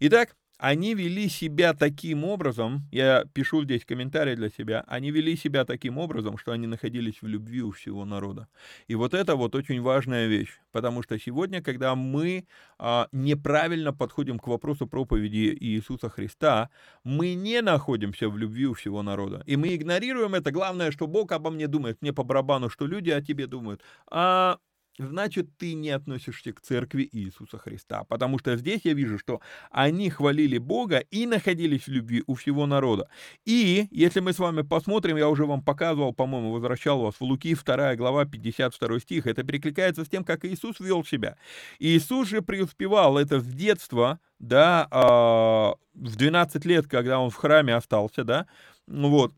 Итак, 0.01 0.37
они 0.59 0.95
вели 0.95 1.29
себя 1.29 1.75
таким 1.75 2.25
образом, 2.25 2.83
я 2.93 3.25
пишу 3.33 3.65
здесь 3.65 3.85
комментарий 3.85 4.37
для 4.37 4.51
себя, 4.51 4.85
они 4.87 5.11
вели 5.11 5.37
себя 5.37 5.65
таким 5.65 5.99
образом, 5.99 6.39
что 6.39 6.53
они 6.53 6.67
находились 6.67 7.21
в 7.23 7.27
любви 7.27 7.63
у 7.63 7.71
всего 7.73 8.05
народа. 8.05 8.49
И 8.87 8.95
вот 8.95 9.15
это 9.15 9.37
вот 9.37 9.55
очень 9.55 9.81
важная 9.83 10.27
вещь, 10.27 10.61
потому 10.73 11.03
что 11.03 11.19
сегодня, 11.19 11.63
когда 11.63 11.95
мы 11.95 12.47
а, 12.79 13.09
неправильно 13.13 13.93
подходим 13.93 14.39
к 14.39 14.47
вопросу 14.47 14.87
проповеди 14.87 15.57
Иисуса 15.61 16.09
Христа, 16.09 16.71
мы 17.03 17.35
не 17.35 17.61
находимся 17.61 18.29
в 18.29 18.39
любви 18.39 18.67
у 18.67 18.75
всего 18.75 19.03
народа. 19.03 19.43
И 19.47 19.57
мы 19.57 19.75
игнорируем 19.75 20.35
это. 20.35 20.51
Главное, 20.51 20.91
что 20.93 21.07
Бог 21.07 21.33
обо 21.33 21.51
мне 21.51 21.67
думает, 21.67 22.01
мне 22.01 22.13
по 22.13 22.23
барабану, 22.23 22.71
что 22.71 22.87
люди 22.87 23.11
о 23.11 23.21
тебе 23.21 23.47
думают. 23.47 23.83
А 24.11 24.59
значит, 24.99 25.57
ты 25.57 25.75
не 25.75 25.91
относишься 25.91 26.53
к 26.53 26.61
церкви 26.61 27.09
Иисуса 27.11 27.59
Христа. 27.59 28.05
Потому 28.05 28.39
что 28.39 28.57
здесь 28.57 28.83
я 28.85 28.95
вижу, 28.95 29.19
что 29.19 29.41
они 29.71 30.11
хвалили 30.11 30.59
Бога 30.59 30.99
и 30.99 31.27
находились 31.27 31.87
в 31.87 31.89
любви 31.89 32.23
у 32.27 32.35
всего 32.35 32.67
народа. 32.67 33.09
И, 33.45 33.89
если 33.91 34.21
мы 34.21 34.33
с 34.33 34.39
вами 34.39 34.63
посмотрим, 34.63 35.17
я 35.17 35.29
уже 35.29 35.47
вам 35.47 35.63
показывал, 35.63 36.13
по-моему, 36.13 36.53
возвращал 36.53 37.01
вас 37.01 37.17
в 37.17 37.23
Луки 37.23 37.55
2 37.55 37.97
глава 37.97 38.25
52 38.25 39.01
стих, 39.01 39.27
это 39.27 39.43
перекликается 39.43 40.05
с 40.05 40.09
тем, 40.09 40.25
как 40.25 40.45
Иисус 40.45 40.81
вел 40.81 41.05
себя. 41.05 41.37
Иисус 41.79 42.29
же 42.29 42.43
преуспевал 42.43 43.19
это 43.19 43.41
с 43.41 43.47
детства, 43.47 44.21
да, 44.39 44.87
а, 44.91 45.75
в 45.95 46.17
12 46.17 46.65
лет, 46.65 46.87
когда 46.87 47.19
он 47.19 47.31
в 47.31 47.37
храме 47.37 47.75
остался, 47.75 48.25
да, 48.25 48.47
вот, 48.87 49.33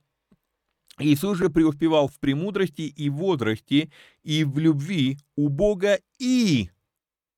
Иисус 0.98 1.36
же 1.36 1.50
преуспевал 1.50 2.08
в 2.08 2.18
премудрости 2.18 2.82
и 2.82 3.10
возрасте, 3.10 3.90
и 4.22 4.44
в 4.44 4.58
любви 4.58 5.18
у 5.36 5.48
Бога 5.48 5.98
и 6.18 6.70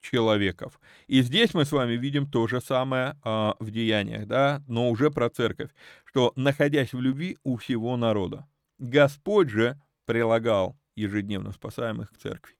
человеков. 0.00 0.80
И 1.08 1.22
здесь 1.22 1.54
мы 1.54 1.64
с 1.64 1.72
вами 1.72 1.94
видим 1.94 2.30
то 2.30 2.46
же 2.46 2.60
самое 2.60 3.16
а, 3.24 3.56
в 3.58 3.70
деяниях, 3.70 4.26
да, 4.26 4.62
но 4.68 4.90
уже 4.90 5.10
про 5.10 5.28
церковь, 5.28 5.70
что 6.04 6.32
находясь 6.36 6.92
в 6.92 7.00
любви 7.00 7.36
у 7.42 7.56
всего 7.56 7.96
народа. 7.96 8.46
Господь 8.78 9.50
же 9.50 9.80
прилагал 10.06 10.78
ежедневно 10.94 11.52
спасаемых 11.52 12.12
к 12.12 12.16
церкви. 12.16 12.54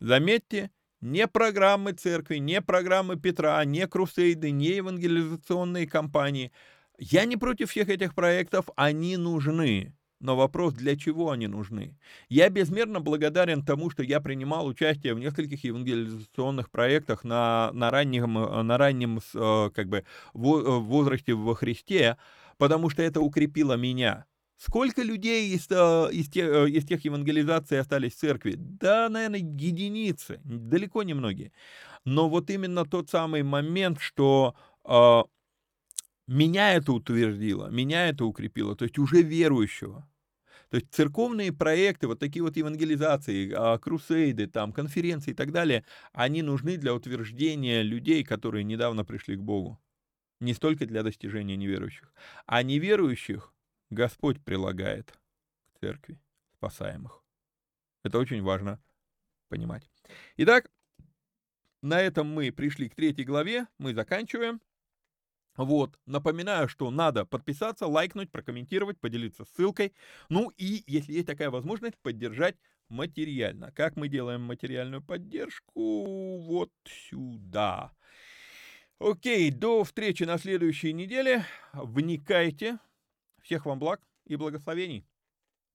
Заметьте, 0.00 0.70
не 1.00 1.26
программы 1.28 1.92
церкви, 1.92 2.36
не 2.36 2.60
программы 2.60 3.16
Петра, 3.16 3.64
не 3.64 3.86
крусейды, 3.86 4.50
не 4.50 4.76
евангелизационные 4.76 5.86
кампании. 5.86 6.52
Я 6.98 7.24
не 7.24 7.36
против 7.36 7.70
всех 7.70 7.88
этих 7.88 8.14
проектов, 8.14 8.66
они 8.76 9.16
нужны. 9.16 9.94
Но 10.20 10.36
вопрос, 10.36 10.74
для 10.74 10.96
чего 10.96 11.30
они 11.30 11.46
нужны? 11.46 11.96
Я 12.28 12.50
безмерно 12.50 13.00
благодарен 13.00 13.64
тому, 13.64 13.88
что 13.88 14.02
я 14.02 14.20
принимал 14.20 14.66
участие 14.66 15.14
в 15.14 15.18
нескольких 15.18 15.64
евангелизационных 15.64 16.70
проектах 16.70 17.24
на, 17.24 17.70
на 17.72 17.90
раннем, 17.90 18.34
на 18.34 18.76
раннем 18.76 19.20
э, 19.34 19.70
как 19.74 19.88
бы, 19.88 19.98
э, 19.98 20.02
возрасте 20.34 21.32
во 21.32 21.54
Христе, 21.54 22.18
потому 22.58 22.90
что 22.90 23.02
это 23.02 23.22
укрепило 23.22 23.78
меня. 23.78 24.26
Сколько 24.58 25.02
людей 25.02 25.54
из, 25.54 25.66
э, 25.70 26.10
из, 26.12 26.28
тех, 26.28 26.68
из 26.68 26.84
тех 26.84 27.02
евангелизаций 27.02 27.80
остались 27.80 28.12
в 28.12 28.18
церкви? 28.18 28.56
Да, 28.58 29.08
наверное, 29.08 29.40
единицы, 29.40 30.38
далеко 30.44 31.02
не 31.02 31.14
многие. 31.14 31.50
Но 32.04 32.28
вот 32.28 32.50
именно 32.50 32.84
тот 32.84 33.08
самый 33.08 33.42
момент, 33.42 34.00
что 34.00 34.54
меня 36.26 36.74
это 36.74 36.92
утвердило, 36.92 37.68
меня 37.70 38.08
это 38.08 38.24
укрепило, 38.24 38.76
то 38.76 38.84
есть 38.84 38.98
уже 38.98 39.22
верующего. 39.22 40.09
То 40.70 40.76
есть 40.76 40.92
церковные 40.92 41.52
проекты, 41.52 42.06
вот 42.06 42.20
такие 42.20 42.42
вот 42.42 42.56
евангелизации, 42.56 43.52
а, 43.52 43.76
крусейды, 43.78 44.46
там, 44.46 44.72
конференции 44.72 45.32
и 45.32 45.34
так 45.34 45.50
далее, 45.50 45.84
они 46.12 46.42
нужны 46.42 46.76
для 46.76 46.94
утверждения 46.94 47.82
людей, 47.82 48.24
которые 48.24 48.62
недавно 48.62 49.04
пришли 49.04 49.36
к 49.36 49.40
Богу. 49.40 49.80
Не 50.38 50.54
столько 50.54 50.86
для 50.86 51.02
достижения 51.02 51.56
неверующих. 51.56 52.14
А 52.46 52.62
неверующих 52.62 53.52
Господь 53.90 54.42
прилагает 54.44 55.12
к 55.74 55.80
церкви 55.80 56.20
спасаемых. 56.54 57.22
Это 58.04 58.18
очень 58.18 58.42
важно 58.42 58.80
понимать. 59.48 59.90
Итак, 60.36 60.70
на 61.82 62.00
этом 62.00 62.28
мы 62.28 62.52
пришли 62.52 62.88
к 62.88 62.94
третьей 62.94 63.24
главе, 63.24 63.66
мы 63.78 63.92
заканчиваем. 63.92 64.60
Вот, 65.64 65.98
напоминаю, 66.06 66.68
что 66.68 66.90
надо 66.90 67.26
подписаться, 67.26 67.86
лайкнуть, 67.86 68.30
прокомментировать, 68.30 68.98
поделиться 68.98 69.44
ссылкой. 69.44 69.92
Ну 70.30 70.50
и, 70.56 70.82
если 70.86 71.12
есть 71.12 71.26
такая 71.26 71.50
возможность, 71.50 71.98
поддержать 71.98 72.56
материально. 72.88 73.70
Как 73.72 73.96
мы 73.96 74.08
делаем 74.08 74.42
материальную 74.42 75.02
поддержку? 75.02 76.38
Вот 76.40 76.72
сюда. 76.84 77.92
Окей, 78.98 79.50
до 79.50 79.84
встречи 79.84 80.24
на 80.24 80.38
следующей 80.38 80.92
неделе. 80.92 81.44
Вникайте. 81.72 82.78
Всех 83.42 83.66
вам 83.66 83.78
благ 83.78 84.00
и 84.26 84.36
благословений. 84.36 85.06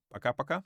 Пока-пока. 0.09 0.63